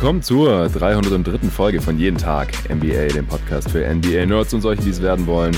willkommen 0.00 0.22
zur 0.22 0.66
303. 0.70 1.50
Folge 1.50 1.82
von 1.82 1.98
Jeden 1.98 2.16
Tag 2.16 2.48
NBA, 2.70 3.08
dem 3.08 3.26
Podcast 3.26 3.70
für 3.70 3.86
NBA-Nerds 3.86 4.54
und 4.54 4.62
solche, 4.62 4.82
die 4.82 4.88
es 4.88 5.02
werden 5.02 5.26
wollen. 5.26 5.54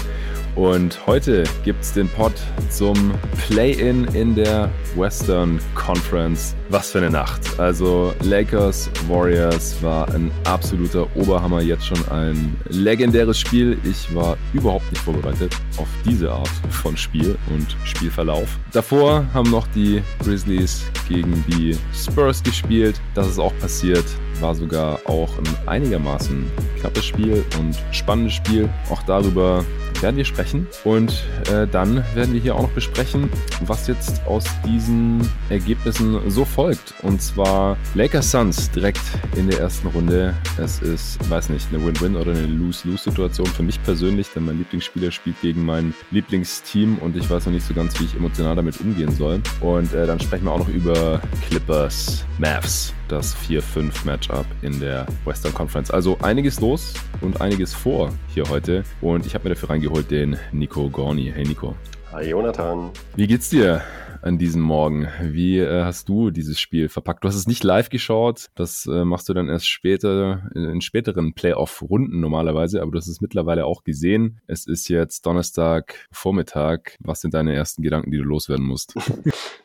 Und 0.54 1.06
heute 1.06 1.44
gibt 1.64 1.82
es 1.82 1.92
den 1.92 2.08
Pod 2.08 2.32
zum 2.68 3.14
Play-In 3.46 4.04
in 4.14 4.34
der 4.34 4.70
Western 4.96 5.58
Conference. 5.74 6.54
Was 6.68 6.90
für 6.90 6.98
eine 6.98 7.10
Nacht. 7.10 7.58
Also 7.58 8.12
Lakers, 8.22 8.90
Warriors 9.08 9.82
war 9.82 10.08
ein 10.14 10.30
absoluter 10.44 11.06
Oberhammer. 11.16 11.62
Jetzt 11.62 11.86
schon 11.86 12.06
ein 12.10 12.56
legendäres 12.68 13.38
Spiel. 13.38 13.78
Ich 13.84 14.14
war 14.14 14.36
überhaupt 14.52 14.90
nicht 14.90 15.02
vorbereitet 15.02 15.56
auf 15.78 15.88
diese 16.04 16.30
Art 16.30 16.50
von 16.70 16.96
Spiel 16.96 17.36
und 17.48 17.74
Spielverlauf. 17.84 18.58
Davor 18.72 19.24
haben 19.32 19.50
noch 19.50 19.66
die 19.68 20.02
Grizzlies 20.22 20.84
gegen 21.08 21.44
die 21.48 21.78
Spurs 21.94 22.42
gespielt. 22.42 23.00
Das 23.14 23.26
ist 23.26 23.38
auch 23.38 23.56
passiert 23.58 24.04
war 24.42 24.54
sogar 24.54 24.98
auch 25.06 25.30
ein 25.38 25.68
einigermaßen 25.68 26.50
knappes 26.80 27.04
Spiel 27.04 27.44
und 27.58 27.76
spannendes 27.92 28.34
Spiel. 28.34 28.68
Auch 28.90 29.02
darüber 29.04 29.64
werden 30.02 30.16
wir 30.16 30.24
sprechen. 30.24 30.66
Und 30.84 31.24
äh, 31.50 31.66
dann 31.66 32.04
werden 32.14 32.34
wir 32.34 32.40
hier 32.40 32.54
auch 32.54 32.62
noch 32.62 32.70
besprechen, 32.70 33.28
was 33.64 33.86
jetzt 33.86 34.24
aus 34.26 34.44
diesen 34.66 35.28
Ergebnissen 35.48 36.30
so 36.30 36.44
folgt. 36.44 36.94
Und 37.02 37.22
zwar 37.22 37.76
Lakers 37.94 38.30
Suns 38.30 38.70
direkt 38.70 39.00
in 39.36 39.48
der 39.48 39.60
ersten 39.60 39.88
Runde. 39.88 40.34
Es 40.58 40.80
ist, 40.80 41.18
weiß 41.30 41.48
nicht, 41.50 41.66
eine 41.72 41.84
Win-Win 41.84 42.16
oder 42.16 42.32
eine 42.32 42.46
Lose-Lose-Situation 42.46 43.46
für 43.46 43.62
mich 43.62 43.82
persönlich, 43.82 44.28
denn 44.34 44.44
mein 44.44 44.58
Lieblingsspieler 44.58 45.10
spielt 45.10 45.40
gegen 45.40 45.64
mein 45.64 45.94
Lieblingsteam 46.10 46.98
und 46.98 47.16
ich 47.16 47.28
weiß 47.28 47.46
noch 47.46 47.52
nicht 47.52 47.66
so 47.66 47.74
ganz, 47.74 47.98
wie 48.00 48.04
ich 48.04 48.14
emotional 48.14 48.56
damit 48.56 48.80
umgehen 48.80 49.14
soll. 49.14 49.40
Und 49.60 49.92
äh, 49.94 50.06
dann 50.06 50.20
sprechen 50.20 50.44
wir 50.44 50.52
auch 50.52 50.58
noch 50.58 50.68
über 50.68 51.20
Clippers, 51.48 52.24
Mavs 52.38 52.92
das 53.12 53.36
4-5-Matchup 53.36 54.46
in 54.62 54.80
der 54.80 55.06
Western 55.26 55.52
Conference. 55.52 55.90
Also 55.90 56.16
einiges 56.22 56.60
los 56.60 56.94
und 57.20 57.40
einiges 57.42 57.74
vor 57.74 58.10
hier 58.28 58.48
heute. 58.48 58.84
Und 59.02 59.26
ich 59.26 59.34
habe 59.34 59.44
mir 59.44 59.54
dafür 59.54 59.68
reingeholt 59.70 60.10
den 60.10 60.38
Nico 60.50 60.88
Gorni. 60.88 61.30
Hey 61.32 61.44
Nico. 61.44 61.76
Hi 62.10 62.30
Jonathan. 62.30 62.90
Wie 63.14 63.26
geht's 63.26 63.50
dir? 63.50 63.82
An 64.22 64.38
diesem 64.38 64.62
Morgen. 64.62 65.08
Wie 65.20 65.58
äh, 65.58 65.84
hast 65.84 66.08
du 66.08 66.30
dieses 66.30 66.60
Spiel 66.60 66.88
verpackt? 66.88 67.24
Du 67.24 67.28
hast 67.28 67.34
es 67.34 67.46
nicht 67.46 67.64
live 67.64 67.90
geschaut, 67.90 68.50
das 68.54 68.86
äh, 68.86 69.04
machst 69.04 69.28
du 69.28 69.34
dann 69.34 69.48
erst 69.48 69.68
später, 69.68 70.48
in 70.54 70.80
späteren 70.80 71.34
Playoff-Runden 71.34 72.20
normalerweise, 72.20 72.80
aber 72.80 72.92
du 72.92 72.98
hast 72.98 73.08
es 73.08 73.20
mittlerweile 73.20 73.66
auch 73.66 73.82
gesehen. 73.82 74.40
Es 74.46 74.66
ist 74.66 74.88
jetzt 74.88 75.26
Donnerstag 75.26 76.06
Vormittag. 76.12 76.96
Was 77.00 77.20
sind 77.20 77.34
deine 77.34 77.54
ersten 77.54 77.82
Gedanken, 77.82 78.12
die 78.12 78.18
du 78.18 78.24
loswerden 78.24 78.64
musst? 78.64 78.94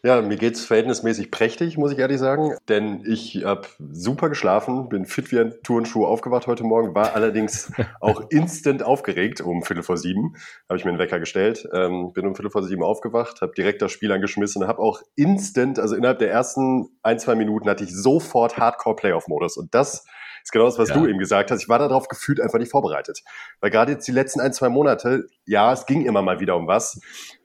Ja, 0.04 0.22
mir 0.22 0.38
geht's 0.38 0.64
verhältnismäßig 0.64 1.32
prächtig, 1.32 1.76
muss 1.76 1.92
ich 1.92 1.98
ehrlich 1.98 2.20
sagen, 2.20 2.54
denn 2.70 3.04
ich 3.06 3.44
habe 3.44 3.68
super 3.80 4.30
geschlafen, 4.30 4.90
bin 4.90 5.06
fit 5.06 5.32
wie 5.32 5.40
ein 5.40 5.56
Turnschuh 5.64 6.06
aufgewacht 6.06 6.46
heute 6.46 6.64
Morgen, 6.64 6.94
war 6.94 7.16
allerdings 7.16 7.74
auch 8.00 8.30
instant 8.30 8.84
aufgeregt 8.84 9.42
um 9.42 9.64
Viertel 9.64 9.84
vor 9.84 9.98
sieben, 9.98 10.36
habe 10.70 10.78
ich 10.78 10.86
mir 10.86 10.92
einen 10.92 11.00
Wecker 11.00 11.20
gestellt, 11.20 11.68
ähm, 11.74 12.14
bin 12.14 12.28
um 12.28 12.36
Viertel 12.36 12.52
vor 12.52 12.64
sieben 12.64 12.84
aufgewacht, 12.84 13.42
habe 13.42 13.54
direkt 13.58 13.82
das 13.82 13.92
Spiel 13.92 14.12
angeschmissen 14.12 14.47
und 14.56 14.68
habe 14.68 14.80
auch 14.80 15.02
instant, 15.16 15.80
also 15.80 15.96
innerhalb 15.96 16.20
der 16.20 16.32
ersten 16.32 16.90
ein, 17.04 17.20
zwei 17.20 17.36
Minuten 17.36 17.70
hatte 17.70 17.84
ich 17.84 17.96
sofort 17.96 18.58
Hardcore-Playoff-Modus. 18.58 19.58
Und 19.58 19.74
das 19.74 20.06
ist 20.44 20.52
genau 20.52 20.66
das, 20.66 20.80
was 20.80 20.90
ja. 20.90 20.96
du 20.96 21.08
eben 21.08 21.20
gesagt 21.20 21.52
hast. 21.52 21.62
Ich 21.62 21.70
war 21.70 21.80
darauf 21.80 22.08
gefühlt 22.08 22.40
einfach 22.40 22.60
nicht 22.60 22.72
vorbereitet. 22.72 23.22
Weil 23.60 23.70
gerade 23.70 23.92
jetzt 23.92 24.08
die 24.08 24.14
letzten 24.14 24.40
ein, 24.40 24.54
zwei 24.54 24.70
Monate, 24.70 25.28
ja, 25.48 25.72
es 25.74 25.86
ging 25.86 26.06
immer 26.06 26.22
mal 26.22 26.40
wieder 26.40 26.56
um 26.56 26.68
was. 26.68 27.00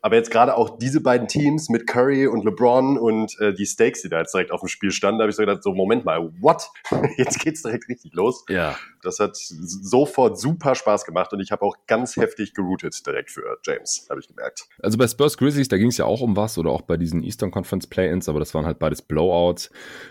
Aber 0.05 0.17
jetzt 0.17 0.33
gerade 0.33 0.57
auch 0.57 0.79
diese 0.79 1.01
beiden 1.01 1.29
Teams 1.29 1.69
mit 1.69 1.87
Curry 1.87 2.27
und 2.27 2.45
LeBron 2.45 2.99
und 2.99 3.39
äh, 3.39 3.55
die 3.55 3.67
Stakes, 3.67 4.03
die 4.03 4.09
da 4.09 4.19
jetzt 4.19 4.35
direkt 4.35 4.51
auf 4.51 4.59
dem 4.59 4.69
Spiel 4.69 4.91
standen, 4.91 5.21
da 5.21 5.23
habe 5.23 5.31
ich 5.31 5.37
so 5.37 5.43
gedacht, 5.43 5.63
so 5.63 5.73
Moment 5.73 6.05
mal, 6.05 6.33
what? 6.41 6.69
jetzt 7.17 7.39
geht's 7.39 7.63
direkt 7.63 7.89
richtig 7.89 8.13
los. 8.13 8.45
Ja. 8.49 8.77
Das 9.03 9.21
hat 9.21 9.37
sofort 9.37 10.41
super 10.41 10.75
Spaß 10.75 11.05
gemacht 11.05 11.33
und 11.33 11.41
ich 11.41 11.53
habe 11.53 11.63
auch 11.63 11.77
ganz 11.87 12.17
heftig 12.17 12.53
geroutet 12.53 13.07
direkt 13.07 13.31
für 13.31 13.59
James, 13.65 14.07
habe 14.11 14.19
ich 14.19 14.27
gemerkt. 14.27 14.67
Also 14.83 14.99
bei 14.99 15.07
Spurs 15.07 15.37
Grizzlies, 15.37 15.69
da 15.69 15.79
ging 15.79 15.89
es 15.89 15.99
ja 15.99 16.05
auch 16.05 16.21
um 16.21 16.37
was 16.37 16.59
oder 16.59 16.71
auch 16.71 16.83
bei 16.83 16.97
diesen 16.97 17.23
Eastern 17.23 17.53
Conference 17.53 17.87
Play-ins, 17.87 18.29
aber 18.29 18.41
das 18.41 18.55
waren 18.55 18.67
halt 18.67 18.81
beides 18.81 19.03
Blowouts. 19.03 19.71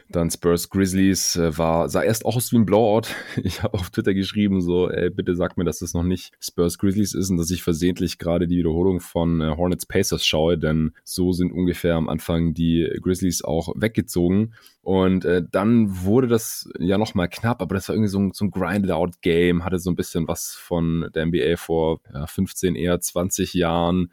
Dann 0.10 0.32
Spurs 0.32 0.70
Grizzlies 0.70 1.36
äh, 1.36 1.58
war 1.58 1.90
sah 1.90 2.02
erst 2.02 2.26
auch 2.26 2.38
aus 2.38 2.52
wie 2.54 2.58
ein 2.58 2.66
Blowout. 2.66 3.10
Ich 3.44 3.64
habe 3.64 3.78
auf 3.78 3.90
Twitter 3.90 4.14
geschrieben 4.14 4.62
so, 4.62 4.90
ey, 4.90 5.10
bitte 5.10 5.36
sag 5.36 5.58
mir, 5.58 5.64
dass 5.64 5.80
das 5.80 5.94
noch 5.94 6.04
nicht 6.04 6.34
Spurs 6.40 6.78
Grizzlies 6.78 7.14
ist 7.14 7.30
und 7.30 7.38
dass 7.38 7.50
ich 7.50 7.64
versehentlich 7.82 8.20
gerade 8.20 8.48
die 8.48 8.58
Wiederholung 8.58 9.00
von 9.00 9.42
äh, 9.42 9.56
Hornets 9.58 9.88
Pacers 9.88 10.24
schaue, 10.24 10.60
denn 10.60 10.92
so 11.04 11.32
sind 11.32 11.52
ungefähr 11.52 11.96
am 11.96 12.10
Anfang 12.10 12.54
die 12.54 12.88
Grizzlies 13.02 13.44
auch 13.44 13.74
weggezogen. 13.76 14.54
Und 14.84 15.26
äh, 15.26 15.42
dann 15.52 16.04
wurde 16.04 16.28
das 16.28 16.70
ja 16.78 17.00
nochmal 17.00 17.28
knapp, 17.28 17.60
aber 17.60 17.74
das 17.74 17.90
war 17.90 17.96
irgendwie 17.96 18.12
so 18.12 18.20
ein, 18.20 18.32
so 18.34 18.46
ein 18.46 18.52
Grinded-Out-Game, 18.52 19.66
hatte 19.66 19.80
so 19.80 19.90
ein 19.90 19.96
bisschen 19.96 20.28
was 20.28 20.54
von 20.54 21.10
der 21.16 21.26
NBA 21.26 21.58
vor 21.58 22.02
ja, 22.14 22.28
15, 22.28 22.76
eher 22.76 23.00
20 23.00 23.56
Jahren. 23.56 24.12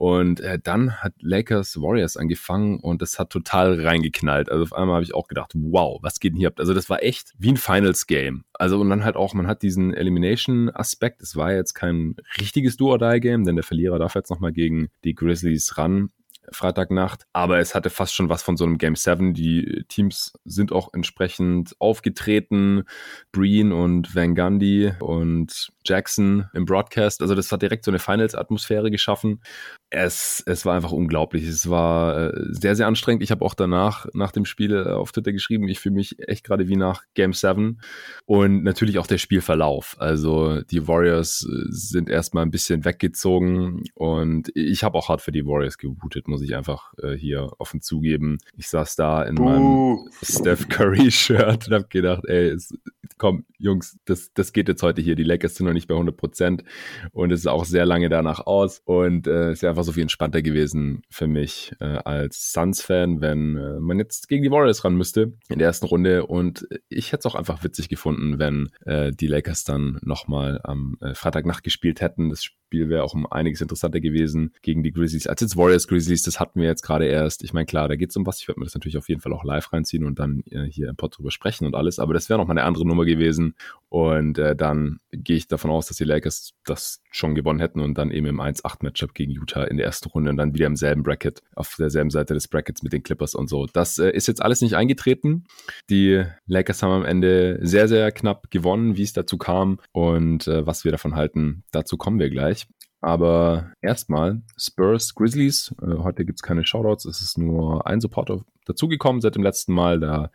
Und 0.00 0.40
äh, 0.40 0.58
dann 0.58 1.02
hat 1.02 1.12
Lakers 1.20 1.76
Warriors 1.76 2.16
angefangen 2.16 2.80
und 2.80 3.02
das 3.02 3.18
hat 3.18 3.28
total 3.28 3.78
reingeknallt. 3.86 4.50
Also 4.50 4.62
auf 4.62 4.72
einmal 4.72 4.94
habe 4.94 5.04
ich 5.04 5.14
auch 5.14 5.28
gedacht, 5.28 5.52
wow, 5.54 5.98
was 6.00 6.20
geht 6.20 6.32
denn 6.32 6.38
hier 6.38 6.48
ab? 6.48 6.54
Also 6.56 6.72
das 6.72 6.88
war 6.88 7.02
echt 7.02 7.34
wie 7.36 7.52
ein 7.52 7.58
Finals-Game. 7.58 8.44
Also 8.54 8.80
und 8.80 8.88
dann 8.88 9.04
halt 9.04 9.16
auch, 9.16 9.34
man 9.34 9.46
hat 9.46 9.60
diesen 9.60 9.92
Elimination-Aspekt. 9.92 11.20
Es 11.20 11.36
war 11.36 11.52
jetzt 11.52 11.74
kein 11.74 12.16
richtiges 12.40 12.78
Do-or-Die-Game, 12.78 13.44
denn 13.44 13.56
der 13.56 13.62
Verlierer 13.62 13.98
darf 13.98 14.14
jetzt 14.14 14.30
nochmal 14.30 14.52
gegen 14.52 14.88
die 15.04 15.14
Grizzlies 15.14 15.76
ran. 15.76 16.08
Freitagnacht. 16.52 17.26
Aber 17.32 17.58
es 17.58 17.74
hatte 17.74 17.90
fast 17.90 18.14
schon 18.14 18.28
was 18.28 18.42
von 18.42 18.56
so 18.56 18.64
einem 18.64 18.78
Game 18.78 18.96
7. 18.96 19.34
Die 19.34 19.84
Teams 19.88 20.32
sind 20.44 20.72
auch 20.72 20.92
entsprechend 20.94 21.74
aufgetreten. 21.78 22.84
Breen 23.32 23.72
und 23.72 24.14
Van 24.14 24.34
Gundy 24.34 24.92
und 25.00 25.70
Jackson 25.84 26.48
im 26.54 26.64
Broadcast. 26.64 27.22
Also 27.22 27.34
das 27.34 27.52
hat 27.52 27.62
direkt 27.62 27.84
so 27.84 27.90
eine 27.90 27.98
Finals-Atmosphäre 27.98 28.90
geschaffen. 28.90 29.42
Es, 29.90 30.42
es 30.46 30.64
war 30.64 30.76
einfach 30.76 30.92
unglaublich. 30.92 31.46
Es 31.48 31.68
war 31.68 32.32
äh, 32.32 32.32
sehr, 32.50 32.76
sehr 32.76 32.86
anstrengend. 32.86 33.24
Ich 33.24 33.32
habe 33.32 33.44
auch 33.44 33.54
danach, 33.54 34.06
nach 34.12 34.30
dem 34.30 34.44
Spiel 34.44 34.72
äh, 34.72 34.90
auf 34.90 35.10
Twitter 35.10 35.32
geschrieben, 35.32 35.66
ich 35.66 35.80
fühle 35.80 35.96
mich 35.96 36.16
echt 36.28 36.44
gerade 36.44 36.68
wie 36.68 36.76
nach 36.76 37.02
Game 37.14 37.32
7. 37.32 37.80
Und 38.24 38.62
natürlich 38.62 39.00
auch 39.00 39.08
der 39.08 39.18
Spielverlauf. 39.18 39.96
Also 39.98 40.62
die 40.62 40.86
Warriors 40.86 41.44
äh, 41.44 41.64
sind 41.70 42.08
erstmal 42.08 42.44
ein 42.44 42.52
bisschen 42.52 42.84
weggezogen 42.84 43.82
und 43.94 44.52
ich 44.54 44.84
habe 44.84 44.96
auch 44.96 45.08
hart 45.08 45.22
für 45.22 45.32
die 45.32 45.44
Warriors 45.44 45.76
gebootet, 45.76 46.28
muss 46.28 46.42
ich 46.42 46.54
einfach 46.54 46.92
äh, 47.02 47.14
hier 47.14 47.50
offen 47.58 47.80
zugeben. 47.80 48.38
Ich 48.56 48.68
saß 48.68 48.94
da 48.94 49.24
in 49.24 49.38
uh. 49.38 49.42
meinem 49.42 50.08
Steph 50.22 50.68
Curry-Shirt 50.68 51.66
und 51.66 51.74
habe 51.74 51.88
gedacht, 51.88 52.24
ey, 52.26 52.50
es, 52.50 52.72
komm, 53.18 53.44
Jungs, 53.58 53.98
das, 54.04 54.32
das 54.34 54.52
geht 54.52 54.68
jetzt 54.68 54.82
heute 54.82 55.02
hier. 55.02 55.14
Die 55.14 55.24
Lakers 55.24 55.54
sind 55.54 55.66
noch 55.66 55.72
nicht 55.72 55.88
bei 55.88 55.94
100 55.94 56.16
Prozent 56.16 56.64
und 57.12 57.30
es 57.32 57.40
ist 57.40 57.46
auch 57.46 57.64
sehr 57.64 57.86
lange 57.86 58.08
danach 58.08 58.46
aus 58.46 58.80
und 58.84 59.26
äh, 59.26 59.60
wäre 59.60 59.70
einfach 59.70 59.84
so 59.84 59.92
viel 59.92 60.02
entspannter 60.02 60.42
gewesen 60.42 61.02
für 61.10 61.26
mich 61.26 61.72
äh, 61.80 61.84
als 61.84 62.52
Suns-Fan, 62.52 63.20
wenn 63.20 63.56
äh, 63.56 63.80
man 63.80 63.98
jetzt 63.98 64.28
gegen 64.28 64.42
die 64.42 64.50
Warriors 64.50 64.84
ran 64.84 64.94
müsste 64.94 65.32
in 65.48 65.58
der 65.58 65.68
ersten 65.68 65.86
Runde 65.86 66.26
und 66.26 66.66
ich 66.88 67.12
hätte 67.12 67.20
es 67.20 67.26
auch 67.26 67.34
einfach 67.34 67.64
witzig 67.64 67.88
gefunden, 67.88 68.38
wenn 68.38 68.70
äh, 68.84 69.10
die 69.12 69.26
Lakers 69.26 69.64
dann 69.64 69.98
nochmal 70.02 70.60
am 70.64 70.96
äh, 71.00 71.14
Freitagnacht 71.14 71.64
gespielt 71.64 72.00
hätten. 72.00 72.30
Das 72.30 72.44
Spiel 72.44 72.88
wäre 72.88 73.02
auch 73.02 73.14
um 73.14 73.26
einiges 73.26 73.60
interessanter 73.60 74.00
gewesen 74.00 74.54
gegen 74.62 74.82
die 74.82 74.92
Grizzlies 74.92 75.26
als 75.26 75.40
jetzt 75.40 75.56
Warriors 75.56 75.88
Grizzlies. 75.88 76.22
Das 76.22 76.38
hatten 76.38 76.60
wir 76.60 76.68
jetzt 76.68 76.82
gerade 76.82 77.06
erst. 77.06 77.42
Ich 77.42 77.52
meine, 77.52 77.66
klar, 77.66 77.88
da 77.88 77.96
geht 77.96 78.10
es 78.10 78.16
um 78.16 78.26
was. 78.26 78.40
Ich 78.40 78.48
werde 78.48 78.60
mir 78.60 78.66
das 78.66 78.74
natürlich 78.74 78.96
auf 78.96 79.08
jeden 79.08 79.20
Fall 79.20 79.32
auch 79.32 79.44
live 79.44 79.72
reinziehen 79.72 80.04
und 80.04 80.18
dann 80.18 80.42
äh, 80.50 80.64
hier 80.64 80.88
im 80.88 80.96
Pod 80.96 81.16
drüber 81.16 81.30
sprechen 81.30 81.66
und 81.66 81.74
alles. 81.74 81.98
Aber 81.98 82.14
das 82.14 82.28
wäre 82.28 82.38
nochmal 82.38 82.58
eine 82.58 82.66
andere 82.66 82.86
Nummer 82.86 82.99
gewesen. 83.04 83.54
Und 83.90 84.38
äh, 84.38 84.54
dann 84.54 85.00
gehe 85.10 85.36
ich 85.36 85.48
davon 85.48 85.70
aus, 85.70 85.88
dass 85.88 85.96
die 85.96 86.04
Lakers 86.04 86.52
das 86.64 87.02
schon 87.10 87.34
gewonnen 87.34 87.58
hätten 87.58 87.80
und 87.80 87.98
dann 87.98 88.12
eben 88.12 88.26
im 88.26 88.40
1-8-Matchup 88.40 89.14
gegen 89.14 89.32
Utah 89.32 89.64
in 89.64 89.78
der 89.78 89.86
ersten 89.86 90.08
Runde 90.10 90.30
und 90.30 90.36
dann 90.36 90.54
wieder 90.54 90.66
im 90.66 90.76
selben 90.76 91.02
Bracket, 91.02 91.42
auf 91.56 91.74
derselben 91.76 92.10
Seite 92.10 92.32
des 92.34 92.46
Brackets 92.46 92.84
mit 92.84 92.92
den 92.92 93.02
Clippers 93.02 93.34
und 93.34 93.48
so. 93.48 93.66
Das 93.66 93.98
äh, 93.98 94.10
ist 94.10 94.28
jetzt 94.28 94.42
alles 94.42 94.60
nicht 94.60 94.76
eingetreten. 94.76 95.44
Die 95.90 96.22
Lakers 96.46 96.84
haben 96.84 96.92
am 96.92 97.04
Ende 97.04 97.58
sehr, 97.62 97.88
sehr 97.88 98.12
knapp 98.12 98.48
gewonnen, 98.52 98.96
wie 98.96 99.02
es 99.02 99.12
dazu 99.12 99.38
kam 99.38 99.80
und 99.90 100.46
äh, 100.46 100.64
was 100.64 100.84
wir 100.84 100.92
davon 100.92 101.16
halten, 101.16 101.64
dazu 101.72 101.96
kommen 101.96 102.20
wir 102.20 102.30
gleich. 102.30 102.68
Aber 103.00 103.72
erstmal 103.80 104.42
Spurs, 104.58 105.14
Grizzlies. 105.14 105.74
Äh, 105.82 105.98
heute 105.98 106.24
gibt's 106.24 106.42
keine 106.42 106.64
Shoutouts. 106.64 107.06
Es 107.06 107.22
ist 107.22 107.38
nur 107.38 107.86
ein 107.86 108.00
Supporter 108.00 108.44
dazugekommen 108.66 109.22
seit 109.22 109.34
dem 109.34 109.42
letzten 109.42 109.72
Mal. 109.72 110.00
Da 110.00 110.30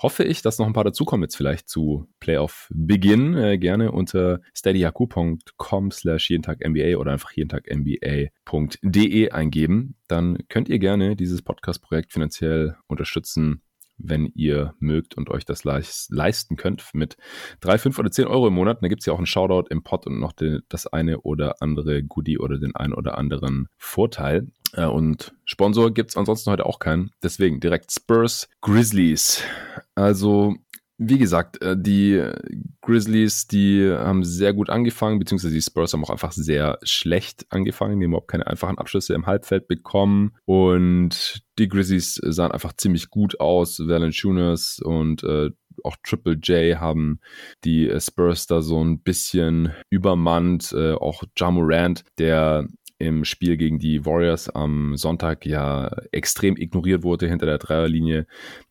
hoffe 0.00 0.24
ich, 0.24 0.40
dass 0.40 0.58
noch 0.58 0.66
ein 0.66 0.72
paar 0.72 0.84
dazukommen 0.84 1.24
jetzt 1.24 1.36
vielleicht 1.36 1.68
zu 1.68 2.08
Playoff 2.18 2.68
Beginn. 2.74 3.36
Äh, 3.36 3.58
gerne 3.58 3.92
unter 3.92 4.40
steadyhq.com 4.54 5.90
slash 5.90 6.30
jeden 6.30 6.42
Tag 6.42 6.66
NBA 6.66 6.96
oder 6.96 7.12
einfach 7.12 7.32
jeden 7.32 7.50
Tag 7.50 7.66
NBA.de 7.70 9.30
eingeben. 9.30 9.96
Dann 10.08 10.38
könnt 10.48 10.70
ihr 10.70 10.78
gerne 10.78 11.16
dieses 11.16 11.42
Podcast-Projekt 11.42 12.12
finanziell 12.12 12.76
unterstützen 12.86 13.62
wenn 13.98 14.26
ihr 14.34 14.74
mögt 14.78 15.16
und 15.16 15.30
euch 15.30 15.44
das 15.44 15.64
leisten 15.64 16.56
könnt 16.56 16.90
mit 16.92 17.16
drei, 17.60 17.78
fünf 17.78 17.98
oder 17.98 18.10
zehn 18.10 18.26
Euro 18.26 18.48
im 18.48 18.54
Monat. 18.54 18.82
Da 18.82 18.88
gibt 18.88 19.02
es 19.02 19.06
ja 19.06 19.12
auch 19.12 19.18
einen 19.18 19.26
Shoutout 19.26 19.68
im 19.70 19.82
Pod 19.82 20.06
und 20.06 20.18
noch 20.18 20.32
den, 20.32 20.62
das 20.68 20.86
eine 20.86 21.20
oder 21.20 21.60
andere 21.60 22.02
Goodie 22.02 22.38
oder 22.38 22.58
den 22.58 22.76
einen 22.76 22.92
oder 22.92 23.18
anderen 23.18 23.68
Vorteil. 23.76 24.48
Äh, 24.72 24.86
und 24.86 25.34
Sponsor 25.44 25.92
gibt 25.92 26.10
es 26.10 26.16
ansonsten 26.16 26.50
heute 26.50 26.66
auch 26.66 26.78
keinen. 26.78 27.10
Deswegen 27.22 27.60
direkt 27.60 27.92
Spurs 27.92 28.48
Grizzlies. 28.60 29.42
Also 29.94 30.56
wie 30.98 31.18
gesagt, 31.18 31.60
äh, 31.62 31.76
die 31.78 32.22
Grizzlies, 32.80 33.46
die 33.46 33.90
haben 33.90 34.24
sehr 34.24 34.52
gut 34.54 34.70
angefangen, 34.70 35.18
beziehungsweise 35.18 35.54
die 35.54 35.62
Spurs 35.62 35.92
haben 35.92 36.04
auch 36.04 36.10
einfach 36.10 36.32
sehr 36.32 36.78
schlecht 36.82 37.46
angefangen, 37.50 37.98
die 37.98 38.04
haben 38.04 38.12
überhaupt 38.12 38.30
keine 38.30 38.46
einfachen 38.46 38.78
Abschlüsse 38.78 39.14
im 39.14 39.26
Halbfeld 39.26 39.68
bekommen 39.68 40.32
und 40.44 41.42
die 41.58 41.68
Grizzlies 41.68 42.14
sahen 42.22 42.52
einfach 42.52 42.72
ziemlich 42.74 43.10
gut 43.10 43.40
aus. 43.40 43.78
Valanciunas 43.78 44.80
und 44.82 45.22
äh, 45.24 45.50
auch 45.84 45.96
Triple 46.02 46.34
J 46.34 46.80
haben 46.80 47.20
die 47.64 47.92
Spurs 48.00 48.46
da 48.46 48.62
so 48.62 48.82
ein 48.82 49.00
bisschen 49.00 49.72
übermannt. 49.90 50.72
Äh, 50.72 50.94
auch 50.94 51.24
Jamorant, 51.36 52.04
der 52.18 52.66
im 52.98 53.24
Spiel 53.24 53.56
gegen 53.56 53.78
die 53.78 54.04
Warriors 54.06 54.48
am 54.48 54.96
Sonntag 54.96 55.44
ja 55.44 55.88
extrem 56.12 56.56
ignoriert 56.56 57.02
wurde 57.02 57.28
hinter 57.28 57.46
der 57.46 57.58
Dreierlinie. 57.58 58.26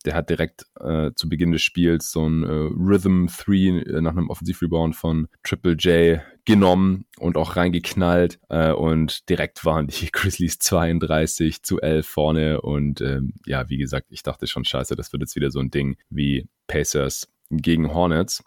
Der 0.05 0.15
hat 0.15 0.29
direkt 0.29 0.65
äh, 0.79 1.11
zu 1.15 1.29
Beginn 1.29 1.51
des 1.51 1.61
Spiels 1.61 2.11
so 2.11 2.27
ein 2.27 2.43
äh, 2.43 2.47
Rhythm 2.47 3.27
3 3.27 3.53
äh, 3.53 4.01
nach 4.01 4.11
einem 4.11 4.29
Offensivrebound 4.29 4.95
von 4.95 5.27
Triple 5.43 5.73
J 5.73 6.21
genommen 6.45 7.05
und 7.17 7.37
auch 7.37 7.55
reingeknallt 7.55 8.39
äh, 8.49 8.71
und 8.71 9.29
direkt 9.29 9.65
waren 9.65 9.87
die 9.87 10.09
Grizzlies 10.11 10.59
32 10.59 11.63
zu 11.63 11.81
11 11.81 12.07
vorne 12.07 12.61
und 12.61 13.01
ähm, 13.01 13.33
ja, 13.45 13.69
wie 13.69 13.77
gesagt, 13.77 14.07
ich 14.09 14.23
dachte 14.23 14.47
schon, 14.47 14.63
scheiße, 14.63 14.95
das 14.95 15.11
wird 15.11 15.21
jetzt 15.21 15.35
wieder 15.35 15.51
so 15.51 15.59
ein 15.59 15.71
Ding 15.71 15.97
wie 16.09 16.47
Pacers 16.67 17.27
gegen 17.57 17.93
Hornets. 17.93 18.43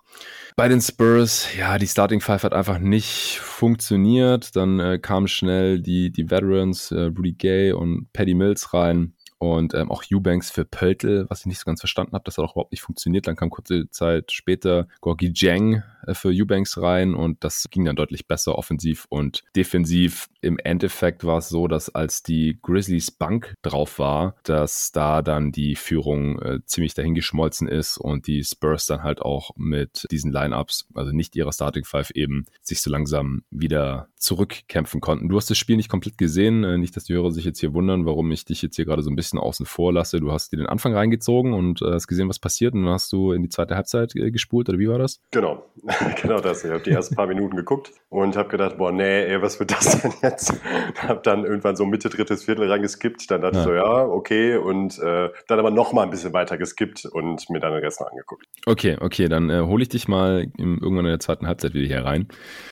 Bei 0.57 0.69
den 0.69 0.81
Spurs, 0.81 1.49
ja, 1.57 1.79
die 1.79 1.87
Starting 1.87 2.21
Five 2.21 2.43
hat 2.43 2.53
einfach 2.53 2.79
nicht 2.79 3.39
funktioniert. 3.41 4.57
Dann 4.57 4.81
äh, 4.81 4.99
kamen 4.99 5.29
schnell 5.29 5.81
die, 5.81 6.11
die 6.11 6.31
Veterans, 6.31 6.91
äh, 6.91 7.03
Rudy 7.03 7.33
Gay 7.33 7.73
und 7.73 8.13
Paddy 8.13 8.35
Mills 8.35 8.75
rein 8.75 9.15
und 9.39 9.73
ähm, 9.75 9.91
auch 9.91 10.03
Eubanks 10.11 10.51
für 10.51 10.65
Pöltl, 10.65 11.27
was 11.29 11.41
ich 11.41 11.47
nicht 11.47 11.61
so 11.61 11.65
ganz 11.65 11.81
verstanden 11.81 12.13
habe, 12.15 12.25
das 12.25 12.39
hat 12.39 12.45
auch 12.45 12.55
überhaupt 12.55 12.73
nicht 12.73 12.83
funktioniert. 12.83 13.29
Dann 13.29 13.37
kam 13.37 13.51
kurze 13.51 13.89
Zeit 13.91 14.33
später 14.33 14.89
Gorgi 15.01 15.31
Jang 15.33 15.85
für 16.15 16.31
Eubanks 16.31 16.81
rein 16.81 17.15
und 17.15 17.45
das 17.45 17.67
ging 17.71 17.85
dann 17.85 17.97
deutlich 17.97 18.27
besser 18.27 18.57
offensiv 18.57 19.07
und 19.09 19.45
defensiv. 19.57 20.29
Im 20.41 20.59
Endeffekt 20.59 21.25
war 21.25 21.39
es 21.39 21.49
so, 21.49 21.69
dass 21.69 21.95
als 21.95 22.23
die 22.23 22.59
Grizzlies 22.63 23.11
Bank 23.11 23.55
drauf 23.63 23.99
war, 23.99 24.37
dass 24.43 24.93
da 24.93 25.23
dann 25.23 25.53
die 25.53 25.77
Führung 25.77 26.41
äh, 26.41 26.61
ziemlich 26.65 26.95
dahingeschmolzen 26.95 27.69
ist 27.69 27.99
und 27.99 28.27
die 28.27 28.45
Spurs 28.45 28.87
dann 28.87 29.03
halt 29.03 29.23
auch 29.23 29.51
mit 29.57 30.07
diesen 30.11 30.33
Lineups, 30.33 30.89
also 30.95 31.13
nicht 31.13 31.37
ihrer 31.37 31.53
Starting 31.53 31.85
Five 31.85 32.11
eben, 32.11 32.45
sich 32.61 32.81
so 32.81 32.91
langsam 32.91 33.43
wieder 33.51 34.09
zurückkämpfen 34.17 35.01
konnten. 35.01 35.29
Du 35.29 35.37
hast 35.37 35.49
das 35.49 35.59
Spiel 35.59 35.77
nicht 35.77 35.89
komplett 35.89 36.19
gesehen, 36.19 36.65
äh, 36.65 36.77
nicht, 36.77 36.97
dass 36.97 37.05
die 37.05 37.15
Hörer 37.15 37.31
sich 37.31 37.45
jetzt 37.45 37.61
hier 37.61 37.73
wundern, 37.73 38.05
warum 38.05 38.31
ich 38.33 38.45
dich 38.45 38.63
jetzt 38.63 38.77
hier 38.77 38.85
gerade 38.85 39.03
so 39.03 39.11
ein 39.11 39.17
bisschen 39.17 39.29
bisschen 39.29 39.39
außen 39.39 39.67
vor 39.67 39.93
lasse. 39.93 40.21
Du 40.21 40.33
hast 40.33 40.53
dir 40.53 40.57
den 40.57 40.67
Anfang 40.67 40.95
reingezogen 40.95 41.53
und 41.53 41.83
äh, 41.83 41.93
hast 41.93 42.07
gesehen, 42.07 42.29
was 42.29 42.39
passiert 42.39 42.75
und 42.75 42.85
dann 42.85 42.93
hast 42.93 43.13
du 43.13 43.33
in 43.33 43.43
die 43.43 43.49
zweite 43.49 43.77
Halbzeit 43.77 44.15
äh, 44.17 44.31
gespult 44.31 44.69
oder 44.69 44.79
wie 44.79 44.89
war 44.89 44.99
das? 44.99 45.21
Genau, 45.31 45.65
genau 46.23 46.41
das. 46.41 46.65
Ich 46.65 46.71
habe 46.71 46.83
die 46.83 46.91
ersten 46.91 47.15
paar 47.15 47.27
Minuten 47.27 47.57
geguckt 47.57 47.93
und 48.09 48.37
habe 48.37 48.49
gedacht, 48.49 48.79
boah, 48.79 48.93
nee, 48.93 49.25
ey, 49.25 49.43
was 49.43 49.59
wird 49.59 49.71
das 49.71 50.03
denn 50.03 50.13
jetzt? 50.23 50.53
habe 50.99 51.21
dann 51.23 51.45
irgendwann 51.45 51.77
so 51.77 51.85
Mitte, 51.87 52.09
drittes 52.09 52.45
Viertel 52.45 52.71
reingeskippt. 52.71 53.31
Dann 53.31 53.41
dachte 53.41 53.57
ja. 53.57 53.63
ich 53.63 53.69
so, 53.69 53.75
ja, 53.75 54.05
okay. 54.05 54.57
Und 54.57 54.99
äh, 54.99 55.31
dann 55.47 55.59
aber 55.59 55.71
noch 55.71 55.93
mal 55.93 56.03
ein 56.03 56.11
bisschen 56.11 56.33
weiter 56.33 56.59
geskippt 56.59 57.07
und 57.07 57.49
mir 57.51 57.61
dann 57.61 57.73
den 57.73 57.83
Rest 57.83 58.01
noch 58.01 58.11
angeguckt. 58.11 58.45
Okay, 58.67 58.97
okay, 59.01 59.29
dann 59.29 59.51
äh, 59.51 59.61
hole 59.61 59.83
ich 59.83 59.89
dich 59.89 60.09
mal 60.09 60.47
im, 60.57 60.79
irgendwann 60.81 61.07
in 61.07 61.13
der 61.13 61.21
zweiten 61.21 61.47
Halbzeit 61.47 61.75
wieder 61.75 61.87
hier 61.87 62.05
rein. 62.05 62.29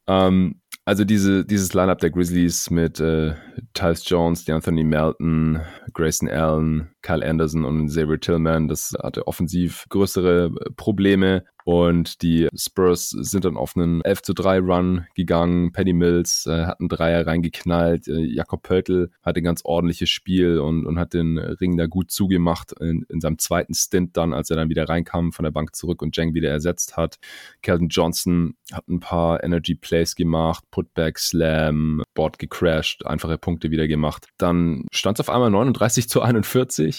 Ähm, 0.06 0.60
also 0.84 1.04
diese, 1.04 1.44
dieses 1.44 1.74
Lineup 1.74 1.98
der 1.98 2.10
Grizzlies 2.10 2.70
mit 2.70 3.00
äh, 3.00 3.34
Tyus 3.74 4.08
Jones, 4.08 4.48
Anthony 4.48 4.84
Melton, 4.84 5.60
Grayson 5.92 6.28
Allen, 6.28 6.90
Kyle 7.06 7.24
Anderson 7.24 7.64
und 7.64 7.86
Xavier 7.86 8.18
Tillman, 8.18 8.66
das 8.66 8.92
hatte 9.00 9.28
offensiv 9.28 9.86
größere 9.90 10.50
Probleme. 10.76 11.44
Und 11.66 12.22
die 12.22 12.46
Spurs 12.54 13.10
sind 13.10 13.44
dann 13.44 13.56
auf 13.56 13.76
einen 13.76 14.00
11 14.00 14.22
zu 14.22 14.34
3 14.34 14.60
Run 14.60 15.06
gegangen. 15.16 15.72
Paddy 15.72 15.94
Mills 15.94 16.46
äh, 16.46 16.64
hat 16.64 16.78
einen 16.78 16.88
Dreier 16.88 17.26
reingeknallt. 17.26 18.06
Äh, 18.06 18.20
Jakob 18.20 18.62
Pöltl 18.62 19.10
hatte 19.20 19.40
ein 19.40 19.44
ganz 19.44 19.62
ordentliches 19.64 20.08
Spiel 20.08 20.60
und, 20.60 20.86
und 20.86 20.96
hat 20.96 21.12
den 21.12 21.38
Ring 21.38 21.76
da 21.76 21.86
gut 21.86 22.12
zugemacht 22.12 22.72
in, 22.78 23.04
in 23.08 23.20
seinem 23.20 23.40
zweiten 23.40 23.74
Stint 23.74 24.16
dann, 24.16 24.32
als 24.32 24.48
er 24.48 24.54
dann 24.54 24.68
wieder 24.68 24.88
reinkam 24.88 25.32
von 25.32 25.42
der 25.42 25.50
Bank 25.50 25.74
zurück 25.74 26.02
und 26.02 26.16
Jang 26.16 26.34
wieder 26.34 26.50
ersetzt 26.50 26.96
hat. 26.96 27.18
Kelvin 27.62 27.88
Johnson 27.88 28.54
hat 28.72 28.86
ein 28.86 29.00
paar 29.00 29.42
Energy 29.42 29.74
Plays 29.74 30.14
gemacht, 30.14 30.62
Putback, 30.70 31.18
Slam, 31.18 32.04
Board 32.14 32.38
gecrashed, 32.38 33.04
einfache 33.06 33.38
Punkte 33.38 33.72
wieder 33.72 33.88
gemacht. 33.88 34.28
Dann 34.38 34.86
stand 34.92 35.18
es 35.18 35.28
auf 35.28 35.34
einmal 35.34 35.50
39 35.50 36.08
zu 36.08 36.22
41 36.22 36.95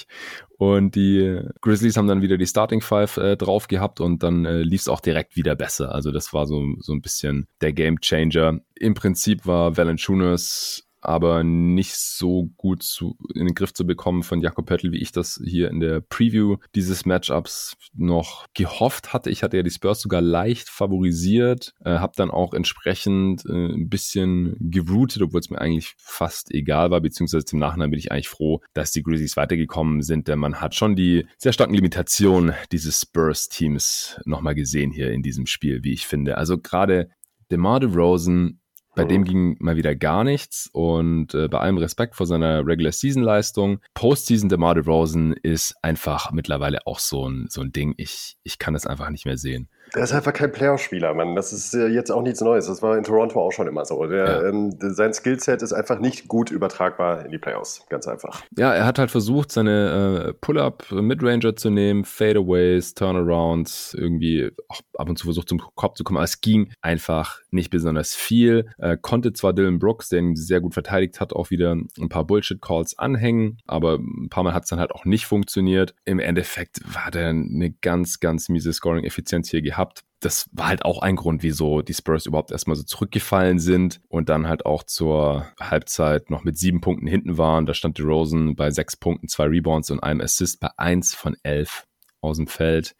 und 0.57 0.95
die 0.95 1.39
Grizzlies 1.61 1.97
haben 1.97 2.07
dann 2.07 2.21
wieder 2.21 2.37
die 2.37 2.47
Starting 2.47 2.81
Five 2.81 3.17
äh, 3.17 3.37
drauf 3.37 3.67
gehabt 3.67 3.99
und 4.01 4.23
dann 4.23 4.45
äh, 4.45 4.61
lief 4.61 4.81
es 4.81 4.89
auch 4.89 5.01
direkt 5.01 5.35
wieder 5.35 5.55
besser. 5.55 5.93
Also 5.93 6.11
das 6.11 6.33
war 6.33 6.45
so, 6.45 6.63
so 6.79 6.93
ein 6.93 7.01
bisschen 7.01 7.47
der 7.61 7.73
Game 7.73 7.99
Changer. 8.01 8.59
Im 8.75 8.93
Prinzip 8.93 9.45
war 9.45 9.77
Valanciunas 9.77 10.86
aber 11.07 11.43
nicht 11.43 11.95
so 11.95 12.49
gut 12.57 12.83
zu, 12.83 13.17
in 13.33 13.45
den 13.45 13.55
Griff 13.55 13.73
zu 13.73 13.85
bekommen 13.85 14.23
von 14.23 14.41
Jakob 14.41 14.65
Pöttl, 14.65 14.91
wie 14.91 15.01
ich 15.01 15.11
das 15.11 15.41
hier 15.43 15.69
in 15.69 15.79
der 15.79 16.01
Preview 16.01 16.57
dieses 16.75 17.05
Matchups 17.05 17.77
noch 17.93 18.45
gehofft 18.53 19.13
hatte. 19.13 19.29
Ich 19.29 19.41
hatte 19.41 19.57
ja 19.57 19.63
die 19.63 19.71
Spurs 19.71 20.01
sogar 20.01 20.21
leicht 20.21 20.69
favorisiert, 20.69 21.73
äh, 21.85 21.91
habe 21.99 22.13
dann 22.15 22.29
auch 22.29 22.53
entsprechend 22.53 23.45
äh, 23.45 23.73
ein 23.73 23.87
bisschen 23.89 24.57
geroutet, 24.59 25.21
obwohl 25.21 25.39
es 25.39 25.49
mir 25.49 25.61
eigentlich 25.61 25.93
fast 25.97 26.53
egal 26.53 26.91
war, 26.91 26.99
beziehungsweise 26.99 27.45
zum 27.45 27.59
Nachhinein 27.59 27.89
bin 27.89 27.99
ich 27.99 28.11
eigentlich 28.11 28.29
froh, 28.29 28.61
dass 28.73 28.91
die 28.91 29.01
Grizzlies 29.01 29.37
weitergekommen 29.37 30.01
sind, 30.01 30.27
denn 30.27 30.39
man 30.39 30.59
hat 30.59 30.75
schon 30.75 30.95
die 30.95 31.25
sehr 31.37 31.53
starken 31.53 31.73
Limitationen 31.73 32.53
dieses 32.71 32.99
Spurs-Teams 33.01 34.19
nochmal 34.25 34.55
gesehen 34.55 34.91
hier 34.91 35.11
in 35.11 35.23
diesem 35.23 35.45
Spiel, 35.45 35.83
wie 35.83 35.93
ich 35.93 36.05
finde. 36.05 36.37
Also 36.37 36.57
gerade 36.57 37.09
DeMar 37.49 37.79
DeRozan 37.79 38.59
bei 38.97 39.05
dem 39.05 39.23
ging 39.23 39.55
mal 39.59 39.75
wieder 39.75 39.95
gar 39.95 40.23
nichts 40.23 40.69
und 40.73 41.33
äh, 41.33 41.47
bei 41.47 41.59
allem 41.59 41.77
Respekt 41.77 42.15
vor 42.15 42.25
seiner 42.25 42.65
Regular 42.65 42.91
Season 42.91 43.23
Leistung, 43.23 43.79
Postseason 43.93 44.49
DeMar 44.49 44.75
DeRozan 44.75 45.33
ist 45.33 45.75
einfach 45.83 46.31
mittlerweile 46.31 46.85
auch 46.85 46.99
so 46.99 47.29
ein, 47.29 47.45
so 47.49 47.61
ein 47.61 47.71
Ding. 47.71 47.93
Ich, 47.97 48.37
ich 48.43 48.57
kann 48.57 48.73
das 48.73 48.87
einfach 48.87 49.09
nicht 49.09 49.25
mehr 49.25 49.37
sehen. 49.37 49.69
Der 49.95 50.03
ist 50.03 50.13
einfach 50.13 50.33
kein 50.33 50.51
Playoff-Spieler, 50.51 51.13
Mann. 51.13 51.35
Das 51.35 51.53
ist 51.53 51.73
jetzt 51.73 52.11
auch 52.11 52.21
nichts 52.21 52.41
Neues. 52.41 52.67
Das 52.67 52.81
war 52.81 52.97
in 52.97 53.03
Toronto 53.03 53.39
auch 53.39 53.51
schon 53.51 53.67
immer 53.67 53.85
so. 53.85 54.05
Der, 54.05 54.25
ja. 54.25 54.49
ähm, 54.49 54.75
sein 54.79 55.13
Skillset 55.13 55.61
ist 55.61 55.73
einfach 55.73 55.99
nicht 55.99 56.27
gut 56.27 56.51
übertragbar 56.51 57.25
in 57.25 57.31
die 57.31 57.37
Playoffs. 57.37 57.85
Ganz 57.89 58.07
einfach. 58.07 58.43
Ja, 58.57 58.73
er 58.73 58.85
hat 58.85 58.99
halt 58.99 59.11
versucht, 59.11 59.51
seine 59.51 60.27
äh, 60.27 60.33
Pull-Up-Midranger 60.33 61.55
zu 61.55 61.69
nehmen, 61.69 62.03
Fadeaways, 62.03 62.93
Turnarounds, 62.95 63.95
irgendwie 63.97 64.51
auch 64.67 64.81
ab 64.95 65.09
und 65.09 65.17
zu 65.17 65.25
versucht, 65.25 65.49
zum 65.49 65.59
Kopf 65.75 65.95
zu 65.95 66.03
kommen. 66.03 66.17
Aber 66.17 66.25
es 66.25 66.41
ging 66.41 66.71
einfach 66.81 67.39
nicht 67.51 67.69
besonders 67.69 68.13
viel. 68.13 68.65
Äh, 68.77 68.97
konnte 69.01 69.33
zwar 69.33 69.53
Dylan 69.53 69.79
Brooks, 69.79 70.09
der 70.09 70.19
ihn 70.19 70.35
sehr 70.35 70.59
gut 70.61 70.73
verteidigt 70.73 71.19
hat, 71.19 71.33
auch 71.33 71.49
wieder 71.49 71.71
ein 71.71 72.09
paar 72.09 72.25
Bullshit-Calls 72.25 72.99
anhängen, 72.99 73.57
aber 73.65 73.95
ein 73.95 74.29
paar 74.29 74.43
Mal 74.43 74.53
hat 74.53 74.63
es 74.63 74.69
dann 74.69 74.79
halt 74.79 74.91
auch 74.91 75.05
nicht 75.05 75.25
funktioniert. 75.25 75.95
Im 76.05 76.19
Endeffekt 76.19 76.81
war 76.93 77.09
der 77.11 77.29
eine 77.29 77.71
ganz, 77.81 78.19
ganz 78.19 78.49
miese 78.49 78.73
Scoring-Effizienz 78.73 79.49
hier 79.49 79.61
gehabt 79.61 79.76
gehabt. 79.77 80.03
Das 80.19 80.49
war 80.51 80.67
halt 80.67 80.83
auch 80.83 81.01
ein 81.01 81.15
Grund, 81.15 81.43
wieso 81.43 81.83
die 81.83 81.93
Spurs 81.93 82.25
überhaupt 82.25 82.51
erstmal 82.51 82.75
so 82.75 82.83
zurückgefallen 82.83 83.59
sind 83.59 84.01
und 84.09 84.29
dann 84.29 84.47
halt 84.47 84.65
auch 84.65 84.83
zur 84.83 85.45
Halbzeit 85.59 86.31
noch 86.31 86.43
mit 86.43 86.57
sieben 86.57 86.81
Punkten 86.81 87.05
hinten 87.05 87.37
waren. 87.37 87.67
Da 87.67 87.75
stand 87.75 87.99
DeRozan 87.99 88.55
bei 88.55 88.71
sechs 88.71 88.97
Punkten, 88.97 89.27
zwei 89.27 89.45
Rebounds 89.45 89.91
und 89.91 90.01
einem 90.01 90.21
Assist 90.21 90.59
bei 90.59 90.69
eins 90.77 91.13
von 91.13 91.35
elf 91.43 91.85
aus 92.21 92.37
dem 92.37 92.47
Feld. 92.47 92.95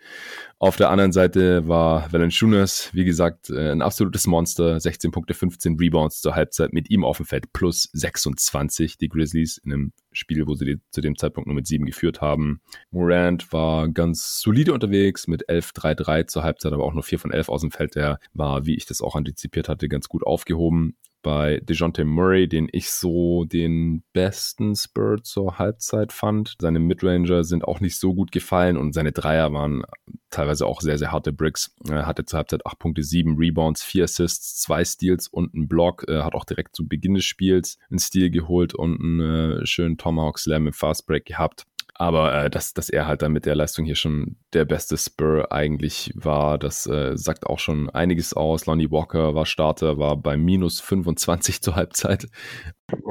Auf 0.59 0.75
der 0.75 0.89
anderen 0.89 1.11
Seite 1.11 1.67
war 1.67 2.11
Valanciunas, 2.11 2.89
wie 2.93 3.05
gesagt, 3.05 3.49
äh, 3.49 3.71
ein 3.71 3.81
absolutes 3.81 4.27
Monster. 4.27 4.79
16 4.79 5.11
Punkte, 5.11 5.33
15 5.33 5.77
Rebounds 5.77 6.21
zur 6.21 6.35
Halbzeit 6.35 6.73
mit 6.73 6.89
ihm 6.89 7.03
auf 7.03 7.17
dem 7.17 7.25
Feld 7.25 7.51
plus 7.53 7.89
26, 7.93 8.97
die 8.97 9.09
Grizzlies 9.09 9.57
in 9.57 9.73
einem 9.73 9.93
Spiel, 10.11 10.47
wo 10.47 10.55
sie 10.55 10.79
zu 10.91 11.01
dem 11.01 11.17
Zeitpunkt 11.17 11.47
nur 11.47 11.55
mit 11.55 11.67
sieben 11.67 11.85
geführt 11.85 12.21
haben. 12.21 12.61
Morant 12.91 13.51
war 13.53 13.87
ganz 13.89 14.39
solide 14.39 14.73
unterwegs 14.73 15.27
mit 15.27 15.47
11-3-3 15.49 16.27
zur 16.27 16.43
Halbzeit, 16.43 16.73
aber 16.73 16.83
auch 16.83 16.93
nur 16.93 17.03
4 17.03 17.19
von 17.19 17.31
11 17.31 17.49
aus 17.49 17.61
dem 17.61 17.71
Feld. 17.71 17.95
Der 17.95 18.19
war, 18.33 18.65
wie 18.65 18.75
ich 18.75 18.85
das 18.85 19.01
auch 19.01 19.15
antizipiert 19.15 19.69
hatte, 19.69 19.87
ganz 19.87 20.07
gut 20.07 20.25
aufgehoben 20.25 20.95
bei 21.27 21.59
DeJounte 21.61 22.05
Murray, 22.05 22.47
den 22.47 22.69
ich 22.71 22.89
so 22.89 23.43
den 23.43 24.01
besten 24.13 24.77
Spur 24.77 25.21
zur 25.23 25.59
Halbzeit 25.59 26.13
fand. 26.13 26.55
Seine 26.61 26.79
Midranger 26.79 27.43
sind 27.43 27.65
auch 27.65 27.81
nicht 27.81 27.99
so 27.99 28.13
gut 28.13 28.31
gefallen 28.31 28.77
und 28.77 28.93
seine 28.93 29.11
Dreier 29.11 29.51
waren 29.51 29.83
teilweise 30.29 30.65
auch 30.65 30.79
sehr, 30.79 30.97
sehr 30.97 31.11
harte 31.11 31.33
Bricks. 31.33 31.75
Er 31.85 32.05
hatte 32.05 32.23
zur 32.23 32.37
Halbzeit 32.37 32.65
8 32.65 32.79
Punkte, 32.79 33.03
7 33.03 33.35
Rebounds, 33.35 33.83
4 33.83 34.05
Assists, 34.05 34.61
2 34.61 34.85
Steals 34.85 35.27
und 35.27 35.53
einen 35.53 35.67
Block. 35.67 36.05
Er 36.07 36.23
hat 36.23 36.33
auch 36.33 36.45
direkt 36.45 36.77
zu 36.77 36.87
Beginn 36.87 37.15
des 37.15 37.25
Spiels 37.25 37.77
einen 37.89 37.99
Steal 37.99 38.29
geholt 38.29 38.73
und 38.73 38.97
einen 38.97 39.19
äh, 39.19 39.65
schönen 39.65 39.97
Tomahawk 39.97 40.39
Slam 40.39 40.67
im 40.67 40.73
Fast 40.73 41.07
Break 41.07 41.25
gehabt. 41.25 41.65
Aber 41.99 42.45
äh, 42.45 42.49
dass, 42.49 42.73
dass 42.73 42.89
er 42.89 43.07
halt 43.07 43.23
dann 43.23 43.31
mit 43.31 43.47
der 43.47 43.55
Leistung 43.55 43.83
hier 43.83 43.95
schon 43.95 44.37
der 44.53 44.65
beste 44.65 44.97
Spur 44.97 45.51
eigentlich 45.51 46.11
war, 46.15 46.59
das 46.59 46.85
äh, 46.85 47.17
sagt 47.17 47.47
auch 47.47 47.57
schon 47.57 47.89
einiges 47.89 48.33
aus. 48.33 48.67
Lonnie 48.67 48.91
Walker 48.91 49.33
war 49.33 49.47
Starter, 49.47 49.97
war 49.97 50.15
bei 50.15 50.37
minus 50.37 50.79
25 50.79 51.61
zur 51.61 51.75
Halbzeit. 51.75 52.27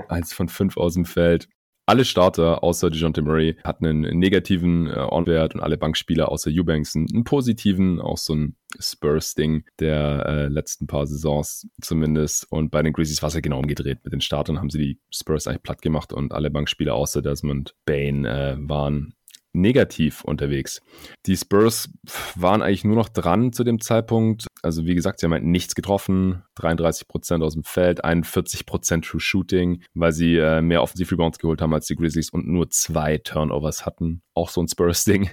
Eins 0.08 0.32
von 0.32 0.48
fünf 0.48 0.76
aus 0.76 0.94
dem 0.94 1.04
Feld. 1.04 1.48
Alle 1.86 2.04
Starter 2.04 2.64
außer 2.64 2.90
DeJounte 2.90 3.22
Murray 3.22 3.56
hatten 3.62 3.86
einen 3.86 4.18
negativen 4.18 4.88
äh, 4.88 5.06
On-Wert 5.08 5.54
und 5.54 5.60
alle 5.60 5.78
Bankspieler 5.78 6.30
außer 6.30 6.50
Eubanks 6.50 6.96
einen, 6.96 7.24
positiven, 7.24 8.00
auch 8.00 8.18
so 8.18 8.34
ein 8.34 8.56
Spurs-Ding 8.78 9.64
der 9.78 10.26
äh, 10.26 10.48
letzten 10.48 10.88
paar 10.88 11.06
Saisons 11.06 11.68
zumindest. 11.80 12.50
Und 12.50 12.70
bei 12.70 12.82
den 12.82 12.92
Grizzlies 12.92 13.22
war 13.22 13.28
es 13.28 13.34
ja 13.34 13.40
genau 13.40 13.60
umgedreht. 13.60 14.00
Mit 14.02 14.12
den 14.12 14.20
Startern 14.20 14.58
haben 14.58 14.70
sie 14.70 14.78
die 14.78 15.00
Spurs 15.10 15.46
eigentlich 15.46 15.62
platt 15.62 15.80
gemacht 15.80 16.12
und 16.12 16.32
alle 16.32 16.50
Bankspieler 16.50 16.94
außer 16.94 17.22
Desmond 17.22 17.74
Bain 17.84 18.24
äh, 18.24 18.56
waren 18.58 19.14
negativ 19.56 20.22
unterwegs. 20.22 20.80
Die 21.26 21.36
Spurs 21.36 21.90
waren 22.34 22.62
eigentlich 22.62 22.84
nur 22.84 22.96
noch 22.96 23.08
dran 23.08 23.52
zu 23.52 23.64
dem 23.64 23.80
Zeitpunkt. 23.80 24.46
Also 24.62 24.86
wie 24.86 24.94
gesagt, 24.94 25.20
sie 25.20 25.26
haben 25.26 25.32
halt 25.32 25.44
nichts 25.44 25.74
getroffen. 25.74 26.42
33 26.56 27.08
Prozent 27.08 27.42
aus 27.42 27.54
dem 27.54 27.64
Feld, 27.64 28.04
41 28.04 28.66
Prozent 28.66 29.04
True 29.04 29.20
Shooting, 29.20 29.82
weil 29.94 30.12
sie 30.12 30.36
äh, 30.36 30.62
mehr 30.62 30.82
Offensiv-Rebounds 30.82 31.38
geholt 31.38 31.60
haben 31.60 31.74
als 31.74 31.86
die 31.86 31.96
Grizzlies 31.96 32.30
und 32.30 32.46
nur 32.46 32.70
zwei 32.70 33.18
Turnovers 33.18 33.86
hatten. 33.86 34.22
Auch 34.36 34.50
so 34.50 34.60
ein 34.60 34.68
Spurs-Ding. 34.68 35.30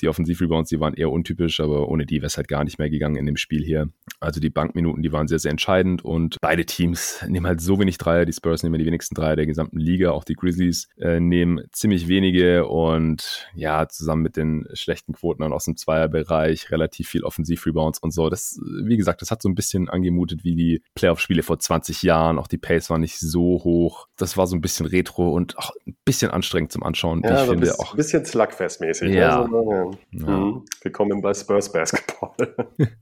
Die 0.00 0.08
Offensiv-Rebounds, 0.08 0.70
die 0.70 0.80
waren 0.80 0.94
eher 0.94 1.10
untypisch, 1.10 1.60
aber 1.60 1.88
ohne 1.88 2.06
die 2.06 2.16
wäre 2.16 2.26
es 2.26 2.36
halt 2.36 2.48
gar 2.48 2.64
nicht 2.64 2.78
mehr 2.78 2.88
gegangen 2.88 3.16
in 3.16 3.26
dem 3.26 3.36
Spiel 3.36 3.62
hier. 3.62 3.90
Also 4.20 4.40
die 4.40 4.48
Bankminuten, 4.48 5.02
die 5.02 5.12
waren 5.12 5.28
sehr, 5.28 5.38
sehr 5.38 5.50
entscheidend 5.50 6.04
und 6.04 6.36
beide 6.40 6.64
Teams 6.64 7.22
nehmen 7.28 7.46
halt 7.46 7.60
so 7.60 7.78
wenig 7.78 7.98
Dreier. 7.98 8.24
Die 8.24 8.32
Spurs 8.32 8.62
nehmen 8.62 8.78
die 8.78 8.86
wenigsten 8.86 9.14
Dreier 9.14 9.36
der 9.36 9.46
gesamten 9.46 9.78
Liga. 9.78 10.12
Auch 10.12 10.24
die 10.24 10.34
Grizzlies 10.34 10.88
äh, 10.98 11.20
nehmen 11.20 11.62
ziemlich 11.72 12.08
wenige 12.08 12.66
und 12.66 13.48
ja, 13.54 13.86
zusammen 13.88 14.22
mit 14.22 14.36
den 14.36 14.66
schlechten 14.72 15.12
Quoten 15.12 15.42
dann 15.42 15.52
aus 15.52 15.66
dem 15.66 15.76
Zweierbereich, 15.76 16.70
relativ 16.70 17.08
viel 17.08 17.24
Offensiv-Rebounds 17.24 17.98
und 17.98 18.12
so. 18.12 18.30
Das, 18.30 18.58
wie 18.82 18.96
gesagt, 18.96 19.20
das 19.20 19.30
hat 19.30 19.42
so 19.42 19.48
ein 19.48 19.54
bisschen 19.54 19.88
angemutet 19.88 20.42
wie 20.42 20.56
die 20.56 20.82
Playoff-Spiele 20.94 21.42
vor 21.42 21.58
20 21.58 22.02
Jahren. 22.02 22.38
Auch 22.38 22.46
die 22.46 22.58
Pace 22.58 22.88
war 22.88 22.98
nicht 22.98 23.18
so 23.18 23.62
hoch. 23.62 24.08
Das 24.16 24.36
war 24.36 24.46
so 24.46 24.56
ein 24.56 24.60
bisschen 24.60 24.86
retro 24.86 25.30
und 25.30 25.58
auch 25.58 25.72
ein 25.86 25.96
bisschen 26.04 26.30
anstrengend 26.30 26.72
zum 26.72 26.82
Anschauen. 26.82 27.22
Ja, 27.24 27.42
ich 27.42 27.50
finde 27.50 27.78
auch. 27.78 27.92
Ein 27.92 27.96
bisschen 27.96 28.24
Slugfest-mäßig. 28.38 29.10
Ja. 29.14 29.42
Also, 29.42 29.72
ja. 29.72 30.26
Ja. 30.26 30.36
Mhm. 30.36 30.64
Willkommen 30.82 31.20
bei 31.20 31.34
Spurs 31.34 31.72
Basketball. 31.72 32.34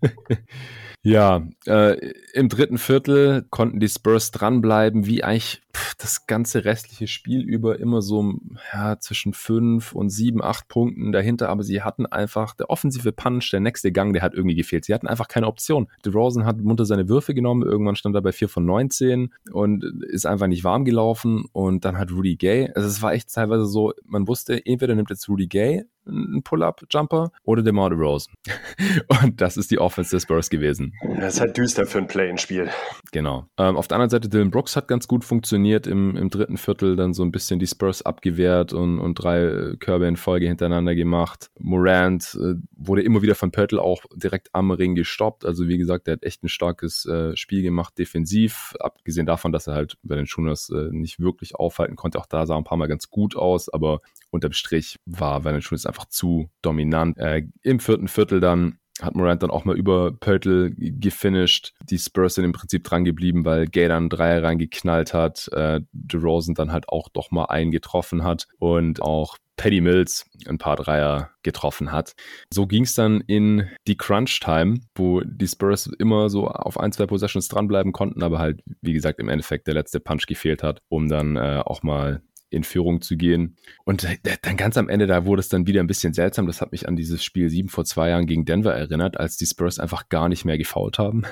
ja, 1.06 1.46
äh, 1.66 2.12
im 2.34 2.48
dritten 2.48 2.78
Viertel 2.78 3.46
konnten 3.50 3.78
die 3.78 3.88
Spurs 3.88 4.32
dranbleiben, 4.32 5.06
wie 5.06 5.22
eigentlich 5.22 5.62
pff, 5.72 5.94
das 5.94 6.26
ganze 6.26 6.64
restliche 6.64 7.06
Spiel 7.06 7.42
über 7.42 7.78
immer 7.78 8.02
so 8.02 8.34
ja, 8.72 8.98
zwischen 8.98 9.32
fünf 9.32 9.92
und 9.92 10.10
sieben, 10.10 10.42
acht 10.42 10.66
Punkten 10.66 11.12
dahinter, 11.12 11.48
aber 11.48 11.62
sie 11.62 11.82
hatten 11.82 12.06
einfach 12.06 12.56
der 12.56 12.70
offensive 12.70 13.12
Punch, 13.12 13.48
der 13.52 13.60
nächste 13.60 13.92
Gang, 13.92 14.14
der 14.14 14.22
hat 14.22 14.34
irgendwie 14.34 14.56
gefehlt. 14.56 14.84
Sie 14.84 14.94
hatten 14.94 15.06
einfach 15.06 15.28
keine 15.28 15.46
Option. 15.46 15.86
DeRozan 16.04 16.44
hat 16.44 16.60
munter 16.60 16.84
seine 16.84 17.08
Würfe 17.08 17.34
genommen, 17.34 17.62
irgendwann 17.62 17.94
stand 17.94 18.16
er 18.16 18.22
bei 18.22 18.32
vier 18.32 18.48
von 18.48 18.66
19 18.66 19.32
und 19.52 19.84
ist 20.08 20.26
einfach 20.26 20.48
nicht 20.48 20.64
warm 20.64 20.84
gelaufen 20.84 21.44
und 21.52 21.84
dann 21.84 21.98
hat 21.98 22.10
Rudy 22.10 22.34
Gay, 22.34 22.72
also 22.74 22.88
es 22.88 23.00
war 23.00 23.12
echt 23.12 23.32
teilweise 23.32 23.66
so, 23.66 23.92
man 24.04 24.26
wusste, 24.26 24.66
entweder 24.66 24.96
nimmt 24.96 25.10
jetzt 25.10 25.28
Rudy 25.28 25.46
Gay 25.46 25.84
ein 26.06 26.42
Pull-Up-Jumper 26.42 27.32
oder 27.44 27.62
DeMar 27.62 27.90
DeRozan. 27.90 28.34
Und 29.22 29.40
das 29.40 29.56
ist 29.56 29.70
die 29.70 29.78
Offense 29.78 30.10
des 30.10 30.22
Spurs 30.22 30.50
gewesen. 30.50 30.92
Das 31.20 31.34
ist 31.34 31.40
halt 31.40 31.56
düster 31.56 31.86
für 31.86 31.98
ein 31.98 32.06
Play-in-Spiel. 32.06 32.70
Genau. 33.12 33.46
Ähm, 33.58 33.76
auf 33.76 33.88
der 33.88 33.96
anderen 33.96 34.10
Seite, 34.10 34.28
Dylan 34.28 34.50
Brooks 34.50 34.76
hat 34.76 34.88
ganz 34.88 35.08
gut 35.08 35.24
funktioniert 35.24 35.86
im, 35.86 36.16
im 36.16 36.30
dritten 36.30 36.56
Viertel, 36.56 36.96
dann 36.96 37.14
so 37.14 37.22
ein 37.22 37.32
bisschen 37.32 37.58
die 37.58 37.66
Spurs 37.66 38.02
abgewehrt 38.02 38.72
und, 38.72 38.98
und 38.98 39.14
drei 39.14 39.74
Körbe 39.78 40.06
in 40.06 40.16
Folge 40.16 40.46
hintereinander 40.46 40.94
gemacht. 40.94 41.50
Morant 41.58 42.36
äh, 42.40 42.54
wurde 42.76 43.02
immer 43.02 43.22
wieder 43.22 43.34
von 43.34 43.50
Pöttl 43.50 43.78
auch 43.78 44.04
direkt 44.14 44.48
am 44.52 44.70
Ring 44.70 44.94
gestoppt. 44.94 45.44
Also 45.44 45.68
wie 45.68 45.78
gesagt, 45.78 46.06
der 46.06 46.14
hat 46.14 46.24
echt 46.24 46.42
ein 46.44 46.48
starkes 46.48 47.06
äh, 47.06 47.36
Spiel 47.36 47.62
gemacht, 47.62 47.98
defensiv. 47.98 48.74
Abgesehen 48.80 49.26
davon, 49.26 49.52
dass 49.52 49.66
er 49.66 49.74
halt 49.74 49.96
bei 50.02 50.16
den 50.16 50.26
Schooners 50.26 50.70
äh, 50.70 50.88
nicht 50.90 51.20
wirklich 51.20 51.54
aufhalten 51.54 51.96
konnte. 51.96 52.18
Auch 52.18 52.26
da 52.26 52.46
sah 52.46 52.56
ein 52.56 52.64
paar 52.64 52.78
Mal 52.78 52.88
ganz 52.88 53.10
gut 53.10 53.36
aus, 53.36 53.68
aber 53.68 54.00
unterm 54.30 54.52
Strich 54.52 54.98
war 55.06 55.44
Valanciunas 55.44 55.86
einfach 55.86 55.95
zu 56.04 56.50
dominant. 56.62 57.16
Äh, 57.18 57.46
Im 57.62 57.80
vierten 57.80 58.08
Viertel 58.08 58.40
dann 58.40 58.78
hat 59.00 59.14
Morant 59.14 59.42
dann 59.42 59.50
auch 59.50 59.64
mal 59.64 59.76
über 59.76 60.12
Pöltl 60.12 60.72
gefinisht. 60.76 61.74
Die 61.82 61.98
Spurs 61.98 62.36
sind 62.36 62.44
im 62.44 62.52
Prinzip 62.52 62.84
dran 62.84 63.04
geblieben, 63.04 63.44
weil 63.44 63.66
Gay 63.66 63.88
dann 63.88 64.08
Dreier 64.08 64.42
reingeknallt 64.42 65.12
hat, 65.12 65.48
äh, 65.52 65.80
DeRozan 65.92 66.54
dann 66.54 66.72
halt 66.72 66.88
auch 66.88 67.08
doch 67.10 67.30
mal 67.30 67.46
einen 67.46 67.70
getroffen 67.70 68.24
hat 68.24 68.48
und 68.58 69.02
auch 69.02 69.36
Paddy 69.56 69.80
Mills 69.80 70.28
ein 70.46 70.58
paar 70.58 70.76
Dreier 70.76 71.30
getroffen 71.42 71.92
hat. 71.92 72.14
So 72.52 72.66
ging 72.66 72.84
es 72.84 72.94
dann 72.94 73.22
in 73.22 73.68
die 73.86 73.96
Crunch-Time, 73.96 74.80
wo 74.94 75.22
die 75.22 75.48
Spurs 75.48 75.86
immer 75.98 76.28
so 76.28 76.48
auf 76.48 76.78
ein, 76.78 76.92
zwei 76.92 77.06
Possessions 77.06 77.48
dranbleiben 77.48 77.92
konnten, 77.92 78.22
aber 78.22 78.38
halt, 78.38 78.60
wie 78.82 78.92
gesagt, 78.92 79.18
im 79.18 79.28
Endeffekt 79.28 79.66
der 79.66 79.74
letzte 79.74 80.00
Punch 80.00 80.26
gefehlt 80.26 80.62
hat, 80.62 80.80
um 80.88 81.08
dann 81.08 81.36
äh, 81.36 81.62
auch 81.64 81.82
mal 81.82 82.22
in 82.56 82.64
Führung 82.64 83.00
zu 83.00 83.16
gehen. 83.16 83.56
Und 83.84 84.06
dann 84.42 84.56
ganz 84.56 84.76
am 84.76 84.88
Ende, 84.88 85.06
da 85.06 85.24
wurde 85.24 85.40
es 85.40 85.48
dann 85.48 85.66
wieder 85.66 85.80
ein 85.80 85.86
bisschen 85.86 86.12
seltsam. 86.12 86.46
Das 86.46 86.60
hat 86.60 86.72
mich 86.72 86.88
an 86.88 86.96
dieses 86.96 87.22
Spiel 87.22 87.48
7 87.48 87.68
vor 87.68 87.84
zwei 87.84 88.10
Jahren 88.10 88.26
gegen 88.26 88.44
Denver 88.44 88.74
erinnert, 88.74 89.18
als 89.18 89.36
die 89.36 89.46
Spurs 89.46 89.78
einfach 89.78 90.08
gar 90.08 90.28
nicht 90.28 90.44
mehr 90.44 90.58
gefault 90.58 90.98
haben 90.98 91.24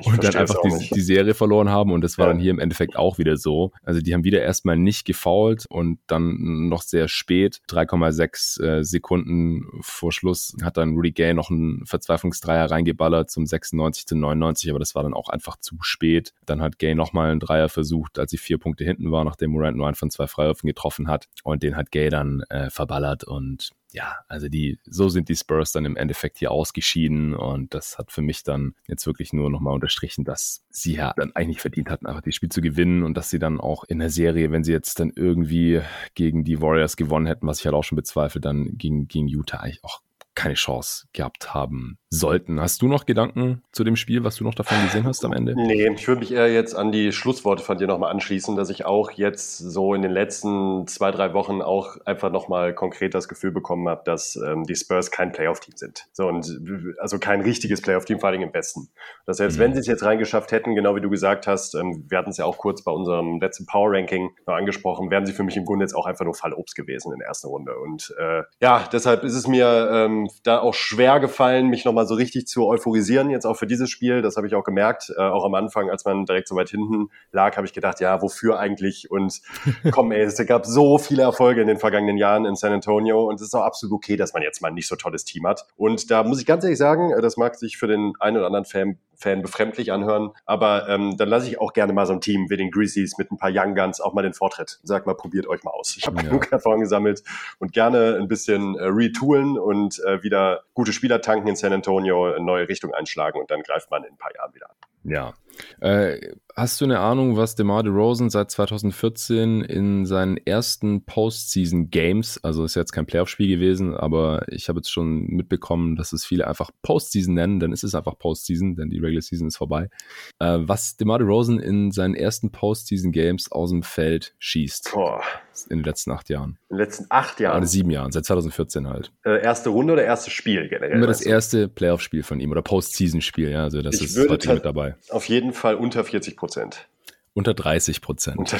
ich 0.00 0.06
und 0.06 0.22
dann 0.22 0.34
einfach 0.34 0.56
die, 0.62 0.94
die, 0.94 1.00
Serie 1.00 1.34
verloren 1.34 1.70
haben. 1.70 1.92
Und 1.92 2.02
das 2.02 2.18
war 2.18 2.26
ja. 2.26 2.32
dann 2.32 2.40
hier 2.40 2.50
im 2.50 2.58
Endeffekt 2.58 2.96
auch 2.96 3.18
wieder 3.18 3.36
so. 3.36 3.72
Also 3.82 4.00
die 4.00 4.14
haben 4.14 4.24
wieder 4.24 4.42
erstmal 4.42 4.76
nicht 4.76 5.04
gefault 5.04 5.66
und 5.68 5.98
dann 6.06 6.68
noch 6.68 6.82
sehr 6.82 7.08
spät, 7.08 7.60
3,6 7.68 8.62
äh, 8.62 8.84
Sekunden 8.84 9.66
vor 9.80 10.12
Schluss, 10.12 10.56
hat 10.62 10.76
dann 10.76 10.94
Rudy 10.94 11.12
Gay 11.12 11.34
noch 11.34 11.50
einen 11.50 11.84
Verzweiflungsdreier 11.86 12.70
reingeballert 12.70 13.30
zum 13.30 13.46
96 13.46 14.06
zu 14.06 14.16
99, 14.16 14.70
aber 14.70 14.78
das 14.78 14.94
war 14.94 15.02
dann 15.02 15.14
auch 15.14 15.28
einfach 15.28 15.56
zu 15.56 15.76
spät. 15.80 16.32
Dann 16.44 16.60
hat 16.60 16.78
Gay 16.78 16.94
nochmal 16.94 17.30
einen 17.30 17.40
Dreier 17.40 17.68
versucht, 17.68 18.18
als 18.18 18.30
sie 18.30 18.38
vier 18.38 18.58
Punkte 18.58 18.84
hinten 18.84 19.10
war, 19.10 19.24
nachdem 19.24 19.50
Morant 19.50 19.76
nur 19.76 19.86
einen 19.86 19.94
von 19.94 20.10
zwei 20.10 20.26
Freiwürfen 20.26 20.65
Würfen 20.66 21.06
getroffen 21.06 21.08
hat 21.08 21.28
und 21.44 21.62
den 21.62 21.76
hat 21.76 21.90
Gay 21.90 22.10
dann 22.10 22.42
äh, 22.50 22.70
verballert 22.70 23.24
und 23.24 23.70
ja, 23.92 24.16
also 24.28 24.48
die, 24.48 24.78
so 24.84 25.08
sind 25.08 25.30
die 25.30 25.36
Spurs 25.36 25.72
dann 25.72 25.86
im 25.86 25.96
Endeffekt 25.96 26.38
hier 26.38 26.50
ausgeschieden 26.50 27.34
und 27.34 27.72
das 27.72 27.96
hat 27.96 28.12
für 28.12 28.20
mich 28.20 28.42
dann 28.42 28.74
jetzt 28.86 29.06
wirklich 29.06 29.32
nur 29.32 29.48
nochmal 29.48 29.72
unterstrichen, 29.72 30.24
dass 30.24 30.64
sie 30.68 30.96
ja 30.96 31.14
dann 31.16 31.34
eigentlich 31.34 31.60
verdient 31.60 31.88
hatten, 31.88 32.06
einfach 32.06 32.20
das 32.20 32.34
Spiel 32.34 32.50
zu 32.50 32.60
gewinnen 32.60 33.04
und 33.04 33.16
dass 33.16 33.30
sie 33.30 33.38
dann 33.38 33.58
auch 33.58 33.84
in 33.84 33.98
der 33.98 34.10
Serie, 34.10 34.50
wenn 34.50 34.64
sie 34.64 34.72
jetzt 34.72 35.00
dann 35.00 35.12
irgendwie 35.14 35.80
gegen 36.14 36.44
die 36.44 36.60
Warriors 36.60 36.96
gewonnen 36.96 37.26
hätten, 37.26 37.46
was 37.46 37.60
ich 37.60 37.64
halt 37.64 37.74
auch 37.74 37.84
schon 37.84 37.96
bezweifle, 37.96 38.40
dann 38.40 38.76
gegen, 38.76 39.08
gegen 39.08 39.28
Utah 39.28 39.58
eigentlich 39.58 39.82
auch 39.84 40.02
keine 40.34 40.54
Chance 40.54 41.06
gehabt 41.14 41.54
haben 41.54 41.96
sollten. 42.08 42.60
Hast 42.60 42.82
du 42.82 42.88
noch 42.88 43.04
Gedanken 43.04 43.62
zu 43.72 43.82
dem 43.82 43.96
Spiel, 43.96 44.22
was 44.22 44.36
du 44.36 44.44
noch 44.44 44.54
davon 44.54 44.82
gesehen 44.84 45.04
hast 45.04 45.24
am 45.24 45.32
Ende? 45.32 45.54
Nee, 45.56 45.88
ich 45.92 46.06
würde 46.06 46.20
mich 46.20 46.32
eher 46.32 46.52
jetzt 46.52 46.74
an 46.74 46.92
die 46.92 47.12
Schlussworte 47.12 47.62
von 47.62 47.78
dir 47.78 47.86
nochmal 47.86 48.12
anschließen, 48.12 48.54
dass 48.56 48.70
ich 48.70 48.84
auch 48.84 49.10
jetzt 49.10 49.58
so 49.58 49.92
in 49.94 50.02
den 50.02 50.12
letzten 50.12 50.86
zwei, 50.86 51.10
drei 51.10 51.34
Wochen 51.34 51.62
auch 51.62 51.96
einfach 52.04 52.30
nochmal 52.30 52.74
konkret 52.74 53.14
das 53.14 53.28
Gefühl 53.28 53.50
bekommen 53.50 53.88
habe, 53.88 54.02
dass 54.04 54.36
ähm, 54.36 54.64
die 54.64 54.76
Spurs 54.76 55.10
kein 55.10 55.32
Playoff-Team 55.32 55.76
sind. 55.76 56.06
So 56.12 56.28
und 56.28 56.60
also 56.98 57.18
kein 57.18 57.40
richtiges 57.40 57.82
Playoff-Team, 57.82 58.20
vor 58.20 58.28
allem 58.28 58.42
im 58.42 58.54
Westen. 58.54 58.88
Dass 59.26 59.38
selbst 59.38 59.58
mhm. 59.58 59.62
wenn 59.62 59.74
sie 59.74 59.80
es 59.80 59.86
jetzt 59.86 60.04
reingeschafft 60.04 60.52
hätten, 60.52 60.74
genau 60.74 60.94
wie 60.94 61.00
du 61.00 61.10
gesagt 61.10 61.46
hast, 61.46 61.74
ähm, 61.74 62.04
wir 62.08 62.18
hatten 62.18 62.30
es 62.30 62.36
ja 62.36 62.44
auch 62.44 62.58
kurz 62.58 62.82
bei 62.82 62.92
unserem 62.92 63.40
letzten 63.40 63.66
Power-Ranking 63.66 64.30
noch 64.46 64.54
angesprochen, 64.54 65.10
wären 65.10 65.26
sie 65.26 65.32
für 65.32 65.42
mich 65.42 65.56
im 65.56 65.64
Grunde 65.64 65.84
jetzt 65.84 65.94
auch 65.94 66.06
einfach 66.06 66.24
nur 66.24 66.34
Fallobst 66.34 66.76
gewesen 66.76 67.12
in 67.12 67.18
der 67.18 67.28
ersten 67.28 67.48
Runde. 67.48 67.76
Und 67.78 68.14
äh, 68.18 68.42
ja, 68.60 68.88
deshalb 68.92 69.24
ist 69.24 69.34
es 69.34 69.46
mir 69.48 69.90
ähm, 69.92 70.30
da 70.44 70.60
auch 70.60 70.74
schwer 70.74 71.18
gefallen, 71.20 71.68
mich 71.68 71.84
nochmal 71.84 72.05
so 72.06 72.14
richtig 72.14 72.46
zu 72.46 72.66
euphorisieren, 72.66 73.30
jetzt 73.30 73.46
auch 73.46 73.56
für 73.56 73.66
dieses 73.66 73.90
Spiel. 73.90 74.22
Das 74.22 74.36
habe 74.36 74.46
ich 74.46 74.54
auch 74.54 74.64
gemerkt. 74.64 75.12
Äh, 75.16 75.20
auch 75.20 75.44
am 75.44 75.54
Anfang, 75.54 75.90
als 75.90 76.04
man 76.04 76.24
direkt 76.24 76.48
so 76.48 76.56
weit 76.56 76.70
hinten 76.70 77.08
lag, 77.32 77.56
habe 77.56 77.66
ich 77.66 77.72
gedacht, 77.72 78.00
ja, 78.00 78.22
wofür 78.22 78.58
eigentlich? 78.58 79.10
Und 79.10 79.40
komm, 79.90 80.12
ey, 80.12 80.22
es 80.22 80.44
gab 80.46 80.66
so 80.66 80.98
viele 80.98 81.22
Erfolge 81.22 81.60
in 81.60 81.68
den 81.68 81.78
vergangenen 81.78 82.16
Jahren 82.16 82.44
in 82.44 82.54
San 82.56 82.72
Antonio 82.72 83.28
und 83.28 83.36
es 83.36 83.42
ist 83.42 83.54
auch 83.54 83.64
absolut 83.64 83.94
okay, 83.96 84.16
dass 84.16 84.32
man 84.32 84.42
jetzt 84.42 84.62
mal 84.62 84.68
ein 84.68 84.74
nicht 84.74 84.88
so 84.88 84.96
tolles 84.96 85.24
Team 85.24 85.46
hat. 85.46 85.66
Und 85.76 86.10
da 86.10 86.22
muss 86.22 86.40
ich 86.40 86.46
ganz 86.46 86.64
ehrlich 86.64 86.78
sagen, 86.78 87.12
äh, 87.12 87.20
das 87.20 87.36
mag 87.36 87.54
sich 87.56 87.76
für 87.76 87.86
den 87.86 88.12
einen 88.20 88.36
oder 88.36 88.46
anderen 88.46 88.64
Fan 88.64 88.98
Fan 89.16 89.42
befremdlich 89.42 89.92
anhören. 89.92 90.30
Aber 90.44 90.88
ähm, 90.88 91.16
dann 91.16 91.28
lasse 91.28 91.48
ich 91.48 91.60
auch 91.60 91.72
gerne 91.72 91.92
mal 91.92 92.06
so 92.06 92.12
ein 92.12 92.20
Team 92.20 92.50
wie 92.50 92.56
den 92.56 92.70
Grizzlies 92.70 93.18
mit 93.18 93.30
ein 93.30 93.38
paar 93.38 93.50
Young 93.52 93.74
Guns 93.74 94.00
auch 94.00 94.14
mal 94.14 94.22
den 94.22 94.34
Vortritt. 94.34 94.78
Sag 94.82 95.06
mal, 95.06 95.14
probiert 95.14 95.46
euch 95.46 95.62
mal 95.64 95.70
aus. 95.70 95.96
Ich 95.96 96.06
habe 96.06 96.16
ja. 96.18 96.22
genug 96.24 96.50
Erfahrung 96.52 96.80
gesammelt 96.80 97.22
und 97.58 97.72
gerne 97.72 98.16
ein 98.16 98.28
bisschen 98.28 98.76
äh, 98.76 98.84
retoolen 98.84 99.58
und 99.58 100.02
äh, 100.04 100.22
wieder 100.22 100.62
gute 100.74 100.92
Spieler 100.92 101.20
tanken 101.20 101.48
in 101.48 101.56
San 101.56 101.72
Antonio, 101.72 102.26
eine 102.26 102.44
neue 102.44 102.68
Richtung 102.68 102.92
einschlagen 102.92 103.40
und 103.40 103.50
dann 103.50 103.62
greift 103.62 103.90
man 103.90 104.04
in 104.04 104.12
ein 104.12 104.18
paar 104.18 104.34
Jahren 104.34 104.54
wieder 104.54 104.70
an. 104.70 104.76
Ja. 105.04 105.34
Äh, 105.80 106.34
hast 106.56 106.80
du 106.80 106.86
eine 106.86 107.00
Ahnung, 107.00 107.36
was 107.36 107.54
DeMar 107.54 107.82
DeRozan 107.82 108.30
seit 108.30 108.50
2014 108.50 109.60
in 109.60 110.06
seinen 110.06 110.38
ersten 110.38 111.04
Postseason 111.04 111.90
Games, 111.90 112.40
also 112.42 112.64
ist 112.64 112.74
jetzt 112.74 112.92
kein 112.92 113.06
Playoff-Spiel 113.06 113.48
gewesen, 113.48 113.94
aber 113.94 114.46
ich 114.48 114.68
habe 114.68 114.78
jetzt 114.78 114.90
schon 114.90 115.26
mitbekommen, 115.26 115.96
dass 115.96 116.12
es 116.12 116.24
viele 116.24 116.46
einfach 116.46 116.70
Postseason 116.82 117.34
nennen, 117.34 117.60
dann 117.60 117.72
ist 117.72 117.84
es 117.84 117.94
einfach 117.94 118.18
Postseason, 118.18 118.74
denn 118.74 118.88
die 118.88 118.98
Regular 118.98 119.22
Season 119.22 119.48
ist 119.48 119.58
vorbei. 119.58 119.90
Äh, 120.38 120.58
was 120.60 120.96
DeMar 120.96 121.18
DeRozan 121.18 121.58
in 121.58 121.90
seinen 121.90 122.14
ersten 122.14 122.50
Postseason 122.50 123.12
Games 123.12 123.52
aus 123.52 123.70
dem 123.70 123.82
Feld 123.82 124.34
schießt. 124.38 124.92
Boah. 124.94 125.22
In 125.70 125.78
den 125.78 125.84
letzten 125.84 126.10
acht 126.10 126.28
Jahren. 126.28 126.58
In 126.68 126.76
den 126.76 126.84
letzten 126.84 127.06
acht 127.08 127.40
Jahren? 127.40 127.58
Oder 127.58 127.66
sieben 127.66 127.90
Jahren, 127.90 128.12
seit 128.12 128.24
2014 128.26 128.88
halt. 128.88 129.12
Äh, 129.24 129.42
erste 129.42 129.70
Runde 129.70 129.94
oder 129.94 130.04
erstes 130.04 130.32
Spiel 130.32 130.68
generell? 130.68 130.96
Immer 130.96 131.06
das 131.06 131.22
erste 131.22 131.68
Playoff-Spiel 131.68 132.22
von 132.22 132.40
ihm 132.40 132.50
oder 132.50 132.62
Postseason-Spiel, 132.62 133.50
ja, 133.50 133.64
also 133.64 133.80
das 133.82 133.96
ich 133.96 134.16
ist 134.16 134.28
heute 134.28 134.54
mit 134.54 134.64
dabei. 134.64 134.96
Auf 135.10 135.26
jeden 135.26 135.45
Fall 135.52 135.74
unter 135.76 136.04
40 136.04 136.36
Prozent. 136.36 136.88
unter 137.34 137.54
30 137.54 138.00
Prozent. 138.00 138.54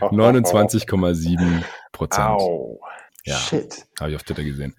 29,7 0.00 1.62
Prozent. 1.92 2.40
Ja, 3.26 3.36
Shit. 3.36 3.86
habe 3.98 4.10
ich 4.10 4.16
auf 4.16 4.22
Twitter 4.22 4.44
gesehen. 4.44 4.74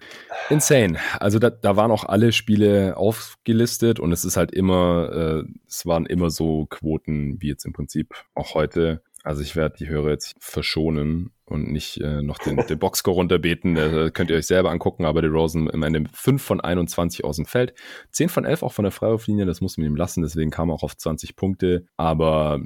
Insane. 0.50 0.98
Also 1.18 1.40
da, 1.40 1.50
da 1.50 1.74
waren 1.76 1.90
auch 1.90 2.04
alle 2.04 2.30
Spiele 2.30 2.96
aufgelistet 2.96 3.98
und 3.98 4.12
es 4.12 4.24
ist 4.24 4.36
halt 4.36 4.52
immer, 4.52 5.10
äh, 5.12 5.42
es 5.66 5.84
waren 5.84 6.06
immer 6.06 6.30
so 6.30 6.66
Quoten 6.66 7.42
wie 7.42 7.48
jetzt 7.48 7.64
im 7.66 7.72
Prinzip 7.72 8.14
auch 8.36 8.54
heute. 8.54 9.02
Also 9.24 9.42
ich 9.42 9.56
werde 9.56 9.74
die 9.76 9.88
Hörer 9.88 10.10
jetzt 10.10 10.36
verschonen 10.38 11.32
und 11.46 11.70
nicht 11.70 12.00
äh, 12.00 12.22
noch 12.22 12.38
den, 12.38 12.56
den 12.56 12.78
Boxscore 12.78 13.16
runterbeten. 13.16 13.76
Äh, 13.76 14.10
könnt 14.12 14.30
ihr 14.30 14.36
euch 14.36 14.46
selber 14.46 14.70
angucken, 14.70 15.04
aber 15.04 15.22
der 15.22 15.30
Rosen 15.30 15.68
im 15.68 15.82
Ende 15.82 16.04
5 16.12 16.42
von 16.42 16.60
21 16.60 17.24
aus 17.24 17.36
dem 17.36 17.46
Feld. 17.46 17.74
10 18.12 18.28
von 18.28 18.44
11 18.44 18.62
auch 18.62 18.72
von 18.72 18.84
der 18.84 18.92
Freiwurflinie, 18.92 19.46
das 19.46 19.60
muss 19.60 19.78
man 19.78 19.86
ihm 19.86 19.96
lassen, 19.96 20.22
deswegen 20.22 20.50
kam 20.50 20.70
er 20.70 20.74
auch 20.74 20.82
auf 20.82 20.96
20 20.96 21.36
Punkte. 21.36 21.86
Aber 21.96 22.60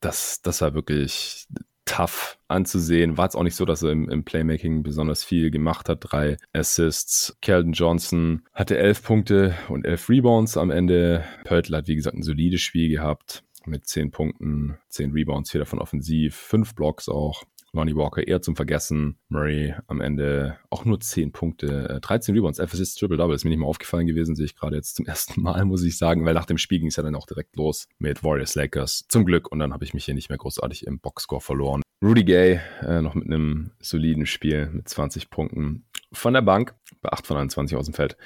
das, 0.00 0.42
das 0.42 0.60
war 0.60 0.74
wirklich 0.74 1.46
tough 1.90 2.38
anzusehen. 2.46 3.16
War 3.16 3.26
es 3.26 3.34
auch 3.34 3.42
nicht 3.42 3.56
so, 3.56 3.64
dass 3.64 3.82
er 3.82 3.90
im, 3.90 4.08
im, 4.08 4.24
Playmaking 4.24 4.82
besonders 4.82 5.24
viel 5.24 5.50
gemacht 5.50 5.88
hat. 5.88 5.98
Drei 6.00 6.36
Assists. 6.52 7.36
Keldon 7.42 7.72
Johnson 7.72 8.42
hatte 8.52 8.78
elf 8.78 9.02
Punkte 9.02 9.54
und 9.68 9.84
elf 9.84 10.08
Rebounds 10.08 10.56
am 10.56 10.70
Ende. 10.70 11.24
Pörtl 11.44 11.76
hat, 11.76 11.88
wie 11.88 11.96
gesagt, 11.96 12.16
ein 12.16 12.22
solides 12.22 12.60
Spiel 12.60 12.90
gehabt 12.90 13.42
mit 13.66 13.86
zehn 13.86 14.10
Punkten, 14.10 14.78
zehn 14.88 15.12
Rebounds, 15.12 15.50
vier 15.50 15.60
davon 15.60 15.80
offensiv, 15.80 16.36
fünf 16.36 16.74
Blocks 16.74 17.08
auch. 17.08 17.44
Lonnie 17.72 17.94
Walker 17.94 18.26
eher 18.26 18.42
zum 18.42 18.56
Vergessen. 18.56 19.16
Murray 19.28 19.74
am 19.86 20.00
Ende 20.00 20.58
auch 20.70 20.84
nur 20.84 21.00
10 21.00 21.32
Punkte, 21.32 22.00
13 22.02 22.34
äh, 22.34 22.38
Rebounds, 22.38 22.58
Emphasis 22.58 22.94
Triple-Double. 22.94 23.34
Ist 23.34 23.44
mir 23.44 23.50
nicht 23.50 23.60
mal 23.60 23.66
aufgefallen 23.66 24.06
gewesen, 24.06 24.34
sehe 24.34 24.46
ich 24.46 24.56
gerade 24.56 24.76
jetzt 24.76 24.96
zum 24.96 25.06
ersten 25.06 25.40
Mal, 25.40 25.64
muss 25.64 25.84
ich 25.84 25.96
sagen, 25.96 26.24
weil 26.24 26.34
nach 26.34 26.46
dem 26.46 26.58
Spiel 26.58 26.80
ging 26.80 26.88
es 26.88 26.96
ja 26.96 27.02
dann 27.02 27.14
auch 27.14 27.26
direkt 27.26 27.56
los 27.56 27.86
mit 27.98 28.24
Warriors 28.24 28.54
Lakers. 28.54 29.04
Zum 29.08 29.24
Glück. 29.24 29.50
Und 29.50 29.58
dann 29.58 29.72
habe 29.72 29.84
ich 29.84 29.94
mich 29.94 30.04
hier 30.04 30.14
nicht 30.14 30.28
mehr 30.28 30.38
großartig 30.38 30.86
im 30.86 30.98
Boxscore 31.00 31.40
verloren. 31.40 31.82
Rudy 32.02 32.24
Gay 32.24 32.60
äh, 32.80 33.02
noch 33.02 33.14
mit 33.14 33.26
einem 33.26 33.72
soliden 33.78 34.24
Spiel 34.24 34.70
mit 34.72 34.88
20 34.88 35.28
Punkten 35.28 35.84
von 36.12 36.34
der 36.34 36.42
Bank 36.42 36.74
bei 37.02 37.10
8 37.10 37.26
von 37.26 37.36
21 37.36 37.76
aus 37.76 37.86
dem 37.86 37.94
Feld. 37.94 38.16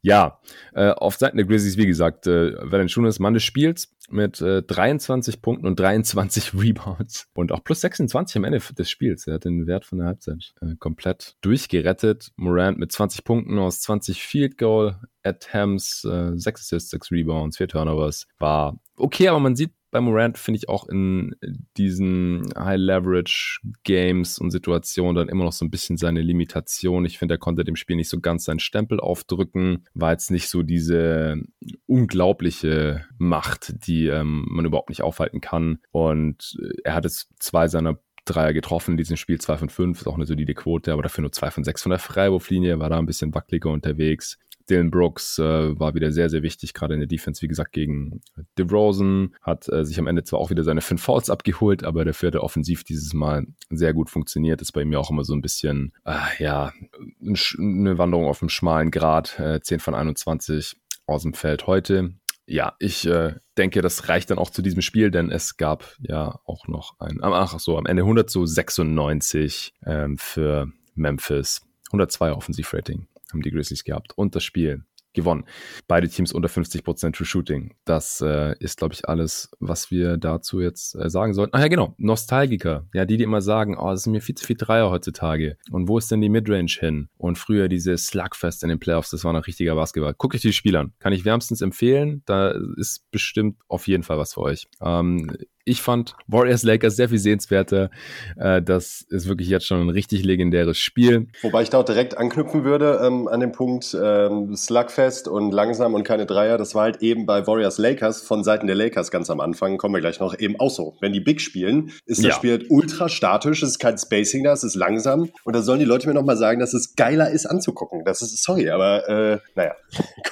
Ja, 0.00 0.40
äh, 0.72 0.90
auf 0.90 1.16
Seiten 1.16 1.36
der 1.36 1.46
Grizzlies, 1.46 1.76
wie 1.76 1.86
gesagt, 1.86 2.26
äh, 2.26 2.54
Valanciunas 2.60 3.18
Mann 3.18 3.34
des 3.34 3.44
Spiels 3.44 3.94
mit 4.10 4.40
äh, 4.40 4.62
23 4.62 5.40
Punkten 5.40 5.66
und 5.66 5.78
23 5.78 6.54
Rebounds 6.60 7.28
und 7.34 7.52
auch 7.52 7.62
plus 7.62 7.80
26 7.80 8.36
am 8.36 8.44
Ende 8.44 8.58
des 8.58 8.90
Spiels. 8.90 9.26
Er 9.26 9.34
hat 9.34 9.44
den 9.44 9.66
Wert 9.66 9.84
von 9.84 9.98
der 9.98 10.08
Halbzeit 10.08 10.54
äh, 10.60 10.74
komplett 10.78 11.36
durchgerettet. 11.42 12.32
Morant 12.36 12.78
mit 12.78 12.92
20 12.92 13.24
Punkten 13.24 13.58
aus 13.58 13.80
20 13.80 14.22
Field 14.22 14.58
Goal 14.58 14.98
Attempts, 15.22 16.04
äh, 16.04 16.32
6 16.34 16.60
Assists, 16.60 16.90
6 16.90 17.12
Rebounds, 17.12 17.56
4 17.56 17.68
Turnovers. 17.68 18.26
War 18.38 18.78
okay, 18.96 19.28
aber 19.28 19.40
man 19.40 19.56
sieht 19.56 19.72
bei 19.94 20.00
Morant 20.00 20.38
finde 20.38 20.58
ich 20.58 20.68
auch 20.68 20.88
in 20.88 21.36
diesen 21.76 22.52
High-Leverage-Games 22.58 24.40
und 24.40 24.50
Situationen 24.50 25.14
dann 25.14 25.28
immer 25.28 25.44
noch 25.44 25.52
so 25.52 25.64
ein 25.64 25.70
bisschen 25.70 25.96
seine 25.96 26.20
Limitation. 26.20 27.04
Ich 27.04 27.16
finde, 27.16 27.34
er 27.34 27.38
konnte 27.38 27.62
dem 27.62 27.76
Spiel 27.76 27.94
nicht 27.94 28.08
so 28.08 28.18
ganz 28.18 28.44
seinen 28.44 28.58
Stempel 28.58 28.98
aufdrücken. 28.98 29.86
War 29.94 30.10
jetzt 30.10 30.32
nicht 30.32 30.48
so 30.48 30.64
diese 30.64 31.40
unglaubliche 31.86 33.04
Macht, 33.18 33.86
die 33.86 34.08
ähm, 34.08 34.46
man 34.48 34.64
überhaupt 34.64 34.88
nicht 34.88 35.02
aufhalten 35.02 35.40
kann. 35.40 35.78
Und 35.92 36.58
er 36.82 36.94
hat 36.94 37.04
jetzt 37.04 37.28
zwei 37.38 37.68
seiner 37.68 38.00
Dreier 38.24 38.52
getroffen 38.52 38.92
in 38.92 38.96
diesem 38.96 39.16
Spiel, 39.16 39.40
zwei 39.40 39.58
von 39.58 39.68
fünf, 39.68 40.00
ist 40.00 40.08
auch 40.08 40.16
eine 40.16 40.26
solide 40.26 40.54
Quote, 40.54 40.92
aber 40.92 41.02
dafür 41.02 41.22
nur 41.22 41.30
zwei 41.30 41.52
von 41.52 41.62
sechs 41.62 41.82
von 41.82 41.90
der 41.90 42.00
Freiwurflinie, 42.00 42.80
war 42.80 42.90
da 42.90 42.98
ein 42.98 43.06
bisschen 43.06 43.32
wackeliger 43.32 43.70
unterwegs. 43.70 44.40
Dylan 44.68 44.90
Brooks 44.90 45.38
äh, 45.38 45.78
war 45.78 45.94
wieder 45.94 46.10
sehr, 46.12 46.30
sehr 46.30 46.42
wichtig, 46.42 46.74
gerade 46.74 46.94
in 46.94 47.00
der 47.00 47.06
Defense, 47.06 47.42
wie 47.42 47.48
gesagt, 47.48 47.72
gegen 47.72 48.22
DeRozan. 48.58 49.34
Hat 49.42 49.68
äh, 49.68 49.84
sich 49.84 49.98
am 49.98 50.06
Ende 50.06 50.24
zwar 50.24 50.40
auch 50.40 50.50
wieder 50.50 50.64
seine 50.64 50.80
fünf 50.80 51.02
Fouls 51.02 51.30
abgeholt, 51.30 51.84
aber 51.84 52.04
dafür 52.04 52.28
hat 52.28 52.34
er 52.34 52.42
offensiv 52.42 52.84
dieses 52.84 53.12
Mal 53.12 53.46
sehr 53.70 53.92
gut 53.92 54.10
funktioniert. 54.10 54.62
Ist 54.62 54.72
bei 54.72 54.84
mir 54.84 55.00
auch 55.00 55.10
immer 55.10 55.24
so 55.24 55.34
ein 55.34 55.42
bisschen, 55.42 55.92
äh, 56.04 56.14
ja, 56.38 56.72
eine 57.20 57.98
Wanderung 57.98 58.26
auf 58.26 58.42
einem 58.42 58.48
schmalen 58.48 58.90
Grad. 58.90 59.38
Äh, 59.38 59.60
10 59.60 59.80
von 59.80 59.94
21 59.94 60.76
aus 61.06 61.22
dem 61.22 61.34
Feld 61.34 61.66
heute. 61.66 62.14
Ja, 62.46 62.74
ich 62.78 63.06
äh, 63.06 63.34
denke, 63.56 63.80
das 63.80 64.08
reicht 64.08 64.30
dann 64.30 64.38
auch 64.38 64.50
zu 64.50 64.60
diesem 64.60 64.82
Spiel, 64.82 65.10
denn 65.10 65.30
es 65.30 65.56
gab 65.56 65.96
ja 66.00 66.40
auch 66.44 66.68
noch 66.68 66.98
ein, 67.00 67.20
ach 67.22 67.58
so, 67.58 67.78
am 67.78 67.86
Ende 67.86 68.02
100 68.02 68.28
zu 68.28 68.44
96 68.44 69.72
ähm, 69.86 70.18
für 70.18 70.68
Memphis. 70.94 71.62
102 71.90 72.32
Offensivrating 72.32 73.06
haben 73.34 73.42
die 73.42 73.50
Grizzlies 73.50 73.84
gehabt 73.84 74.12
und 74.16 74.34
das 74.34 74.44
Spiel 74.44 74.84
gewonnen. 75.14 75.44
Beide 75.88 76.08
Teams 76.08 76.32
unter 76.32 76.48
50% 76.48 77.12
True 77.12 77.26
Shooting. 77.26 77.74
Das 77.84 78.20
äh, 78.20 78.54
ist, 78.58 78.78
glaube 78.78 78.94
ich, 78.94 79.08
alles, 79.08 79.50
was 79.60 79.90
wir 79.90 80.18
dazu 80.18 80.60
jetzt 80.60 80.94
äh, 80.96 81.08
sagen 81.08 81.32
sollten. 81.32 81.52
Ach 81.56 81.60
ja, 81.60 81.68
genau. 81.68 81.94
Nostalgiker. 81.96 82.86
Ja, 82.92 83.04
die, 83.06 83.16
die 83.16 83.24
immer 83.24 83.40
sagen, 83.40 83.78
oh, 83.78 83.90
das 83.90 84.02
sind 84.02 84.12
mir 84.12 84.20
viel 84.20 84.34
zu 84.34 84.44
viel 84.44 84.56
Dreier 84.56 84.90
heutzutage. 84.90 85.56
Und 85.70 85.88
wo 85.88 85.96
ist 85.96 86.10
denn 86.10 86.20
die 86.20 86.28
Midrange 86.28 86.76
hin? 86.78 87.08
Und 87.16 87.38
früher 87.38 87.68
diese 87.68 87.96
Slugfest 87.96 88.62
in 88.62 88.68
den 88.68 88.80
Playoffs, 88.80 89.10
das 89.10 89.24
war 89.24 89.32
noch 89.32 89.46
richtiger 89.46 89.74
Basketball. 89.74 90.14
Guckt 90.14 90.34
euch 90.34 90.42
die 90.42 90.52
Spiele 90.52 90.80
an. 90.80 90.92
Kann 90.98 91.12
ich 91.12 91.24
wärmstens 91.24 91.62
empfehlen. 91.62 92.22
Da 92.26 92.52
ist 92.76 93.10
bestimmt 93.10 93.56
auf 93.68 93.86
jeden 93.86 94.02
Fall 94.02 94.18
was 94.18 94.34
für 94.34 94.40
euch. 94.40 94.66
Ähm, 94.82 95.30
ich 95.64 95.82
fand 95.82 96.14
Warriors 96.26 96.62
Lakers 96.62 96.96
sehr 96.96 97.08
viel 97.08 97.18
sehenswerter. 97.18 97.90
Äh, 98.36 98.62
das 98.62 99.02
ist 99.08 99.28
wirklich 99.28 99.48
jetzt 99.48 99.66
schon 99.66 99.80
ein 99.80 99.88
richtig 99.88 100.24
legendäres 100.24 100.78
Spiel. 100.78 101.28
Wobei 101.42 101.62
ich 101.62 101.70
da 101.70 101.78
auch 101.78 101.84
direkt 101.84 102.18
anknüpfen 102.18 102.64
würde 102.64 103.00
ähm, 103.02 103.28
an 103.28 103.40
den 103.40 103.52
Punkt 103.52 103.96
ähm, 104.00 104.54
Slugfest 104.54 105.26
und 105.26 105.52
langsam 105.52 105.94
und 105.94 106.04
keine 106.04 106.26
Dreier. 106.26 106.58
Das 106.58 106.74
war 106.74 106.82
halt 106.82 107.02
eben 107.02 107.26
bei 107.26 107.46
Warriors 107.46 107.78
Lakers 107.78 108.22
von 108.22 108.44
Seiten 108.44 108.66
der 108.66 108.76
Lakers 108.76 109.10
ganz 109.10 109.30
am 109.30 109.40
Anfang, 109.40 109.78
kommen 109.78 109.94
wir 109.94 110.00
gleich 110.00 110.20
noch, 110.20 110.38
eben 110.38 110.60
auch 110.60 110.70
so. 110.70 110.96
Wenn 111.00 111.12
die 111.12 111.20
Big 111.20 111.40
spielen, 111.40 111.92
ist 112.04 112.18
das 112.18 112.26
ja. 112.26 112.32
Spiel 112.34 112.50
halt 112.52 112.66
ultra 112.68 113.08
statisch, 113.08 113.62
es 113.62 113.70
ist 113.70 113.78
kein 113.78 113.96
Spacing 113.96 114.44
da, 114.44 114.52
es 114.52 114.64
ist 114.64 114.74
langsam. 114.74 115.30
Und 115.44 115.56
da 115.56 115.62
sollen 115.62 115.78
die 115.78 115.84
Leute 115.86 116.06
mir 116.06 116.14
nochmal 116.14 116.36
sagen, 116.36 116.60
dass 116.60 116.74
es 116.74 116.94
geiler 116.94 117.30
ist 117.30 117.46
anzugucken. 117.46 118.04
Das 118.04 118.20
ist, 118.20 118.42
sorry, 118.42 118.68
aber 118.68 119.08
äh, 119.08 119.38
naja. 119.54 119.74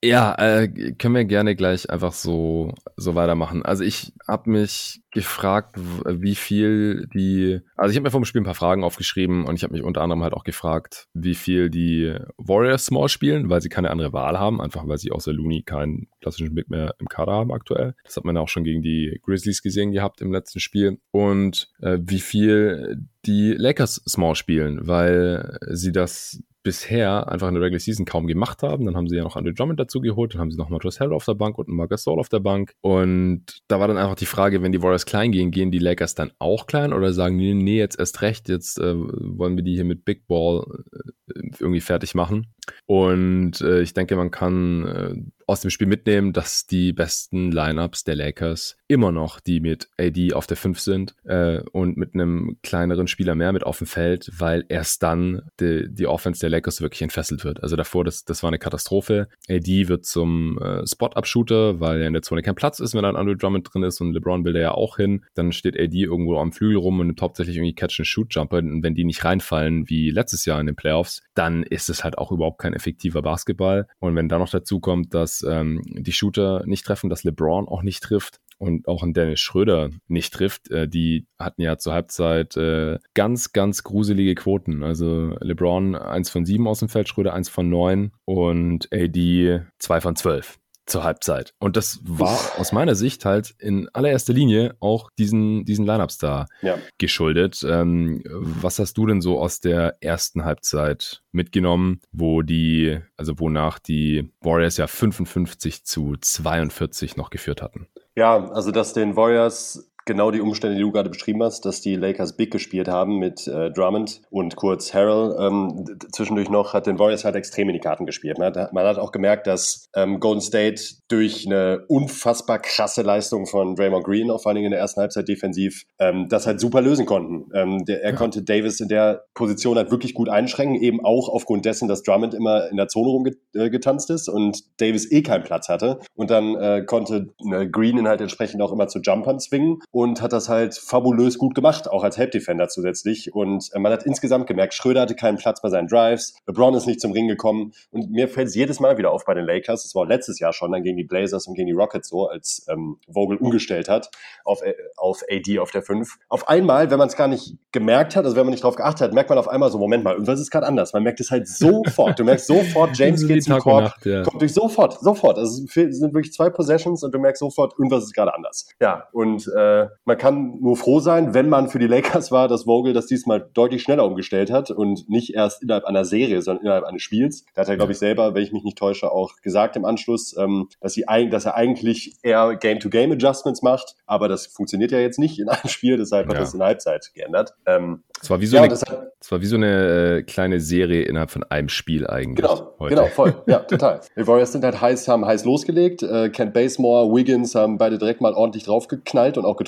ja, 0.03 0.35
äh, 0.35 0.68
können 0.99 1.14
wir 1.14 1.25
gerne 1.25 1.55
gleich 1.55 1.90
einfach 1.90 2.12
so, 2.12 2.75
so 2.97 3.14
weitermachen. 3.14 3.64
Also 3.64 3.85
ich 3.85 4.12
habe 4.27 4.47
mich 4.48 5.00
gefragt, 5.11 5.76
wie 5.76 6.34
viel 6.34 7.06
die, 7.14 7.61
also 7.76 7.90
ich 7.90 7.96
habe 7.96 8.04
mir 8.04 8.11
vom 8.11 8.24
Spiel 8.24 8.40
ein 8.40 8.44
paar 8.44 8.54
Fragen 8.54 8.84
aufgeschrieben 8.84 9.44
und 9.44 9.54
ich 9.54 9.62
habe 9.62 9.72
mich 9.72 9.82
unter 9.82 10.02
anderem 10.02 10.22
halt 10.22 10.34
auch 10.34 10.44
gefragt, 10.44 11.06
wie 11.14 11.34
viel 11.34 11.70
die 11.70 12.14
Warriors 12.37 12.87
Small 12.87 13.08
spielen, 13.08 13.48
weil 13.48 13.61
sie 13.61 13.68
keine 13.68 13.90
andere 13.90 14.12
Wahl 14.12 14.38
haben, 14.38 14.61
einfach 14.61 14.87
weil 14.87 14.98
sie 14.98 15.12
außer 15.12 15.32
Looney 15.32 15.62
keinen 15.62 16.08
klassischen 16.20 16.54
Big 16.54 16.68
mehr 16.68 16.94
im 16.98 17.08
Kader 17.08 17.32
haben 17.32 17.52
aktuell. 17.52 17.94
Das 18.04 18.16
hat 18.16 18.24
man 18.24 18.37
ja 18.37 18.42
auch 18.42 18.48
schon 18.48 18.64
gegen 18.64 18.82
die 18.82 19.20
Grizzlies 19.22 19.62
gesehen 19.62 19.92
gehabt 19.92 20.20
im 20.20 20.32
letzten 20.32 20.61
Spiel. 20.61 20.98
Und 21.11 21.70
äh, 21.80 21.98
wie 22.00 22.20
viel 22.20 23.06
die 23.24 23.52
Lakers 23.52 24.02
Small 24.08 24.34
spielen, 24.34 24.87
weil 24.87 25.58
sie 25.70 25.92
das 25.92 26.42
bisher 26.62 27.29
einfach 27.29 27.49
in 27.49 27.55
der 27.55 27.62
Regular 27.62 27.81
Season 27.81 28.05
kaum 28.05 28.27
gemacht 28.27 28.62
haben. 28.62 28.85
Dann 28.87 28.97
haben 28.97 29.09
sie 29.09 29.16
ja 29.16 29.23
noch 29.23 29.37
Andre 29.37 29.55
Drummond 29.55 29.81
dazu 29.81 30.01
geholt, 30.01 30.35
dann 30.35 30.40
haben 30.40 30.51
sie 30.51 30.59
noch 30.59 30.68
Marcus 30.68 31.01
Harrell 31.01 31.14
auf 31.14 31.25
der 31.25 31.35
Bank 31.35 31.59
und 31.59 31.68
Marcus 31.68 32.05
Saul 32.05 32.18
auf 32.18 32.29
der 32.29 32.40
Bank. 32.40 32.73
Und 32.81 33.61
da 33.68 33.81
war 33.81 33.88
dann 33.88 33.99
einfach 33.99 34.16
die 34.16 34.27
Frage, 34.27 34.62
wenn 34.62 34.73
die 34.73 34.83
Warriors 34.83 35.07
klein 35.07 35.33
gehen, 35.33 35.51
gehen 35.51 35.71
die 35.71 35.79
Lakers 35.79 36.14
dann 36.14 36.33
auch 36.38 36.66
klein 36.66 36.92
oder 36.92 37.12
sagen 37.12 37.38
die, 37.38 37.55
nee, 37.55 37.79
jetzt 37.79 37.99
erst 37.99 38.23
recht, 38.23 38.49
jetzt 38.49 38.79
äh, 38.79 38.94
wollen 38.97 39.57
wir 39.57 39.64
die 39.64 39.75
hier 39.75 39.85
mit 39.85 40.05
Big 40.05 40.27
Ball 40.27 40.64
äh, 40.92 41.40
irgendwie 41.59 41.81
fertig 41.81 42.14
machen. 42.14 42.47
Und 42.87 43.61
äh, 43.61 43.81
ich 43.81 43.94
denke, 43.94 44.16
man 44.16 44.31
kann 44.31 44.87
äh, 44.87 45.14
aus 45.48 45.62
dem 45.62 45.70
Spiel 45.70 45.87
mitnehmen, 45.87 46.34
dass 46.34 46.66
die 46.66 46.92
besten 46.92 47.50
Lineups 47.50 48.04
der 48.04 48.16
Lakers 48.16 48.76
immer 48.87 49.12
noch 49.12 49.40
die 49.40 49.61
mit 49.61 49.88
AD 49.98 50.34
auf 50.34 50.46
der 50.46 50.58
5 50.58 50.78
sind 50.78 51.14
äh, 51.24 51.61
und 51.72 51.96
mit 51.96 52.14
einem 52.14 52.58
kleineren 52.62 53.06
Spieler 53.06 53.34
mehr 53.34 53.52
mit 53.52 53.64
auf 53.64 53.78
dem 53.78 53.87
Feld, 53.87 54.30
weil 54.37 54.64
erst 54.68 55.02
dann 55.02 55.42
die, 55.58 55.87
die 55.88 56.06
Offense 56.06 56.40
der 56.40 56.50
Lakers 56.50 56.82
wirklich 56.82 57.00
entfesselt 57.00 57.44
wird. 57.44 57.62
Also 57.62 57.76
davor, 57.76 58.04
das, 58.04 58.24
das 58.24 58.42
war 58.42 58.48
eine 58.48 58.58
Katastrophe. 58.58 59.28
AD 59.48 59.88
wird 59.88 60.04
zum 60.04 60.58
äh, 60.58 60.87
Spot-Up-Shooter, 60.87 61.80
weil 61.80 62.02
er 62.02 62.08
in 62.08 62.12
der 62.12 62.22
Zone 62.22 62.42
kein 62.42 62.54
Platz 62.54 62.78
ist, 62.78 62.94
wenn 62.94 63.02
dann 63.02 63.16
Andrew 63.16 63.34
Drummond 63.34 63.68
drin 63.72 63.82
ist 63.84 64.02
und 64.02 64.12
LeBron 64.12 64.44
will 64.44 64.52
da 64.52 64.61
ja 64.61 64.72
auch 64.72 64.96
hin. 64.96 65.24
Dann 65.34 65.52
steht 65.52 65.78
AD 65.78 65.98
irgendwo 65.98 66.38
am 66.38 66.52
Flügel 66.52 66.76
rum 66.76 67.00
und 67.00 67.20
hauptsächlich 67.22 67.56
irgendwie 67.56 67.74
Catch-and-Shoot-Jumper. 67.74 68.58
Und 68.58 68.82
wenn 68.82 68.94
die 68.94 69.04
nicht 69.04 69.24
reinfallen 69.24 69.88
wie 69.88 70.11
letztes 70.11 70.44
Jahr 70.44 70.61
in 70.61 70.66
den 70.66 70.76
Playoffs, 70.76 71.22
dann 71.34 71.62
ist 71.62 71.88
es 71.88 72.04
halt 72.04 72.18
auch 72.18 72.32
überhaupt 72.32 72.58
kein 72.58 72.74
effektiver 72.74 73.22
Basketball. 73.22 73.87
Und 73.98 74.14
wenn 74.14 74.28
dann 74.28 74.40
noch 74.40 74.50
dazu 74.50 74.78
kommt, 74.80 75.14
dass 75.14 75.38
ähm, 75.42 75.83
die 75.85 76.12
Shooter 76.12 76.64
nicht 76.66 76.85
treffen, 76.85 77.11
dass 77.11 77.24
LeBron 77.24 77.68
auch 77.68 77.83
nicht 77.83 78.03
trifft, 78.03 78.40
und 78.59 78.88
auch 78.88 79.03
ein 79.03 79.14
Dennis 79.14 79.40
Schröder 79.40 79.90
nicht 80.09 80.35
trifft. 80.35 80.70
Äh, 80.70 80.88
die 80.88 81.27
hatten 81.38 81.62
ja 81.62 81.79
zur 81.79 81.94
Halbzeit 81.94 82.57
äh, 82.57 82.98
ganz, 83.14 83.53
ganz 83.53 83.85
gruselige 83.85 84.35
Quoten. 84.35 84.83
Also 84.83 85.37
LeBron 85.40 85.94
1 85.94 86.31
von 86.31 86.44
7 86.44 86.66
aus 86.66 86.81
dem 86.81 86.88
Feld, 86.88 87.09
Schröder 87.09 87.35
1 87.35 87.48
von 87.48 87.70
9 87.70 88.12
und 88.24 88.88
AD 88.92 89.62
2 89.79 90.01
von 90.01 90.16
12 90.16 90.59
zur 90.88 91.05
Halbzeit. 91.05 91.55
Und 91.59 91.77
das 91.77 92.01
war 92.03 92.38
aus 92.59 92.72
meiner 92.72 92.94
Sicht 92.94 93.24
halt 93.24 93.55
in 93.59 93.88
allererster 93.92 94.33
Linie 94.33 94.77
auch 94.81 95.11
diesen, 95.18 95.64
diesen 95.64 95.87
Lineups 95.87 96.18
da 96.18 96.46
ja. 96.62 96.79
geschuldet. 96.98 97.64
Ähm, 97.68 98.22
was 98.24 98.79
hast 98.79 98.94
du 98.94 99.07
denn 99.07 99.20
so 99.20 99.38
aus 99.38 99.61
der 99.61 99.96
ersten 100.01 100.44
Halbzeit 100.44 101.22
mitgenommen, 101.33 102.01
wo 102.12 102.42
die, 102.42 103.01
also 103.16 103.38
wonach 103.38 103.79
die 103.79 104.33
Warriors 104.40 104.77
ja 104.77 104.87
55 104.87 105.85
zu 105.85 106.16
42 106.20 107.16
noch 107.16 107.31
geführt 107.31 107.62
hatten? 107.62 107.88
Ja, 108.16 108.51
also 108.51 108.72
dass 108.72 108.94
den 108.94 109.16
Warriors 109.16 109.88
genau 110.09 110.33
die 110.33 110.40
Umstände, 110.40 110.77
die 110.77 110.83
du 110.83 110.90
gerade 110.90 111.11
beschrieben 111.11 111.42
hast, 111.44 111.64
dass 111.64 111.81
die 111.81 111.94
Lakers 111.94 112.37
Big 112.37 112.51
gespielt 112.51 112.88
haben 112.88 113.18
mit 113.18 113.47
äh, 113.47 113.71
Drummond 113.71 114.23
und 114.31 114.57
kurz 114.57 114.92
Harrell. 114.92 115.37
Ähm, 115.38 115.85
zwischendurch 116.12 116.49
noch 116.49 116.73
hat 116.73 116.87
den 116.87 116.99
Warriors 116.99 117.25
halt 117.25 117.37
extrem 117.37 117.68
in 117.68 117.75
die 117.75 117.81
Karten 117.81 118.07
gespielt. 118.07 118.38
Man 118.38 118.55
hat, 118.55 118.73
man 118.73 118.87
hat 118.87 118.99
auch 118.99 119.12
gemerkt, 119.12 119.47
dass 119.47 119.88
ähm, 119.94 120.18
Golden 120.18 120.40
State 120.40 120.83
durch 121.09 121.47
eine 121.47 121.85
unfassbar 121.88 122.59
krasse 122.59 123.03
Leistung 123.03 123.47
von 123.47 123.77
Draymond 123.77 124.05
Green, 124.05 124.31
auch 124.31 124.42
vor 124.42 124.51
allen 124.51 124.57
Dingen 124.57 124.66
in 124.66 124.73
der 124.73 124.81
ersten 124.81 125.01
Halbzeit 125.01 125.29
defensiv, 125.29 125.85
ähm, 125.99 126.27
das 126.29 126.47
halt 126.47 126.59
super 126.59 126.81
lösen 126.81 127.07
konnten. 127.07 127.51
Ähm, 127.55 127.85
der, 127.85 128.03
er 128.03 128.11
ja. 128.11 128.16
konnte 128.16 128.42
Davis 128.42 128.81
in 128.81 128.88
der 128.88 129.25
Position 129.35 129.77
halt 129.77 129.90
wirklich 129.90 130.14
gut 130.14 130.29
einschränken, 130.29 130.83
eben 130.83 131.05
auch 131.05 131.29
aufgrund 131.29 131.64
dessen, 131.64 131.87
dass 131.87 132.03
Drummond 132.03 132.35
immer 132.35 132.68
in 132.71 132.77
der 132.77 132.88
Zone 132.88 133.09
rumgetanzt 133.09 134.11
äh, 134.11 134.14
ist 134.14 134.29
und 134.29 134.59
Davis 134.81 135.11
eh 135.12 135.23
keinen 135.23 135.44
Platz 135.44 135.68
hatte. 135.68 136.01
Und 136.14 136.31
dann 136.31 136.57
äh, 136.57 136.83
konnte 136.87 137.35
äh, 137.53 137.66
Green 137.66 137.99
ihn 137.99 138.09
halt 138.09 138.23
entsprechend 138.23 138.62
auch 138.62 138.73
immer 138.73 138.88
zu 138.88 139.01
Jumpern 139.01 139.38
zwingen 139.38 139.81
und 139.98 140.22
hat 140.22 140.32
das 140.32 140.48
halt 140.48 140.76
fabulös 140.76 141.38
gut 141.38 141.56
gemacht, 141.56 141.90
auch 141.90 142.04
als 142.04 142.16
Help 142.16 142.30
Defender 142.30 142.68
zusätzlich. 142.68 143.34
Und 143.34 143.68
äh, 143.72 143.80
man 143.80 143.90
hat 143.90 144.04
insgesamt 144.04 144.46
gemerkt, 144.46 144.74
Schröder 144.74 145.00
hatte 145.00 145.16
keinen 145.16 145.38
Platz 145.38 145.61
bei 145.61 145.70
seinen 145.70 145.88
Drives, 145.88 146.37
LeBron 146.46 146.72
ist 146.74 146.87
nicht 146.87 147.00
zum 147.00 147.11
Ring 147.11 147.26
gekommen 147.26 147.72
und 147.90 148.08
mir 148.08 148.28
fällt 148.28 148.46
es 148.46 148.54
jedes 148.54 148.78
Mal 148.78 148.96
wieder 148.96 149.11
auf 149.11 149.24
bei 149.24 149.34
den 149.34 149.44
Lakers. 149.44 149.82
Das 149.82 149.96
war 149.96 150.06
letztes 150.06 150.38
Jahr 150.38 150.52
schon, 150.52 150.70
dann 150.70 150.84
gegen 150.84 150.96
die 150.96 151.04
Blazers 151.04 151.48
und 151.48 151.54
gegen 151.54 151.66
die 151.66 151.72
Rockets 151.72 152.11
so, 152.11 152.28
als 152.28 152.64
ähm, 152.68 152.98
Vogel 153.12 153.38
umgestellt 153.38 153.88
hat 153.88 154.08
auf, 154.44 154.62
äh, 154.62 154.72
auf 154.96 155.24
AD 155.28 155.58
auf 155.58 155.72
der 155.72 155.82
5. 155.82 156.14
Auf 156.28 156.48
einmal, 156.48 156.92
wenn 156.92 156.98
man 156.98 157.08
es 157.08 157.16
gar 157.16 157.26
nicht 157.26 157.56
gemerkt 157.72 158.14
hat, 158.14 158.24
also 158.24 158.37
wenn 158.37 158.46
man 158.46 158.52
nicht 158.52 158.62
drauf 158.62 158.76
geachtet 158.76 159.00
hat, 159.00 159.12
merkt 159.12 159.30
man 159.30 159.38
auf 159.38 159.48
einmal 159.48 159.68
so, 159.72 159.78
Moment 159.78 160.04
mal, 160.04 160.12
irgendwas 160.12 160.38
ist 160.38 160.52
gerade 160.52 160.66
anders. 160.66 160.92
Man 160.92 161.02
merkt 161.02 161.18
es 161.18 161.32
halt 161.32 161.48
sofort. 161.48 162.16
Du 162.20 162.22
merkst 162.22 162.46
sofort, 162.46 162.90
James 162.96 163.26
geht 163.26 163.42
zum 163.42 163.58
Korb, 163.58 163.94
ja. 164.04 164.22
kommt 164.22 164.40
durch 164.40 164.54
sofort, 164.54 165.00
sofort. 165.00 165.38
Also 165.38 165.64
es 165.64 165.72
sind 165.74 166.14
wirklich 166.14 166.32
zwei 166.32 166.50
Possessions 166.50 167.02
und 167.02 167.12
du 167.12 167.18
merkst 167.18 167.40
sofort, 167.40 167.72
irgendwas 167.76 168.04
ist 168.04 168.14
gerade 168.14 168.32
anders. 168.32 168.68
Ja, 168.80 169.08
und 169.12 169.48
äh, 169.48 169.88
man 170.05 170.18
kann 170.18 170.59
nur 170.61 170.77
froh 170.77 171.01
sein, 171.01 171.35
wenn 171.35 171.48
man 171.48 171.68
für 171.68 171.79
die 171.79 171.87
Lakers 171.87 172.31
war, 172.31 172.48
dass 172.48 172.64
Vogel 172.64 172.92
das 172.92 173.07
diesmal 173.07 173.48
deutlich 173.55 173.83
schneller 173.83 174.05
umgestellt 174.05 174.51
hat 174.51 174.70
und 174.70 175.09
nicht 175.09 175.35
erst 175.35 175.62
innerhalb 175.62 175.85
einer 175.85 176.05
Serie, 176.05 176.42
sondern 176.42 176.64
innerhalb 176.64 176.85
eines 176.85 177.03
Spiels. 177.03 177.44
Da 177.55 177.62
hat 177.62 177.68
er, 177.68 177.77
glaube 177.77 177.92
ich, 177.92 177.98
selber, 177.98 178.35
wenn 178.35 178.42
ich 178.42 178.53
mich 178.53 178.64
nicht 178.64 178.79
täusche, 178.79 179.11
auch 179.11 179.37
gesagt 179.42 179.77
im 179.77 179.85
Anschluss, 179.85 180.37
ähm, 180.37 180.68
dass, 180.81 180.94
sie, 180.94 181.05
dass 181.31 181.44
er 181.44 181.55
eigentlich 181.55 182.16
eher 182.22 182.57
Game-to-Game-Adjustments 182.57 183.62
macht, 183.62 183.96
aber 184.07 184.29
das 184.29 184.46
funktioniert 184.46 184.92
ja 184.92 184.98
jetzt 184.98 185.18
nicht 185.18 185.38
in 185.38 185.48
einem 185.48 185.68
Spiel, 185.68 185.96
deshalb 185.96 186.29
hat 186.29 186.35
ja. 186.35 186.40
das 186.40 186.53
in 186.53 186.61
der 186.61 186.68
Halbzeit 186.68 187.11
geändert. 187.14 187.55
Ähm, 187.66 188.03
es 188.20 188.31
war 188.31 188.40
wie 188.40 188.46
so, 188.46 188.57
ja, 188.57 188.62
eine, 188.62 188.74
hat, 188.74 189.31
war 189.31 189.40
wie 189.40 189.46
so 189.46 189.57
eine 189.57 190.16
äh, 190.18 190.22
kleine 190.22 190.61
Serie 190.61 191.03
innerhalb 191.03 191.31
von 191.31 191.44
einem 191.44 191.68
Spiel 191.68 192.07
eigentlich. 192.07 192.46
Genau, 192.46 192.74
heute. 192.79 192.94
genau, 192.94 193.07
voll, 193.07 193.42
ja, 193.46 193.61
total. 193.61 194.01
Die 194.16 194.27
Warriors 194.27 194.53
sind 194.53 194.64
halt 194.64 194.81
heiß, 194.81 195.07
haben 195.09 195.24
heiß 195.24 195.44
losgelegt. 195.44 196.03
Äh, 196.03 196.31
Kent 196.31 196.53
Basemore, 196.53 197.14
Wiggins 197.14 197.55
haben 197.55 197.79
beide 197.79 197.98
direkt 197.98 198.20
mal 198.20 198.35
ordentlich 198.35 198.64
draufgeknallt 198.64 199.38
und 199.38 199.44
auch 199.44 199.57
getroffen. 199.57 199.67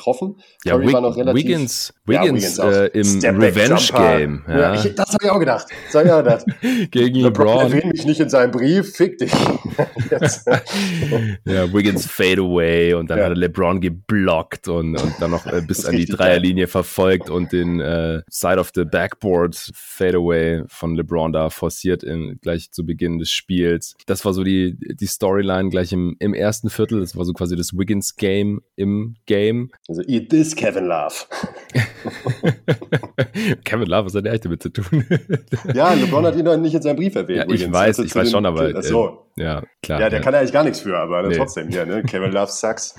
Ja, 0.64 0.74
Curry 0.74 0.92
war 0.92 1.00
noch 1.00 1.16
relativ, 1.16 1.44
Wiggins, 1.44 1.94
Wiggins, 2.06 2.56
ja, 2.56 2.84
Wiggins 2.84 3.24
äh, 3.24 3.28
im 3.28 3.40
Revenge-Game. 3.40 4.44
Ja. 4.48 4.74
ja. 4.74 4.88
das 4.90 5.14
habe 5.14 5.24
ich 5.24 5.30
auch 5.30 5.38
gedacht. 5.38 5.66
Das 5.86 5.94
hab 5.94 6.04
ich 6.04 6.12
auch 6.12 6.22
gedacht. 6.22 6.44
Gegen 6.90 7.20
LeBron. 7.20 7.70
LeBron 7.70 7.90
mich 7.90 8.06
nicht 8.06 8.20
in 8.20 8.28
seinem 8.28 8.50
Brief, 8.50 8.94
fick 8.94 9.18
dich. 9.18 9.32
ja, 11.44 11.72
Wiggins 11.72 12.06
Fadeaway 12.06 12.94
und 12.94 13.10
dann 13.10 13.20
hat 13.20 13.30
er 13.30 13.36
LeBron 13.36 13.80
geblockt 13.80 14.68
und, 14.68 14.96
und 14.96 15.14
dann 15.20 15.30
noch 15.30 15.46
äh, 15.46 15.62
bis 15.66 15.84
an 15.84 15.96
die 15.96 16.06
Dreierlinie 16.06 16.66
verfolgt 16.66 17.30
und 17.30 17.52
den 17.52 17.80
äh, 17.80 18.22
Side 18.28 18.58
of 18.58 18.70
the 18.74 18.84
Backboard 18.84 19.70
Fadeaway 19.74 20.62
von 20.68 20.94
LeBron 20.94 21.32
da 21.32 21.50
forciert 21.50 22.02
in, 22.02 22.38
gleich 22.40 22.70
zu 22.70 22.84
Beginn 22.84 23.18
des 23.18 23.30
Spiels. 23.30 23.96
Das 24.06 24.24
war 24.24 24.32
so 24.32 24.44
die, 24.44 24.76
die 24.78 25.06
Storyline 25.06 25.70
gleich 25.70 25.92
im, 25.92 26.16
im 26.18 26.34
ersten 26.34 26.70
Viertel. 26.70 27.00
Das 27.00 27.16
war 27.16 27.24
so 27.24 27.32
quasi 27.32 27.56
das 27.56 27.76
Wiggins 27.76 28.16
Game 28.16 28.60
im 28.76 29.16
Game. 29.26 29.70
Also 29.90 30.02
eat 30.06 30.30
this, 30.30 30.54
Kevin 30.54 30.86
Love. 30.86 31.26
Kevin 33.64 33.88
Love, 33.88 34.06
was 34.06 34.14
hat 34.14 34.24
der 34.24 34.34
echt 34.34 34.44
damit 34.44 34.62
zu 34.62 34.68
tun? 34.68 35.04
ja, 35.74 35.92
LeBron 35.94 36.24
hat 36.24 36.36
ihn 36.36 36.44
doch 36.44 36.56
nicht 36.56 36.74
in 36.74 36.80
seinem 36.80 36.94
Brief 36.94 37.16
erwähnt. 37.16 37.50
Ja, 37.50 37.52
ich 37.52 37.72
weiß, 37.72 37.98
ich 37.98 38.14
weiß 38.14 38.30
schon, 38.30 38.46
aber. 38.46 38.72
Äh, 38.72 38.82
so. 38.84 39.26
Ja, 39.34 39.64
klar. 39.82 40.00
Ja, 40.00 40.08
der 40.08 40.20
ja. 40.20 40.24
kann 40.24 40.32
eigentlich 40.36 40.52
gar 40.52 40.62
nichts 40.62 40.78
für, 40.78 40.96
aber 40.96 41.26
nee. 41.26 41.34
trotzdem 41.34 41.70
hier, 41.70 41.86
ne? 41.86 42.04
Kevin 42.04 42.30
Love 42.30 42.52
sucks. 42.52 42.94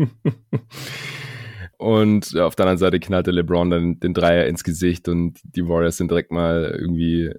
Und 1.77 2.35
auf 2.35 2.55
der 2.55 2.65
anderen 2.65 2.79
Seite 2.79 2.99
knallte 2.99 3.29
LeBron 3.29 3.69
dann 3.69 3.99
den 3.99 4.15
Dreier 4.15 4.47
ins 4.47 4.65
Gesicht 4.65 5.07
und 5.07 5.39
die 5.43 5.65
Warriors 5.65 5.95
sind 5.95 6.11
direkt 6.11 6.29
mal 6.29 6.75
irgendwie 6.77 7.31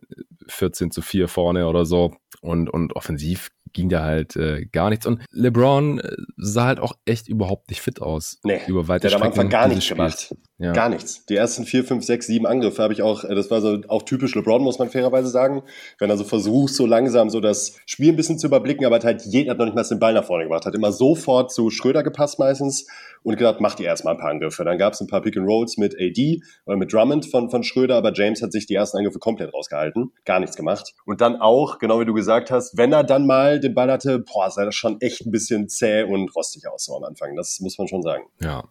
14 0.46 0.90
zu 0.90 1.02
4 1.02 1.28
vorne 1.28 1.66
oder 1.66 1.84
so. 1.84 2.14
Und, 2.40 2.70
und 2.70 2.96
offensiv 2.96 3.50
ging 3.72 3.88
da 3.88 4.02
halt 4.02 4.36
äh, 4.36 4.66
gar 4.66 4.90
nichts. 4.90 5.06
Und 5.06 5.22
LeBron 5.30 6.00
äh, 6.00 6.16
sah 6.36 6.66
halt 6.66 6.80
auch 6.80 6.94
echt 7.04 7.28
überhaupt 7.28 7.70
nicht 7.70 7.80
fit 7.80 8.00
aus. 8.00 8.38
Nee, 8.42 8.60
über 8.66 8.88
weite 8.88 9.08
der 9.08 9.16
hat 9.16 9.22
am 9.22 9.28
Anfang 9.28 9.48
gar 9.48 9.68
nichts 9.68 9.88
gemacht. 9.88 10.34
Ja. 10.60 10.72
Gar 10.72 10.90
nichts. 10.90 11.24
Die 11.24 11.36
ersten 11.36 11.64
vier, 11.64 11.84
fünf, 11.84 12.04
sechs, 12.04 12.26
sieben 12.26 12.46
Angriffe 12.46 12.82
habe 12.82 12.92
ich 12.92 13.00
auch, 13.00 13.24
äh, 13.24 13.34
das 13.34 13.50
war 13.50 13.62
so 13.62 13.80
auch 13.88 14.02
typisch 14.02 14.34
LeBron, 14.34 14.62
muss 14.62 14.78
man 14.78 14.90
fairerweise 14.90 15.28
sagen. 15.28 15.62
Wenn 15.98 16.10
er 16.10 16.18
so 16.18 16.24
versucht, 16.24 16.74
so 16.74 16.84
langsam 16.84 17.30
so 17.30 17.40
das 17.40 17.76
Spiel 17.86 18.10
ein 18.10 18.16
bisschen 18.16 18.38
zu 18.38 18.46
überblicken, 18.46 18.84
aber 18.84 18.96
hat 18.96 19.04
halt 19.04 19.22
jeder 19.24 19.52
hat 19.52 19.58
noch 19.58 19.64
nicht 19.64 19.74
mal 19.74 19.84
den 19.84 19.98
Ball 19.98 20.12
nach 20.12 20.24
vorne 20.24 20.44
gebracht, 20.44 20.66
hat 20.66 20.74
immer 20.74 20.92
sofort 20.92 21.50
zu 21.50 21.70
Schröder 21.70 22.02
gepasst 22.02 22.38
meistens 22.38 22.86
und 23.22 23.38
gedacht, 23.38 23.62
macht 23.62 23.80
ihr 23.80 23.86
erstmal 23.86 24.14
ein 24.14 24.20
paar 24.20 24.30
Angriffe. 24.30 24.62
Dann 24.64 24.76
gab 24.76 24.92
es 24.92 25.00
ein 25.00 25.06
paar 25.06 25.22
Pick 25.22 25.38
and 25.38 25.46
Rolls 25.46 25.78
mit 25.78 25.94
AD 25.98 26.42
oder 26.66 26.76
mit 26.76 26.92
Drummond 26.92 27.24
von, 27.24 27.48
von 27.48 27.62
Schröder, 27.62 27.96
aber 27.96 28.12
James 28.12 28.42
hat 28.42 28.52
sich 28.52 28.66
die 28.66 28.74
ersten 28.74 28.98
Angriffe 28.98 29.18
komplett 29.18 29.54
rausgehalten, 29.54 30.12
gar 30.26 30.40
nichts 30.40 30.56
gemacht. 30.56 30.92
Und 31.06 31.22
dann 31.22 31.36
auch, 31.36 31.78
genau 31.78 32.00
wie 32.00 32.04
du 32.04 32.12
gesagt 32.12 32.50
hast, 32.50 32.76
wenn 32.76 32.92
er 32.92 33.02
dann 33.02 33.26
mal 33.26 33.60
den 33.60 33.74
Ball 33.74 33.90
hatte, 33.90 34.18
boah, 34.18 34.50
sah 34.50 34.66
das 34.66 34.74
schon 34.74 35.00
echt 35.00 35.24
ein 35.24 35.30
bisschen 35.30 35.70
zäh 35.70 36.02
und 36.02 36.36
rostig 36.36 36.68
aus 36.68 36.84
so 36.84 36.94
am 36.96 37.04
Anfang. 37.04 37.34
Das 37.34 37.60
muss 37.60 37.78
man 37.78 37.88
schon 37.88 38.02
sagen. 38.02 38.24
Ja. 38.42 38.64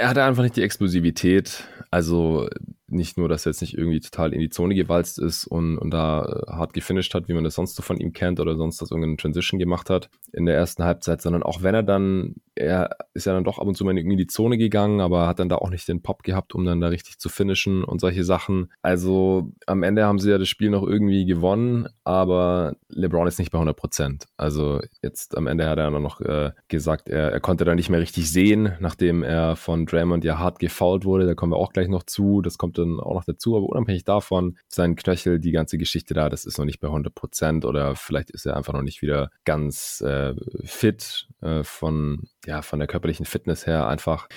Er 0.00 0.08
hatte 0.08 0.24
einfach 0.24 0.42
nicht 0.42 0.56
die 0.56 0.62
Explosivität. 0.62 1.64
Also 1.90 2.48
nicht 2.92 3.18
nur, 3.18 3.28
dass 3.28 3.46
er 3.46 3.50
jetzt 3.50 3.60
nicht 3.60 3.76
irgendwie 3.76 4.00
total 4.00 4.32
in 4.32 4.40
die 4.40 4.50
Zone 4.50 4.74
gewalzt 4.74 5.18
ist 5.18 5.46
und, 5.46 5.78
und 5.78 5.90
da 5.90 6.24
äh, 6.24 6.52
hart 6.52 6.72
gefinisht 6.74 7.14
hat, 7.14 7.28
wie 7.28 7.32
man 7.32 7.44
das 7.44 7.54
sonst 7.54 7.76
so 7.76 7.82
von 7.82 7.98
ihm 7.98 8.12
kennt 8.12 8.40
oder 8.40 8.56
sonst 8.56 8.80
das 8.80 8.90
irgendeine 8.90 9.16
Transition 9.16 9.58
gemacht 9.58 9.90
hat 9.90 10.10
in 10.32 10.46
der 10.46 10.56
ersten 10.56 10.84
Halbzeit, 10.84 11.22
sondern 11.22 11.42
auch 11.42 11.62
wenn 11.62 11.74
er 11.74 11.82
dann, 11.82 12.36
er 12.54 12.90
ist 13.14 13.26
ja 13.26 13.32
dann 13.32 13.44
doch 13.44 13.58
ab 13.58 13.66
und 13.66 13.76
zu 13.76 13.84
mal 13.84 13.96
irgendwie 13.96 14.14
in 14.14 14.18
die 14.18 14.26
Zone 14.26 14.58
gegangen, 14.58 15.00
aber 15.00 15.26
hat 15.26 15.38
dann 15.38 15.48
da 15.48 15.56
auch 15.56 15.70
nicht 15.70 15.88
den 15.88 16.02
Pop 16.02 16.22
gehabt, 16.22 16.54
um 16.54 16.64
dann 16.64 16.80
da 16.80 16.88
richtig 16.88 17.18
zu 17.18 17.28
finishen 17.28 17.84
und 17.84 18.00
solche 18.00 18.24
Sachen. 18.24 18.70
Also 18.82 19.52
am 19.66 19.82
Ende 19.82 20.04
haben 20.04 20.18
sie 20.18 20.30
ja 20.30 20.38
das 20.38 20.48
Spiel 20.48 20.70
noch 20.70 20.86
irgendwie 20.86 21.24
gewonnen, 21.24 21.88
aber 22.04 22.76
LeBron 22.88 23.26
ist 23.26 23.38
nicht 23.38 23.50
bei 23.50 23.58
100 23.58 23.76
Prozent. 23.76 24.26
Also 24.36 24.80
jetzt 25.02 25.36
am 25.36 25.46
Ende 25.46 25.68
hat 25.68 25.78
er 25.78 25.90
dann 25.90 26.02
noch 26.02 26.20
äh, 26.20 26.52
gesagt, 26.68 27.08
er, 27.08 27.32
er 27.32 27.40
konnte 27.40 27.64
da 27.64 27.74
nicht 27.74 27.90
mehr 27.90 28.00
richtig 28.00 28.30
sehen, 28.30 28.72
nachdem 28.80 29.22
er 29.22 29.56
von 29.56 29.86
Draymond 29.86 30.24
ja 30.24 30.38
hart 30.38 30.58
gefoult 30.58 31.04
wurde. 31.04 31.26
Da 31.26 31.34
kommen 31.34 31.52
wir 31.52 31.56
auch 31.56 31.72
gleich 31.72 31.88
noch 31.88 32.02
zu. 32.04 32.42
Das 32.42 32.58
kommt 32.58 32.78
dann 32.84 33.00
auch 33.00 33.14
noch 33.14 33.24
dazu, 33.24 33.56
aber 33.56 33.66
unabhängig 33.66 34.04
davon, 34.04 34.56
sein 34.68 34.96
Knöchel, 34.96 35.38
die 35.38 35.52
ganze 35.52 35.78
Geschichte 35.78 36.14
da, 36.14 36.28
das 36.28 36.44
ist 36.44 36.58
noch 36.58 36.64
nicht 36.64 36.80
bei 36.80 36.88
100 36.88 37.14
Prozent 37.14 37.64
oder 37.64 37.96
vielleicht 37.96 38.30
ist 38.30 38.46
er 38.46 38.56
einfach 38.56 38.72
noch 38.72 38.82
nicht 38.82 39.02
wieder 39.02 39.30
ganz 39.44 40.00
äh, 40.00 40.34
fit 40.64 41.28
äh, 41.40 41.62
von, 41.64 42.28
ja, 42.46 42.62
von 42.62 42.78
der 42.78 42.88
körperlichen 42.88 43.26
Fitness 43.26 43.66
her 43.66 43.86
einfach. 43.86 44.28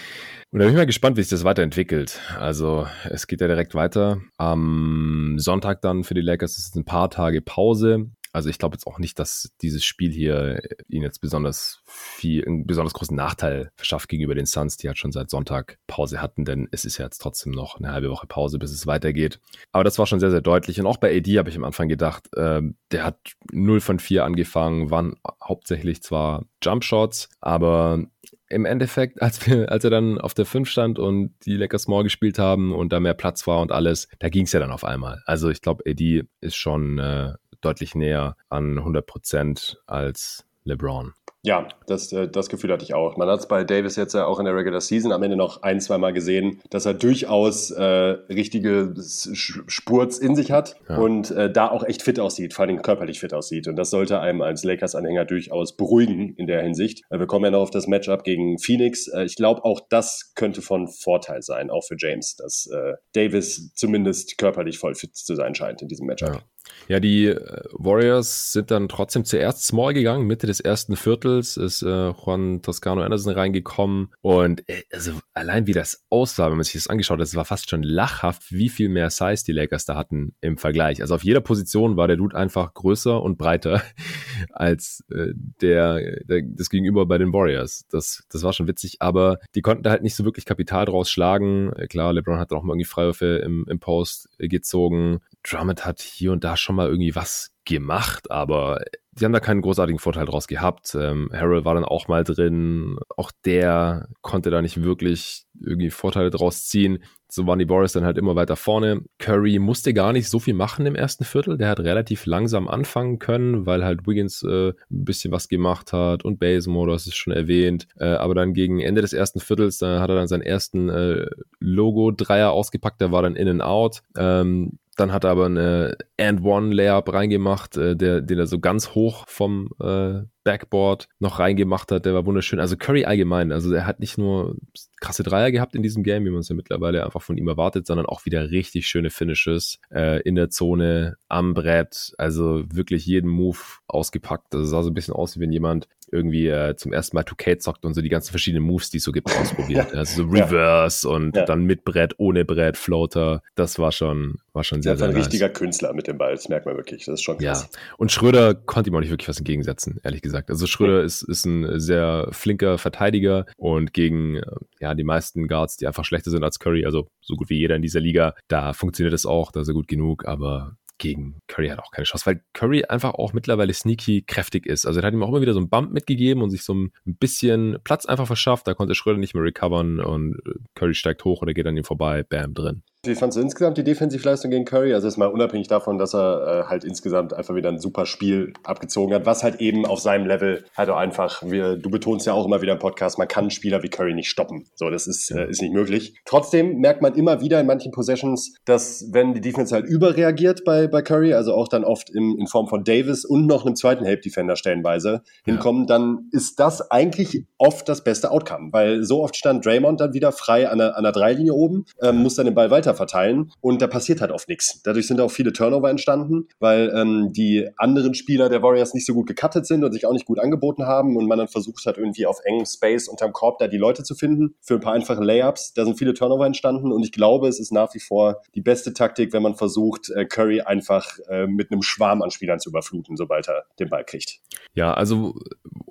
Und 0.52 0.60
da 0.60 0.66
bin 0.66 0.74
ich 0.74 0.78
mal 0.78 0.86
gespannt, 0.86 1.18
wie 1.18 1.22
sich 1.22 1.30
das 1.30 1.44
weiterentwickelt. 1.44 2.22
Also 2.40 2.88
es 3.10 3.28
geht 3.28 3.42
ja 3.42 3.48
direkt 3.48 3.76
weiter. 3.76 4.22
Am 4.38 5.36
Sonntag 5.38 5.82
dann 5.82 6.04
für 6.04 6.14
die 6.14 6.22
Lakers 6.22 6.58
ist 6.58 6.70
es 6.70 6.76
ein 6.76 6.86
paar 6.86 7.10
Tage 7.10 7.42
Pause. 7.42 8.10
Also 8.36 8.50
ich 8.50 8.58
glaube 8.58 8.76
jetzt 8.76 8.86
auch 8.86 9.00
nicht, 9.00 9.18
dass 9.18 9.54
dieses 9.62 9.86
Spiel 9.86 10.12
hier 10.12 10.62
ihnen 10.90 11.04
jetzt 11.04 11.22
besonders 11.22 11.82
viel, 11.86 12.46
einen 12.46 12.68
besonders 12.68 12.94
großen 12.94 13.16
Nachteil 13.16 13.72
verschafft 13.78 14.10
gegenüber 14.10 14.36
den 14.36 14.46
Suns, 14.46 14.76
die 14.76 14.88
halt 14.88 14.98
schon 14.98 15.14
seit 15.14 15.30
Sonntag 15.30 15.78
Pause 15.88 16.22
hatten, 16.22 16.44
denn 16.44 16.68
es 16.72 16.84
ist 16.84 16.98
ja 16.98 17.06
jetzt 17.06 17.20
trotzdem 17.20 17.54
noch 17.54 17.78
eine 17.78 17.94
halbe 17.94 18.10
Woche 18.10 18.28
Pause, 18.28 18.60
bis 18.60 18.72
es 18.72 18.88
weitergeht. 18.88 19.40
Aber 19.72 19.86
das 19.86 19.98
war 20.00 20.06
schon 20.06 20.20
sehr, 20.20 20.32
sehr 20.32 20.42
deutlich. 20.42 20.80
Und 20.82 20.86
auch 20.86 20.98
bei 20.98 21.16
AD 21.16 21.38
habe 21.38 21.50
ich 21.50 21.56
am 21.56 21.64
Anfang 21.64 21.88
gedacht, 21.88 22.28
äh, 22.36 22.62
der 22.92 23.06
hat 23.06 23.20
0 23.54 23.80
von 23.80 24.00
4 24.00 24.26
angefangen, 24.26 24.92
waren 24.92 25.16
hauptsächlich 25.42 26.04
zwar 26.04 26.44
Jumpshots, 26.62 27.30
aber 27.40 28.06
im 28.50 28.66
Endeffekt, 28.66 29.22
als, 29.22 29.46
wir, 29.48 29.72
als 29.72 29.84
er 29.84 29.90
dann 29.90 30.20
auf 30.20 30.34
der 30.34 30.46
5 30.46 30.70
stand 30.70 31.00
und 31.00 31.34
die 31.46 31.58
Lakers 31.58 31.84
Small 31.84 32.04
gespielt 32.04 32.38
haben 32.40 32.74
und 32.74 32.92
da 32.92 33.00
mehr 33.00 33.14
Platz 33.14 33.48
war 33.48 33.60
und 33.60 33.72
alles, 33.72 34.08
da 34.20 34.30
ging 34.30 34.46
es 34.46 34.52
ja 34.52 34.60
dann 34.60 34.72
auf 34.72 34.84
einmal. 34.84 35.22
Also 35.26 35.50
ich 35.50 35.62
glaube, 35.62 35.84
AD 35.88 36.24
ist 36.42 36.56
schon 36.56 37.00
äh, 37.00 37.34
deutlich 37.66 37.96
näher 37.96 38.36
an 38.50 38.78
100 38.78 39.06
Prozent 39.06 39.82
als 39.88 40.46
LeBron. 40.66 41.14
Ja, 41.46 41.68
das, 41.86 42.12
äh, 42.12 42.28
das 42.28 42.50
Gefühl 42.50 42.72
hatte 42.72 42.84
ich 42.84 42.96
auch. 42.96 43.18
Man 43.18 43.30
hat 43.30 43.40
es 43.40 43.48
bei 43.48 43.64
Davis 43.64 43.96
jetzt 43.98 44.16
ja 44.16 44.26
auch 44.26 44.40
in 44.40 44.46
der 44.46 44.56
Regular 44.56 44.82
Season 44.82 45.12
am 45.12 45.22
Ende 45.22 45.38
noch 45.38 45.62
ein, 45.62 45.80
zwei 45.80 46.00
Mal 46.00 46.12
gesehen, 46.12 46.60
dass 46.72 46.88
er 46.88 46.96
durchaus 46.96 47.70
äh, 47.70 47.84
richtige 47.84 48.96
Spurts 48.98 50.18
in 50.18 50.36
sich 50.36 50.52
hat 50.52 50.76
ja. 50.90 50.98
und 50.98 51.30
äh, 51.30 51.52
da 51.52 51.70
auch 51.70 51.84
echt 51.84 52.02
fit 52.02 52.20
aussieht, 52.20 52.56
vor 52.56 52.66
allem 52.66 52.82
körperlich 52.82 53.20
fit 53.20 53.32
aussieht. 53.32 53.68
Und 53.68 53.76
das 53.76 53.92
sollte 53.92 54.20
einem 54.20 54.42
als 54.42 54.64
Lakers-Anhänger 54.64 55.26
durchaus 55.26 55.78
beruhigen 55.78 56.34
in 56.36 56.48
der 56.48 56.64
Hinsicht. 56.64 57.04
Äh, 57.12 57.20
wir 57.20 57.28
kommen 57.28 57.46
ja 57.46 57.52
noch 57.52 57.62
auf 57.62 57.72
das 57.72 57.86
Matchup 57.86 58.24
gegen 58.24 58.58
Phoenix. 58.58 59.08
Äh, 59.08 59.26
ich 59.26 59.36
glaube, 59.36 59.64
auch 59.66 59.82
das 59.88 60.34
könnte 60.34 60.64
von 60.64 60.88
Vorteil 60.88 61.44
sein, 61.44 61.70
auch 61.70 61.84
für 61.84 61.96
James, 61.96 62.36
dass 62.38 62.68
äh, 62.74 62.94
Davis 63.14 63.72
zumindest 63.76 64.40
körperlich 64.40 64.80
voll 64.80 64.96
fit 64.96 65.16
zu 65.16 65.36
sein 65.36 65.54
scheint 65.54 65.84
in 65.84 65.90
diesem 65.90 66.08
Matchup. 66.08 66.34
Ja. 66.34 66.40
Ja, 66.88 67.00
die 67.00 67.28
äh, 67.28 67.64
Warriors 67.72 68.52
sind 68.52 68.70
dann 68.70 68.88
trotzdem 68.88 69.26
zuerst 69.26 69.66
small 69.66 69.94
gegangen. 69.94 70.28
Mitte 70.28 70.46
des 70.48 70.60
ersten 70.60 70.96
Viertels 70.96 71.58
ist 71.58 71.82
äh, 71.82 72.10
Juan 72.10 72.62
Toscano 72.62 73.02
Anderson 73.02 73.34
reingekommen. 73.34 74.14
Und 74.22 74.68
äh, 74.70 74.84
also 74.92 75.14
allein 75.34 75.66
wie 75.68 75.74
das 75.74 76.06
aussah, 76.10 76.50
wenn 76.50 76.58
man 76.58 76.64
sich 76.64 76.74
das 76.74 76.88
angeschaut 76.88 77.20
hat, 77.20 77.26
es 77.26 77.36
war 77.36 77.46
fast 77.46 77.70
schon 77.70 77.82
lachhaft, 77.82 78.52
wie 78.52 78.70
viel 78.70 78.90
mehr 78.90 79.10
Size 79.10 79.44
die 79.46 79.52
Lakers 79.52 79.86
da 79.86 79.96
hatten 79.96 80.36
im 80.42 80.58
Vergleich. 80.58 81.02
Also 81.02 81.16
auf 81.16 81.24
jeder 81.24 81.42
Position 81.42 81.98
war 81.98 82.08
der 82.08 82.18
Dude 82.18 82.36
einfach 82.36 82.74
größer 82.74 83.22
und 83.22 83.38
breiter 83.38 83.82
als 84.52 85.04
äh, 85.12 85.34
der, 85.62 86.24
der 86.26 86.44
das 86.44 86.70
Gegenüber 86.70 87.06
bei 87.08 87.18
den 87.18 87.34
Warriors. 87.34 87.86
Das, 87.90 88.24
das 88.30 88.44
war 88.44 88.54
schon 88.54 88.68
witzig, 88.68 88.98
aber 89.00 89.40
die 89.56 89.62
konnten 89.62 89.84
da 89.84 89.90
halt 89.90 90.04
nicht 90.04 90.16
so 90.16 90.24
wirklich 90.24 90.46
Kapital 90.46 90.86
draus 90.86 91.10
schlagen. 91.10 91.74
Äh, 91.74 91.88
klar, 91.88 92.14
LeBron 92.14 92.38
hat 92.38 92.52
auch 92.54 92.62
mal 92.62 92.74
irgendwie 92.74 92.86
Freiwürfe 92.86 93.38
im, 93.44 93.66
im 93.68 93.80
Post 93.80 94.30
gezogen. 94.38 95.20
Drummond 95.48 95.86
hat 95.86 96.02
hier 96.02 96.32
und 96.32 96.44
da 96.44 96.58
schon 96.58 96.76
mal 96.76 96.88
irgendwie 96.88 97.16
was 97.16 97.52
gemacht, 97.66 98.32
aber 98.32 98.84
die 99.18 99.24
haben 99.24 99.34
da 99.34 99.40
keinen 99.40 99.62
großartigen 99.62 100.00
Vorteil 100.00 100.26
draus 100.26 100.48
gehabt. 100.48 100.94
Ähm, 100.94 101.30
Harrell 101.34 101.64
war 101.64 101.74
dann 101.74 101.86
auch 101.86 102.08
mal 102.10 102.24
drin. 102.24 102.98
Auch 103.16 103.32
der 103.46 104.10
konnte 104.22 104.50
da 104.52 104.62
nicht 104.62 104.84
wirklich 104.84 105.46
irgendwie 105.60 105.90
Vorteile 105.90 106.30
draus 106.30 106.66
ziehen. 106.66 107.00
So 107.30 107.48
waren 107.48 107.60
die 107.60 107.66
Boris 107.66 107.94
dann 107.94 108.04
halt 108.04 108.18
immer 108.18 108.36
weiter 108.36 108.58
vorne. 108.58 109.04
Curry 109.18 109.58
musste 109.60 109.94
gar 109.94 110.12
nicht 110.12 110.30
so 110.30 110.40
viel 110.40 110.54
machen 110.54 110.86
im 110.86 110.96
ersten 110.96 111.24
Viertel. 111.24 111.58
Der 111.58 111.70
hat 111.70 111.80
relativ 111.80 112.26
langsam 112.26 112.68
anfangen 112.68 113.18
können, 113.18 113.66
weil 113.66 113.86
halt 113.86 114.06
Wiggins 114.06 114.44
äh, 114.44 114.70
ein 114.70 115.06
bisschen 115.06 115.32
was 115.32 115.48
gemacht 115.48 115.94
hat 115.94 116.26
und 116.26 116.40
Bazemore, 116.40 116.92
das 116.92 117.08
ist 117.08 117.16
schon 117.16 117.34
erwähnt. 117.34 117.88
Äh, 117.98 118.06
aber 118.06 118.36
dann 118.36 118.54
gegen 118.54 118.82
Ende 118.82 119.02
des 119.02 119.14
ersten 119.14 119.40
Viertels, 119.40 119.78
da 119.78 120.02
hat 120.02 120.10
er 120.10 120.16
dann 120.16 120.28
seinen 120.28 120.44
ersten 120.44 120.90
äh, 120.90 121.28
Logo-Dreier 121.60 122.52
ausgepackt. 122.52 123.00
Der 123.00 123.14
war 123.14 123.22
dann 123.22 123.38
in 123.38 123.48
and 123.48 123.62
out. 123.62 124.02
Ähm, 124.18 124.78
dann 124.96 125.12
hat 125.12 125.24
er 125.24 125.32
aber 125.32 125.46
eine 125.46 125.98
And-One-Layup 126.20 127.12
reingemacht, 127.14 127.78
äh, 127.78 127.96
der, 127.96 128.22
den 128.22 128.40
er 128.40 128.48
so 128.48 128.60
ganz 128.60 128.96
hoch 128.96 129.26
vom 129.28 129.70
äh, 129.82 130.22
Backboard 130.46 131.10
noch 131.20 131.40
reingemacht 131.40 131.92
hat. 131.92 132.06
Der 132.06 132.14
war 132.14 132.26
wunderschön. 132.26 132.62
Also 132.62 132.78
Curry 132.78 133.04
allgemein, 133.04 133.52
also 133.52 133.74
er 133.74 133.86
hat 133.86 134.00
nicht 134.00 134.18
nur 134.18 134.56
krasse 135.02 135.24
Dreier 135.24 135.52
gehabt 135.52 135.76
in 135.76 135.84
diesem 135.84 136.04
Game, 136.04 136.24
wie 136.24 136.30
man 136.30 136.40
es 136.40 136.50
ja 136.50 136.56
mittlerweile 136.56 137.04
einfach 137.04 137.22
von 137.22 137.38
ihm 137.38 137.48
erwartet, 137.48 137.86
sondern 137.86 138.06
auch 138.06 138.26
wieder 138.26 138.52
richtig 138.52 138.88
schöne 138.88 139.10
Finishes 139.10 139.80
äh, 139.94 140.22
in 140.22 140.36
der 140.36 140.50
Zone, 140.50 141.18
am 141.28 141.54
Brett. 141.54 142.14
Also 142.18 142.64
wirklich 142.72 143.06
jeden 143.06 143.30
Move 143.30 143.58
ausgepackt. 143.88 144.56
Also 144.56 144.68
sah 144.68 144.84
so 144.84 144.90
ein 144.90 144.94
bisschen 144.94 145.14
aus, 145.14 145.36
wie 145.36 145.42
wenn 145.42 145.52
jemand 145.52 145.88
irgendwie 146.12 146.48
äh, 146.48 146.76
zum 146.76 146.94
ersten 146.94 147.16
Mal 147.16 147.24
2K 147.24 147.60
zockt 147.60 147.86
und 147.86 147.94
so 147.94 148.02
die 148.02 148.10
ganzen 148.10 148.32
verschiedenen 148.32 148.64
Moves, 148.64 148.90
die 148.90 148.98
es 148.98 149.04
so 149.04 149.12
gibt, 149.12 149.36
ausprobiert. 149.40 149.92
ja. 149.92 150.00
Also 150.00 150.24
so 150.24 150.30
Reverse 150.30 151.08
ja. 151.08 151.16
und 151.16 151.36
ja. 151.36 151.46
dann 151.46 151.64
mit 151.64 151.84
Brett, 151.84 152.14
ohne 152.18 152.46
Brett, 152.46 152.78
Floater. 152.78 153.42
Das 153.56 153.80
war 153.80 153.92
schon, 153.92 154.40
war 154.54 154.64
schon 154.64 154.82
sehr, 154.82 154.98
sehr 154.98 155.08
ein 155.08 155.14
nice. 155.14 155.26
richtiger 155.26 155.50
Künstler 155.50 155.94
mit 155.94 156.08
dem 156.08 156.18
Ball, 156.18 156.34
das 156.34 156.50
merkt 156.50 156.66
man 156.66 156.76
wirklich. 156.78 157.06
Das 157.06 157.16
ist 157.16 157.24
schon 157.24 157.38
krass. 157.38 157.70
Ja. 157.72 157.80
Und 157.98 158.12
Schröder 158.12 158.54
konnte 158.56 158.90
ihm 158.90 158.96
auch 158.96 159.00
nicht 159.00 159.10
wirklich 159.10 159.28
was 159.28 159.38
entgegensetzen, 159.38 160.00
ehrlich 160.04 160.22
gesagt. 160.22 160.35
Also 160.48 160.68
Schröder 160.68 161.04
ist, 161.04 161.22
ist 161.22 161.46
ein 161.46 161.80
sehr 161.80 162.28
flinker 162.32 162.78
Verteidiger 162.78 163.46
und 163.58 163.94
gegen 163.94 164.42
ja, 164.80 164.94
die 164.94 165.04
meisten 165.04 165.48
Guards, 165.48 165.78
die 165.78 165.88
einfach 165.88 166.06
schlechter 166.06 166.32
sind 166.32 166.44
als 166.44 166.60
Curry, 166.60 166.86
also 166.86 167.08
so 167.22 167.36
gut 167.36 167.50
wie 167.50 167.58
jeder 167.58 167.76
in 167.76 167.82
dieser 167.82 168.00
Liga, 168.00 168.36
da 168.48 168.74
funktioniert 168.74 169.14
es 169.14 169.26
auch, 169.26 169.52
da 169.52 169.62
ist 169.62 169.68
er 169.68 169.74
gut 169.74 169.88
genug, 169.88 170.26
aber 170.26 170.78
gegen 170.98 171.42
Curry 171.48 171.70
hat 171.70 171.80
auch 171.80 171.92
keine 171.92 172.06
Chance, 172.06 172.26
weil 172.26 172.42
Curry 172.54 172.86
einfach 172.86 173.14
auch 173.16 173.34
mittlerweile 173.34 173.74
sneaky 173.74 174.24
kräftig 174.26 174.66
ist. 174.66 174.86
Also 174.86 175.00
er 175.00 175.08
hat 175.08 175.14
ihm 175.14 175.24
auch 175.24 175.30
immer 175.30 175.42
wieder 175.42 175.54
so 175.54 175.60
einen 175.60 175.70
Bump 175.70 175.92
mitgegeben 175.92 176.42
und 176.42 176.52
sich 176.52 176.64
so 176.64 176.74
ein 176.74 176.92
bisschen 177.06 177.78
Platz 177.84 178.06
einfach 178.06 178.28
verschafft. 178.28 178.68
Da 178.68 178.74
konnte 178.74 178.96
Schröder 178.96 179.18
nicht 179.18 179.34
mehr 179.34 179.44
recovern 179.44 180.00
und 180.00 180.38
Curry 180.74 180.94
steigt 180.94 181.26
hoch 181.26 181.42
oder 181.42 181.54
geht 181.54 181.68
an 181.68 181.78
ihm 181.78 181.84
vorbei, 181.84 182.24
bam, 182.24 182.54
drin. 182.54 182.84
Wie 183.08 183.16
fandest 183.16 183.38
du 183.38 183.42
insgesamt 183.42 183.78
die 183.78 183.84
Defensivleistung 183.84 184.52
gegen 184.52 184.66
Curry? 184.66 184.94
Also 184.94 185.08
ist 185.08 185.18
mal 185.18 185.28
unabhängig 185.28 185.68
davon, 185.68 185.98
dass 185.98 186.14
er 186.14 186.66
äh, 186.66 186.70
halt 186.70 186.84
insgesamt 186.84 187.34
einfach 187.34 187.56
wieder 187.56 187.70
ein 187.70 187.80
super 187.80 188.06
Spiel 188.06 188.54
abgezogen 188.64 189.14
hat, 189.14 189.26
was 189.26 189.44
halt 189.44 189.62
eben 189.62 189.86
auf 189.86 190.00
seinem 190.00 190.26
Level 190.26 190.66
halt 190.76 190.90
auch 190.90 190.98
einfach, 190.98 191.44
wir, 191.44 191.78
du 191.78 191.90
betonst 191.90 192.26
ja 192.26 192.34
auch 192.34 192.46
immer 192.46 192.62
wieder 192.62 192.74
im 192.74 192.80
Podcast, 192.80 193.18
man 193.18 193.28
kann 193.28 193.46
einen 193.46 193.52
Spieler 193.52 193.84
wie 193.84 193.90
Curry 193.90 194.14
nicht 194.14 194.30
stoppen. 194.30 194.66
So, 194.76 194.90
das 194.90 195.08
ist, 195.08 195.32
äh, 195.32 195.50
ist 195.50 195.62
nicht 195.62 195.74
möglich. 195.74 196.16
Trotzdem 196.26 196.80
merkt 196.80 197.02
man 197.02 197.16
immer 197.16 197.42
wieder 197.42 197.60
in 197.60 197.68
manchen 197.68 197.92
Possessions, 197.92 198.56
dass 198.66 199.10
wenn 199.12 199.34
die 199.34 199.42
Defense 199.42 199.74
halt 199.74 199.86
überreagiert 199.86 200.64
bei, 200.66 200.88
bei 200.88 201.02
Curry, 201.02 201.34
also 201.34 201.54
auch 201.54 201.68
dann 201.68 201.84
oft 201.84 202.10
im, 202.10 202.38
in 202.40 202.48
Form 202.48 202.68
von 202.68 202.84
Davis 202.84 203.26
und 203.26 203.46
noch 203.46 203.66
einem 203.66 203.76
zweiten 203.76 204.06
Help-Defender 204.06 204.56
stellenweise 204.56 205.22
ja. 205.46 205.54
hinkommen, 205.54 205.88
dann 205.88 206.30
ist 206.32 206.60
das 206.60 206.90
eigentlich 206.92 207.46
oft 207.58 207.88
das 207.88 208.04
beste 208.04 208.32
Outcome, 208.32 208.70
weil 208.72 209.04
so 209.04 209.24
oft 209.24 209.36
stand 209.36 209.66
Draymond 209.66 210.02
dann 210.02 210.14
wieder 210.14 210.32
frei 210.32 210.70
an 210.70 210.80
der, 210.80 210.98
an 210.98 211.04
der 211.04 211.12
Dreilinie 211.12 211.54
oben, 211.54 211.86
ähm, 212.02 212.18
muss 212.18 212.36
dann 212.36 212.46
den 212.46 212.56
Ball 212.56 212.72
weiter 212.72 212.95
verteilen 212.96 213.52
und 213.62 213.82
da 213.82 213.88
passiert 213.88 214.22
halt 214.22 214.32
oft 214.32 214.50
nichts. 214.50 214.82
Dadurch 214.84 215.08
sind 215.08 215.20
auch 215.22 215.32
viele 215.32 215.54
Turnover 215.54 215.90
entstanden, 215.90 216.48
weil 216.60 216.92
ähm, 216.96 217.32
die 217.34 217.70
anderen 217.78 218.14
Spieler 218.14 218.50
der 218.50 218.62
Warriors 218.62 218.94
nicht 218.94 219.06
so 219.06 219.14
gut 219.14 219.28
gecuttet 219.28 219.66
sind 219.66 219.84
und 219.84 219.92
sich 219.92 220.06
auch 220.06 220.14
nicht 220.14 220.26
gut 220.26 220.40
angeboten 220.40 220.86
haben 220.86 221.18
und 221.18 221.28
man 221.28 221.38
dann 221.38 221.48
versucht 221.48 221.86
hat, 221.86 221.98
irgendwie 221.98 222.26
auf 222.26 222.40
engem 222.44 222.66
Space 222.66 223.08
unterm 223.08 223.34
Korb 223.34 223.60
da 223.60 223.68
die 223.68 223.78
Leute 223.78 224.04
zu 224.04 224.16
finden 224.16 224.56
für 224.62 224.76
ein 224.76 224.80
paar 224.80 224.94
einfache 224.94 225.24
Layups. 225.24 225.74
Da 225.74 225.86
sind 225.86 225.98
viele 225.98 226.14
Turnover 226.14 226.46
entstanden 226.46 226.92
und 226.92 227.04
ich 227.04 227.12
glaube, 227.12 227.48
es 227.48 227.60
ist 227.60 227.72
nach 227.72 227.94
wie 227.94 228.00
vor 228.00 228.42
die 228.56 228.62
beste 228.62 228.94
Taktik, 228.94 229.34
wenn 229.34 229.44
man 229.44 229.56
versucht, 229.56 230.10
äh, 230.10 230.26
Curry 230.26 230.62
einfach 230.62 231.18
äh, 231.30 231.48
mit 231.48 231.72
einem 231.72 231.82
Schwarm 231.82 232.22
an 232.22 232.32
Spielern 232.32 232.60
zu 232.60 232.70
überfluten, 232.70 233.18
sobald 233.18 233.48
er 233.48 233.66
den 233.80 233.90
Ball 233.90 234.04
kriegt. 234.04 234.40
Ja, 234.74 234.94
also 234.94 235.36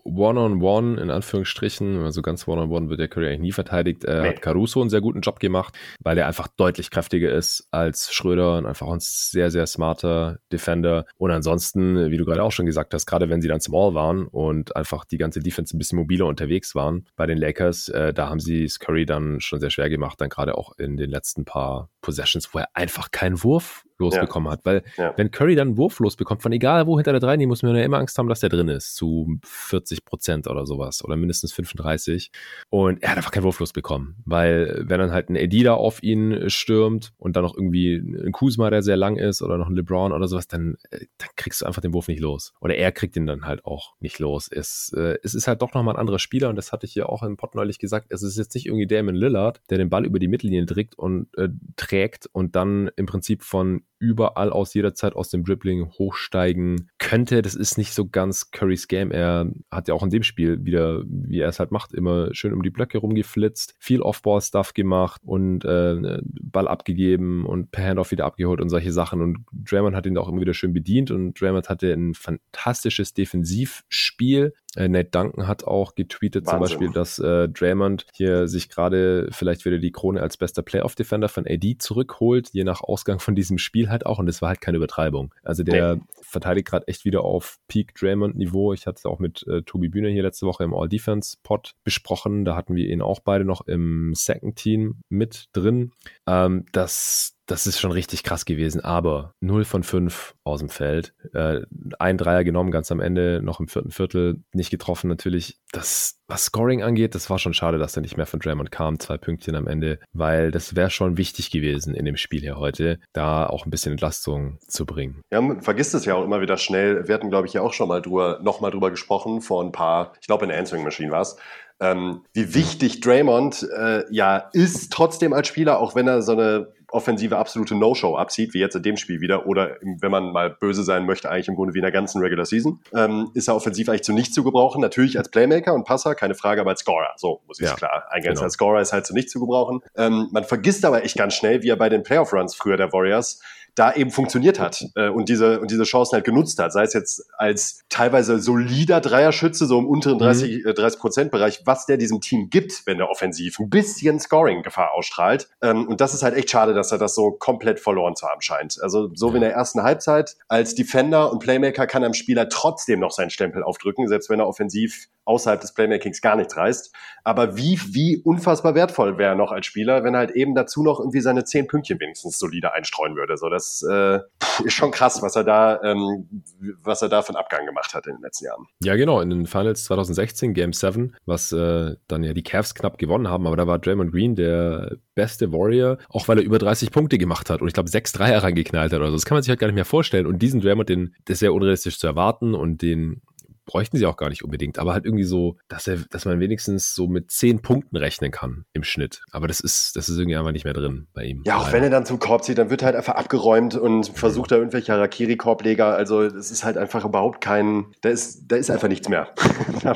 One-on-One 0.04 0.60
-on 0.60 0.96
-one, 0.96 1.02
in 1.02 1.10
Anführungsstrichen, 1.10 2.02
also 2.02 2.22
ganz 2.22 2.46
One-on-One 2.46 2.72
-on 2.72 2.84
-one 2.84 2.88
wird 2.90 3.00
der 3.00 3.08
Curry 3.08 3.28
eigentlich 3.28 3.40
nie 3.40 3.52
verteidigt, 3.52 4.04
äh, 4.04 4.22
nee. 4.22 4.28
hat 4.28 4.42
Caruso 4.42 4.80
einen 4.80 4.90
sehr 4.90 5.00
guten 5.00 5.20
Job 5.20 5.40
gemacht, 5.40 5.74
weil 6.00 6.18
er 6.18 6.26
einfach 6.26 6.48
deutlich 6.48 6.90
kräftiger 6.90 7.32
ist 7.32 7.66
als 7.70 8.12
Schröder 8.12 8.58
und 8.58 8.66
einfach 8.66 8.88
ein 8.88 9.00
sehr, 9.00 9.50
sehr 9.50 9.66
smarter 9.66 10.38
Defender. 10.52 11.06
Und 11.16 11.30
ansonsten, 11.30 12.10
wie 12.10 12.16
du 12.16 12.24
gerade 12.24 12.42
auch 12.42 12.52
schon 12.52 12.66
gesagt 12.66 12.92
hast, 12.94 13.06
gerade 13.06 13.30
wenn 13.30 13.40
sie 13.40 13.48
dann 13.48 13.60
zum 13.60 13.74
All 13.74 13.94
waren 13.94 14.26
und 14.26 14.76
einfach 14.76 15.04
die 15.04 15.18
ganze 15.18 15.40
Defense 15.40 15.74
ein 15.74 15.78
bisschen 15.78 15.98
mobiler 15.98 16.26
unterwegs 16.26 16.74
waren 16.74 17.06
bei 17.16 17.26
den 17.26 17.38
Lakers, 17.38 17.88
äh, 17.88 18.12
da 18.12 18.28
haben 18.28 18.40
sie 18.40 18.64
es 18.64 18.78
Curry 18.78 19.06
dann 19.06 19.40
schon 19.40 19.60
sehr 19.60 19.70
schwer 19.70 19.88
gemacht, 19.88 20.20
dann 20.20 20.28
gerade 20.28 20.58
auch 20.58 20.78
in 20.78 20.96
den 20.96 21.10
letzten 21.10 21.44
paar 21.44 21.88
Possessions, 22.02 22.52
wo 22.52 22.58
er 22.58 22.68
einfach 22.74 23.10
keinen 23.10 23.42
Wurf 23.42 23.84
losbekommen 23.98 24.46
ja. 24.46 24.52
hat. 24.52 24.64
Weil 24.64 24.82
ja. 24.96 25.14
wenn 25.16 25.30
Curry 25.30 25.54
dann 25.54 25.68
einen 25.68 25.76
Wurf 25.76 25.98
losbekommt, 25.98 26.42
von 26.42 26.52
egal 26.52 26.86
wo 26.86 26.96
hinter 26.96 27.12
der 27.12 27.20
Dreilinie, 27.20 27.46
muss 27.46 27.62
man 27.62 27.76
ja 27.76 27.82
immer 27.82 27.98
Angst 27.98 28.18
haben, 28.18 28.28
dass 28.28 28.40
der 28.40 28.50
drin 28.50 28.68
ist, 28.68 28.96
zu 28.96 29.38
40 29.44 29.93
Prozent 30.00 30.46
oder 30.46 30.66
sowas 30.66 31.04
oder 31.04 31.16
mindestens 31.16 31.52
35. 31.52 32.30
Und 32.70 33.02
er 33.02 33.10
hat 33.10 33.16
einfach 33.16 33.30
keinen 33.30 33.44
Wurf 33.44 33.60
losbekommen, 33.60 34.16
weil 34.24 34.84
wenn 34.86 35.00
dann 35.00 35.12
halt 35.12 35.28
ein 35.28 35.36
Eddie 35.36 35.62
da 35.62 35.74
auf 35.74 36.02
ihn 36.02 36.48
stürmt 36.48 37.12
und 37.18 37.36
dann 37.36 37.42
noch 37.42 37.56
irgendwie 37.56 37.96
ein 37.96 38.32
Kuzma, 38.32 38.70
der 38.70 38.82
sehr 38.82 38.96
lang 38.96 39.16
ist 39.16 39.42
oder 39.42 39.58
noch 39.58 39.68
ein 39.68 39.76
LeBron 39.76 40.12
oder 40.12 40.28
sowas, 40.28 40.48
dann, 40.48 40.76
äh, 40.90 41.06
dann 41.18 41.28
kriegst 41.36 41.60
du 41.60 41.66
einfach 41.66 41.82
den 41.82 41.92
Wurf 41.92 42.08
nicht 42.08 42.20
los. 42.20 42.54
Oder 42.60 42.76
er 42.76 42.92
kriegt 42.92 43.16
ihn 43.16 43.26
dann 43.26 43.44
halt 43.44 43.64
auch 43.64 43.94
nicht 44.00 44.18
los. 44.18 44.48
Es, 44.50 44.92
äh, 44.96 45.18
es 45.22 45.34
ist 45.34 45.48
halt 45.48 45.62
doch 45.62 45.74
nochmal 45.74 45.94
ein 45.94 46.00
anderer 46.00 46.18
Spieler 46.18 46.48
und 46.48 46.56
das 46.56 46.72
hatte 46.72 46.86
ich 46.86 46.94
ja 46.94 47.06
auch 47.06 47.22
im 47.22 47.36
Pod 47.36 47.54
neulich 47.54 47.78
gesagt. 47.78 48.06
Es 48.10 48.22
ist 48.22 48.38
jetzt 48.38 48.54
nicht 48.54 48.66
irgendwie 48.66 48.86
Damon 48.86 49.14
Lillard, 49.14 49.60
der 49.70 49.78
den 49.78 49.90
Ball 49.90 50.04
über 50.04 50.18
die 50.18 50.28
Mittellinie 50.28 50.66
trägt 50.66 50.98
und 50.98 51.28
äh, 51.36 51.48
trägt 51.76 52.28
und 52.32 52.56
dann 52.56 52.90
im 52.96 53.06
Prinzip 53.06 53.42
von 53.42 53.82
überall 54.04 54.50
aus 54.50 54.74
jeder 54.74 54.94
Zeit 54.94 55.14
aus 55.14 55.30
dem 55.30 55.44
Dribbling 55.44 55.90
hochsteigen 55.98 56.90
könnte. 56.98 57.42
Das 57.42 57.54
ist 57.54 57.78
nicht 57.78 57.94
so 57.94 58.06
ganz 58.08 58.50
Currys 58.50 58.88
Game. 58.88 59.10
Er 59.10 59.50
hat 59.70 59.83
ja 59.88 59.94
auch 59.94 60.02
in 60.02 60.10
dem 60.10 60.22
Spiel 60.22 60.64
wieder, 60.64 61.02
wie 61.06 61.40
er 61.40 61.48
es 61.48 61.58
halt 61.58 61.70
macht, 61.70 61.92
immer 61.92 62.34
schön 62.34 62.52
um 62.52 62.62
die 62.62 62.70
Blöcke 62.70 62.98
rumgeflitzt, 62.98 63.74
viel 63.78 64.02
Off-Ball-Stuff 64.02 64.74
gemacht 64.74 65.20
und 65.24 65.64
äh, 65.64 66.20
Ball 66.22 66.68
abgegeben 66.68 67.46
und 67.46 67.70
per 67.70 67.84
Handoff 67.84 68.10
wieder 68.10 68.24
abgeholt 68.24 68.60
und 68.60 68.68
solche 68.68 68.92
Sachen. 68.92 69.20
Und 69.20 69.44
Draymond 69.52 69.96
hat 69.96 70.06
ihn 70.06 70.18
auch 70.18 70.28
immer 70.28 70.40
wieder 70.40 70.54
schön 70.54 70.72
bedient 70.72 71.10
und 71.10 71.40
Draymond 71.40 71.68
hatte 71.68 71.92
ein 71.92 72.14
fantastisches 72.14 73.14
Defensivspiel. 73.14 74.54
Äh, 74.76 74.88
Nate 74.88 75.10
Duncan 75.10 75.46
hat 75.46 75.64
auch 75.64 75.94
getweetet 75.94 76.46
Wahnsinn. 76.46 76.50
zum 76.52 76.60
Beispiel, 76.60 76.92
dass 76.92 77.18
äh, 77.18 77.48
Draymond 77.48 78.06
hier 78.12 78.48
sich 78.48 78.68
gerade 78.68 79.28
vielleicht 79.30 79.64
wieder 79.64 79.78
die 79.78 79.92
Krone 79.92 80.20
als 80.20 80.36
bester 80.36 80.62
Playoff-Defender 80.62 81.28
von 81.28 81.46
AD 81.46 81.76
zurückholt, 81.78 82.50
je 82.52 82.64
nach 82.64 82.82
Ausgang 82.82 83.20
von 83.20 83.34
diesem 83.34 83.58
Spiel 83.58 83.88
halt 83.88 84.06
auch. 84.06 84.18
Und 84.18 84.26
das 84.26 84.42
war 84.42 84.48
halt 84.48 84.60
keine 84.60 84.76
Übertreibung. 84.76 85.34
Also 85.42 85.62
der 85.62 85.96
nee. 85.96 86.02
verteidigt 86.22 86.68
gerade 86.68 86.88
echt 86.88 87.04
wieder 87.04 87.22
auf 87.22 87.58
Peak 87.68 87.94
Draymond-Niveau. 87.94 88.72
Ich 88.72 88.86
hatte 88.86 88.98
es 88.98 89.06
auch 89.06 89.18
mit 89.18 89.46
äh, 89.46 89.62
Tobi 89.62 89.88
Bühne 89.88 90.08
hier 90.08 90.22
letzte 90.22 90.46
Woche 90.46 90.64
im 90.64 90.74
All-Defense-Pod 90.74 91.74
besprochen. 91.84 92.44
Da 92.44 92.56
hatten 92.56 92.74
wir 92.74 92.88
ihn 92.88 93.02
auch 93.02 93.20
beide 93.20 93.44
noch 93.44 93.66
im 93.66 94.12
Second 94.14 94.56
Team 94.56 95.00
mit 95.08 95.46
drin. 95.52 95.92
Ähm, 96.26 96.66
das 96.72 97.33
das 97.46 97.66
ist 97.66 97.78
schon 97.78 97.92
richtig 97.92 98.22
krass 98.22 98.44
gewesen, 98.44 98.82
aber 98.82 99.34
0 99.40 99.64
von 99.64 99.82
5 99.82 100.34
aus 100.44 100.60
dem 100.60 100.68
Feld. 100.68 101.14
Äh, 101.34 101.60
ein 101.98 102.16
Dreier 102.16 102.44
genommen, 102.44 102.70
ganz 102.70 102.90
am 102.90 103.00
Ende, 103.00 103.40
noch 103.42 103.60
im 103.60 103.68
vierten 103.68 103.90
Viertel, 103.90 104.42
nicht 104.52 104.70
getroffen 104.70 105.08
natürlich. 105.08 105.58
Das, 105.72 106.20
was 106.26 106.46
Scoring 106.46 106.82
angeht, 106.82 107.14
das 107.14 107.28
war 107.28 107.38
schon 107.38 107.52
schade, 107.52 107.78
dass 107.78 107.96
er 107.96 108.02
nicht 108.02 108.16
mehr 108.16 108.26
von 108.26 108.40
Draymond 108.40 108.70
kam. 108.70 108.98
Zwei 108.98 109.18
Pünktchen 109.18 109.56
am 109.56 109.66
Ende, 109.66 109.98
weil 110.12 110.50
das 110.50 110.74
wäre 110.74 110.90
schon 110.90 111.18
wichtig 111.18 111.50
gewesen 111.50 111.94
in 111.94 112.04
dem 112.04 112.16
Spiel 112.16 112.40
hier 112.40 112.56
heute, 112.56 112.98
da 113.12 113.46
auch 113.46 113.66
ein 113.66 113.70
bisschen 113.70 113.92
Entlastung 113.92 114.58
zu 114.66 114.86
bringen. 114.86 115.20
Ja, 115.30 115.40
man 115.40 115.60
vergisst 115.60 115.94
es 115.94 116.06
ja 116.06 116.14
auch 116.14 116.24
immer 116.24 116.40
wieder 116.40 116.56
schnell. 116.56 117.06
Wir 117.08 117.14
hatten, 117.14 117.30
glaube 117.30 117.46
ich, 117.46 117.52
ja 117.52 117.60
auch 117.60 117.74
schon 117.74 117.88
mal 117.88 118.00
drüber, 118.00 118.40
noch 118.42 118.60
mal 118.60 118.70
drüber 118.70 118.90
gesprochen, 118.90 119.42
vor 119.42 119.62
ein 119.62 119.72
paar, 119.72 120.12
ich 120.20 120.26
glaube 120.26 120.44
in 120.44 120.48
der 120.48 120.58
Answering 120.58 120.84
Machine 120.84 121.10
war 121.10 121.22
es, 121.22 121.36
ähm, 121.80 122.22
wie 122.32 122.54
wichtig 122.54 123.00
Draymond 123.00 123.68
äh, 123.76 124.04
ja 124.10 124.48
ist 124.52 124.92
trotzdem 124.92 125.32
als 125.32 125.48
Spieler, 125.48 125.80
auch 125.80 125.94
wenn 125.94 126.06
er 126.06 126.22
so 126.22 126.32
eine 126.32 126.72
offensive 126.94 127.36
absolute 127.36 127.74
No-Show 127.74 128.16
abzieht, 128.16 128.54
wie 128.54 128.60
jetzt 128.60 128.76
in 128.76 128.82
dem 128.82 128.96
Spiel 128.96 129.20
wieder, 129.20 129.46
oder 129.46 129.76
wenn 129.82 130.10
man 130.10 130.32
mal 130.32 130.50
böse 130.50 130.82
sein 130.82 131.06
möchte, 131.06 131.30
eigentlich 131.30 131.48
im 131.48 131.56
Grunde 131.56 131.74
wie 131.74 131.78
in 131.78 131.82
der 131.82 131.92
ganzen 131.92 132.20
Regular 132.20 132.46
Season, 132.46 132.80
ähm, 132.94 133.30
ist 133.34 133.48
er 133.48 133.56
offensiv 133.56 133.88
eigentlich 133.88 134.04
zu 134.04 134.12
nichts 134.12 134.34
zu 134.34 134.44
gebrauchen. 134.44 134.80
Natürlich 134.80 135.18
als 135.18 135.28
Playmaker 135.28 135.74
und 135.74 135.84
Passer, 135.84 136.14
keine 136.14 136.34
Frage, 136.34 136.60
aber 136.60 136.70
als 136.70 136.80
Scorer. 136.80 137.12
So 137.16 137.42
muss 137.46 137.60
ich 137.60 137.66
ja, 137.66 137.74
klar 137.74 138.04
eingrenzen. 138.10 138.34
Genau. 138.34 138.44
Als 138.44 138.54
Scorer 138.54 138.80
ist 138.80 138.92
halt 138.92 139.06
zu 139.06 139.14
nichts 139.14 139.32
zu 139.32 139.40
gebrauchen. 139.40 139.80
Ähm, 139.96 140.28
man 140.32 140.44
vergisst 140.44 140.84
aber 140.84 141.04
echt 141.04 141.16
ganz 141.16 141.34
schnell, 141.34 141.62
wie 141.62 141.68
er 141.68 141.76
bei 141.76 141.88
den 141.88 142.02
Playoff-Runs 142.02 142.54
früher 142.54 142.76
der 142.76 142.92
Warriors 142.92 143.40
da 143.74 143.92
eben 143.92 144.10
funktioniert 144.10 144.60
hat 144.60 144.84
äh, 144.94 145.08
und 145.08 145.28
diese 145.28 145.60
und 145.60 145.70
diese 145.70 145.82
Chancen 145.84 146.14
halt 146.14 146.24
genutzt 146.24 146.58
hat, 146.58 146.72
sei 146.72 146.84
es 146.84 146.92
jetzt 146.92 147.24
als 147.36 147.80
teilweise 147.88 148.38
solider 148.38 149.00
Dreierschütze 149.00 149.66
so 149.66 149.78
im 149.78 149.86
unteren 149.86 150.18
30 150.18 150.64
mhm. 150.64 150.70
äh, 150.70 150.74
30 150.74 151.00
Prozent 151.00 151.30
Bereich, 151.30 151.62
was 151.64 151.86
der 151.86 151.96
diesem 151.96 152.20
Team 152.20 152.50
gibt, 152.50 152.86
wenn 152.86 152.98
der 152.98 153.10
offensiv 153.10 153.58
ein 153.58 153.70
bisschen 153.70 154.20
Scoring 154.20 154.62
Gefahr 154.62 154.92
ausstrahlt. 154.92 155.48
Ähm, 155.60 155.88
und 155.88 156.00
das 156.00 156.14
ist 156.14 156.22
halt 156.22 156.36
echt 156.36 156.50
schade, 156.50 156.74
dass 156.74 156.83
er 156.92 156.98
das 156.98 157.14
so 157.14 157.32
komplett 157.32 157.80
verloren 157.80 158.16
zu 158.16 158.26
haben 158.26 158.40
scheint. 158.40 158.78
Also 158.82 159.10
so 159.14 159.32
wie 159.32 159.36
in 159.36 159.42
der 159.42 159.52
ersten 159.52 159.82
Halbzeit 159.82 160.36
als 160.48 160.74
Defender 160.74 161.32
und 161.32 161.38
Playmaker 161.38 161.86
kann 161.86 162.04
einem 162.04 162.14
Spieler 162.14 162.48
trotzdem 162.48 163.00
noch 163.00 163.10
seinen 163.10 163.30
Stempel 163.30 163.62
aufdrücken, 163.62 164.08
selbst 164.08 164.30
wenn 164.30 164.40
er 164.40 164.48
offensiv 164.48 165.08
außerhalb 165.24 165.60
des 165.60 165.74
Playmakings 165.74 166.20
gar 166.20 166.36
nichts 166.36 166.56
reißt. 166.56 166.94
Aber 167.24 167.56
wie 167.56 167.80
wie 167.88 168.18
unfassbar 168.18 168.74
wertvoll 168.74 169.18
wäre 169.18 169.30
er 169.30 169.34
noch 169.34 169.52
als 169.52 169.66
Spieler, 169.66 170.04
wenn 170.04 170.14
er 170.14 170.20
halt 170.20 170.30
eben 170.32 170.54
dazu 170.54 170.82
noch 170.82 171.00
irgendwie 171.00 171.20
seine 171.20 171.44
zehn 171.44 171.66
Pünktchen 171.66 171.98
wenigstens 172.00 172.38
solide 172.38 172.72
einstreuen 172.74 173.16
würde. 173.16 173.36
So 173.36 173.48
das 173.48 173.84
äh, 173.88 174.20
ist 174.64 174.74
schon 174.74 174.90
krass, 174.90 175.22
was 175.22 175.36
er 175.36 175.44
da, 175.44 175.82
ähm, 175.82 176.44
was 176.82 177.02
er 177.02 177.08
da 177.08 177.22
für 177.22 177.30
einen 177.30 177.36
Abgang 177.36 177.66
gemacht 177.66 177.94
hat 177.94 178.06
in 178.06 178.14
den 178.16 178.22
letzten 178.22 178.46
Jahren. 178.46 178.66
Ja, 178.82 178.96
genau. 178.96 179.20
In 179.20 179.30
den 179.30 179.46
Finals 179.46 179.84
2016, 179.84 180.54
Game 180.54 180.72
7, 180.72 181.14
was 181.26 181.52
äh, 181.52 181.96
dann 182.08 182.22
ja 182.22 182.34
die 182.34 182.42
Cavs 182.42 182.74
knapp 182.74 182.98
gewonnen 182.98 183.28
haben, 183.28 183.46
aber 183.46 183.56
da 183.56 183.66
war 183.66 183.78
Draymond 183.78 184.12
Green 184.12 184.34
der 184.34 184.96
beste 185.14 185.52
Warrior, 185.52 185.98
auch 186.08 186.28
weil 186.28 186.38
er 186.38 186.44
über 186.44 186.58
30 186.58 186.90
Punkte 186.90 187.18
gemacht 187.18 187.50
hat 187.50 187.62
und 187.62 187.68
ich 187.68 187.74
glaube 187.74 187.88
sechs 187.88 188.12
Dreier 188.12 188.42
reingeknallt 188.42 188.92
hat 188.92 189.00
oder 189.00 189.10
so. 189.10 189.16
Das 189.16 189.24
kann 189.24 189.36
man 189.36 189.42
sich 189.42 189.50
halt 189.50 189.60
gar 189.60 189.68
nicht 189.68 189.76
mehr 189.76 189.84
vorstellen. 189.84 190.26
Und 190.26 190.40
diesen 190.42 190.60
Draymond, 190.60 190.88
den, 190.88 191.14
das 191.24 191.34
ist 191.34 191.40
sehr 191.40 191.54
unrealistisch 191.54 191.98
zu 191.98 192.06
erwarten 192.06 192.54
und 192.54 192.82
den 192.82 193.22
bräuchten 193.66 193.96
sie 193.96 194.06
auch 194.06 194.16
gar 194.16 194.28
nicht 194.28 194.44
unbedingt, 194.44 194.78
aber 194.78 194.92
halt 194.92 195.04
irgendwie 195.04 195.24
so, 195.24 195.56
dass 195.68 195.86
er, 195.86 195.98
dass 196.10 196.24
man 196.24 196.40
wenigstens 196.40 196.94
so 196.94 197.06
mit 197.06 197.30
zehn 197.30 197.62
Punkten 197.62 197.96
rechnen 197.96 198.30
kann 198.30 198.64
im 198.72 198.84
Schnitt. 198.84 199.22
Aber 199.30 199.48
das 199.48 199.60
ist, 199.60 199.96
das 199.96 200.08
ist 200.08 200.18
irgendwie 200.18 200.36
einfach 200.36 200.52
nicht 200.52 200.64
mehr 200.64 200.74
drin 200.74 201.06
bei 201.14 201.24
ihm. 201.24 201.42
Ja, 201.46 201.58
auch 201.58 201.72
wenn 201.72 201.82
er 201.82 201.90
dann 201.90 202.06
zum 202.06 202.18
Korb 202.18 202.44
zieht, 202.44 202.58
dann 202.58 202.70
wird 202.70 202.82
er 202.82 202.86
halt 202.86 202.96
einfach 202.96 203.14
abgeräumt 203.14 203.74
und 203.74 204.08
versucht 204.08 204.52
da 204.52 204.56
irgendwelche 204.56 204.92
Harakiri-Korbleger. 204.92 205.94
Also 205.94 206.22
es 206.22 206.50
ist 206.50 206.64
halt 206.64 206.76
einfach 206.76 207.04
überhaupt 207.04 207.40
kein, 207.40 207.86
da 208.02 208.10
ist, 208.10 208.44
da 208.48 208.56
ist 208.56 208.70
einfach 208.70 208.88
nichts 208.88 209.08
mehr. 209.08 209.28
ja. 209.82 209.94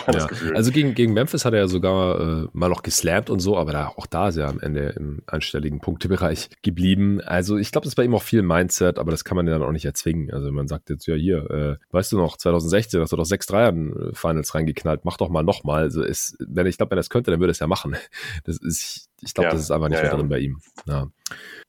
Also 0.54 0.70
gegen, 0.70 0.94
gegen 0.94 1.12
Memphis 1.12 1.44
hat 1.44 1.52
er 1.52 1.60
ja 1.60 1.68
sogar 1.68 2.20
äh, 2.20 2.48
mal 2.52 2.68
noch 2.68 2.82
geslampt 2.82 3.30
und 3.30 3.40
so, 3.40 3.56
aber 3.56 3.72
da, 3.72 3.88
auch 3.88 4.06
da 4.06 4.28
ist 4.28 4.36
er 4.36 4.48
am 4.48 4.60
Ende 4.60 4.94
im 4.96 5.22
einstelligen 5.26 5.80
Punktebereich 5.80 6.50
geblieben. 6.62 7.20
Also 7.20 7.58
ich 7.58 7.72
glaube, 7.72 7.84
das 7.84 7.92
ist 7.92 7.96
bei 7.96 8.04
ihm 8.04 8.14
auch 8.14 8.22
viel 8.22 8.42
Mindset, 8.42 8.98
aber 8.98 9.10
das 9.10 9.24
kann 9.24 9.36
man 9.36 9.46
dann 9.46 9.62
auch 9.62 9.72
nicht 9.72 9.84
erzwingen. 9.84 10.32
Also 10.32 10.50
man 10.50 10.68
sagt 10.68 10.90
jetzt 10.90 11.06
ja 11.06 11.14
hier, 11.14 11.50
äh, 11.50 11.76
weißt 11.90 12.12
du 12.12 12.18
noch, 12.18 12.36
2016 12.36 13.00
hast 13.00 13.12
du 13.12 13.16
doch 13.16 13.24
6 13.24 13.46
Dreiern 13.58 14.10
Finals 14.14 14.54
reingeknallt, 14.54 15.04
mach 15.04 15.16
doch 15.16 15.28
mal 15.28 15.42
nochmal. 15.42 15.82
Also 15.82 16.02
ist, 16.02 16.36
wenn 16.38 16.66
ich 16.66 16.76
glaube, 16.76 16.92
wenn 16.92 16.98
er 16.98 17.00
das 17.00 17.10
könnte, 17.10 17.30
dann 17.30 17.40
würde 17.40 17.50
er 17.50 17.52
es 17.52 17.58
ja 17.58 17.66
machen. 17.66 17.96
Das 18.44 18.56
ist, 18.58 19.08
ich 19.20 19.34
glaube, 19.34 19.48
ja. 19.48 19.52
das 19.52 19.62
ist 19.62 19.70
einfach 19.70 19.88
nicht 19.88 19.98
ja, 19.98 20.04
mehr 20.04 20.14
drin 20.14 20.28
bei 20.28 20.38
ihm. 20.38 20.60
Ja, 20.86 21.08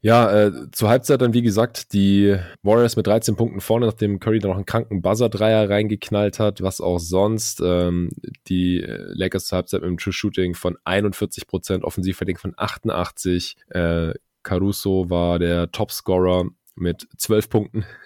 ja 0.01 0.45
äh, 0.47 0.51
zur 0.71 0.89
Halbzeit 0.89 1.21
dann, 1.21 1.33
wie 1.33 1.41
gesagt, 1.41 1.93
die 1.93 2.37
Warriors 2.63 2.95
mit 2.95 3.07
13 3.07 3.35
Punkten 3.35 3.59
vorne, 3.59 3.87
nachdem 3.87 4.19
Curry 4.19 4.39
dann 4.39 4.51
noch 4.51 4.57
einen 4.57 4.65
kranken 4.65 5.01
Buzzer-Dreier 5.01 5.69
reingeknallt 5.69 6.39
hat, 6.39 6.61
was 6.61 6.79
auch 6.79 6.99
sonst. 6.99 7.61
Ähm, 7.61 8.11
die 8.47 8.79
Lakers 8.85 9.45
zur 9.45 9.57
Halbzeit 9.57 9.81
mit 9.81 9.87
einem 9.87 9.97
True 9.97 10.13
Shooting 10.13 10.53
von 10.53 10.77
41 10.83 11.47
Prozent, 11.47 11.83
Offensivverding 11.83 12.37
von 12.37 12.53
88. 12.55 13.57
Äh, 13.69 14.13
Caruso 14.43 15.09
war 15.09 15.39
der 15.39 15.71
Topscorer 15.71 16.45
mit 16.79 17.07
zwölf 17.17 17.49
Punkten, 17.49 17.85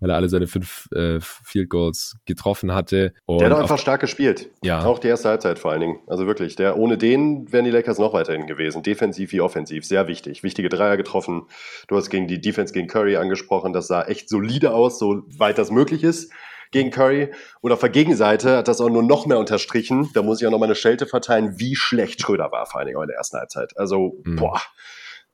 weil 0.00 0.10
er 0.10 0.16
alle 0.16 0.28
seine 0.28 0.46
fünf 0.46 0.88
äh, 0.92 1.18
Field 1.20 1.70
Goals 1.70 2.16
getroffen 2.24 2.74
hatte. 2.74 3.12
Und 3.26 3.40
der 3.40 3.50
hat 3.50 3.58
einfach 3.58 3.78
stark 3.78 4.00
gespielt. 4.00 4.50
Ja. 4.62 4.84
Auch 4.84 4.98
die 4.98 5.08
erste 5.08 5.28
Halbzeit 5.28 5.58
vor 5.58 5.70
allen 5.70 5.80
Dingen. 5.80 5.98
Also 6.06 6.26
wirklich, 6.26 6.56
der, 6.56 6.76
ohne 6.76 6.98
den 6.98 7.50
wären 7.52 7.64
die 7.64 7.70
Lakers 7.70 7.98
noch 7.98 8.12
weiterhin 8.12 8.46
gewesen. 8.46 8.82
Defensiv 8.82 9.32
wie 9.32 9.40
offensiv. 9.40 9.84
Sehr 9.84 10.08
wichtig. 10.08 10.42
Wichtige 10.42 10.68
Dreier 10.68 10.96
getroffen. 10.96 11.42
Du 11.88 11.96
hast 11.96 12.10
gegen 12.10 12.28
die 12.28 12.40
Defense 12.40 12.72
gegen 12.72 12.88
Curry 12.88 13.16
angesprochen. 13.16 13.72
Das 13.72 13.86
sah 13.86 14.02
echt 14.02 14.28
solide 14.28 14.72
aus, 14.72 14.98
so 14.98 15.22
weit 15.36 15.58
das 15.58 15.70
möglich 15.70 16.04
ist 16.04 16.32
gegen 16.70 16.90
Curry. 16.90 17.32
Und 17.60 17.72
auf 17.72 17.80
der 17.80 17.88
Gegenseite 17.88 18.58
hat 18.58 18.68
das 18.68 18.80
auch 18.80 18.90
nur 18.90 19.02
noch 19.02 19.26
mehr 19.26 19.38
unterstrichen. 19.38 20.10
Da 20.14 20.22
muss 20.22 20.40
ich 20.40 20.46
auch 20.46 20.50
noch 20.50 20.58
mal 20.58 20.66
eine 20.66 20.74
Schelte 20.74 21.06
verteilen, 21.06 21.58
wie 21.58 21.76
schlecht 21.76 22.20
Schröder 22.20 22.50
war, 22.52 22.66
vor 22.66 22.80
allen 22.80 22.86
Dingen 22.86 22.98
auch 22.98 23.02
in 23.02 23.08
der 23.08 23.16
ersten 23.16 23.38
Halbzeit. 23.38 23.76
Also, 23.78 24.16
mhm. 24.24 24.36
boah, 24.36 24.60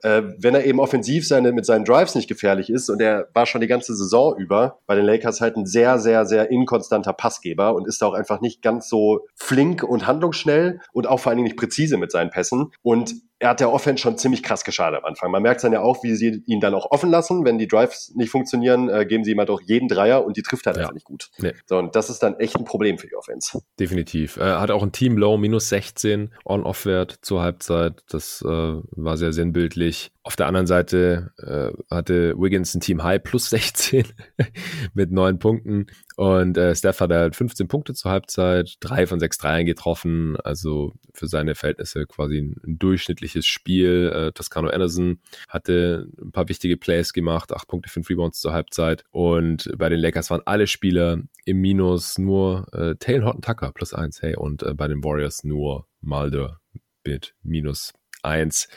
äh, 0.04 0.22
wenn 0.38 0.54
er 0.54 0.64
eben 0.66 0.80
offensiv 0.80 1.26
seine, 1.26 1.52
mit 1.52 1.64
seinen 1.64 1.86
Drives 1.86 2.14
nicht 2.14 2.28
gefährlich 2.28 2.68
ist 2.68 2.90
und 2.90 3.00
er 3.00 3.28
war 3.32 3.46
schon 3.46 3.62
die 3.62 3.66
ganze 3.66 3.96
Saison 3.96 4.36
über 4.36 4.78
bei 4.86 4.94
den 4.94 5.06
Lakers 5.06 5.40
halt 5.40 5.56
ein 5.56 5.64
sehr, 5.64 5.98
sehr, 5.98 6.26
sehr 6.26 6.50
inkonstanter 6.50 7.14
Passgeber 7.14 7.74
und 7.74 7.88
ist 7.88 8.04
auch 8.04 8.12
einfach 8.12 8.42
nicht 8.42 8.60
ganz 8.60 8.88
so 8.88 9.26
flink 9.34 9.82
und 9.82 10.06
handlungsschnell 10.06 10.80
und 10.92 11.06
auch 11.06 11.20
vor 11.20 11.30
allen 11.30 11.38
Dingen 11.38 11.48
nicht 11.48 11.58
präzise 11.58 11.96
mit 11.96 12.12
seinen 12.12 12.30
Pässen. 12.30 12.70
Und 12.82 13.14
er 13.38 13.50
hat 13.50 13.60
der 13.60 13.72
Offense 13.72 14.00
schon 14.00 14.16
ziemlich 14.16 14.42
krass 14.42 14.64
geschadet 14.64 15.00
am 15.00 15.04
Anfang. 15.04 15.30
Man 15.30 15.42
merkt 15.42 15.62
dann 15.64 15.72
ja 15.72 15.80
auch, 15.80 16.02
wie 16.02 16.14
sie 16.14 16.42
ihn 16.46 16.60
dann 16.60 16.74
auch 16.74 16.90
offen 16.90 17.10
lassen. 17.10 17.44
Wenn 17.44 17.58
die 17.58 17.68
Drives 17.68 18.12
nicht 18.14 18.30
funktionieren, 18.30 18.88
äh, 18.88 19.04
geben 19.04 19.24
sie 19.24 19.32
ihm 19.32 19.38
halt 19.38 19.50
auch 19.50 19.60
jeden 19.60 19.88
Dreier 19.88 20.24
und 20.24 20.36
die 20.36 20.42
trifft 20.42 20.66
halt 20.66 20.76
ja. 20.76 20.82
einfach 20.82 20.94
nicht 20.94 21.04
gut. 21.04 21.30
Nee. 21.38 21.52
So, 21.66 21.78
und 21.78 21.96
das 21.96 22.10
ist 22.10 22.22
dann 22.22 22.38
echt 22.38 22.56
ein 22.56 22.64
Problem 22.64 22.98
für 22.98 23.08
die 23.08 23.16
Offense. 23.16 23.60
Definitiv. 23.78 24.36
Er 24.36 24.60
hat 24.60 24.70
auch 24.70 24.82
ein 24.82 24.92
Team 24.92 25.18
Low, 25.18 25.36
minus 25.36 25.68
16 25.68 26.32
On-Off-Wert 26.44 27.18
zur 27.22 27.42
Halbzeit. 27.42 28.02
Das 28.08 28.42
äh, 28.42 28.48
war 28.48 29.16
sehr 29.16 29.32
sinnbildlich. 29.32 30.13
Auf 30.26 30.36
der 30.36 30.46
anderen 30.46 30.66
Seite 30.66 31.32
äh, 31.36 31.94
hatte 31.94 32.34
Wiggins 32.38 32.74
ein 32.74 32.80
Team 32.80 33.02
High 33.02 33.22
plus 33.22 33.50
16 33.50 34.06
mit 34.94 35.12
neun 35.12 35.38
Punkten. 35.38 35.86
Und 36.16 36.56
äh, 36.56 36.74
Steph 36.74 37.00
hat 37.00 37.10
halt 37.10 37.36
15 37.36 37.68
Punkte 37.68 37.92
zur 37.92 38.10
Halbzeit, 38.10 38.76
drei 38.80 39.06
von 39.06 39.20
sechs 39.20 39.36
Dreiern 39.36 39.66
getroffen, 39.66 40.38
also 40.42 40.94
für 41.12 41.26
seine 41.26 41.54
Verhältnisse 41.54 42.06
quasi 42.06 42.38
ein, 42.38 42.56
ein 42.66 42.78
durchschnittliches 42.78 43.44
Spiel. 43.44 44.10
Äh, 44.14 44.32
Toscano 44.32 44.68
Anderson 44.70 45.20
hatte 45.46 46.08
ein 46.18 46.32
paar 46.32 46.48
wichtige 46.48 46.78
Plays 46.78 47.12
gemacht, 47.12 47.52
acht 47.52 47.68
Punkte, 47.68 47.90
fünf 47.90 48.08
Rebounds 48.08 48.40
zur 48.40 48.54
Halbzeit. 48.54 49.04
Und 49.10 49.70
bei 49.76 49.90
den 49.90 50.00
Lakers 50.00 50.30
waren 50.30 50.42
alle 50.46 50.66
Spieler 50.66 51.18
im 51.44 51.60
Minus, 51.60 52.16
nur 52.16 52.66
äh, 52.72 52.94
Taylor 52.96 53.26
Horton 53.26 53.42
Tucker 53.42 53.72
plus 53.72 53.92
eins, 53.92 54.22
hey, 54.22 54.36
und 54.36 54.62
äh, 54.62 54.72
bei 54.72 54.88
den 54.88 55.04
Warriors 55.04 55.44
nur 55.44 55.86
Mulder 56.00 56.60
mit 57.04 57.34
minus 57.42 57.92
eins. 58.22 58.68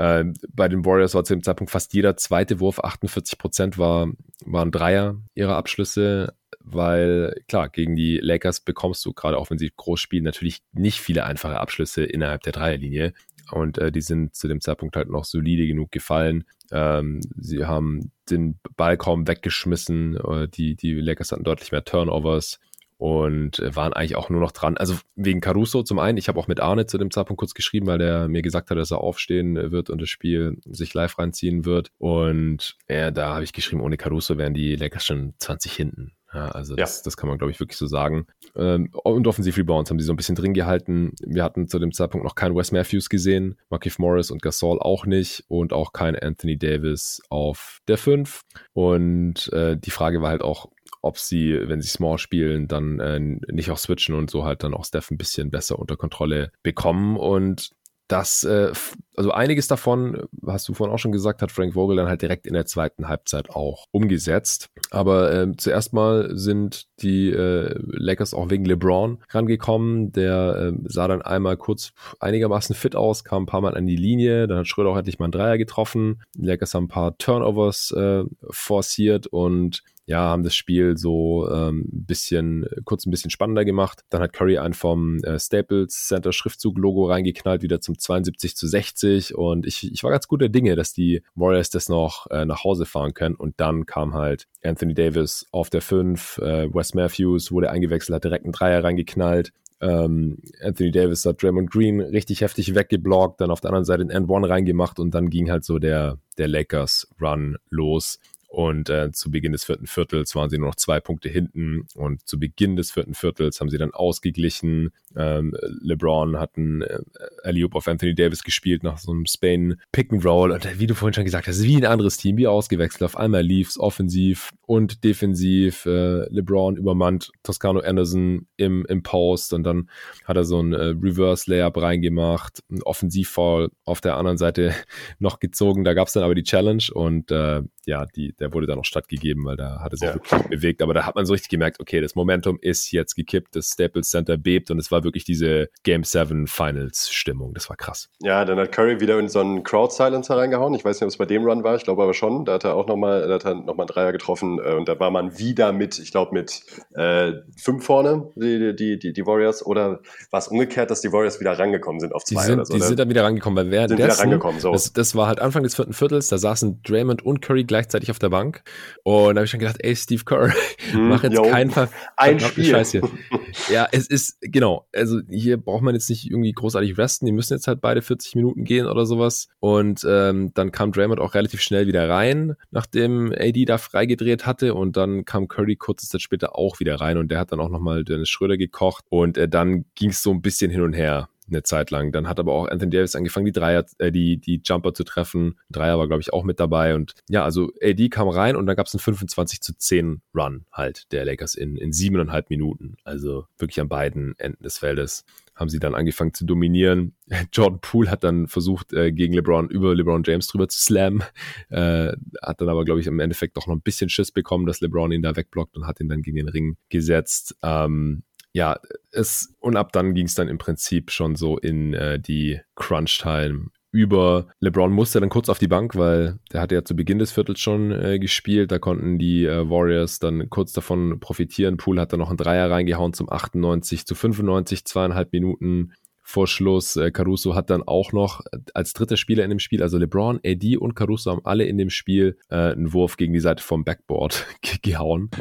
Äh, 0.00 0.24
bei 0.54 0.68
den 0.68 0.84
Warriors 0.84 1.14
war 1.14 1.24
zu 1.24 1.34
dem 1.34 1.42
Zeitpunkt 1.42 1.70
fast 1.70 1.92
jeder 1.92 2.16
zweite 2.16 2.60
Wurf, 2.60 2.80
48 2.80 3.38
Prozent 3.38 3.78
war, 3.78 4.08
waren 4.44 4.70
Dreier 4.70 5.16
ihrer 5.34 5.56
Abschlüsse 5.56 6.34
weil 6.62 7.42
klar, 7.48 7.68
gegen 7.68 7.96
die 7.96 8.18
Lakers 8.18 8.60
bekommst 8.60 9.04
du 9.04 9.12
gerade 9.12 9.38
auch 9.38 9.50
wenn 9.50 9.58
sie 9.58 9.72
groß 9.74 9.98
spielen, 10.00 10.24
natürlich 10.24 10.62
nicht 10.72 11.00
viele 11.00 11.24
einfache 11.24 11.58
Abschlüsse 11.58 12.04
innerhalb 12.04 12.42
der 12.42 12.52
Dreierlinie. 12.52 13.12
Und 13.50 13.78
äh, 13.78 13.90
die 13.90 14.02
sind 14.02 14.34
zu 14.34 14.46
dem 14.46 14.60
Zeitpunkt 14.60 14.94
halt 14.94 15.08
noch 15.08 15.24
solide 15.24 15.66
genug 15.66 15.90
gefallen. 15.90 16.44
Ähm, 16.70 17.20
sie 17.36 17.64
haben 17.64 18.12
den 18.30 18.60
Ball 18.76 18.96
kaum 18.96 19.26
weggeschmissen. 19.26 20.16
Äh, 20.16 20.48
die, 20.48 20.76
die 20.76 20.94
Lakers 20.94 21.32
hatten 21.32 21.42
deutlich 21.42 21.72
mehr 21.72 21.84
Turnovers 21.84 22.60
und 23.00 23.58
äh, 23.60 23.74
waren 23.74 23.94
eigentlich 23.94 24.16
auch 24.16 24.28
nur 24.28 24.40
noch 24.40 24.52
dran. 24.52 24.76
Also 24.76 24.96
wegen 25.16 25.40
Caruso 25.40 25.82
zum 25.82 25.98
einen. 25.98 26.18
Ich 26.18 26.28
habe 26.28 26.38
auch 26.38 26.48
mit 26.48 26.60
Arne 26.60 26.84
zu 26.84 26.98
dem 26.98 27.10
Zeitpunkt 27.10 27.38
kurz 27.38 27.54
geschrieben, 27.54 27.86
weil 27.86 27.96
der 27.96 28.28
mir 28.28 28.42
gesagt 28.42 28.68
hat, 28.68 28.76
dass 28.76 28.90
er 28.90 29.00
aufstehen 29.00 29.72
wird 29.72 29.88
und 29.88 30.02
das 30.02 30.10
Spiel 30.10 30.58
sich 30.66 30.92
live 30.92 31.18
reinziehen 31.18 31.64
wird. 31.64 31.92
Und 31.96 32.76
äh, 32.88 33.10
da 33.10 33.32
habe 33.32 33.44
ich 33.44 33.54
geschrieben, 33.54 33.80
ohne 33.80 33.96
Caruso 33.96 34.36
wären 34.36 34.52
die 34.52 34.76
Lakers 34.76 35.06
schon 35.06 35.32
20 35.38 35.72
hinten. 35.72 36.12
Ja, 36.32 36.48
also 36.48 36.76
das, 36.76 36.98
ja. 36.98 37.02
das 37.04 37.16
kann 37.16 37.28
man, 37.28 37.38
glaube 37.38 37.50
ich, 37.50 37.58
wirklich 37.58 37.78
so 37.78 37.86
sagen. 37.86 38.26
Ähm, 38.54 38.90
und 38.92 39.26
offensiv 39.26 39.56
Rebounds 39.56 39.90
haben 39.90 39.98
sie 39.98 40.04
so 40.04 40.12
ein 40.12 40.16
bisschen 40.16 40.36
drin 40.36 40.54
gehalten. 40.54 41.12
Wir 41.24 41.42
hatten 41.42 41.66
zu 41.66 41.78
dem 41.78 41.92
Zeitpunkt 41.92 42.24
noch 42.24 42.36
keinen 42.36 42.54
Wes 42.54 42.70
Matthews 42.70 43.08
gesehen, 43.08 43.56
Markif 43.68 43.98
Morris 43.98 44.30
und 44.30 44.40
Gasol 44.40 44.78
auch 44.78 45.06
nicht 45.06 45.44
und 45.48 45.72
auch 45.72 45.92
kein 45.92 46.16
Anthony 46.16 46.56
Davis 46.56 47.20
auf 47.30 47.80
der 47.88 47.98
5. 47.98 48.42
Und 48.74 49.52
äh, 49.52 49.76
die 49.76 49.90
Frage 49.90 50.22
war 50.22 50.30
halt 50.30 50.42
auch, 50.42 50.70
ob 51.02 51.18
sie, 51.18 51.58
wenn 51.64 51.80
sie 51.80 51.88
Small 51.88 52.18
spielen, 52.18 52.68
dann 52.68 53.00
äh, 53.00 53.18
nicht 53.20 53.70
auch 53.70 53.78
switchen 53.78 54.14
und 54.14 54.30
so 54.30 54.44
halt 54.44 54.62
dann 54.62 54.74
auch 54.74 54.84
Steph 54.84 55.10
ein 55.10 55.18
bisschen 55.18 55.50
besser 55.50 55.78
unter 55.78 55.96
Kontrolle 55.96 56.52
bekommen. 56.62 57.16
Und 57.16 57.70
das, 58.10 58.42
äh, 58.42 58.72
also 59.16 59.30
einiges 59.30 59.68
davon, 59.68 60.24
hast 60.44 60.68
du 60.68 60.74
vorhin 60.74 60.92
auch 60.92 60.98
schon 60.98 61.12
gesagt, 61.12 61.42
hat 61.42 61.52
Frank 61.52 61.74
Vogel 61.74 61.96
dann 61.96 62.08
halt 62.08 62.22
direkt 62.22 62.44
in 62.46 62.54
der 62.54 62.66
zweiten 62.66 63.06
Halbzeit 63.06 63.50
auch 63.50 63.86
umgesetzt. 63.92 64.68
Aber 64.90 65.32
äh, 65.32 65.52
zuerst 65.56 65.92
mal 65.92 66.36
sind 66.36 66.86
die 67.02 67.30
äh, 67.30 67.72
Lakers 67.78 68.34
auch 68.34 68.50
wegen 68.50 68.64
LeBron 68.64 69.22
rangekommen. 69.30 70.10
Der 70.10 70.72
äh, 70.72 70.78
sah 70.86 71.06
dann 71.06 71.22
einmal 71.22 71.56
kurz 71.56 71.92
einigermaßen 72.18 72.74
fit 72.74 72.96
aus, 72.96 73.22
kam 73.22 73.44
ein 73.44 73.46
paar 73.46 73.60
Mal 73.60 73.76
an 73.76 73.86
die 73.86 73.96
Linie, 73.96 74.48
dann 74.48 74.58
hat 74.58 74.66
Schröder 74.66 74.90
auch 74.90 74.96
endlich 74.96 75.20
mal 75.20 75.26
einen 75.26 75.32
Dreier 75.32 75.58
getroffen. 75.58 76.22
Die 76.34 76.46
Lakers 76.46 76.74
haben 76.74 76.84
ein 76.84 76.88
paar 76.88 77.16
Turnovers 77.16 77.92
äh, 77.92 78.24
forciert 78.50 79.28
und 79.28 79.84
ja, 80.10 80.22
haben 80.22 80.42
das 80.42 80.56
Spiel 80.56 80.96
so 80.96 81.48
ähm, 81.48 81.88
ein 81.92 82.04
bisschen, 82.04 82.66
kurz 82.84 83.06
ein 83.06 83.12
bisschen 83.12 83.30
spannender 83.30 83.64
gemacht. 83.64 84.00
Dann 84.10 84.20
hat 84.20 84.32
Curry 84.32 84.58
einen 84.58 84.74
vom 84.74 85.22
äh, 85.22 85.38
Staples 85.38 86.08
Center 86.08 86.32
Schriftzug-Logo 86.32 87.06
reingeknallt, 87.06 87.62
wieder 87.62 87.80
zum 87.80 87.96
72 87.96 88.56
zu 88.56 88.66
60 88.66 89.36
und 89.36 89.66
ich, 89.66 89.92
ich 89.92 90.02
war 90.02 90.10
ganz 90.10 90.26
guter 90.26 90.48
Dinge, 90.48 90.74
dass 90.74 90.92
die 90.92 91.22
Warriors 91.36 91.70
das 91.70 91.88
noch 91.88 92.26
äh, 92.32 92.44
nach 92.44 92.64
Hause 92.64 92.86
fahren 92.86 93.14
können 93.14 93.36
und 93.36 93.60
dann 93.60 93.86
kam 93.86 94.14
halt 94.14 94.48
Anthony 94.64 94.94
Davis 94.94 95.46
auf 95.52 95.70
der 95.70 95.80
5, 95.80 96.38
äh, 96.38 96.74
Wes 96.74 96.92
Matthews 96.94 97.52
wurde 97.52 97.70
eingewechselt, 97.70 98.16
hat 98.16 98.24
direkt 98.24 98.44
einen 98.44 98.52
Dreier 98.52 98.82
reingeknallt. 98.82 99.52
Ähm, 99.80 100.38
Anthony 100.60 100.90
Davis 100.90 101.24
hat 101.24 101.40
Draymond 101.40 101.70
Green 101.70 102.00
richtig 102.00 102.40
heftig 102.40 102.74
weggeblockt, 102.74 103.40
dann 103.40 103.52
auf 103.52 103.60
der 103.60 103.70
anderen 103.70 103.84
Seite 103.84 104.04
den 104.04 104.10
End 104.10 104.28
One 104.28 104.48
reingemacht 104.48 104.98
und 104.98 105.14
dann 105.14 105.30
ging 105.30 105.52
halt 105.52 105.64
so 105.64 105.78
der, 105.78 106.18
der 106.36 106.48
Lakers 106.48 107.06
Run 107.20 107.58
los. 107.70 108.18
Und 108.50 108.90
äh, 108.90 109.12
zu 109.12 109.30
Beginn 109.30 109.52
des 109.52 109.62
vierten 109.62 109.86
Viertels 109.86 110.34
waren 110.34 110.50
sie 110.50 110.58
nur 110.58 110.66
noch 110.66 110.74
zwei 110.74 110.98
Punkte 110.98 111.28
hinten. 111.28 111.86
Und 111.94 112.26
zu 112.26 112.40
Beginn 112.40 112.74
des 112.74 112.90
vierten 112.90 113.14
Viertels 113.14 113.60
haben 113.60 113.70
sie 113.70 113.78
dann 113.78 113.94
ausgeglichen. 113.94 114.90
Ähm, 115.16 115.54
LeBron 115.60 116.36
hat 116.36 116.56
einen 116.56 116.82
äh, 116.82 116.98
alley 117.44 117.64
auf 117.70 117.86
Anthony 117.86 118.12
Davis 118.12 118.42
gespielt 118.42 118.82
nach 118.82 118.98
so 118.98 119.12
einem 119.12 119.26
Spain 119.26 119.76
Pick 119.92 120.12
and 120.12 120.24
Roll. 120.24 120.50
Und 120.50 120.80
wie 120.80 120.88
du 120.88 120.96
vorhin 120.96 121.14
schon 121.14 121.24
gesagt 121.24 121.46
hast, 121.46 121.62
wie 121.62 121.76
ein 121.76 121.84
anderes 121.84 122.16
Team, 122.16 122.38
wie 122.38 122.48
ausgewechselt. 122.48 123.04
Auf 123.04 123.16
einmal 123.16 123.42
lief's 123.42 123.78
offensiv 123.78 124.50
und 124.66 125.04
defensiv. 125.04 125.86
Äh, 125.86 126.28
LeBron 126.30 126.76
übermannt 126.76 127.30
Toscano 127.44 127.78
Anderson 127.78 128.48
im, 128.56 128.84
im 128.86 129.04
Post. 129.04 129.52
Und 129.52 129.62
dann 129.62 129.88
hat 130.24 130.36
er 130.36 130.44
so 130.44 130.60
ein 130.60 130.72
äh, 130.72 130.94
Reverse 131.00 131.48
Layup 131.48 131.80
reingemacht. 131.80 132.64
Ein 132.68 132.82
Offensivfall 132.82 133.70
auf 133.84 134.00
der 134.00 134.16
anderen 134.16 134.38
Seite 134.38 134.74
noch 135.20 135.38
gezogen. 135.38 135.84
Da 135.84 135.94
gab's 135.94 136.14
dann 136.14 136.24
aber 136.24 136.34
die 136.34 136.42
Challenge. 136.42 136.82
Und 136.92 137.30
äh, 137.30 137.62
ja, 137.86 138.06
die, 138.06 138.34
der 138.40 138.52
wurde 138.52 138.66
dann 138.66 138.76
noch 138.76 138.84
stattgegeben, 138.84 139.44
weil 139.44 139.56
da 139.56 139.80
hat 139.80 139.92
er 139.92 139.98
sich 139.98 140.08
ja. 140.08 140.14
wirklich 140.14 140.42
bewegt. 140.48 140.82
Aber 140.82 140.94
da 140.94 141.06
hat 141.06 141.14
man 141.14 141.26
so 141.26 141.32
richtig 141.32 141.50
gemerkt, 141.50 141.80
okay, 141.80 142.00
das 142.00 142.14
Momentum 142.14 142.58
ist 142.60 142.90
jetzt 142.92 143.14
gekippt, 143.14 143.54
das 143.56 143.68
Staples 143.68 144.10
Center 144.10 144.36
bebt 144.36 144.70
und 144.70 144.78
es 144.78 144.90
war 144.90 145.04
wirklich 145.04 145.24
diese 145.24 145.68
Game 145.82 146.04
7 146.04 146.46
Finals 146.46 147.10
Stimmung. 147.10 147.54
Das 147.54 147.68
war 147.68 147.76
krass. 147.76 148.08
Ja, 148.20 148.44
dann 148.44 148.58
hat 148.58 148.72
Curry 148.72 149.00
wieder 149.00 149.18
in 149.18 149.28
so 149.28 149.40
einen 149.40 149.62
Crowd 149.62 149.92
Silencer 149.92 150.36
reingehauen. 150.36 150.74
Ich 150.74 150.84
weiß 150.84 150.96
nicht, 150.96 151.04
ob 151.04 151.08
es 151.08 151.18
bei 151.18 151.26
dem 151.26 151.44
Run 151.44 151.64
war, 151.64 151.76
ich 151.76 151.84
glaube 151.84 152.02
aber 152.02 152.14
schon. 152.14 152.44
Da 152.44 152.54
hat 152.54 152.64
er 152.64 152.74
auch 152.74 152.86
nochmal, 152.86 153.26
da 153.28 153.34
hat 153.34 153.44
er 153.44 153.54
nochmal 153.54 153.80
einen 153.80 153.88
Dreier 153.88 154.12
getroffen 154.12 154.58
äh, 154.58 154.74
und 154.74 154.88
da 154.88 154.98
war 154.98 155.10
man 155.10 155.38
wieder 155.38 155.72
mit, 155.72 155.98
ich 155.98 156.10
glaube, 156.10 156.32
mit 156.32 156.62
äh, 156.94 157.32
fünf 157.56 157.84
vorne, 157.84 158.30
die, 158.36 158.74
die, 158.74 158.98
die, 158.98 159.12
die 159.12 159.26
Warriors, 159.26 159.64
oder 159.64 160.00
war 160.30 160.38
es 160.38 160.48
umgekehrt, 160.48 160.90
dass 160.90 161.00
die 161.00 161.12
Warriors 161.12 161.40
wieder 161.40 161.58
rangekommen 161.58 162.00
sind 162.00 162.14
auf 162.14 162.24
zwei 162.24 162.40
die 162.40 162.46
sind, 162.46 162.54
oder 162.54 162.66
so? 162.66 162.74
Die 162.74 162.80
sind 162.80 162.98
dann 162.98 163.08
wieder 163.08 163.24
rangekommen, 163.24 163.56
weil 163.56 163.70
während 163.70 163.90
sind 163.90 163.98
wieder 163.98 164.18
rangekommen, 164.18 164.60
so. 164.60 164.72
Das, 164.72 164.92
das 164.92 165.14
war 165.14 165.26
halt 165.26 165.40
Anfang 165.40 165.62
des 165.62 165.74
vierten 165.74 165.92
Viertels, 165.92 166.28
da 166.28 166.38
saßen 166.38 166.82
Draymond 166.82 167.24
und 167.24 167.42
Curry 167.42 167.64
gleichzeitig 167.64 168.10
auf 168.10 168.18
der 168.18 168.29
Bank. 168.30 168.62
Und 169.02 169.34
da 169.34 169.40
habe 169.40 169.44
ich 169.44 169.50
schon 169.50 169.60
gedacht, 169.60 169.78
ey, 169.80 169.94
Steve 169.94 170.24
Kerr, 170.24 170.52
hm, 170.92 171.08
mach 171.08 171.22
jetzt 171.22 171.36
keinen 171.36 171.70
Ver 171.70 171.88
Ein 172.16 172.40
Spiel. 172.40 172.64
Scheiß 172.64 172.92
hier. 172.92 173.02
ja, 173.72 173.86
es 173.92 174.06
ist, 174.06 174.38
genau, 174.40 174.86
also 174.94 175.20
hier 175.28 175.56
braucht 175.56 175.82
man 175.82 175.94
jetzt 175.94 176.08
nicht 176.10 176.30
irgendwie 176.30 176.52
großartig 176.52 176.96
resten. 176.98 177.26
Die 177.26 177.32
müssen 177.32 177.54
jetzt 177.54 177.66
halt 177.66 177.80
beide 177.80 178.02
40 178.02 178.34
Minuten 178.36 178.64
gehen 178.64 178.86
oder 178.86 179.06
sowas. 179.06 179.48
Und 179.58 180.06
ähm, 180.08 180.52
dann 180.54 180.72
kam 180.72 180.92
Draymond 180.92 181.20
auch 181.20 181.34
relativ 181.34 181.60
schnell 181.60 181.86
wieder 181.86 182.08
rein, 182.08 182.56
nachdem 182.70 183.32
AD 183.32 183.64
da 183.64 183.78
freigedreht 183.78 184.46
hatte. 184.46 184.74
Und 184.74 184.96
dann 184.96 185.24
kam 185.24 185.48
Curry 185.48 185.76
kurze 185.76 186.08
Zeit 186.08 186.22
später 186.22 186.56
auch 186.56 186.80
wieder 186.80 186.96
rein 186.96 187.18
und 187.18 187.30
der 187.30 187.38
hat 187.38 187.52
dann 187.52 187.60
auch 187.60 187.68
nochmal 187.68 188.04
Dennis 188.04 188.28
Schröder 188.28 188.56
gekocht. 188.56 189.04
Und 189.08 189.36
äh, 189.36 189.48
dann 189.48 189.84
ging 189.94 190.10
es 190.10 190.22
so 190.22 190.30
ein 190.30 190.42
bisschen 190.42 190.70
hin 190.70 190.82
und 190.82 190.92
her 190.92 191.28
eine 191.50 191.62
Zeit 191.62 191.90
lang. 191.90 192.12
Dann 192.12 192.28
hat 192.28 192.38
aber 192.38 192.52
auch 192.52 192.68
Anthony 192.68 192.90
Davis 192.90 193.16
angefangen, 193.16 193.46
die 193.46 193.52
Dreier, 193.52 193.84
äh, 193.98 194.10
die, 194.10 194.38
die 194.38 194.60
Jumper 194.64 194.94
zu 194.94 195.04
treffen. 195.04 195.58
Dreier 195.70 195.98
war, 195.98 196.06
glaube 196.06 196.22
ich, 196.22 196.32
auch 196.32 196.44
mit 196.44 196.60
dabei. 196.60 196.94
Und 196.94 197.14
ja, 197.28 197.44
also 197.44 197.72
AD 197.82 198.08
kam 198.08 198.28
rein 198.28 198.56
und 198.56 198.66
dann 198.66 198.76
gab 198.76 198.86
es 198.86 198.94
einen 198.94 199.00
25 199.00 199.60
zu 199.60 199.76
10 199.76 200.22
Run 200.34 200.64
halt 200.72 201.10
der 201.12 201.24
Lakers 201.24 201.54
in, 201.54 201.76
in 201.76 201.92
siebeneinhalb 201.92 202.50
Minuten. 202.50 202.96
Also 203.04 203.46
wirklich 203.58 203.80
an 203.80 203.88
beiden 203.88 204.38
Enden 204.38 204.62
des 204.62 204.78
Feldes 204.78 205.24
haben 205.60 205.68
sie 205.68 205.78
dann 205.78 205.94
angefangen 205.94 206.32
zu 206.32 206.46
dominieren. 206.46 207.14
Jordan 207.52 207.80
Poole 207.80 208.10
hat 208.10 208.24
dann 208.24 208.48
versucht, 208.48 208.94
äh, 208.94 209.12
gegen 209.12 209.34
LeBron 209.34 209.68
über 209.68 209.94
LeBron 209.94 210.22
James 210.24 210.46
drüber 210.46 210.68
zu 210.68 210.80
slammen, 210.80 211.22
äh, 211.68 212.12
hat 212.42 212.60
dann 212.60 212.68
aber, 212.68 212.84
glaube 212.84 213.00
ich, 213.00 213.06
im 213.06 213.20
Endeffekt 213.20 213.56
doch 213.58 213.66
noch 213.66 213.74
ein 213.74 213.82
bisschen 213.82 214.08
Schiss 214.08 214.32
bekommen, 214.32 214.66
dass 214.66 214.80
LeBron 214.80 215.12
ihn 215.12 215.22
da 215.22 215.36
wegblockt 215.36 215.76
und 215.76 215.86
hat 215.86 216.00
ihn 216.00 216.08
dann 216.08 216.22
gegen 216.22 216.38
den 216.38 216.48
Ring 216.48 216.76
gesetzt. 216.88 217.56
Ähm, 217.62 218.22
ja, 218.52 218.78
es 219.12 219.54
und 219.60 219.76
ab 219.76 219.92
dann 219.92 220.14
ging 220.14 220.26
es 220.26 220.34
dann 220.34 220.48
im 220.48 220.58
Prinzip 220.58 221.10
schon 221.10 221.36
so 221.36 221.58
in 221.58 221.94
äh, 221.94 222.18
die 222.18 222.60
Crunch-Time 222.74 223.70
über. 223.92 224.46
LeBron 224.60 224.92
musste 224.92 225.20
dann 225.20 225.28
kurz 225.28 225.48
auf 225.48 225.58
die 225.58 225.68
Bank, 225.68 225.96
weil 225.96 226.38
der 226.52 226.60
hatte 226.60 226.74
ja 226.74 226.84
zu 226.84 226.94
Beginn 226.94 227.18
des 227.18 227.32
Viertels 227.32 227.60
schon 227.60 227.90
äh, 227.92 228.18
gespielt. 228.18 228.70
Da 228.72 228.78
konnten 228.78 229.18
die 229.18 229.44
äh, 229.44 229.68
Warriors 229.68 230.18
dann 230.18 230.48
kurz 230.50 230.72
davon 230.72 231.18
profitieren. 231.20 231.76
Poole 231.76 232.00
hat 232.00 232.12
dann 232.12 232.20
noch 232.20 232.28
einen 232.28 232.36
Dreier 232.36 232.70
reingehauen 232.70 233.12
zum 233.12 233.30
98 233.30 234.06
zu 234.06 234.14
95, 234.14 234.84
zweieinhalb 234.84 235.32
Minuten 235.32 235.92
vor 236.30 236.46
Schluss. 236.46 236.96
Äh, 236.96 237.10
Caruso 237.10 237.54
hat 237.54 237.70
dann 237.70 237.82
auch 237.82 238.12
noch 238.12 238.40
als 238.72 238.92
dritter 238.92 239.16
Spieler 239.16 239.44
in 239.44 239.50
dem 239.50 239.58
Spiel, 239.58 239.82
also 239.82 239.98
LeBron, 239.98 240.40
AD 240.44 240.76
und 240.76 240.94
Caruso 240.94 241.30
haben 241.30 241.44
alle 241.44 241.64
in 241.64 241.76
dem 241.76 241.90
Spiel 241.90 242.38
äh, 242.48 242.72
einen 242.72 242.92
Wurf 242.92 243.16
gegen 243.16 243.32
die 243.32 243.40
Seite 243.40 243.62
vom 243.62 243.84
Backboard 243.84 244.46
gehauen. 244.82 245.30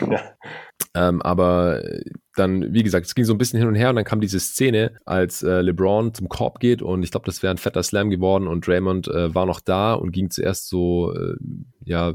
Ja. 0.00 0.20
Ähm, 0.96 1.22
aber 1.22 1.82
dann, 2.34 2.74
wie 2.74 2.82
gesagt, 2.82 3.06
es 3.06 3.14
ging 3.14 3.24
so 3.24 3.32
ein 3.32 3.38
bisschen 3.38 3.60
hin 3.60 3.68
und 3.68 3.76
her 3.76 3.90
und 3.90 3.96
dann 3.96 4.04
kam 4.04 4.20
diese 4.20 4.40
Szene, 4.40 4.96
als 5.04 5.42
äh, 5.42 5.60
LeBron 5.60 6.14
zum 6.14 6.28
Korb 6.28 6.58
geht 6.58 6.82
und 6.82 7.04
ich 7.04 7.12
glaube, 7.12 7.26
das 7.26 7.42
wäre 7.42 7.52
ein 7.52 7.58
fetter 7.58 7.82
Slam 7.82 8.10
geworden 8.10 8.48
und 8.48 8.66
Draymond 8.66 9.06
äh, 9.08 9.34
war 9.34 9.46
noch 9.46 9.60
da 9.60 9.94
und 9.94 10.10
ging 10.10 10.30
zuerst 10.30 10.68
so, 10.68 11.14
äh, 11.14 11.36
ja, 11.84 12.10
äh, 12.10 12.14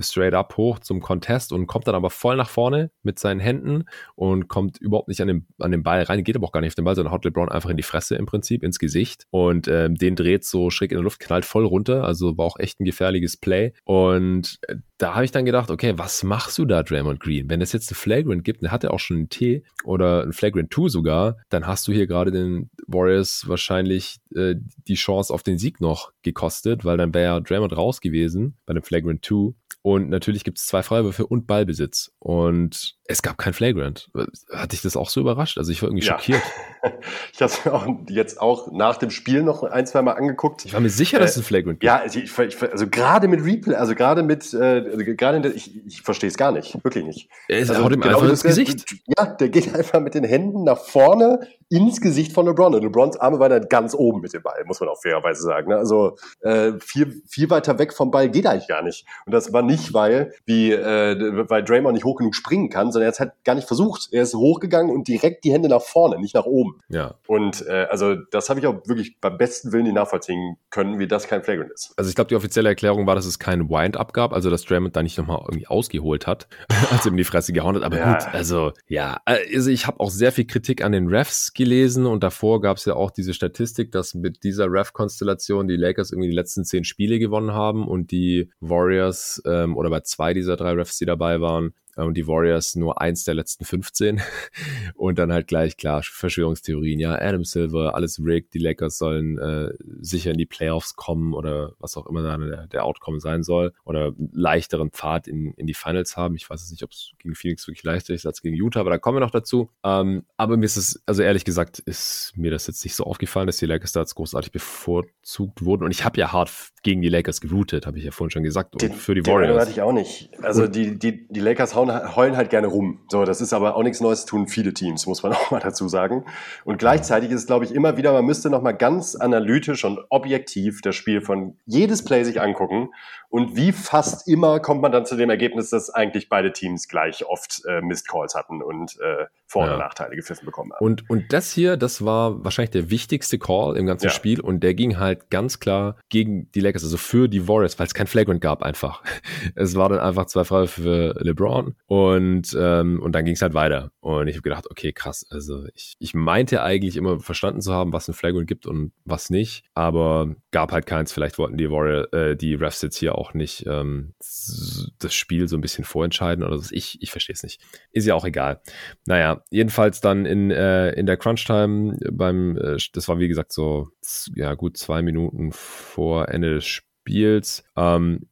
straight 0.00 0.34
up 0.34 0.56
hoch 0.56 0.78
zum 0.78 1.00
Contest 1.00 1.52
und 1.52 1.66
kommt 1.66 1.86
dann 1.86 1.94
aber 1.94 2.10
voll 2.10 2.36
nach 2.36 2.48
vorne 2.48 2.90
mit 3.02 3.18
seinen 3.18 3.40
Händen 3.40 3.84
und 4.14 4.48
kommt 4.48 4.78
überhaupt 4.78 5.08
nicht 5.08 5.20
an 5.20 5.28
den, 5.28 5.46
an 5.58 5.70
den 5.70 5.82
Ball 5.82 6.02
rein, 6.02 6.24
geht 6.24 6.36
aber 6.36 6.46
auch 6.46 6.52
gar 6.52 6.60
nicht 6.60 6.70
auf 6.70 6.74
den 6.74 6.84
Ball, 6.84 6.96
sondern 6.96 7.12
haut 7.12 7.24
LeBron 7.24 7.48
einfach 7.48 7.70
in 7.70 7.76
die 7.76 7.82
Fresse 7.82 8.16
im 8.16 8.26
Prinzip, 8.26 8.62
ins 8.62 8.78
Gesicht 8.78 9.26
und 9.30 9.68
ähm, 9.68 9.94
den 9.94 10.16
dreht 10.16 10.44
so 10.44 10.70
schräg 10.70 10.90
in 10.90 10.96
der 10.96 11.04
Luft, 11.04 11.20
knallt 11.20 11.44
voll 11.44 11.64
runter, 11.64 12.04
also 12.04 12.38
war 12.38 12.46
auch 12.46 12.58
echt 12.58 12.80
ein 12.80 12.84
gefährliches 12.84 13.36
Play 13.36 13.72
und 13.84 14.58
äh, 14.68 14.76
da 14.98 15.14
habe 15.14 15.24
ich 15.24 15.30
dann 15.30 15.44
gedacht, 15.44 15.70
okay, 15.70 15.94
was 15.96 16.24
machst 16.24 16.58
du 16.58 16.64
da, 16.64 16.82
Draymond 16.82 17.20
Green? 17.20 17.48
Wenn 17.48 17.60
es 17.60 17.72
jetzt 17.72 17.90
ein 17.90 17.94
Flagrant 17.94 18.44
gibt, 18.44 18.62
der 18.62 18.72
hatte 18.72 18.92
auch 18.92 18.98
schon 18.98 19.16
einen 19.16 19.28
T 19.28 19.62
oder 19.84 20.24
ein 20.24 20.32
Flagrant 20.32 20.74
2 20.74 20.88
sogar, 20.88 21.36
dann 21.48 21.66
hast 21.66 21.86
du 21.86 21.92
hier 21.92 22.08
gerade 22.08 22.32
den 22.32 22.68
Warriors 22.88 23.44
wahrscheinlich 23.46 24.18
äh, 24.34 24.56
die 24.88 24.94
Chance 24.94 25.32
auf 25.32 25.44
den 25.44 25.56
Sieg 25.56 25.80
noch 25.80 26.12
gekostet, 26.22 26.84
weil 26.84 26.96
dann 26.96 27.14
wäre 27.14 27.24
ja 27.24 27.40
Draymond 27.40 27.76
raus 27.76 28.00
gewesen 28.00 28.56
bei 28.66 28.74
dem 28.74 28.82
Flagrant 28.82 29.24
2 29.24 29.54
und 29.82 30.10
natürlich 30.10 30.42
gibt 30.42 30.58
es 30.58 30.66
zwei 30.66 30.82
Freiwürfe 30.82 31.26
und 31.26 31.46
Ballbesitz. 31.46 32.10
Und 32.18 32.96
es 33.04 33.22
gab 33.22 33.38
kein 33.38 33.52
Flagrant. 33.52 34.10
Hat 34.52 34.72
dich 34.72 34.82
das 34.82 34.96
auch 34.96 35.08
so 35.08 35.20
überrascht? 35.20 35.56
Also 35.56 35.70
ich 35.70 35.80
war 35.82 35.88
irgendwie 35.88 36.04
ja. 36.04 36.18
schockiert. 36.18 36.42
ich 37.32 37.40
habe 37.40 37.52
es 37.52 37.64
mir 37.64 37.72
auch 37.72 37.86
jetzt 38.08 38.40
auch 38.40 38.72
nach 38.72 38.96
dem 38.96 39.10
Spiel 39.10 39.42
noch 39.42 39.62
ein, 39.62 39.86
zwei 39.86 40.02
Mal 40.02 40.12
angeguckt. 40.12 40.64
Ich 40.64 40.74
war 40.74 40.80
mir 40.80 40.90
sicher, 40.90 41.18
äh, 41.18 41.20
dass 41.20 41.30
es 41.30 41.38
ein 41.38 41.42
Flagrant 41.44 41.80
gibt. 41.80 41.84
Ja, 41.84 41.98
also, 41.98 42.18
ich, 42.18 42.36
ich, 42.38 42.62
also 42.62 42.88
gerade 42.88 43.28
mit 43.28 43.44
Replay, 43.44 43.76
also 43.76 43.94
gerade 43.94 44.24
mit, 44.24 44.52
äh, 44.52 45.14
gerade 45.14 45.40
der, 45.40 45.54
ich, 45.54 45.84
ich 45.86 46.02
verstehe 46.02 46.28
es 46.28 46.36
gar 46.36 46.50
nicht, 46.50 46.74
wirklich 46.82 47.04
nicht. 47.04 47.30
Er 47.46 47.60
ist 47.60 47.70
also, 47.70 47.84
haut 47.84 47.92
ihm 47.92 48.00
genau 48.00 48.18
einfach 48.18 48.30
ins 48.30 48.42
Gesicht. 48.42 48.84
Ja, 49.16 49.26
der 49.26 49.48
geht 49.48 49.74
einfach 49.74 50.00
mit 50.00 50.14
den 50.14 50.24
Händen 50.24 50.64
nach 50.64 50.78
vorne 50.78 51.46
ins 51.70 52.00
Gesicht 52.00 52.32
von 52.32 52.46
LeBron. 52.46 52.74
Und 52.74 52.82
LeBrons 52.82 53.16
Arme 53.18 53.38
waren 53.38 53.50
dann 53.50 53.68
ganz 53.68 53.94
oben 53.94 54.20
mit 54.20 54.32
dem 54.32 54.42
Ball, 54.42 54.62
muss 54.64 54.80
man 54.80 54.88
auch 54.88 55.00
fairerweise 55.00 55.42
sagen. 55.42 55.68
Ne? 55.68 55.76
Also 55.76 56.16
äh, 56.40 56.72
viel, 56.80 57.22
viel 57.28 57.50
weiter 57.50 57.78
weg 57.78 57.92
vom 57.92 58.10
Ball 58.10 58.30
geht 58.30 58.46
eigentlich 58.46 58.68
gar 58.68 58.82
nicht. 58.82 59.04
Und 59.26 59.32
das 59.32 59.52
war 59.52 59.62
nicht, 59.62 59.92
weil, 59.92 60.32
wie, 60.46 60.72
äh, 60.72 61.48
weil 61.48 61.62
Draymond 61.62 61.94
nicht 61.94 62.04
hoch 62.04 62.16
genug 62.16 62.34
springen 62.34 62.70
kann, 62.70 62.90
sondern 62.90 63.10
er 63.10 63.12
hat 63.12 63.20
halt 63.20 63.32
gar 63.44 63.54
nicht 63.54 63.66
versucht. 63.66 64.08
Er 64.12 64.22
ist 64.22 64.34
hochgegangen 64.34 64.94
und 64.94 65.08
direkt 65.08 65.44
die 65.44 65.52
Hände 65.52 65.68
nach 65.68 65.82
vorne, 65.82 66.18
nicht 66.18 66.34
nach 66.34 66.46
oben. 66.46 66.80
Ja. 66.88 67.14
Und 67.26 67.66
äh, 67.66 67.86
also 67.90 68.14
das 68.30 68.48
habe 68.48 68.60
ich 68.60 68.66
auch 68.66 68.86
wirklich 68.86 69.20
beim 69.20 69.36
besten 69.36 69.72
Willen 69.72 69.84
nicht 69.84 69.94
nachvollziehen 69.94 70.56
können, 70.70 70.98
wie 70.98 71.06
das 71.06 71.28
kein 71.28 71.42
Flagrant 71.42 71.70
ist. 71.70 71.92
Also 71.96 72.08
ich 72.08 72.14
glaube, 72.14 72.28
die 72.28 72.36
offizielle 72.36 72.68
Erklärung 72.68 73.06
war, 73.06 73.14
dass 73.14 73.26
es 73.26 73.38
keinen 73.38 73.68
Wind-Up 73.68 74.12
gab, 74.14 74.32
also 74.32 74.48
dass 74.48 74.64
Draymond 74.64 74.96
da 74.96 75.02
nicht 75.02 75.18
nochmal 75.18 75.40
irgendwie 75.42 75.66
ausgeholt 75.66 76.26
hat, 76.26 76.48
als 76.90 77.04
er 77.04 77.12
ihm 77.12 77.16
die 77.18 77.24
Fresse 77.24 77.52
gehauen 77.52 77.76
hat. 77.76 77.82
Aber 77.82 77.98
ja. 77.98 78.14
gut, 78.14 78.26
also 78.32 78.72
ja, 78.86 79.20
also 79.24 79.70
ich 79.70 79.86
habe 79.86 80.00
auch 80.00 80.10
sehr 80.10 80.32
viel 80.32 80.46
Kritik 80.46 80.82
an 80.82 80.92
den 80.92 81.08
Refs 81.08 81.52
gelesen 81.58 82.06
und 82.06 82.22
davor 82.22 82.60
gab 82.60 82.76
es 82.76 82.84
ja 82.84 82.94
auch 82.94 83.10
diese 83.10 83.34
Statistik, 83.34 83.90
dass 83.90 84.14
mit 84.14 84.44
dieser 84.44 84.70
Ref-Konstellation 84.70 85.66
die 85.66 85.76
Lakers 85.76 86.12
irgendwie 86.12 86.30
die 86.30 86.34
letzten 86.34 86.64
zehn 86.64 86.84
Spiele 86.84 87.18
gewonnen 87.18 87.52
haben 87.52 87.86
und 87.86 88.12
die 88.12 88.50
Warriors 88.60 89.42
ähm, 89.44 89.76
oder 89.76 89.90
bei 89.90 90.00
zwei 90.00 90.32
dieser 90.34 90.56
drei 90.56 90.72
Refs, 90.72 90.98
die 90.98 91.04
dabei 91.04 91.40
waren, 91.40 91.74
und 92.06 92.14
die 92.14 92.26
Warriors 92.26 92.76
nur 92.76 93.00
eins 93.00 93.24
der 93.24 93.34
letzten 93.34 93.64
15 93.64 94.20
und 94.94 95.18
dann 95.18 95.32
halt 95.32 95.46
gleich 95.46 95.76
klar 95.76 96.02
Verschwörungstheorien, 96.02 97.00
ja, 97.00 97.14
Adam 97.14 97.44
Silver, 97.44 97.94
alles 97.94 98.20
rigged, 98.22 98.54
die 98.54 98.58
Lakers 98.58 98.98
sollen 98.98 99.38
äh, 99.38 99.70
sicher 100.00 100.30
in 100.30 100.38
die 100.38 100.46
Playoffs 100.46 100.96
kommen 100.96 101.34
oder 101.34 101.72
was 101.78 101.96
auch 101.96 102.06
immer 102.06 102.22
dann 102.22 102.48
der, 102.48 102.66
der 102.66 102.84
Outcome 102.84 103.20
sein 103.20 103.42
soll 103.42 103.72
oder 103.84 104.12
leichteren 104.32 104.90
Pfad 104.90 105.28
in, 105.28 105.52
in 105.54 105.66
die 105.66 105.74
Finals 105.74 106.16
haben. 106.16 106.36
Ich 106.36 106.48
weiß 106.48 106.70
nicht, 106.70 106.82
ob 106.82 106.90
es 106.92 107.12
gegen 107.18 107.34
Phoenix 107.34 107.66
wirklich 107.66 107.84
leichter 107.84 108.14
ist 108.14 108.26
als 108.26 108.42
gegen 108.42 108.54
Utah, 108.54 108.80
aber 108.80 108.90
da 108.90 108.98
kommen 108.98 109.16
wir 109.16 109.20
noch 109.20 109.30
dazu. 109.30 109.70
Ähm, 109.84 110.24
aber 110.36 110.56
mir 110.56 110.64
ist 110.64 110.76
es, 110.76 111.02
also 111.06 111.22
ehrlich 111.22 111.44
gesagt, 111.44 111.78
ist 111.80 112.32
mir 112.36 112.50
das 112.50 112.66
jetzt 112.66 112.84
nicht 112.84 112.94
so 112.94 113.04
aufgefallen, 113.04 113.46
dass 113.46 113.58
die 113.58 113.66
Lakers 113.66 113.92
da 113.92 114.00
jetzt 114.00 114.14
großartig 114.14 114.52
bevorzugt 114.52 115.64
wurden 115.64 115.84
und 115.84 115.90
ich 115.90 116.04
habe 116.04 116.18
ja 116.18 116.32
hart 116.32 116.50
gegen 116.82 117.02
die 117.02 117.08
Lakers 117.08 117.40
geroutet, 117.40 117.86
habe 117.86 117.98
ich 117.98 118.04
ja 118.04 118.10
vorhin 118.10 118.30
schon 118.30 118.42
gesagt, 118.42 118.74
und 118.74 118.82
den, 118.82 118.92
für 118.92 119.14
die 119.14 119.26
Warriors. 119.26 119.60
Hatte 119.60 119.70
ich 119.70 119.82
auch 119.82 119.92
nicht. 119.92 120.30
Also 120.42 120.66
die, 120.66 120.98
die, 120.98 121.26
die 121.28 121.40
Lakers 121.40 121.74
hauen, 121.74 121.87
heulen 121.88 122.36
halt 122.36 122.50
gerne 122.50 122.68
rum. 122.68 123.00
So, 123.08 123.24
das 123.24 123.40
ist 123.40 123.52
aber 123.52 123.76
auch 123.76 123.82
nichts 123.82 124.00
Neues, 124.00 124.24
tun 124.24 124.48
viele 124.48 124.74
Teams, 124.74 125.06
muss 125.06 125.22
man 125.22 125.32
auch 125.34 125.50
mal 125.50 125.60
dazu 125.60 125.88
sagen. 125.88 126.24
Und 126.64 126.78
gleichzeitig 126.78 127.30
ist 127.30 127.40
es, 127.40 127.46
glaube 127.46 127.64
ich, 127.64 127.74
immer 127.74 127.96
wieder, 127.96 128.12
man 128.12 128.24
müsste 128.24 128.50
noch 128.50 128.62
mal 128.62 128.72
ganz 128.72 129.16
analytisch 129.16 129.84
und 129.84 130.00
objektiv 130.10 130.80
das 130.82 130.96
Spiel 130.96 131.20
von 131.20 131.56
jedes 131.66 132.04
Play 132.04 132.24
sich 132.24 132.40
angucken. 132.40 132.90
Und 133.30 133.56
wie 133.56 133.72
fast 133.72 134.28
immer 134.28 134.60
kommt 134.60 134.80
man 134.80 134.92
dann 134.92 135.06
zu 135.06 135.16
dem 135.16 135.30
Ergebnis, 135.30 135.70
dass 135.70 135.90
eigentlich 135.90 136.28
beide 136.28 136.52
Teams 136.52 136.88
gleich 136.88 137.26
oft 137.26 137.62
äh, 137.66 137.80
Missed 137.80 138.08
hatten 138.34 138.62
und 138.62 138.98
äh, 139.00 139.26
Vor- 139.48 139.64
und 139.64 139.70
ja. 139.70 139.78
Nachteile 139.78 140.14
gepfiffen 140.14 140.44
bekommen 140.44 140.72
haben. 140.72 140.84
Und, 140.84 141.08
und 141.08 141.32
das 141.32 141.52
hier, 141.52 141.76
das 141.78 142.04
war 142.04 142.44
wahrscheinlich 142.44 142.70
der 142.70 142.90
wichtigste 142.90 143.38
Call 143.38 143.76
im 143.76 143.86
ganzen 143.86 144.06
ja. 144.06 144.12
Spiel 144.12 144.40
und 144.40 144.60
der 144.62 144.74
ging 144.74 144.98
halt 144.98 145.30
ganz 145.30 145.58
klar 145.58 145.96
gegen 146.10 146.50
die 146.52 146.60
Lakers, 146.60 146.84
also 146.84 146.98
für 146.98 147.28
die 147.28 147.48
Warriors, 147.48 147.78
weil 147.78 147.86
es 147.86 147.94
kein 147.94 148.06
Flagrant 148.06 148.40
gab 148.40 148.62
einfach. 148.62 149.02
Es 149.54 149.74
war 149.74 149.88
dann 149.88 149.98
einfach 149.98 150.26
zwei 150.26 150.44
Freiwürfe 150.44 150.82
für 150.82 151.24
LeBron 151.24 151.74
und, 151.86 152.56
ähm, 152.58 153.00
und 153.00 153.12
dann 153.12 153.24
ging 153.24 153.34
es 153.34 153.42
halt 153.42 153.54
weiter. 153.54 153.90
Und 154.00 154.28
ich 154.28 154.36
habe 154.36 154.42
gedacht, 154.42 154.70
okay, 154.70 154.92
krass, 154.92 155.26
also 155.30 155.64
ich, 155.74 155.94
ich 155.98 156.14
meinte 156.14 156.62
eigentlich 156.62 156.96
immer 156.96 157.18
verstanden 157.18 157.60
zu 157.60 157.72
haben, 157.72 157.92
was 157.92 158.08
ein 158.08 158.14
Flagrant 158.14 158.46
gibt 158.46 158.66
und 158.66 158.92
was 159.04 159.30
nicht, 159.30 159.64
aber 159.74 160.34
gab 160.50 160.72
halt 160.72 160.86
keins. 160.86 161.12
Vielleicht 161.12 161.38
wollten 161.38 161.56
die 161.56 161.70
Warrior, 161.70 162.12
äh, 162.12 162.36
die 162.36 162.54
Refs 162.54 162.82
jetzt 162.82 162.96
hier 162.96 163.16
auch 163.16 163.34
nicht 163.34 163.66
ähm, 163.66 164.14
das 164.18 165.14
Spiel 165.14 165.48
so 165.48 165.56
ein 165.56 165.60
bisschen 165.60 165.84
vorentscheiden 165.84 166.44
oder 166.44 166.58
so. 166.58 166.74
Ich, 166.74 167.02
ich 167.02 167.10
verstehe 167.10 167.34
es 167.34 167.42
nicht. 167.42 167.60
Ist 167.92 168.06
ja 168.06 168.14
auch 168.14 168.24
egal. 168.24 168.60
Naja, 169.06 169.37
jedenfalls 169.50 170.00
dann 170.00 170.26
in, 170.26 170.50
äh, 170.50 170.90
in 170.92 171.06
der 171.06 171.16
Crunch-Time 171.16 171.98
beim, 172.12 172.56
äh, 172.56 172.76
das 172.92 173.08
war 173.08 173.18
wie 173.18 173.28
gesagt 173.28 173.52
so, 173.52 173.88
ja 174.34 174.54
gut, 174.54 174.76
zwei 174.76 175.02
Minuten 175.02 175.50
vor 175.52 176.28
Ende 176.28 176.54
des 176.54 176.66
Spiels 176.66 176.88
Spiels. 177.08 177.64
Ähm, 177.74 178.26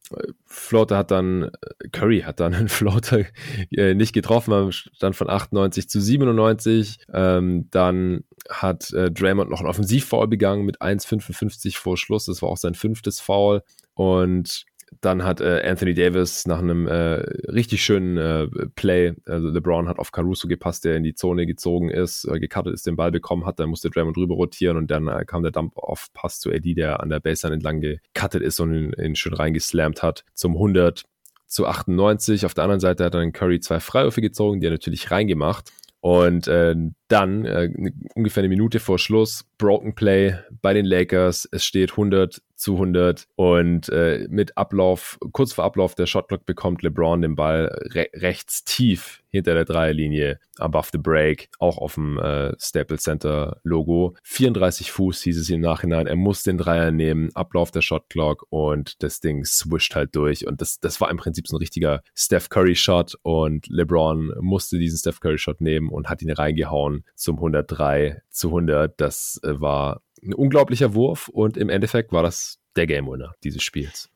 Floater 0.45 0.99
hat 0.99 1.11
dann, 1.11 1.51
Curry 1.93 2.21
hat 2.21 2.41
dann 2.41 2.55
einen 2.55 2.69
Floater 2.69 3.25
äh, 3.71 3.95
nicht 3.95 4.13
getroffen, 4.13 4.71
stand 4.73 5.17
von 5.17 5.31
98 5.31 5.89
zu 5.89 6.01
97. 6.01 6.99
Ähm, 7.13 7.69
dann 7.71 8.25
hat 8.51 8.93
äh, 8.93 9.11
Draymond 9.11 9.51
noch 9.51 9.61
einen 9.61 9.69
Offensivfoul 9.69 10.29
begangen 10.29 10.67
mit 10.67 10.83
1,55 10.83 11.79
vor 11.79 11.97
Schluss. 11.97 12.27
Das 12.27 12.43
war 12.43 12.51
auch 12.51 12.59
sein 12.59 12.75
fünftes 12.75 13.19
Foul. 13.21 13.63
Und 13.95 14.67
dann 15.01 15.25
hat 15.25 15.41
äh, 15.41 15.63
Anthony 15.65 15.95
Davis 15.95 16.47
nach 16.47 16.61
einem 16.61 16.87
äh, 16.87 17.17
richtig 17.51 17.83
schönen 17.85 18.17
äh, 18.17 18.47
Play, 18.77 19.15
also 19.27 19.49
LeBron 19.49 19.89
hat 19.89 19.99
auf 19.99 20.13
Caruso 20.13 20.49
gepasst, 20.49 20.85
der 20.85 20.97
in 20.97 21.03
die 21.03 21.15
Zone 21.15 21.47
gezogen 21.47 21.91
ist, 21.91 22.25
äh, 22.25 22.39
gecuttet 22.39 22.75
ist, 22.75 22.87
den 22.87 22.97
Ball 22.97 23.11
bekommen 23.11 23.47
hat, 23.47 23.59
dann 23.59 23.69
musste 23.69 23.91
Draymond 23.91 24.17
drüber 24.17 24.35
rotieren 24.35 24.77
und 24.77 24.91
dann 24.91 25.09
äh, 25.09 25.25
kam 25.25 25.43
der 25.43 25.53
Dump-Off-Pass 25.53 26.41
zu 26.41 26.51
Eddie, 26.51 26.75
der 26.75 27.01
an 27.01 27.09
der 27.09 27.21
Baseline 27.21 27.55
entlang 27.55 27.81
gecuttet 27.81 28.43
ist 28.43 28.61
und 28.61 28.75
ihn, 28.75 28.93
ihn 28.93 29.17
schön 29.17 29.35
reingeslammt 29.35 30.03
hat 30.03 30.25
zum 30.35 30.53
100 30.53 31.05
zu 31.47 31.67
98. 31.67 32.45
Auf 32.45 32.55
der 32.55 32.65
anderen 32.65 32.81
Seite 32.81 33.05
hat 33.05 33.15
dann 33.15 33.33
Curry 33.33 33.61
zwei 33.61 33.81
Freiwürfe 33.81 34.21
gezogen, 34.21 34.61
die 34.61 34.67
er 34.67 34.73
natürlich 34.73 35.11
reingemacht. 35.11 35.73
Und 36.01 36.47
äh, 36.49 36.75
dann, 37.09 37.45
äh, 37.45 37.71
ungefähr 38.15 38.43
eine 38.43 38.49
Minute 38.49 38.81
vor 38.81 38.99
Schluss, 38.99 39.45
Broken 39.59 39.95
Play 39.95 40.39
bei 40.61 40.75
den 40.75 40.85
Lakers. 40.85 41.49
Es 41.51 41.65
steht 41.65 41.93
100 41.93 42.43
zu 42.57 42.75
100 42.75 43.27
und 43.37 43.89
äh, 43.91 44.27
mit 44.31 44.57
Ablauf, 44.57 45.19
kurz 45.33 45.53
vor 45.53 45.65
Ablauf 45.65 45.95
der 45.95 46.07
Shotclock 46.07 46.47
bekommt 46.47 46.83
LeBron 46.83 47.21
den 47.21 47.37
Ball 47.37 47.67
re 47.95 48.09
rechts 48.15 48.65
tief 48.65 49.23
hinter 49.29 49.53
der 49.53 49.67
Dreierlinie, 49.67 50.41
above 50.57 50.89
the 50.93 50.99
break, 50.99 51.51
auch 51.59 51.77
auf 51.77 51.95
dem 51.95 52.19
äh, 52.19 52.55
Staples 52.59 53.03
Center 53.03 53.61
Logo. 53.63 54.17
34 54.23 54.91
Fuß 54.91 55.23
hieß 55.23 55.39
es 55.39 55.51
im 55.51 55.61
Nachhinein. 55.61 56.07
Er 56.07 56.17
muss 56.17 56.43
den 56.43 56.57
Dreier 56.57 56.91
nehmen, 56.91 57.29
Ablauf 57.35 57.71
der 57.71 57.83
Shotclock 57.83 58.47
und 58.49 59.03
das 59.03 59.21
Ding 59.21 59.45
swischt 59.45 59.95
halt 59.95 60.17
durch. 60.17 60.47
Und 60.47 60.63
das, 60.63 60.81
das 60.81 61.01
war 61.03 61.11
im 61.11 61.19
Prinzip 61.19 61.47
so 61.47 61.57
ein 61.57 61.61
richtiger 61.61 62.03
Steph 62.15 62.49
Curry 62.49 62.75
Shot 62.75 63.17
und 63.23 63.67
LeBron 63.69 64.33
musste 64.41 64.79
diesen 64.79 64.99
Steph 64.99 65.21
Curry 65.21 65.39
Shot 65.39 65.61
nehmen 65.61 65.91
und 65.91 66.09
hat 66.09 66.23
ihn 66.23 66.31
reingehauen 66.31 66.96
zum 67.15 67.37
103 67.37 68.23
zu 68.31 68.49
100. 68.49 69.01
Das 69.01 69.41
äh, 69.43 69.61
war 69.61 70.03
ein 70.23 70.35
unglaublicher 70.35 70.95
Wurf 70.95 71.29
und 71.29 71.57
im 71.57 71.69
Endeffekt 71.69 72.13
war 72.13 72.23
das 72.23 72.59
der 72.77 72.87
Game 72.87 73.07
Winner 73.07 73.35
dieses 73.43 73.63
Spiels. 73.63 74.11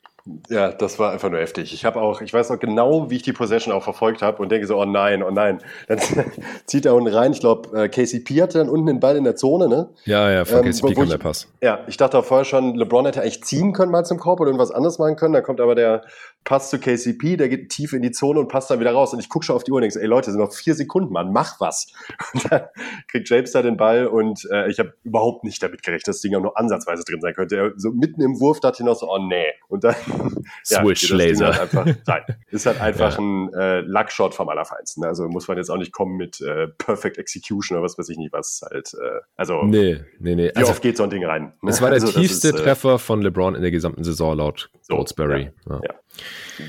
Ja, 0.49 0.71
das 0.71 0.99
war 0.99 1.13
einfach 1.13 1.31
nur 1.31 1.41
heftig. 1.41 1.73
Ich 1.73 1.85
habe 1.85 2.01
auch, 2.01 2.21
ich 2.21 2.33
weiß 2.33 2.51
noch 2.51 2.59
genau, 2.59 3.11
wie 3.11 3.17
ich 3.17 3.23
die 3.23 3.33
Possession 3.33 3.73
auch 3.73 3.83
verfolgt 3.83 4.21
habe 4.23 4.43
und 4.43 4.51
denke 4.51 4.67
so, 4.67 4.79
oh 4.79 4.85
nein, 4.85 5.23
oh 5.23 5.31
nein. 5.31 5.61
Dann 5.89 5.99
zieht 6.67 6.85
er 6.85 6.95
unten 6.95 7.13
rein. 7.13 7.33
Ich 7.33 7.41
glaube, 7.41 7.85
äh, 7.85 7.89
KCP 7.89 8.43
hatte 8.43 8.59
dann 8.59 8.69
unten 8.69 8.87
den 8.87 9.01
Ball 9.01 9.17
in 9.17 9.25
der 9.25 9.37
Zone, 9.37 9.69
ne? 9.69 9.89
Ja, 10.05 10.31
ja, 10.31 10.45
von 10.45 10.59
ähm, 10.59 10.65
KCP 10.65 10.95
kam 10.95 11.09
der 11.09 11.19
Pass. 11.19 11.49
Ja, 11.63 11.81
ich 11.87 11.97
dachte 11.97 12.19
auch 12.19 12.25
vorher 12.25 12.45
schon, 12.45 12.75
LeBron 12.75 13.07
hätte 13.07 13.23
eigentlich 13.23 13.43
ziehen 13.45 13.73
können 13.73 13.91
mal 13.91 14.05
zum 14.05 14.19
Korb 14.19 14.41
oder 14.41 14.49
irgendwas 14.49 14.71
anderes 14.71 14.99
machen 14.99 15.17
können. 15.17 15.33
Da 15.33 15.41
kommt 15.41 15.61
aber 15.61 15.75
der 15.75 16.03
Pass 16.45 16.71
zu 16.71 16.79
KCP, 16.79 17.37
der 17.37 17.49
geht 17.49 17.69
tief 17.69 17.93
in 17.93 18.03
die 18.03 18.11
Zone 18.11 18.41
und 18.41 18.49
passt 18.49 18.71
dann 18.71 18.81
wieder 18.81 18.93
raus. 18.93 19.13
Und 19.13 19.21
ich 19.21 19.29
gucke 19.29 19.45
schon 19.45 19.57
auf 19.57 19.65
die 19.65 19.71
Uhr 19.71 19.77
und 19.77 19.83
denke, 19.83 20.01
ey 20.01 20.07
Leute, 20.07 20.31
sind 20.31 20.41
noch 20.41 20.53
vier 20.53 20.75
Sekunden, 20.75 21.13
Mann, 21.13 21.33
mach 21.33 21.61
was. 21.61 21.93
Und 22.35 22.51
dann 22.51 22.63
kriegt 23.09 23.29
James 23.29 23.53
da 23.53 23.63
den 23.63 23.77
Ball 23.77 24.07
und 24.07 24.49
äh, 24.51 24.69
ich 24.71 24.79
habe 24.79 24.95
überhaupt 25.05 25.45
nicht 25.45 25.63
damit 25.63 25.83
gerechnet, 25.83 26.09
dass 26.09 26.17
das 26.17 26.23
Ding 26.23 26.35
auch 26.35 26.41
nur 26.41 26.59
ansatzweise 26.59 27.05
drin 27.05 27.21
sein 27.21 27.35
könnte. 27.35 27.57
Er, 27.57 27.73
so 27.77 27.91
mitten 27.91 28.21
im 28.23 28.41
Wurf 28.41 28.61
dachte 28.61 28.83
ich 28.83 28.87
noch 28.87 28.97
so, 28.97 29.11
oh 29.11 29.19
nee. 29.19 29.53
Und 29.69 29.85
dann 29.85 29.95
Swish 30.65 31.11
ja, 31.11 31.17
Laser. 31.17 31.47
Halt 31.49 31.61
einfach, 31.61 31.87
nein, 32.07 32.23
ist 32.51 32.67
halt 32.67 32.81
einfach 32.81 33.13
ja. 33.19 33.23
ein 33.23 33.55
äh, 33.55 33.81
Luckshot 33.81 34.35
vom 34.35 34.49
Allerfeinsten. 34.49 35.05
Also 35.05 35.29
muss 35.29 35.49
man 35.49 35.57
jetzt 35.57 35.71
auch 35.71 35.77
nicht 35.77 35.93
kommen 35.93 36.17
mit 36.17 36.41
äh, 36.41 36.69
Perfect 36.69 37.19
Execution 37.19 37.77
oder 37.77 37.85
was 37.85 37.99
weiß 37.99 38.09
ich 38.09 38.19
nicht, 38.19 38.33
was 38.33 38.63
halt, 38.71 38.95
äh, 38.95 39.21
also 39.37 39.63
nee, 39.63 40.01
nee, 40.19 40.35
nee. 40.35 40.49
wie 40.49 40.57
also, 40.57 40.73
oft 40.73 40.83
geht 40.83 40.97
so 40.97 41.05
ein 41.05 41.11
Ding 41.11 41.25
rein? 41.25 41.53
Ne? 41.63 41.71
Es 41.71 41.81
war 41.81 41.91
der 41.91 42.01
also, 42.01 42.19
tiefste 42.19 42.49
ist, 42.49 42.55
äh, 42.55 42.63
Treffer 42.63 42.99
von 42.99 43.23
LeBron 43.23 43.55
in 43.55 43.63
der 43.63 43.71
gesamten 43.71 44.05
Saison 44.05 44.37
laut 44.37 44.71
so, 44.83 44.97
Goldsberry. 44.97 45.51
Ja, 45.69 45.81
ja. 45.83 45.95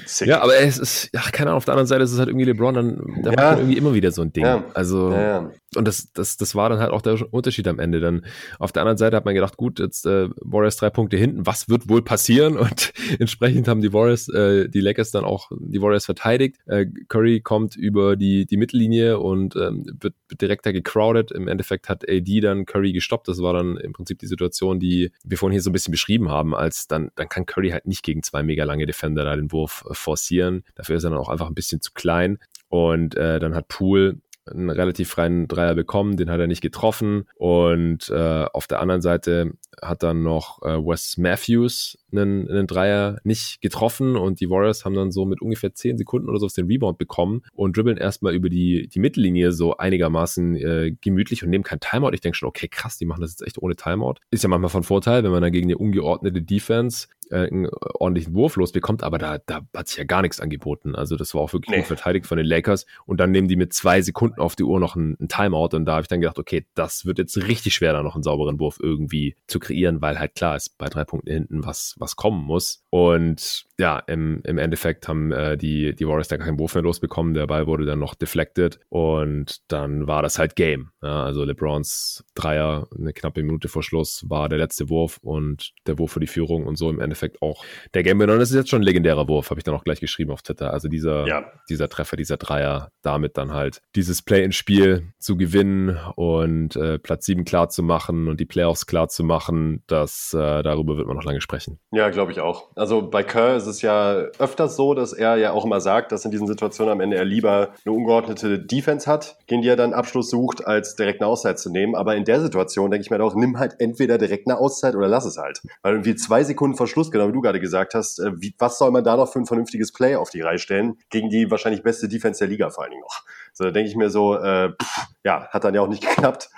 Sick. 0.05 0.27
Ja, 0.27 0.41
aber 0.41 0.55
es 0.57 0.77
ist, 0.77 1.09
ja, 1.13 1.21
keine 1.31 1.49
Ahnung, 1.49 1.57
auf 1.57 1.65
der 1.65 1.73
anderen 1.73 1.87
Seite 1.87 2.03
ist 2.03 2.11
es 2.11 2.19
halt 2.19 2.29
irgendwie 2.29 2.45
LeBron, 2.45 2.73
dann, 2.73 3.21
da 3.23 3.31
ja. 3.31 3.35
macht 3.35 3.57
irgendwie 3.59 3.77
immer 3.77 3.93
wieder 3.93 4.11
so 4.11 4.21
ein 4.21 4.31
Ding. 4.31 4.45
Ja. 4.45 4.63
Also, 4.73 5.11
ja, 5.11 5.51
und 5.75 5.87
das, 5.87 6.11
das, 6.11 6.35
das 6.35 6.53
war 6.53 6.69
dann 6.69 6.79
halt 6.79 6.91
auch 6.91 7.01
der 7.01 7.33
Unterschied 7.33 7.65
am 7.67 7.79
Ende. 7.79 8.01
Dann 8.01 8.25
auf 8.59 8.73
der 8.73 8.81
anderen 8.81 8.97
Seite 8.97 9.15
hat 9.15 9.23
man 9.23 9.33
gedacht, 9.33 9.55
gut, 9.55 9.79
jetzt 9.79 10.05
äh, 10.05 10.27
Warriors 10.41 10.75
drei 10.75 10.89
Punkte 10.89 11.15
hinten, 11.15 11.45
was 11.45 11.69
wird 11.69 11.87
wohl 11.87 12.01
passieren? 12.01 12.57
Und 12.57 12.91
entsprechend 13.19 13.69
haben 13.69 13.81
die 13.81 13.93
Warriors, 13.93 14.27
äh, 14.27 14.67
die 14.67 14.81
Lakers 14.81 15.11
dann 15.11 15.23
auch 15.23 15.49
die 15.57 15.81
Warriors 15.81 16.05
verteidigt. 16.05 16.57
Äh, 16.65 16.87
Curry 17.07 17.39
kommt 17.39 17.77
über 17.77 18.17
die, 18.17 18.45
die 18.45 18.57
Mittellinie 18.57 19.19
und 19.19 19.55
ähm, 19.55 19.85
wird, 19.99 20.15
wird 20.27 20.41
direkt 20.41 20.65
da 20.65 20.71
gecrowded. 20.71 21.31
Im 21.31 21.47
Endeffekt 21.47 21.87
hat 21.87 22.03
AD 22.07 22.41
dann 22.41 22.65
Curry 22.65 22.91
gestoppt. 22.91 23.29
Das 23.29 23.41
war 23.41 23.53
dann 23.53 23.77
im 23.77 23.93
Prinzip 23.93 24.19
die 24.19 24.27
Situation, 24.27 24.79
die 24.79 25.11
wir 25.23 25.37
vorhin 25.37 25.53
hier 25.53 25.61
so 25.61 25.69
ein 25.69 25.73
bisschen 25.73 25.91
beschrieben 25.91 26.29
haben, 26.29 26.53
als 26.53 26.87
dann, 26.87 27.11
dann 27.15 27.29
kann 27.29 27.45
Curry 27.45 27.69
halt 27.69 27.87
nicht 27.87 28.03
gegen 28.03 28.23
zwei 28.23 28.43
mega 28.43 28.65
lange 28.65 28.85
Defender 28.85 29.23
da 29.23 29.35
den 29.35 29.51
Wurf 29.53 29.85
äh, 29.89 29.93
forcieren. 29.93 30.63
Dafür 30.75 30.97
ist 30.97 31.05
er 31.05 31.11
dann 31.11 31.19
auch 31.19 31.29
einfach 31.29 31.47
ein 31.47 31.55
bisschen 31.55 31.81
zu 31.81 31.91
klein. 31.93 32.39
Und 32.67 33.15
äh, 33.15 33.39
dann 33.39 33.55
hat 33.55 33.67
Poole 33.67 34.17
einen 34.51 34.69
relativ 34.69 35.09
freien 35.09 35.47
Dreier 35.47 35.75
bekommen, 35.75 36.17
den 36.17 36.29
hat 36.29 36.39
er 36.39 36.47
nicht 36.47 36.61
getroffen. 36.61 37.23
Und 37.35 38.09
äh, 38.09 38.45
auf 38.53 38.67
der 38.67 38.79
anderen 38.79 39.01
Seite 39.01 39.53
hat 39.81 40.03
dann 40.03 40.23
noch 40.23 40.61
äh, 40.61 40.77
Wes 40.77 41.17
Matthews 41.17 41.97
einen, 42.11 42.49
einen 42.49 42.67
Dreier 42.67 43.19
nicht 43.23 43.61
getroffen 43.61 44.15
und 44.15 44.39
die 44.39 44.49
Warriors 44.49 44.85
haben 44.85 44.95
dann 44.95 45.11
so 45.11 45.25
mit 45.25 45.41
ungefähr 45.41 45.73
10 45.73 45.97
Sekunden 45.97 46.29
oder 46.29 46.39
so 46.39 46.47
den 46.47 46.67
Rebound 46.67 46.97
bekommen 46.97 47.41
und 47.53 47.75
dribbeln 47.75 47.97
erstmal 47.97 48.33
über 48.33 48.49
die, 48.49 48.87
die 48.87 48.99
Mittellinie 48.99 49.51
so 49.51 49.77
einigermaßen 49.77 50.55
äh, 50.55 50.95
gemütlich 51.01 51.43
und 51.43 51.49
nehmen 51.49 51.63
kein 51.63 51.79
Timeout. 51.79 52.11
Ich 52.13 52.21
denke 52.21 52.37
schon, 52.37 52.49
okay, 52.49 52.67
krass, 52.67 52.97
die 52.97 53.05
machen 53.05 53.21
das 53.21 53.31
jetzt 53.31 53.45
echt 53.45 53.57
ohne 53.57 53.75
Timeout. 53.75 54.15
Ist 54.31 54.43
ja 54.43 54.49
manchmal 54.49 54.69
von 54.69 54.83
Vorteil, 54.83 55.23
wenn 55.23 55.31
man 55.31 55.41
dann 55.41 55.51
gegen 55.51 55.67
eine 55.67 55.77
ungeordnete 55.77 56.41
Defense 56.41 57.07
äh, 57.31 57.47
einen 57.47 57.67
ordentlichen 57.69 58.33
Wurf 58.33 58.55
losbekommt, 58.55 59.03
aber 59.03 59.17
da, 59.17 59.39
da 59.39 59.61
hat 59.75 59.87
sich 59.87 59.97
ja 59.97 60.03
gar 60.03 60.21
nichts 60.21 60.39
angeboten. 60.39 60.95
Also 60.95 61.15
das 61.15 61.33
war 61.33 61.41
auch 61.41 61.53
wirklich 61.53 61.71
nee. 61.71 61.77
gut 61.77 61.87
verteidigt 61.87 62.25
von 62.25 62.37
den 62.37 62.47
Lakers 62.47 62.85
und 63.05 63.19
dann 63.19 63.31
nehmen 63.31 63.47
die 63.47 63.55
mit 63.55 63.73
zwei 63.73 64.01
Sekunden 64.01 64.39
auf 64.39 64.55
die 64.55 64.63
Uhr 64.63 64.79
noch 64.79 64.95
einen, 64.95 65.15
einen 65.19 65.29
Timeout 65.29 65.75
und 65.75 65.85
da 65.85 65.93
habe 65.93 66.03
ich 66.03 66.07
dann 66.07 66.21
gedacht, 66.21 66.39
okay, 66.39 66.65
das 66.75 67.05
wird 67.05 67.17
jetzt 67.17 67.37
richtig 67.37 67.75
schwer, 67.75 67.93
da 67.93 68.03
noch 68.03 68.15
einen 68.15 68.23
sauberen 68.23 68.59
Wurf 68.59 68.79
irgendwie 68.81 69.35
zu 69.47 69.59
kreieren, 69.59 70.01
weil 70.01 70.19
halt 70.19 70.35
klar 70.35 70.55
ist, 70.55 70.77
bei 70.77 70.87
drei 70.87 71.03
Punkten 71.03 71.31
hinten 71.31 71.65
was, 71.65 71.95
was 71.97 72.15
kommen 72.15 72.43
muss. 72.43 72.83
Und 72.89 73.65
ja, 73.79 73.99
im, 73.99 74.41
im 74.43 74.57
Endeffekt 74.57 75.07
haben 75.07 75.31
äh, 75.31 75.57
die, 75.57 75.95
die 75.95 76.07
Warriors 76.07 76.27
da 76.27 76.37
keinen 76.37 76.59
Wurf 76.59 76.75
mehr 76.75 76.83
losbekommen. 76.83 77.33
Der 77.33 77.47
Ball 77.47 77.67
wurde 77.67 77.85
dann 77.85 77.99
noch 77.99 78.15
deflected 78.15 78.79
und 78.89 79.59
dann 79.71 80.07
war 80.07 80.21
das 80.21 80.37
halt 80.37 80.55
Game. 80.55 80.91
Ja, 81.01 81.23
also 81.23 81.43
LeBrons 81.43 82.23
Dreier, 82.35 82.87
eine 82.97 83.13
knappe 83.13 83.41
Minute 83.41 83.69
vor 83.69 83.81
Schluss, 83.81 84.25
war 84.29 84.49
der 84.49 84.59
letzte 84.59 84.89
Wurf 84.89 85.17
und 85.21 85.73
der 85.87 85.97
Wurf 85.97 86.11
für 86.11 86.19
die 86.19 86.27
Führung 86.27 86.67
und 86.67 86.77
so 86.77 86.89
im 86.89 86.99
Endeffekt 86.99 87.20
Endeffekt 87.21 87.41
auch 87.41 87.63
der 87.93 88.03
Game 88.03 88.19
Winner. 88.19 88.33
Und 88.33 88.39
das 88.39 88.49
ist 88.49 88.55
jetzt 88.55 88.69
schon 88.69 88.81
ein 88.81 88.85
legendärer 88.85 89.27
Wurf, 89.27 89.49
habe 89.49 89.59
ich 89.59 89.63
dann 89.63 89.75
auch 89.75 89.83
gleich 89.83 89.99
geschrieben 89.99 90.31
auf 90.31 90.41
Twitter. 90.41 90.73
Also 90.73 90.87
dieser, 90.87 91.27
ja. 91.27 91.45
dieser 91.69 91.89
Treffer, 91.89 92.17
dieser 92.17 92.37
Dreier, 92.37 92.91
damit 93.01 93.37
dann 93.37 93.53
halt 93.53 93.81
dieses 93.95 94.21
Play-in-Spiel 94.21 95.13
zu 95.19 95.37
gewinnen 95.37 95.97
und 96.15 96.75
äh, 96.75 96.99
Platz 96.99 97.25
7 97.25 97.45
klar 97.45 97.69
zu 97.69 97.83
machen 97.83 98.27
und 98.27 98.39
die 98.39 98.45
Playoffs 98.45 98.85
klar 98.85 99.07
zu 99.07 99.23
machen, 99.23 99.83
das, 99.87 100.33
äh, 100.33 100.63
darüber 100.63 100.97
wird 100.97 101.07
man 101.07 101.15
noch 101.15 101.23
lange 101.23 101.41
sprechen. 101.41 101.79
Ja, 101.91 102.09
glaube 102.09 102.31
ich 102.31 102.39
auch. 102.39 102.69
Also 102.75 103.09
bei 103.09 103.23
Kerr 103.23 103.55
ist 103.55 103.67
es 103.67 103.81
ja 103.81 104.13
öfters 104.39 104.75
so, 104.75 104.93
dass 104.93 105.13
er 105.13 105.35
ja 105.37 105.51
auch 105.51 105.65
immer 105.65 105.81
sagt, 105.81 106.11
dass 106.11 106.25
in 106.25 106.31
diesen 106.31 106.47
Situationen 106.47 106.91
am 106.91 107.01
Ende 107.01 107.17
er 107.17 107.25
lieber 107.25 107.73
eine 107.85 107.95
ungeordnete 107.95 108.59
Defense 108.59 109.09
hat, 109.09 109.37
gegen 109.47 109.61
die 109.61 109.67
er 109.67 109.75
dann 109.75 109.93
Abschluss 109.93 110.29
sucht, 110.29 110.65
als 110.65 110.95
direkt 110.95 111.21
eine 111.21 111.29
Auszeit 111.29 111.59
zu 111.59 111.69
nehmen. 111.71 111.95
Aber 111.95 112.15
in 112.15 112.25
der 112.25 112.41
Situation 112.41 112.91
denke 112.91 113.03
ich 113.05 113.11
mir 113.11 113.17
doch, 113.17 113.35
nimm 113.35 113.59
halt 113.59 113.75
entweder 113.79 114.17
direkt 114.17 114.47
eine 114.47 114.57
Auszeit 114.57 114.95
oder 114.95 115.07
lass 115.07 115.25
es 115.25 115.37
halt. 115.37 115.61
Weil 115.81 115.93
irgendwie 115.93 116.15
zwei 116.15 116.43
Sekunden 116.43 116.75
vor 116.75 116.87
Schluss, 116.87 117.10
genau 117.11 117.27
wie 117.27 117.33
du 117.33 117.41
gerade 117.41 117.59
gesagt 117.59 117.93
hast, 117.93 118.19
äh, 118.19 118.31
wie, 118.39 118.55
was 118.57 118.77
soll 118.77 118.91
man 118.91 119.03
da 119.03 119.15
noch 119.17 119.31
für 119.31 119.39
ein 119.39 119.45
vernünftiges 119.45 119.91
Play 119.91 120.15
auf 120.15 120.29
die 120.29 120.41
Reihe 120.41 120.59
stellen, 120.59 120.97
gegen 121.09 121.29
die 121.29 121.49
wahrscheinlich 121.51 121.83
beste 121.83 122.07
Defense 122.07 122.39
der 122.39 122.47
Liga 122.47 122.69
vor 122.69 122.83
allen 122.83 122.91
Dingen 122.91 123.03
noch. 123.03 123.23
So, 123.53 123.65
da 123.65 123.71
denke 123.71 123.89
ich 123.89 123.95
mir 123.95 124.09
so, 124.09 124.35
äh, 124.35 124.71
pff, 124.71 125.07
ja, 125.23 125.47
hat 125.49 125.63
dann 125.63 125.75
ja 125.75 125.81
auch 125.81 125.87
nicht 125.87 126.01
geklappt. 126.07 126.49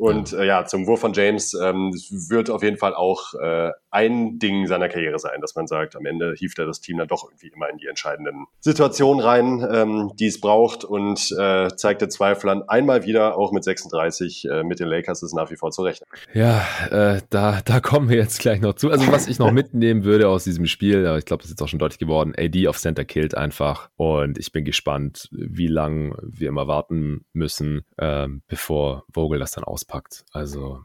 Und 0.00 0.32
äh, 0.32 0.46
ja, 0.46 0.64
zum 0.64 0.86
Wurf 0.86 1.00
von 1.00 1.12
James 1.12 1.52
ähm, 1.52 1.92
wird 2.10 2.48
auf 2.48 2.62
jeden 2.62 2.78
Fall 2.78 2.94
auch 2.94 3.34
äh, 3.34 3.70
ein 3.90 4.38
Ding 4.38 4.66
seiner 4.66 4.88
Karriere 4.88 5.18
sein, 5.18 5.42
dass 5.42 5.54
man 5.56 5.66
sagt, 5.66 5.94
am 5.94 6.06
Ende 6.06 6.32
hieft 6.38 6.58
er 6.58 6.64
das 6.64 6.80
Team 6.80 6.96
dann 6.96 7.06
doch 7.06 7.28
irgendwie 7.28 7.48
immer 7.48 7.68
in 7.68 7.76
die 7.76 7.86
entscheidenden 7.86 8.46
Situationen 8.60 9.22
rein, 9.22 9.68
ähm, 9.70 10.12
die 10.18 10.28
es 10.28 10.40
braucht 10.40 10.84
und 10.84 11.30
äh, 11.38 11.68
zeigt 11.76 12.00
den 12.00 12.08
Zweiflern 12.08 12.62
einmal 12.66 13.04
wieder, 13.04 13.36
auch 13.36 13.52
mit 13.52 13.62
36, 13.62 14.48
äh, 14.48 14.62
mit 14.62 14.80
den 14.80 14.88
Lakers 14.88 15.22
ist 15.22 15.34
nach 15.34 15.50
wie 15.50 15.56
vor 15.56 15.70
zu 15.70 15.82
rechnen. 15.82 16.08
Ja, 16.32 16.64
äh, 16.90 17.20
da, 17.28 17.60
da 17.62 17.80
kommen 17.80 18.08
wir 18.08 18.16
jetzt 18.16 18.40
gleich 18.40 18.62
noch 18.62 18.76
zu. 18.76 18.90
Also 18.90 19.12
was 19.12 19.28
ich 19.28 19.38
noch 19.38 19.50
mitnehmen 19.52 20.04
würde 20.04 20.30
aus 20.30 20.44
diesem 20.44 20.64
Spiel, 20.64 21.06
aber 21.06 21.18
ich 21.18 21.26
glaube, 21.26 21.42
das 21.42 21.50
ist 21.50 21.58
jetzt 21.58 21.62
auch 21.62 21.68
schon 21.68 21.78
deutlich 21.78 21.98
geworden, 21.98 22.32
AD 22.38 22.68
auf 22.68 22.78
Center 22.78 23.04
killt 23.04 23.36
einfach 23.36 23.90
und 23.96 24.38
ich 24.38 24.50
bin 24.50 24.64
gespannt, 24.64 25.28
wie 25.30 25.66
lang 25.66 26.16
wir 26.22 26.48
immer 26.48 26.66
warten 26.68 27.26
müssen, 27.34 27.82
ähm, 27.98 28.40
bevor 28.48 29.04
Vogel 29.12 29.38
das 29.38 29.50
dann 29.50 29.64
auspackt. 29.90 30.24
Also 30.32 30.84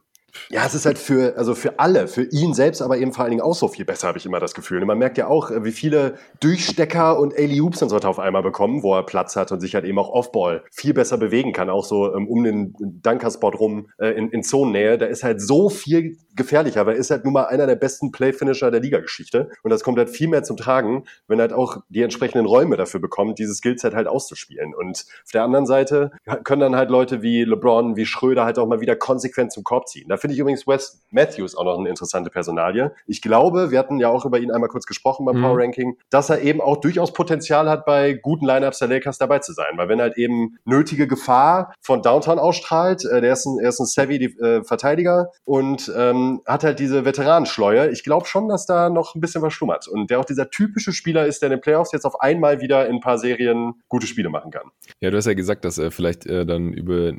ja, 0.50 0.66
es 0.66 0.76
ist 0.76 0.86
halt 0.86 0.98
für, 0.98 1.38
also 1.38 1.56
für 1.56 1.80
alle, 1.80 2.08
für 2.08 2.24
ihn 2.24 2.54
selbst, 2.54 2.82
aber 2.82 2.98
eben 2.98 3.14
vor 3.14 3.24
allen 3.24 3.32
Dingen 3.32 3.42
auch 3.42 3.56
so 3.56 3.68
viel 3.68 3.86
besser, 3.86 4.08
habe 4.08 4.18
ich 4.18 4.26
immer 4.26 4.40
das 4.40 4.54
Gefühl. 4.54 4.82
Und 4.82 4.88
man 4.88 4.98
merkt 4.98 5.18
ja 5.18 5.28
auch, 5.28 5.52
wie 5.62 5.72
viele 5.72 6.16
Durchstecker 6.40 7.20
und 7.20 7.34
Alley-Oops 7.38 7.82
und 7.82 7.90
so 7.90 7.96
weiter 7.96 8.10
auf 8.10 8.20
einmal 8.20 8.44
bekommen, 8.44 8.84
wo 8.84 8.96
er 8.96 9.04
Platz 9.04 9.36
hat 9.36 9.52
und 9.52 9.60
sich 9.60 9.76
halt 9.76 9.86
eben 9.86 9.98
auch 10.00 10.10
Offball 10.10 10.64
viel 10.72 10.94
besser 10.94 11.18
bewegen 11.18 11.54
kann, 11.54 11.70
auch 11.70 11.86
so 11.86 12.14
ähm, 12.16 12.28
um 12.28 12.44
den 12.44 12.76
Dunkerspot 12.80 13.60
rum 13.60 13.90
äh, 13.98 14.10
in, 14.10 14.30
in 14.30 14.44
Zonennähe. 14.44 14.98
Da 14.98 15.06
ist 15.06 15.24
halt 15.24 15.42
so 15.42 15.70
viel 15.70 16.18
gefährlicher, 16.36 16.82
aber 16.82 16.94
er 16.94 17.00
ist 17.00 17.12
halt 17.12 17.24
nun 17.24 17.34
mal 17.34 17.46
einer 17.46 17.68
der 17.68 17.76
besten 17.76 18.12
Play-Finisher 18.12 18.72
der 18.72 18.82
Liga-Geschichte. 18.82 19.50
Und 19.64 19.72
das 19.72 19.84
kommt 19.84 19.98
halt 19.98 20.10
viel 20.10 20.28
mehr 20.28 20.44
zum 20.44 20.58
Tragen, 20.58 21.06
wenn 21.28 21.40
er 21.40 21.44
halt 21.44 21.54
auch 21.54 21.78
die 21.90 22.02
entsprechenden 22.02 22.46
Räume 22.46 22.78
dafür 22.78 23.00
bekommt, 23.00 23.40
dieses 23.40 23.58
Skillset 23.58 23.96
halt 23.96 24.08
auszuspielen. 24.08 24.74
Und 24.76 25.06
auf 25.24 25.32
der 25.34 25.44
anderen 25.44 25.66
Seite 25.66 26.12
können 26.44 26.62
dann 26.62 26.76
halt 26.76 26.90
Leute 26.90 27.22
wie 27.22 27.44
LeBron, 27.44 27.96
wie 27.96 28.06
Schröder 28.06 28.46
halt 28.46 28.60
auch 28.60 28.68
mal 28.68 28.82
wieder 28.82 28.96
konsequent 28.96 29.52
zum 29.52 29.64
Korb 29.64 29.88
ziehen. 29.88 30.10
Dafür 30.10 30.25
finde 30.26 30.34
ich 30.34 30.40
übrigens 30.40 30.66
Wes 30.66 31.04
Matthews 31.12 31.56
auch 31.56 31.66
noch 31.66 31.78
eine 31.78 31.88
interessante 31.88 32.32
Personalie. 32.32 32.92
Ich 33.06 33.22
glaube, 33.22 33.70
wir 33.70 33.78
hatten 33.78 34.00
ja 34.00 34.10
auch 34.10 34.26
über 34.26 34.40
ihn 34.40 34.50
einmal 34.50 34.70
kurz 34.70 34.88
gesprochen 34.88 35.24
beim 35.24 35.38
mhm. 35.38 35.44
Power 35.44 35.60
Ranking, 35.60 35.98
dass 36.10 36.32
er 36.32 36.42
eben 36.42 36.62
auch 36.62 36.78
durchaus 36.78 37.14
Potenzial 37.14 37.70
hat, 37.70 37.86
bei 37.86 38.14
guten 38.14 38.44
Lineups 38.44 38.80
der 38.80 38.88
Lakers 38.88 39.20
dabei 39.20 39.38
zu 39.38 39.54
sein. 39.54 39.74
Weil 39.76 39.88
wenn 39.88 40.02
halt 40.02 40.18
eben 40.18 40.58
nötige 40.66 41.08
Gefahr 41.08 41.76
von 41.80 42.02
Downtown 42.02 42.40
ausstrahlt, 42.40 43.06
äh, 43.06 43.22
der 43.22 43.34
ist 43.34 43.46
ein, 43.46 43.60
er 43.60 43.70
ist 43.70 43.80
ein 43.80 43.86
savvy 43.86 44.16
äh, 44.16 44.64
Verteidiger 44.64 45.30
und 45.44 45.94
ähm, 45.96 46.42
hat 46.48 46.64
halt 46.64 46.80
diese 46.80 47.06
Veteranenschleue. 47.06 47.92
Ich 47.92 48.04
glaube 48.04 48.26
schon, 48.26 48.50
dass 48.50 48.66
da 48.66 48.90
noch 48.90 49.14
ein 49.14 49.22
bisschen 49.22 49.44
was 49.44 49.54
schlummert. 49.54 49.88
Und 49.88 50.10
der 50.10 50.20
auch 50.20 50.26
dieser 50.26 50.50
typische 50.50 50.92
Spieler 50.92 51.28
ist, 51.28 51.44
der 51.44 51.52
in 51.52 51.58
den 51.58 51.62
Playoffs 51.62 51.92
jetzt 51.92 52.06
auf 52.06 52.20
einmal 52.20 52.62
wieder 52.62 52.88
in 52.88 52.96
ein 52.96 53.02
paar 53.02 53.20
Serien 53.20 53.76
gute 53.90 54.08
Spiele 54.08 54.30
machen 54.30 54.50
kann. 54.50 54.72
Ja, 55.02 55.12
du 55.12 55.18
hast 55.18 55.28
ja 55.28 55.36
gesagt, 55.36 55.66
dass 55.66 55.78
er 55.78 55.92
vielleicht 55.92 56.26
äh, 56.26 56.48
dann 56.48 56.74
über 56.74 57.14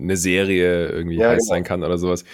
eine 0.00 0.16
Serie 0.16 0.92
irgendwie 0.92 1.16
ja, 1.16 1.30
heiß 1.30 1.38
genau. 1.38 1.54
sein 1.54 1.64
kann 1.64 1.82
oder 1.82 1.98
sowas. 1.98 2.24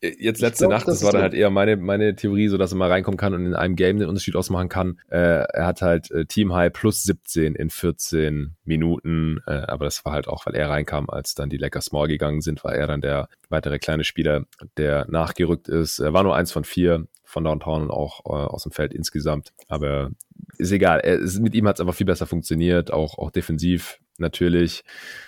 Äh, 0.00 0.14
jetzt 0.18 0.40
letzte 0.40 0.64
glaub, 0.64 0.72
Nacht, 0.72 0.88
das, 0.88 1.00
das 1.00 1.04
war 1.04 1.12
dann 1.12 1.22
halt 1.22 1.34
eher 1.34 1.50
meine, 1.50 1.76
meine 1.76 2.14
Theorie, 2.14 2.48
so 2.48 2.58
dass 2.58 2.72
er 2.72 2.76
mal 2.76 2.90
reinkommen 2.90 3.18
kann 3.18 3.34
und 3.34 3.46
in 3.46 3.54
einem 3.54 3.76
Game 3.76 3.98
den 3.98 4.08
Unterschied 4.08 4.36
ausmachen 4.36 4.68
kann. 4.68 4.98
Äh, 5.08 5.18
er 5.18 5.66
hat 5.66 5.82
halt 5.82 6.10
äh, 6.10 6.26
Team 6.26 6.54
High 6.54 6.72
plus 6.72 7.02
17 7.02 7.54
in 7.54 7.70
14 7.70 8.56
Minuten, 8.64 9.40
äh, 9.46 9.52
aber 9.52 9.84
das 9.84 10.04
war 10.04 10.12
halt 10.12 10.28
auch, 10.28 10.46
weil 10.46 10.54
er 10.54 10.70
reinkam, 10.70 11.08
als 11.08 11.34
dann 11.34 11.50
die 11.50 11.56
Lecker 11.56 11.80
Small 11.80 12.08
gegangen 12.08 12.40
sind, 12.40 12.64
war 12.64 12.74
er 12.74 12.86
dann 12.86 13.00
der 13.00 13.28
weitere 13.48 13.78
kleine 13.78 14.04
Spieler, 14.04 14.44
der 14.76 15.06
nachgerückt 15.08 15.68
ist. 15.68 15.98
Er 15.98 16.12
war 16.12 16.22
nur 16.22 16.36
eins 16.36 16.52
von 16.52 16.64
vier 16.64 17.06
von 17.24 17.44
Downtown 17.44 17.82
und 17.82 17.90
auch 17.90 18.20
äh, 18.24 18.30
aus 18.30 18.62
dem 18.62 18.72
Feld 18.72 18.94
insgesamt, 18.94 19.52
aber 19.68 20.10
ist 20.56 20.72
egal. 20.72 21.00
Er, 21.00 21.16
ist, 21.18 21.40
mit 21.40 21.54
ihm 21.54 21.68
hat 21.68 21.76
es 21.76 21.80
einfach 21.80 21.94
viel 21.94 22.06
besser 22.06 22.26
funktioniert, 22.26 22.90
auch, 22.90 23.18
auch 23.18 23.30
defensiv 23.30 24.00
natürlich. 24.18 24.84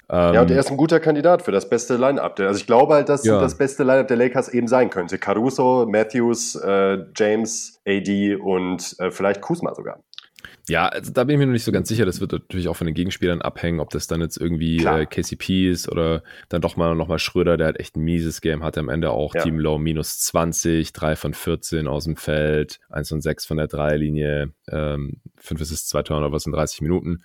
Ähm, 0.08 0.34
ja, 0.34 0.42
und 0.42 0.50
er 0.50 0.60
ist 0.60 0.70
ein 0.70 0.76
guter 0.76 1.00
Kandidat 1.00 1.42
für 1.42 1.52
das 1.52 1.68
beste 1.68 1.96
Line-Up. 1.96 2.38
Also 2.40 2.58
ich 2.58 2.66
glaube 2.66 2.94
halt, 2.94 3.08
dass 3.08 3.24
ja. 3.24 3.40
das 3.40 3.56
beste 3.56 3.84
Line-Up 3.84 4.08
der 4.08 4.16
Lakers 4.16 4.48
eben 4.48 4.68
sein 4.68 4.90
könnte. 4.90 5.18
Caruso, 5.18 5.86
Matthews, 5.88 6.56
äh, 6.56 6.98
James, 7.16 7.80
AD 7.86 8.36
und 8.36 8.96
äh, 8.98 9.10
vielleicht 9.10 9.40
Kuzma 9.40 9.74
sogar. 9.74 10.00
Ja, 10.68 10.86
also 10.86 11.12
da 11.12 11.24
bin 11.24 11.34
ich 11.34 11.38
mir 11.38 11.46
noch 11.46 11.52
nicht 11.52 11.64
so 11.64 11.72
ganz 11.72 11.88
sicher. 11.88 12.06
Das 12.06 12.20
wird 12.20 12.32
natürlich 12.32 12.68
auch 12.68 12.76
von 12.76 12.86
den 12.86 12.94
Gegenspielern 12.94 13.42
abhängen, 13.42 13.80
ob 13.80 13.90
das 13.90 14.06
dann 14.06 14.20
jetzt 14.20 14.36
irgendwie 14.36 14.84
äh, 14.84 15.06
KCP 15.06 15.68
ist 15.68 15.88
oder 15.88 16.22
dann 16.48 16.60
doch 16.60 16.76
mal 16.76 16.94
nochmal 16.94 17.18
Schröder, 17.18 17.56
der 17.56 17.68
hat 17.68 17.80
echt 17.80 17.96
ein 17.96 18.04
mieses 18.04 18.40
Game, 18.40 18.62
hatte 18.62 18.78
am 18.80 18.88
Ende 18.88 19.10
auch 19.10 19.34
ja. 19.34 19.42
Team 19.42 19.58
Low 19.58 19.78
minus 19.78 20.20
20, 20.20 20.92
3 20.92 21.16
von 21.16 21.34
14 21.34 21.88
aus 21.88 22.04
dem 22.04 22.16
Feld, 22.16 22.78
1 22.88 23.08
von 23.08 23.20
6 23.20 23.46
von 23.46 23.56
der 23.56 23.66
Dreierlinie, 23.66 24.52
ähm, 24.70 25.20
5 25.38 25.60
ist 25.60 25.88
2 25.88 26.02
Turnovers 26.04 26.46
in 26.46 26.52
30 26.52 26.82
Minuten 26.82 27.24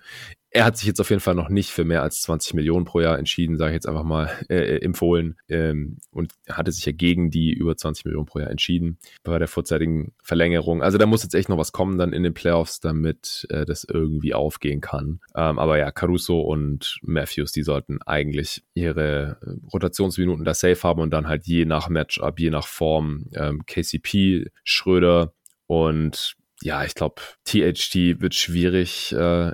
er 0.56 0.64
hat 0.64 0.78
sich 0.78 0.86
jetzt 0.86 1.00
auf 1.00 1.10
jeden 1.10 1.20
Fall 1.20 1.34
noch 1.34 1.50
nicht 1.50 1.70
für 1.70 1.84
mehr 1.84 2.02
als 2.02 2.22
20 2.22 2.54
Millionen 2.54 2.86
pro 2.86 3.00
Jahr 3.00 3.18
entschieden, 3.18 3.58
sage 3.58 3.72
ich 3.72 3.74
jetzt 3.74 3.86
einfach 3.86 4.04
mal, 4.04 4.30
äh, 4.48 4.56
äh, 4.56 4.82
empfohlen 4.82 5.36
ähm, 5.48 5.98
und 6.10 6.32
hatte 6.48 6.72
sich 6.72 6.86
ja 6.86 6.92
gegen 6.92 7.30
die 7.30 7.52
über 7.52 7.76
20 7.76 8.06
Millionen 8.06 8.24
pro 8.24 8.38
Jahr 8.38 8.50
entschieden 8.50 8.98
bei 9.22 9.38
der 9.38 9.48
vorzeitigen 9.48 10.14
Verlängerung. 10.22 10.82
Also 10.82 10.96
da 10.96 11.04
muss 11.04 11.22
jetzt 11.22 11.34
echt 11.34 11.50
noch 11.50 11.58
was 11.58 11.72
kommen 11.72 11.98
dann 11.98 12.14
in 12.14 12.22
den 12.22 12.32
Playoffs, 12.32 12.80
damit 12.80 13.46
äh, 13.50 13.66
das 13.66 13.84
irgendwie 13.84 14.32
aufgehen 14.32 14.80
kann. 14.80 15.20
Ähm, 15.34 15.58
aber 15.58 15.76
ja, 15.76 15.90
Caruso 15.90 16.40
und 16.40 16.98
Matthews, 17.02 17.52
die 17.52 17.62
sollten 17.62 18.00
eigentlich 18.02 18.64
ihre 18.72 19.38
Rotationsminuten 19.74 20.46
da 20.46 20.54
safe 20.54 20.82
haben 20.82 21.02
und 21.02 21.10
dann 21.10 21.28
halt 21.28 21.46
je 21.46 21.66
nach 21.66 21.90
Matchup, 21.90 22.40
je 22.40 22.50
nach 22.50 22.66
Form 22.66 23.26
ähm, 23.34 23.66
KCP, 23.66 24.46
Schröder 24.64 25.34
und 25.66 26.36
ja, 26.62 26.82
ich 26.84 26.94
glaube, 26.94 27.20
THT 27.44 28.22
wird 28.22 28.34
schwierig 28.34 29.12
äh, 29.12 29.52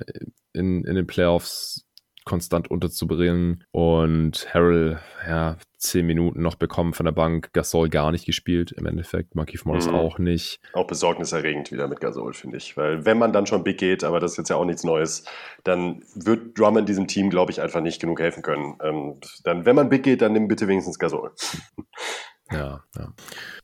in, 0.53 0.85
in 0.85 0.95
den 0.95 1.07
Playoffs 1.07 1.87
konstant 2.25 2.71
unterzubringen. 2.71 3.65
Und 3.71 4.53
Harrell, 4.55 5.01
ja, 5.27 5.57
zehn 5.77 6.07
Minuten 6.07 6.43
noch 6.43 6.55
bekommen 6.55 6.95
von 6.95 7.05
der 7.05 7.13
Bank. 7.13 7.53
Gasol 7.53 7.89
gar 7.89 8.13
nicht 8.13 8.25
gespielt 8.25 8.73
im 8.73 8.87
Endeffekt. 8.87 9.35
Markif 9.35 9.65
Morris 9.65 9.89
mhm. 9.89 9.95
auch 9.95 10.19
nicht. 10.19 10.61
Auch 10.73 10.87
besorgniserregend 10.87 11.73
wieder 11.73 11.89
mit 11.89 12.01
Gasol, 12.01 12.33
finde 12.33 12.59
ich. 12.59 12.77
Weil 12.77 13.05
wenn 13.05 13.19
man 13.19 13.33
dann 13.33 13.47
schon 13.47 13.65
big 13.65 13.79
geht, 13.79 14.05
aber 14.05 14.21
das 14.21 14.33
ist 14.33 14.37
jetzt 14.39 14.51
ja 14.51 14.57
auch 14.57 14.65
nichts 14.65 14.85
Neues, 14.85 15.25
dann 15.65 16.05
wird 16.15 16.59
Drummond 16.59 16.89
diesem 16.89 17.09
Team, 17.09 17.31
glaube 17.31 17.51
ich, 17.51 17.61
einfach 17.61 17.81
nicht 17.81 18.01
genug 18.01 18.21
helfen 18.21 18.43
können. 18.43 18.79
Ähm, 18.83 19.21
dann, 19.45 19.67
wenn 19.67 19.77
man 19.77 19.89
big 19.89 20.05
geht, 20.05 20.23
dann 20.23 20.33
nimm 20.33 20.49
bitte 20.49 20.69
wenigstens 20.69 20.99
Gasol. 20.99 21.33
Ja, 22.51 22.85
ja. 22.99 23.15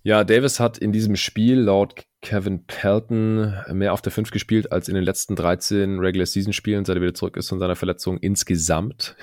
Ja, 0.03 0.25
Davis 0.25 0.61
hat 0.61 0.79
in 0.79 0.93
diesem 0.93 1.17
Spiel 1.17 1.59
laut 1.61 1.95
Kevin 2.21 2.65
Pelton 2.67 3.55
mehr 3.73 3.93
auf 3.93 4.03
der 4.03 4.13
5 4.13 4.31
gespielt 4.31 4.73
als 4.73 4.89
in 4.89 4.95
den 4.95 5.05
letzten 5.05 5.37
13 5.37 5.99
Regular 5.99 6.27
Season 6.27 6.53
Spielen, 6.53 6.85
seit 6.85 6.97
er 6.97 7.03
wieder 7.03 7.15
zurück 7.15 7.37
ist 7.37 7.49
von 7.49 7.59
seiner 7.59 7.77
Verletzung 7.77 8.19
insgesamt. 8.19 9.17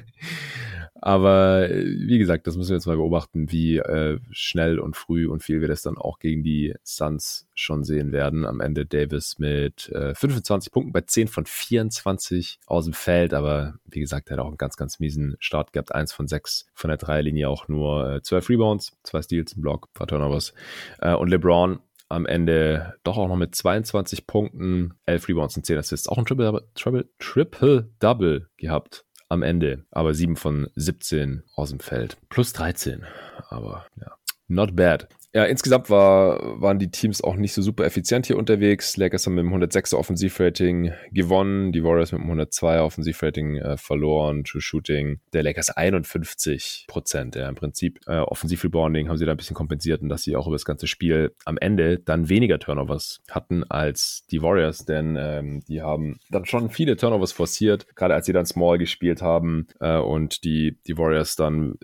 Aber 1.01 1.68
wie 1.70 2.18
gesagt, 2.18 2.47
das 2.47 2.57
müssen 2.57 2.70
wir 2.70 2.76
jetzt 2.76 2.86
mal 2.86 2.97
beobachten, 2.97 3.53
wie 3.53 3.76
äh, 3.76 4.18
schnell 4.30 4.80
und 4.80 4.97
früh 4.97 5.28
und 5.28 5.43
viel 5.43 5.61
wir 5.61 5.68
das 5.68 5.82
dann 5.82 5.97
auch 5.97 6.18
gegen 6.18 6.43
die 6.43 6.74
Suns 6.82 7.47
schon 7.55 7.84
sehen 7.84 8.11
werden. 8.11 8.45
Am 8.45 8.61
Ende 8.61 8.84
Davis 8.84 9.39
mit 9.39 9.89
äh, 9.91 10.14
25 10.14 10.72
Punkten 10.72 10.93
bei 10.93 11.03
10 11.03 11.28
von 11.28 11.47
24 11.47 12.59
aus 12.66 12.84
dem 12.84 12.95
Feld. 12.95 13.32
Aber 13.32 13.74
wie 13.84 14.01
gesagt, 14.01 14.28
er 14.28 14.36
hat 14.36 14.45
auch 14.45 14.49
einen 14.49 14.59
ganz, 14.59 14.76
ganz 14.76 14.99
miesen 14.99 15.36
Start 15.39 15.72
gehabt. 15.72 15.95
Eins 15.95 16.12
von 16.12 16.26
sechs 16.26 16.66
von 16.74 16.89
der 16.89 16.99
Dreierlinie 16.99 17.49
auch 17.49 17.68
nur 17.68 18.14
äh, 18.16 18.22
12 18.22 18.49
Rebounds, 18.49 18.93
zwei 19.05 19.22
Steals, 19.22 19.57
ein 19.57 19.62
Block, 19.62 19.93
paar 19.95 20.09
Turnovers. 20.09 20.53
Äh, 21.01 21.14
und 21.14 21.28
LeBron 21.28 21.78
am 22.09 22.26
Ende 22.26 22.94
doch 23.04 23.16
auch 23.18 23.28
noch 23.28 23.36
mit 23.36 23.54
22 23.54 24.26
Punkten, 24.26 24.94
11 25.06 25.28
Rebounds 25.28 25.56
und 25.56 25.66
10 25.66 25.78
Assists. 25.78 26.09
Auch 26.09 26.18
ein 26.18 26.24
Triple-Double 26.24 26.68
Triple, 26.74 27.09
Triple 27.18 27.90
Double 27.98 28.48
gehabt 28.56 29.04
am 29.28 29.42
Ende. 29.42 29.84
Aber 29.90 30.14
7 30.14 30.36
von 30.36 30.68
17 30.74 31.42
aus 31.54 31.70
dem 31.70 31.80
Feld. 31.80 32.16
Plus 32.28 32.52
13. 32.52 33.04
Aber 33.48 33.86
ja, 34.00 34.12
not 34.46 34.74
bad. 34.74 35.09
Ja, 35.35 35.45
insgesamt 35.45 35.91
war, 35.91 36.61
waren 36.61 36.79
die 36.79 36.91
Teams 36.91 37.22
auch 37.22 37.37
nicht 37.37 37.53
so 37.53 37.61
super 37.61 37.85
effizient 37.85 38.26
hier 38.26 38.39
unterwegs. 38.39 38.97
Lakers 38.97 39.26
haben 39.26 39.35
mit 39.35 39.45
dem 39.45 39.53
106er 39.53 39.97
Offensivrating 39.97 40.93
gewonnen, 41.12 41.70
die 41.70 41.85
Warriors 41.85 42.12
mit 42.12 42.22
dem 42.22 42.31
102er 42.31 42.81
Offensivrating 42.81 43.57
äh, 43.57 43.76
verloren. 43.76 44.45
True 44.45 44.62
Shooting 44.62 45.20
der 45.35 45.43
Lakers 45.43 45.68
51 45.68 46.87
Prozent. 46.89 47.37
Ja, 47.37 47.49
im 47.49 47.57
Prinzip 47.57 48.01
äh, 48.07 48.20
Offensivrebounding 48.20 49.09
haben 49.09 49.18
sie 49.18 49.26
da 49.26 49.33
ein 49.33 49.37
bisschen 49.37 49.55
kompensiert 49.57 50.01
und 50.01 50.09
dass 50.09 50.22
sie 50.22 50.35
auch 50.35 50.47
über 50.47 50.57
das 50.57 50.64
ganze 50.64 50.87
Spiel 50.87 51.35
am 51.45 51.59
Ende 51.59 51.99
dann 51.99 52.31
weniger 52.31 52.59
Turnovers 52.59 53.20
hatten 53.31 53.64
als 53.64 54.24
die 54.31 54.41
Warriors, 54.41 54.87
denn 54.87 55.16
ähm, 55.20 55.61
die 55.68 55.83
haben 55.83 56.18
dann 56.31 56.47
schon 56.47 56.70
viele 56.70 56.97
Turnovers 56.97 57.33
forciert, 57.33 57.87
gerade 57.97 58.14
als 58.14 58.24
sie 58.24 58.33
dann 58.33 58.47
Small 58.47 58.79
gespielt 58.79 59.20
haben 59.20 59.66
äh, 59.81 59.99
und 59.99 60.45
die, 60.45 60.79
die 60.87 60.97
Warriors 60.97 61.37
dann 61.37 61.74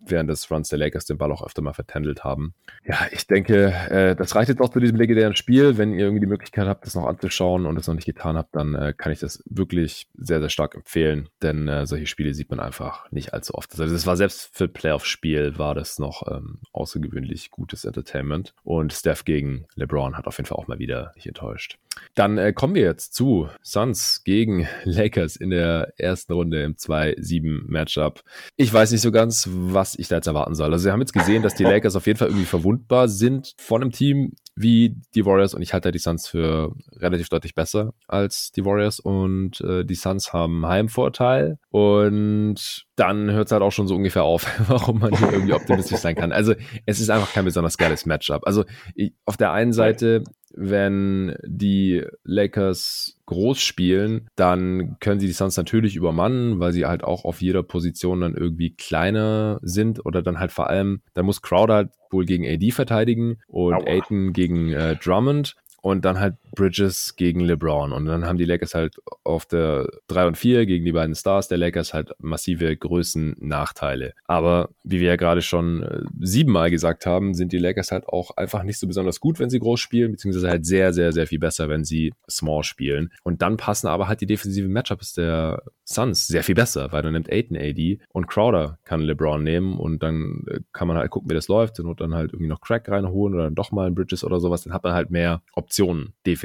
während 0.00 0.30
des 0.30 0.50
Runs 0.50 0.68
der 0.68 0.78
Lakers 0.78 1.04
den 1.04 1.18
Ball 1.18 1.32
auch 1.32 1.44
öfter 1.44 1.62
mal 1.62 1.72
vertändelt 1.72 2.24
haben. 2.24 2.54
Ja, 2.84 2.98
ich 3.12 3.26
denke, 3.26 3.72
äh, 3.90 4.16
das 4.16 4.34
reicht 4.34 4.48
jetzt 4.48 4.60
auch 4.60 4.70
zu 4.70 4.80
diesem 4.80 4.96
legendären 4.96 5.36
Spiel. 5.36 5.76
Wenn 5.76 5.92
ihr 5.92 6.00
irgendwie 6.00 6.20
die 6.20 6.26
Möglichkeit 6.26 6.66
habt, 6.66 6.86
das 6.86 6.94
noch 6.94 7.06
anzuschauen 7.06 7.66
und 7.66 7.76
es 7.76 7.86
noch 7.86 7.94
nicht 7.94 8.06
getan 8.06 8.36
habt, 8.36 8.54
dann 8.54 8.74
äh, 8.74 8.94
kann 8.96 9.12
ich 9.12 9.20
das 9.20 9.42
wirklich 9.46 10.08
sehr, 10.16 10.40
sehr 10.40 10.48
stark 10.48 10.74
empfehlen, 10.74 11.28
denn 11.42 11.68
äh, 11.68 11.86
solche 11.86 12.06
Spiele 12.06 12.34
sieht 12.34 12.50
man 12.50 12.60
einfach 12.60 13.10
nicht 13.10 13.34
allzu 13.34 13.54
oft. 13.54 13.78
Also 13.78 13.92
das 13.92 14.06
war 14.06 14.16
selbst 14.16 14.50
für 14.56 14.68
Playoff-Spiel 14.68 15.58
war 15.58 15.74
das 15.74 15.98
noch 15.98 16.26
ähm, 16.30 16.60
außergewöhnlich 16.72 17.50
gutes 17.50 17.84
Entertainment 17.84 18.54
und 18.64 18.92
Steph 18.92 19.24
gegen 19.24 19.66
LeBron 19.74 20.16
hat 20.16 20.26
auf 20.26 20.38
jeden 20.38 20.46
Fall 20.46 20.58
auch 20.58 20.68
mal 20.68 20.78
wieder 20.78 21.12
nicht 21.14 21.26
enttäuscht. 21.26 21.78
Dann 22.14 22.38
äh, 22.38 22.52
kommen 22.52 22.74
wir 22.74 22.82
jetzt 22.82 23.14
zu 23.14 23.48
Suns 23.62 24.22
gegen 24.24 24.68
Lakers 24.84 25.36
in 25.36 25.50
der 25.50 25.92
ersten 25.96 26.32
Runde 26.32 26.62
im 26.62 26.76
2-7 26.76 27.62
Matchup. 27.66 28.22
Ich 28.56 28.72
weiß 28.72 28.92
nicht 28.92 29.00
so 29.00 29.12
ganz, 29.12 29.48
was 29.50 29.89
ich 29.98 30.08
da 30.08 30.16
jetzt 30.16 30.26
erwarten 30.26 30.54
soll. 30.54 30.72
Also 30.72 30.84
wir 30.84 30.92
haben 30.92 31.00
jetzt 31.00 31.12
gesehen, 31.12 31.42
dass 31.42 31.54
die 31.54 31.64
Lakers 31.64 31.96
auf 31.96 32.06
jeden 32.06 32.18
Fall 32.18 32.28
irgendwie 32.28 32.46
verwundbar 32.46 33.08
sind 33.08 33.54
von 33.58 33.82
einem 33.82 33.92
Team 33.92 34.32
wie 34.56 34.96
die 35.14 35.24
Warriors 35.24 35.54
und 35.54 35.62
ich 35.62 35.72
halte 35.72 35.90
die 35.90 35.98
Suns 35.98 36.28
für 36.28 36.74
relativ 36.96 37.28
deutlich 37.28 37.54
besser 37.54 37.92
als 38.08 38.50
die 38.52 38.64
Warriors 38.64 39.00
und 39.00 39.60
äh, 39.62 39.84
die 39.84 39.94
Suns 39.94 40.32
haben 40.32 40.66
Heimvorteil 40.66 41.58
und 41.70 42.84
dann 42.96 43.30
hört 43.30 43.46
es 43.46 43.52
halt 43.52 43.62
auch 43.62 43.72
schon 43.72 43.88
so 43.88 43.94
ungefähr 43.94 44.24
auf, 44.24 44.46
warum 44.68 44.98
man 44.98 45.16
hier 45.16 45.32
irgendwie 45.32 45.54
optimistisch 45.54 45.98
sein 45.98 46.14
kann. 46.14 46.32
Also 46.32 46.54
es 46.84 47.00
ist 47.00 47.10
einfach 47.10 47.32
kein 47.32 47.44
besonders 47.44 47.78
geiles 47.78 48.04
Matchup. 48.06 48.46
Also 48.46 48.64
ich, 48.94 49.14
auf 49.24 49.36
der 49.36 49.52
einen 49.52 49.72
Seite 49.72 50.24
wenn 50.54 51.36
die 51.44 52.04
Lakers 52.24 53.18
groß 53.26 53.60
spielen, 53.60 54.28
dann 54.36 54.96
können 55.00 55.20
sie 55.20 55.26
die 55.26 55.32
Suns 55.32 55.56
natürlich 55.56 55.96
übermannen, 55.96 56.58
weil 56.60 56.72
sie 56.72 56.86
halt 56.86 57.04
auch 57.04 57.24
auf 57.24 57.40
jeder 57.40 57.62
Position 57.62 58.20
dann 58.20 58.34
irgendwie 58.34 58.70
kleiner 58.74 59.60
sind 59.62 60.04
oder 60.04 60.22
dann 60.22 60.38
halt 60.38 60.52
vor 60.52 60.68
allem, 60.68 61.02
dann 61.14 61.26
muss 61.26 61.42
Crowder 61.42 61.74
halt 61.74 61.90
wohl 62.10 62.24
gegen 62.24 62.46
AD 62.46 62.72
verteidigen 62.72 63.38
und 63.46 63.74
Aua. 63.74 63.86
Aiton 63.86 64.32
gegen 64.32 64.72
äh, 64.72 64.96
Drummond 64.96 65.56
und 65.82 66.04
dann 66.04 66.18
halt 66.18 66.34
Bridges 66.54 67.16
gegen 67.16 67.40
LeBron. 67.40 67.92
Und 67.92 68.06
dann 68.06 68.24
haben 68.24 68.38
die 68.38 68.44
Lakers 68.44 68.74
halt 68.74 68.96
auf 69.24 69.46
der 69.46 69.88
3 70.08 70.28
und 70.28 70.38
4 70.38 70.66
gegen 70.66 70.84
die 70.84 70.92
beiden 70.92 71.14
Stars 71.14 71.48
der 71.48 71.58
Lakers 71.58 71.94
halt 71.94 72.12
massive 72.18 72.76
Größen-Nachteile. 72.76 74.14
Aber 74.24 74.70
wie 74.82 75.00
wir 75.00 75.08
ja 75.08 75.16
gerade 75.16 75.42
schon 75.42 75.82
äh, 75.82 76.02
siebenmal 76.20 76.70
gesagt 76.70 77.06
haben, 77.06 77.34
sind 77.34 77.52
die 77.52 77.58
Lakers 77.58 77.92
halt 77.92 78.06
auch 78.08 78.36
einfach 78.36 78.62
nicht 78.62 78.78
so 78.78 78.86
besonders 78.86 79.20
gut, 79.20 79.38
wenn 79.38 79.50
sie 79.50 79.60
groß 79.60 79.80
spielen, 79.80 80.12
beziehungsweise 80.12 80.48
halt 80.48 80.66
sehr, 80.66 80.92
sehr, 80.92 81.12
sehr 81.12 81.26
viel 81.26 81.38
besser, 81.38 81.68
wenn 81.68 81.84
sie 81.84 82.12
small 82.28 82.64
spielen. 82.64 83.12
Und 83.22 83.42
dann 83.42 83.56
passen 83.56 83.86
aber 83.86 84.08
halt 84.08 84.20
die 84.20 84.26
defensiven 84.26 84.72
Matchups 84.72 85.12
der 85.14 85.62
Suns 85.84 86.28
sehr 86.28 86.44
viel 86.44 86.54
besser, 86.54 86.92
weil 86.92 87.02
dann 87.02 87.12
nimmt 87.12 87.30
Aiton 87.30 87.56
AD 87.56 87.98
und 88.12 88.28
Crowder 88.28 88.78
kann 88.84 89.00
LeBron 89.00 89.42
nehmen 89.42 89.76
und 89.78 90.02
dann 90.02 90.44
äh, 90.48 90.60
kann 90.72 90.88
man 90.88 90.96
halt 90.96 91.10
gucken, 91.10 91.30
wie 91.30 91.34
das 91.34 91.48
läuft 91.48 91.80
und 91.80 92.00
dann 92.00 92.14
halt 92.14 92.32
irgendwie 92.32 92.48
noch 92.48 92.60
Crack 92.60 92.88
reinholen 92.88 93.34
oder 93.34 93.44
dann 93.44 93.54
doch 93.54 93.72
mal 93.72 93.86
ein 93.86 93.94
Bridges 93.94 94.24
oder 94.24 94.40
sowas. 94.40 94.62
Dann 94.62 94.72
hat 94.72 94.84
man 94.84 94.92
halt 94.92 95.10
mehr 95.10 95.42
Optionen 95.52 96.14
defensiv. 96.26 96.39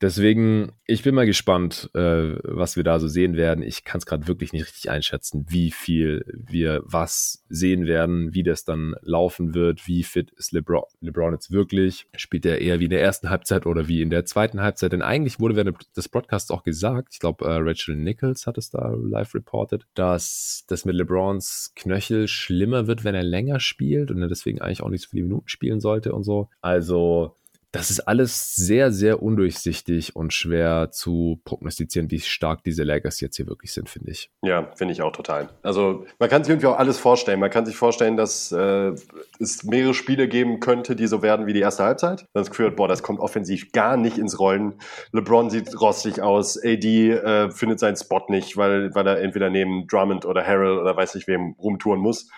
Deswegen, 0.00 0.70
ich 0.86 1.02
bin 1.02 1.16
mal 1.16 1.26
gespannt, 1.26 1.90
äh, 1.92 2.36
was 2.44 2.76
wir 2.76 2.84
da 2.84 3.00
so 3.00 3.08
sehen 3.08 3.36
werden. 3.36 3.64
Ich 3.64 3.82
kann 3.82 3.98
es 3.98 4.06
gerade 4.06 4.28
wirklich 4.28 4.52
nicht 4.52 4.64
richtig 4.64 4.90
einschätzen, 4.90 5.46
wie 5.48 5.72
viel 5.72 6.24
wir 6.32 6.82
was 6.84 7.44
sehen 7.48 7.86
werden, 7.86 8.32
wie 8.32 8.44
das 8.44 8.64
dann 8.64 8.94
laufen 9.02 9.54
wird, 9.54 9.88
wie 9.88 10.04
fit 10.04 10.30
ist 10.30 10.52
LeBron, 10.52 10.84
LeBron 11.00 11.32
jetzt 11.32 11.50
wirklich. 11.50 12.06
Spielt 12.14 12.46
er 12.46 12.60
eher 12.60 12.78
wie 12.78 12.84
in 12.84 12.90
der 12.90 13.02
ersten 13.02 13.28
Halbzeit 13.28 13.66
oder 13.66 13.88
wie 13.88 14.00
in 14.00 14.10
der 14.10 14.24
zweiten 14.24 14.60
Halbzeit? 14.60 14.92
Denn 14.92 15.02
eigentlich 15.02 15.40
wurde 15.40 15.56
während 15.56 15.76
des 15.96 16.08
Broadcasts 16.08 16.52
auch 16.52 16.62
gesagt, 16.62 17.14
ich 17.14 17.18
glaube, 17.18 17.44
äh, 17.44 17.56
Rachel 17.56 17.96
Nichols 17.96 18.46
hat 18.46 18.56
es 18.56 18.70
da 18.70 18.94
live 18.94 19.34
reported, 19.34 19.84
dass 19.94 20.64
das 20.68 20.84
mit 20.84 20.94
LeBrons 20.94 21.72
Knöchel 21.74 22.28
schlimmer 22.28 22.86
wird, 22.86 23.02
wenn 23.02 23.16
er 23.16 23.24
länger 23.24 23.58
spielt 23.58 24.12
und 24.12 24.22
er 24.22 24.28
deswegen 24.28 24.60
eigentlich 24.60 24.82
auch 24.82 24.90
nicht 24.90 25.02
so 25.02 25.10
viele 25.10 25.24
Minuten 25.24 25.48
spielen 25.48 25.80
sollte 25.80 26.12
und 26.12 26.22
so. 26.22 26.50
Also 26.60 27.34
das 27.72 27.90
ist 27.90 28.00
alles 28.00 28.56
sehr, 28.56 28.90
sehr 28.92 29.22
undurchsichtig 29.22 30.16
und 30.16 30.32
schwer 30.32 30.90
zu 30.90 31.40
prognostizieren, 31.44 32.10
wie 32.10 32.20
stark 32.20 32.64
diese 32.64 32.82
Lakers 32.82 33.20
jetzt 33.20 33.36
hier 33.36 33.46
wirklich 33.46 33.72
sind, 33.72 33.90
finde 33.90 34.10
ich. 34.10 34.30
Ja, 34.42 34.70
finde 34.74 34.92
ich 34.92 35.02
auch 35.02 35.12
total. 35.12 35.50
Also 35.62 36.06
man 36.18 36.30
kann 36.30 36.44
sich 36.44 36.50
irgendwie 36.50 36.66
auch 36.66 36.78
alles 36.78 36.98
vorstellen. 36.98 37.40
Man 37.40 37.50
kann 37.50 37.66
sich 37.66 37.76
vorstellen, 37.76 38.16
dass 38.16 38.52
äh, 38.52 38.92
es 39.38 39.64
mehrere 39.64 39.92
Spiele 39.92 40.28
geben 40.28 40.60
könnte, 40.60 40.96
die 40.96 41.06
so 41.06 41.22
werden 41.22 41.46
wie 41.46 41.52
die 41.52 41.60
erste 41.60 41.84
Halbzeit. 41.84 42.24
Dann 42.32 42.44
Gefühl 42.44 42.68
hat, 42.68 42.76
boah, 42.76 42.88
das 42.88 43.02
kommt 43.02 43.20
offensiv 43.20 43.72
gar 43.72 43.98
nicht 43.98 44.16
ins 44.16 44.38
Rollen. 44.38 44.74
LeBron 45.12 45.50
sieht 45.50 45.78
rostig 45.78 46.22
aus. 46.22 46.58
AD 46.62 47.10
äh, 47.10 47.50
findet 47.50 47.80
seinen 47.80 47.96
Spot 47.96 48.24
nicht, 48.28 48.56
weil, 48.56 48.94
weil 48.94 49.06
er 49.06 49.20
entweder 49.20 49.50
neben 49.50 49.86
Drummond 49.86 50.24
oder 50.24 50.44
Harrell 50.44 50.78
oder 50.78 50.96
weiß 50.96 51.14
nicht 51.14 51.28
wem 51.28 51.54
rumtouren 51.58 52.00
muss. 52.00 52.30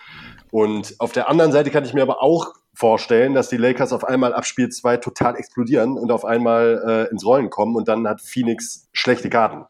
Und 0.51 0.95
auf 0.99 1.13
der 1.13 1.29
anderen 1.29 1.53
Seite 1.53 1.71
kann 1.71 1.85
ich 1.85 1.93
mir 1.93 2.01
aber 2.01 2.21
auch 2.21 2.53
vorstellen, 2.73 3.33
dass 3.33 3.49
die 3.49 3.57
Lakers 3.57 3.93
auf 3.93 4.03
einmal 4.03 4.33
ab 4.33 4.45
Spiel 4.45 4.69
2 4.69 4.97
total 4.97 5.35
explodieren 5.35 5.97
und 5.97 6.11
auf 6.11 6.25
einmal 6.25 7.07
äh, 7.07 7.11
ins 7.11 7.25
Rollen 7.25 7.49
kommen 7.49 7.75
und 7.75 7.87
dann 7.87 8.07
hat 8.07 8.21
Phoenix 8.21 8.89
schlechte 8.93 9.29
Karten. 9.29 9.65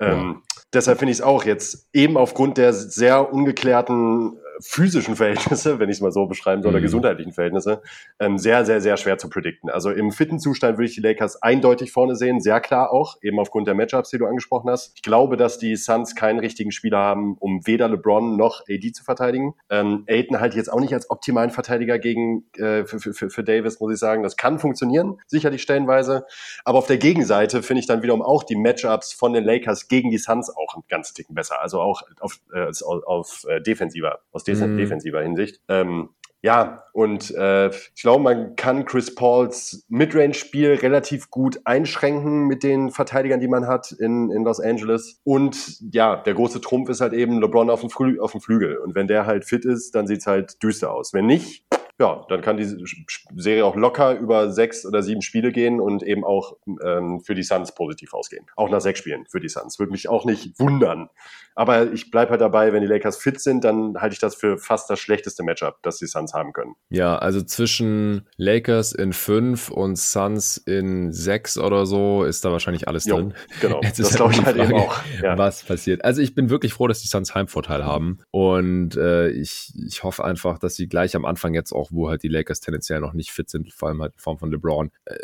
Ähm, 0.00 0.42
deshalb 0.72 0.98
finde 0.98 1.12
ich 1.12 1.18
es 1.18 1.24
auch 1.24 1.44
jetzt 1.44 1.88
eben 1.92 2.16
aufgrund 2.16 2.58
der 2.58 2.72
sehr 2.72 3.32
ungeklärten 3.32 4.36
physischen 4.60 5.16
Verhältnisse, 5.16 5.78
wenn 5.78 5.88
ich 5.88 5.96
es 5.96 6.00
mal 6.00 6.12
so 6.12 6.26
beschreiben 6.26 6.62
soll, 6.62 6.72
mhm. 6.72 6.76
oder 6.76 6.82
gesundheitlichen 6.82 7.32
Verhältnisse, 7.32 7.82
ähm, 8.18 8.38
sehr, 8.38 8.64
sehr, 8.64 8.80
sehr 8.80 8.96
schwer 8.96 9.18
zu 9.18 9.28
predikten. 9.28 9.70
Also 9.70 9.90
im 9.90 10.10
fitten 10.10 10.38
Zustand 10.38 10.78
würde 10.78 10.86
ich 10.86 10.94
die 10.94 11.00
Lakers 11.00 11.42
eindeutig 11.42 11.92
vorne 11.92 12.16
sehen, 12.16 12.40
sehr 12.40 12.60
klar 12.60 12.92
auch, 12.92 13.16
eben 13.22 13.38
aufgrund 13.38 13.66
der 13.66 13.74
Matchups, 13.74 14.10
die 14.10 14.18
du 14.18 14.26
angesprochen 14.26 14.70
hast. 14.70 14.92
Ich 14.96 15.02
glaube, 15.02 15.36
dass 15.36 15.58
die 15.58 15.76
Suns 15.76 16.14
keinen 16.14 16.38
richtigen 16.38 16.72
Spieler 16.72 16.98
haben, 16.98 17.36
um 17.38 17.66
weder 17.66 17.88
LeBron 17.88 18.36
noch 18.36 18.62
AD 18.68 18.92
zu 18.92 19.04
verteidigen. 19.04 19.54
Ähm, 19.70 20.04
Aiden 20.08 20.40
halte 20.40 20.54
ich 20.54 20.58
jetzt 20.58 20.72
auch 20.72 20.80
nicht 20.80 20.94
als 20.94 21.10
optimalen 21.10 21.50
Verteidiger 21.50 21.98
gegen 21.98 22.44
äh, 22.56 22.84
für, 22.84 23.00
für, 23.00 23.30
für 23.30 23.44
Davis, 23.44 23.80
muss 23.80 23.92
ich 23.92 23.98
sagen. 23.98 24.22
Das 24.22 24.36
kann 24.36 24.58
funktionieren, 24.58 25.18
sicherlich 25.26 25.62
stellenweise. 25.62 26.24
Aber 26.64 26.78
auf 26.78 26.86
der 26.86 26.98
Gegenseite 26.98 27.62
finde 27.62 27.80
ich 27.80 27.86
dann 27.86 28.02
wiederum 28.02 28.22
auch 28.22 28.42
die 28.42 28.56
Matchups 28.56 29.12
von 29.12 29.32
den 29.32 29.44
Lakers 29.44 29.88
gegen 29.88 30.10
die 30.10 30.18
Suns 30.18 30.50
auch 30.50 30.76
ein 30.76 30.82
ganz 30.88 31.12
Ticken 31.12 31.34
besser. 31.34 31.60
Also 31.60 31.80
auch 31.80 32.02
auf, 32.20 32.40
äh, 32.52 32.66
auf, 32.84 33.04
auf 33.04 33.44
äh, 33.48 33.60
defensiver, 33.60 34.20
aus 34.32 34.41
mhm. 34.46 34.76
defensiver 34.76 35.22
Hinsicht. 35.22 35.60
Ähm, 35.68 36.10
ja, 36.44 36.82
und 36.92 37.30
äh, 37.36 37.68
ich 37.68 38.02
glaube, 38.02 38.24
man 38.24 38.56
kann 38.56 38.84
Chris 38.84 39.14
Pauls 39.14 39.86
Midrange-Spiel 39.88 40.74
relativ 40.74 41.30
gut 41.30 41.60
einschränken 41.64 42.48
mit 42.48 42.64
den 42.64 42.90
Verteidigern, 42.90 43.38
die 43.38 43.46
man 43.46 43.68
hat 43.68 43.92
in, 43.92 44.28
in 44.32 44.42
Los 44.42 44.58
Angeles. 44.58 45.20
Und 45.22 45.78
ja, 45.92 46.16
der 46.16 46.34
große 46.34 46.60
Trumpf 46.60 46.88
ist 46.88 47.00
halt 47.00 47.12
eben 47.12 47.40
LeBron 47.40 47.70
auf 47.70 47.80
dem, 47.80 47.90
Flü 47.90 48.18
auf 48.18 48.32
dem 48.32 48.40
Flügel. 48.40 48.78
Und 48.78 48.96
wenn 48.96 49.06
der 49.06 49.24
halt 49.24 49.44
fit 49.44 49.64
ist, 49.64 49.94
dann 49.94 50.08
sieht's 50.08 50.26
halt 50.26 50.60
düster 50.64 50.92
aus. 50.92 51.14
Wenn 51.14 51.26
nicht, 51.26 51.64
ja, 52.02 52.26
dann 52.28 52.40
kann 52.40 52.56
die 52.56 52.64
Serie 53.36 53.64
auch 53.64 53.76
locker 53.76 54.18
über 54.18 54.50
sechs 54.50 54.84
oder 54.84 55.04
sieben 55.04 55.22
Spiele 55.22 55.52
gehen 55.52 55.80
und 55.80 56.02
eben 56.02 56.24
auch 56.24 56.56
ähm, 56.84 57.20
für 57.20 57.36
die 57.36 57.44
Suns 57.44 57.76
positiv 57.76 58.12
ausgehen. 58.12 58.44
Auch 58.56 58.68
nach 58.70 58.80
sechs 58.80 58.98
Spielen 58.98 59.24
für 59.30 59.38
die 59.38 59.48
Suns. 59.48 59.78
Würde 59.78 59.92
mich 59.92 60.08
auch 60.08 60.24
nicht 60.24 60.58
wundern. 60.58 61.10
Aber 61.54 61.92
ich 61.92 62.10
bleibe 62.10 62.30
halt 62.30 62.40
dabei, 62.40 62.72
wenn 62.72 62.80
die 62.80 62.88
Lakers 62.88 63.18
fit 63.18 63.40
sind, 63.40 63.62
dann 63.62 64.00
halte 64.00 64.14
ich 64.14 64.18
das 64.18 64.34
für 64.34 64.58
fast 64.58 64.90
das 64.90 64.98
schlechteste 64.98 65.44
Matchup, 65.44 65.78
das 65.82 65.98
die 65.98 66.06
Suns 66.06 66.34
haben 66.34 66.52
können. 66.52 66.74
Ja, 66.88 67.16
also 67.18 67.42
zwischen 67.42 68.26
Lakers 68.36 68.92
in 68.92 69.12
fünf 69.12 69.70
und 69.70 69.96
Suns 69.96 70.56
in 70.56 71.12
sechs 71.12 71.58
oder 71.58 71.86
so 71.86 72.24
ist 72.24 72.44
da 72.44 72.50
wahrscheinlich 72.50 72.88
alles 72.88 73.04
jo, 73.04 73.16
drin. 73.16 73.34
Genau, 73.60 73.80
Jetzt 73.82 74.00
das 74.00 74.14
glaube 74.14 74.32
ich 74.32 74.44
halt 74.44 74.56
eben 74.56 74.74
auch. 74.74 74.96
Ja. 75.22 75.38
Was 75.38 75.62
passiert? 75.62 76.04
Also 76.04 76.20
ich 76.20 76.34
bin 76.34 76.50
wirklich 76.50 76.72
froh, 76.72 76.88
dass 76.88 77.00
die 77.00 77.08
Suns 77.08 77.34
Heimvorteil 77.34 77.84
haben 77.84 78.18
und 78.30 78.96
äh, 78.96 79.28
ich, 79.28 79.72
ich 79.86 80.02
hoffe 80.02 80.24
einfach, 80.24 80.58
dass 80.58 80.74
sie 80.74 80.88
gleich 80.88 81.14
am 81.14 81.24
Anfang 81.24 81.54
jetzt 81.54 81.72
auch, 81.72 81.90
wo 81.92 82.08
halt 82.08 82.22
die 82.22 82.28
Lakers 82.28 82.60
tendenziell 82.60 83.00
noch 83.00 83.12
nicht 83.12 83.30
fit 83.30 83.48
sind, 83.50 83.72
vor 83.72 83.88
allem 83.88 84.02
halt 84.02 84.14
in 84.14 84.18
Form 84.18 84.38
von 84.38 84.50
LeBron, 84.50 84.90
äh, 85.04 85.16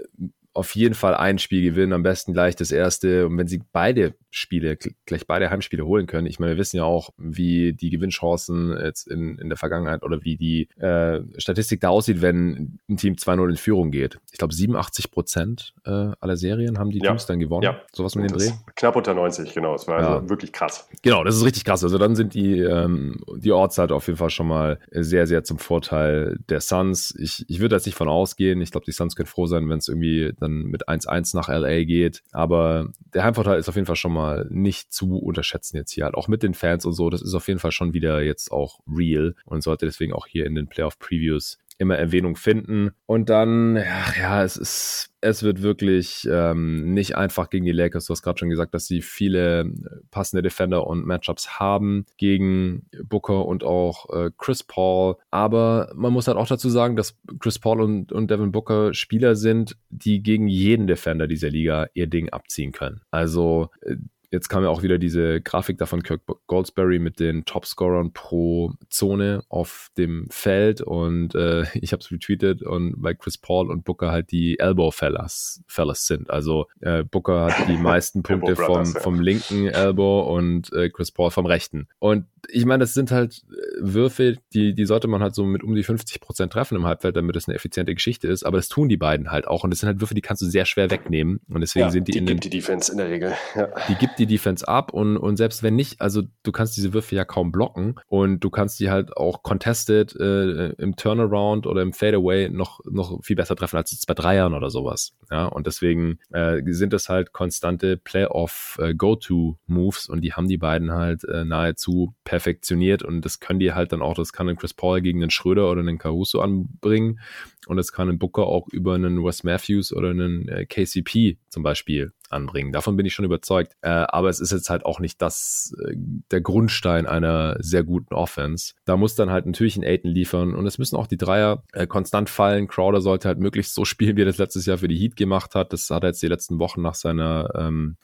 auf 0.59 0.75
jeden 0.75 0.95
Fall 0.97 1.15
ein 1.15 1.39
Spiel 1.39 1.63
gewinnen, 1.63 1.93
am 1.93 2.03
besten 2.03 2.33
gleich 2.33 2.57
das 2.57 2.73
erste. 2.73 3.27
Und 3.27 3.39
wenn 3.39 3.47
sie 3.47 3.63
beide 3.73 4.15
Spiele, 4.31 4.77
gleich 5.07 5.27
beide 5.27 5.51
Heimspiele 5.51 5.87
holen 5.87 6.09
können, 6.09 6.27
ich 6.27 6.41
meine, 6.41 6.53
wir 6.53 6.59
wissen 6.59 6.79
ja 6.79 6.83
auch, 6.83 7.11
wie 7.17 7.73
die 7.73 7.91
Gewinnchancen 7.91 8.77
jetzt 8.77 9.07
in, 9.07 9.39
in 9.39 9.49
der 9.49 9.57
Vergangenheit 9.57 10.03
oder 10.03 10.25
wie 10.25 10.37
die 10.37 10.69
äh, 10.81 11.23
Statistik 11.39 11.81
da 11.81 11.91
aussieht, 11.91 12.23
wenn 12.23 12.81
ein 12.89 12.97
Team 12.97 13.15
2-0 13.15 13.51
in 13.51 13.57
Führung 13.57 13.93
geht. 13.93 14.19
Ich 14.33 14.39
glaube, 14.39 14.53
87 14.53 15.13
Prozent 15.13 15.75
äh, 15.87 15.91
aller 16.19 16.37
Serien 16.37 16.79
haben 16.79 16.91
die 16.91 16.99
ja. 16.99 17.11
Teams 17.11 17.27
dann 17.27 17.39
gewonnen. 17.39 17.63
Ja. 17.63 17.81
Sowas 17.93 18.17
mit 18.17 18.29
den 18.29 18.37
Dreh. 18.37 18.51
Knapp 18.75 18.97
unter 18.97 19.15
90, 19.15 19.55
genau. 19.55 19.73
Das 19.73 19.87
war 19.87 20.01
ja. 20.01 20.15
also 20.17 20.29
wirklich 20.29 20.53
krass. 20.53 20.89
Genau, 21.03 21.23
das 21.23 21.37
ist 21.37 21.45
richtig 21.45 21.65
krass. 21.65 21.85
Also 21.85 21.99
dann 21.99 22.17
sind 22.17 22.35
die, 22.35 22.59
ähm, 22.59 23.21
die 23.37 23.53
Orts 23.53 23.79
halt 23.79 23.93
auf 23.93 24.09
jeden 24.09 24.19
Fall 24.19 24.31
schon 24.31 24.49
mal 24.49 24.81
sehr, 24.91 25.29
sehr 25.29 25.45
zum 25.45 25.59
Vorteil 25.59 26.37
der 26.49 26.61
Suns. 26.61 27.15
Ich, 27.17 27.45
ich 27.49 27.61
würde 27.61 27.77
jetzt 27.77 27.87
nicht 27.87 27.97
von 27.97 28.09
ausgehen. 28.09 28.61
Ich 28.61 28.73
glaube, 28.73 28.85
die 28.85 28.93
Suns 28.93 29.15
können 29.15 29.29
froh 29.29 29.47
sein, 29.47 29.69
wenn 29.69 29.79
es 29.79 29.87
irgendwie 29.87 30.33
dann 30.41 30.48
mit 30.49 30.89
1-1 30.89 31.37
nach 31.37 31.49
LA 31.49 31.85
geht. 31.85 32.23
Aber 32.33 32.89
der 33.15 33.25
Heimvorteil 33.25 33.59
ist 33.59 33.69
auf 33.69 33.75
jeden 33.75 33.87
Fall 33.87 33.97
schon 33.97 34.13
mal 34.13 34.47
nicht 34.51 34.93
zu 34.93 35.19
unterschätzen 35.19 35.77
jetzt 35.77 35.93
hier 35.93 36.05
halt. 36.05 36.15
Auch 36.15 36.29
mit 36.29 36.43
den 36.43 36.55
Fans 36.55 36.85
und 36.85 36.93
so. 36.93 37.11
Das 37.11 37.23
ist 37.23 37.35
auf 37.35 37.49
jeden 37.49 37.61
Fall 37.61 37.73
schon 37.73 37.95
wieder 37.95 38.21
jetzt 38.23 38.51
auch 38.51 38.81
real 38.87 39.35
und 39.45 39.63
sollte 39.63 39.87
deswegen 39.87 40.13
auch 40.13 40.27
hier 40.27 40.47
in 40.47 40.55
den 40.55 40.69
Playoff-Previews 40.69 41.59
immer 41.79 41.97
Erwähnung 41.97 42.37
finden. 42.37 42.91
Und 43.07 43.31
dann, 43.31 43.77
ja, 43.77 44.05
ja 44.21 44.45
es 44.45 44.57
ist, 44.57 45.11
es 45.21 45.43
wird 45.43 45.63
wirklich 45.63 46.29
ähm, 46.31 46.93
nicht 46.93 47.17
einfach 47.17 47.51
gegen 47.51 47.65
die 47.65 47.73
Lakers. 47.73 48.07
Du 48.07 48.13
hast 48.13 48.23
gerade 48.23 48.39
schon 48.39 48.51
gesagt, 48.51 48.75
dass 48.75 48.87
sie 48.87 49.01
viele 49.01 49.61
äh, 49.61 49.67
passende 50.11 50.43
Defender 50.43 50.87
und 50.87 51.07
Matchups 51.07 51.59
haben 51.59 52.05
gegen 52.17 52.87
Booker 53.05 53.47
und 53.47 53.65
auch 53.65 54.11
äh, 54.11 54.31
Chris 54.37 54.63
Paul. 54.63 55.17
Aber 55.31 55.93
man 55.95 56.13
muss 56.13 56.29
halt 56.29 56.37
auch 56.37 56.49
dazu 56.49 56.69
sagen, 56.69 56.97
dass 56.97 57.17
Chris 57.39 57.59
Paul 57.59 57.81
und, 57.81 58.13
und 58.13 58.31
Devin 58.31 58.53
Booker 58.53 58.95
Spieler 58.95 59.35
sind, 59.35 59.77
die 59.89 60.23
gegen 60.23 60.49
jeden 60.49 60.87
Defender 60.87 61.27
dieser 61.27 61.51
Liga 61.51 61.89
ihr 61.95 62.07
Ding 62.07 62.29
abziehen 62.31 62.73
können. 62.73 63.01
Also 63.11 63.71
äh, 63.83 63.97
Jetzt 64.31 64.49
kam 64.49 64.63
ja 64.63 64.69
auch 64.69 64.83
wieder 64.83 64.99
diese 64.99 65.41
Grafik 65.41 65.79
davon 65.79 66.03
Kirk 66.03 66.23
Goldsberry 66.47 66.99
mit 66.99 67.19
den 67.19 67.45
Topscorern 67.45 68.13
pro 68.13 68.73
Zone 68.91 69.43
auf 69.49 69.91
dem 69.97 70.27
Feld 70.31 70.81
und 70.81 71.35
äh, 71.35 71.65
ich 71.75 71.93
habe 71.93 72.01
es 72.01 72.11
retweetet 72.11 72.63
und 72.63 72.95
weil 72.99 73.15
Chris 73.15 73.39
Paul 73.39 73.71
und 73.71 73.85
Booker 73.85 74.11
halt 74.11 74.31
die 74.31 74.59
Elbow 74.59 74.91
Fellas, 74.91 75.63
Fellas 75.67 76.07
sind. 76.07 76.31
Also 76.31 76.67
äh, 76.81 77.05
Booker 77.05 77.47
hat 77.47 77.69
die 77.69 77.77
meisten 77.77 78.23
Punkte 78.23 78.57
vom, 78.57 78.87
vom 78.87 79.21
linken 79.21 79.67
Elbow 79.69 80.21
und 80.21 80.73
äh, 80.73 80.91
Chris 80.91 81.11
Paul 81.11 81.31
vom 81.31 81.47
rechten. 81.47 81.89
Und 81.99 82.27
ich 82.51 82.65
meine, 82.65 82.83
das 82.83 82.95
sind 82.95 83.11
halt 83.11 83.43
äh, 83.51 83.55
Würfe, 83.81 84.37
die, 84.53 84.75
die 84.75 84.85
sollte 84.85 85.09
man 85.09 85.23
halt 85.23 85.35
so 85.35 85.45
mit 85.45 85.63
um 85.63 85.75
die 85.75 85.83
50 85.83 86.21
Prozent 86.21 86.53
treffen 86.53 86.77
im 86.77 86.87
Halbfeld, 86.87 87.17
damit 87.17 87.37
es 87.37 87.49
eine 87.49 87.57
effiziente 87.57 87.95
Geschichte 87.95 88.29
ist. 88.29 88.45
Aber 88.45 88.57
das 88.57 88.69
tun 88.69 88.89
die 88.89 88.97
beiden 88.97 89.31
halt 89.31 89.47
auch. 89.47 89.65
Und 89.65 89.71
das 89.71 89.81
sind 89.81 89.89
halt 89.89 90.01
Würfe, 90.01 90.15
die 90.15 90.21
kannst 90.21 90.43
du 90.43 90.47
sehr 90.47 90.65
schwer 90.65 90.91
wegnehmen. 90.91 91.41
Und 91.49 91.61
deswegen 91.61 91.87
ja, 91.87 91.91
sind 91.91 92.09
die, 92.09 92.13
die 92.13 92.19
in 92.19 92.27
den. 92.27 92.41
Die 92.41 92.51
Defense 92.51 92.91
in 92.91 92.99
der 92.99 93.09
Regel. 93.09 93.33
Ja. 93.55 93.69
Die 93.89 93.95
gibt 93.95 94.18
die 94.19 94.27
Defense 94.27 94.67
ab. 94.67 94.93
Und, 94.93 95.17
und 95.17 95.37
selbst 95.37 95.63
wenn 95.63 95.77
nicht, 95.77 96.01
also 96.01 96.23
du 96.43 96.53
kannst 96.53 96.77
diese 96.77 96.93
Würfe 96.93 97.15
ja 97.15 97.25
kaum 97.25 97.53
blocken. 97.53 97.95
Und 98.07 98.41
du 98.41 98.51
kannst 98.51 98.81
die 98.81 98.91
halt 98.91 99.17
auch 99.17 99.43
contested 99.43 100.17
äh, 100.17 100.71
im 100.73 100.97
Turnaround 100.97 101.67
oder 101.67 101.83
im 101.83 101.93
Fadeaway 101.93 102.49
noch, 102.49 102.81
noch 102.85 103.23
viel 103.23 103.37
besser 103.37 103.57
treffen 103.57 103.77
als 103.77 103.93
jetzt 103.93 104.07
bei 104.07 104.15
Dreiern 104.15 104.55
oder 104.55 104.71
sowas. 104.71 105.13
Ja, 105.31 105.47
und 105.47 105.67
deswegen 105.67 106.19
äh, 106.33 106.63
sind 106.67 106.93
das 106.93 107.09
halt 107.09 107.33
konstante 107.33 107.97
Playoff-Go-To-Moves. 107.97 110.09
Äh, 110.09 110.13
und 110.13 110.21
die 110.23 110.33
haben 110.33 110.49
die 110.49 110.59
beiden 110.59 110.93
halt 110.93 111.25
äh, 111.25 111.45
nahezu 111.45 112.15
perfektioniert 112.25 113.03
und 113.03 113.25
das 113.25 113.41
können 113.41 113.61
die 113.61 113.73
halt 113.73 113.93
dann 113.93 114.03
auch, 114.03 114.15
das 114.15 114.33
kann 114.33 114.49
ein 114.49 114.57
Chris 114.57 114.75
Paul 114.75 115.01
gegen 115.01 115.23
einen 115.23 115.31
Schröder 115.31 115.71
oder 115.71 115.81
einen 115.81 115.99
Caruso 115.99 116.41
anbringen 116.41 117.21
und 117.67 117.77
das 117.77 117.93
kann 117.93 118.09
ein 118.09 118.19
Booker 118.19 118.47
auch 118.47 118.69
über 118.69 118.95
einen 118.95 119.25
Wes 119.25 119.45
Matthews 119.45 119.93
oder 119.93 120.11
einen 120.11 120.49
äh, 120.49 120.67
KCP 120.67 121.39
zum 121.49 121.63
Beispiel 121.63 122.13
anbringen. 122.31 122.73
Davon 122.73 122.97
bin 122.97 123.07
ich 123.07 123.15
schon 123.15 123.25
überzeugt. 123.25 123.73
Äh, 123.81 123.89
aber 123.89 124.29
es 124.29 124.41
ist 124.41 124.53
jetzt 124.53 124.71
halt 124.71 124.85
auch 124.85 125.01
nicht 125.01 125.21
das, 125.21 125.75
äh, 125.85 125.95
der 126.31 126.41
Grundstein 126.41 127.07
einer 127.07 127.57
sehr 127.61 127.85
guten 127.85 128.15
Offense. 128.15 128.75
Da 128.85 128.97
muss 128.97 129.15
dann 129.15 129.31
halt 129.31 129.47
natürlich 129.47 129.77
ein 129.77 129.85
Aiden 129.85 130.11
liefern 130.11 130.55
und 130.55 130.67
es 130.67 130.79
müssen 130.79 130.97
auch 130.97 131.07
die 131.07 131.17
Dreier 131.17 131.63
äh, 131.73 131.87
konstant 131.87 132.31
fallen. 132.31 132.69
Crowder 132.69 133.01
sollte 133.01 133.29
halt 133.29 133.39
möglichst 133.39 133.75
so 133.75 133.85
spielen, 133.87 134.17
wie 134.17 134.23
er 134.23 134.27
das 134.27 134.39
letztes 134.39 134.67
Jahr 134.67 134.79
für 134.79 134.89
die 134.89 134.99
Heat 134.99 135.17
gemacht 135.17 135.55
hat. 135.55 135.73
Das 135.73 135.89
hat 135.91 136.05
er 136.05 136.11
jetzt 136.11 136.23
die 136.23 136.29
letzten 136.29 136.59
Wochen 136.59 136.83
nach 136.83 136.95
seiner 136.95 137.51
ähm, 137.55 137.97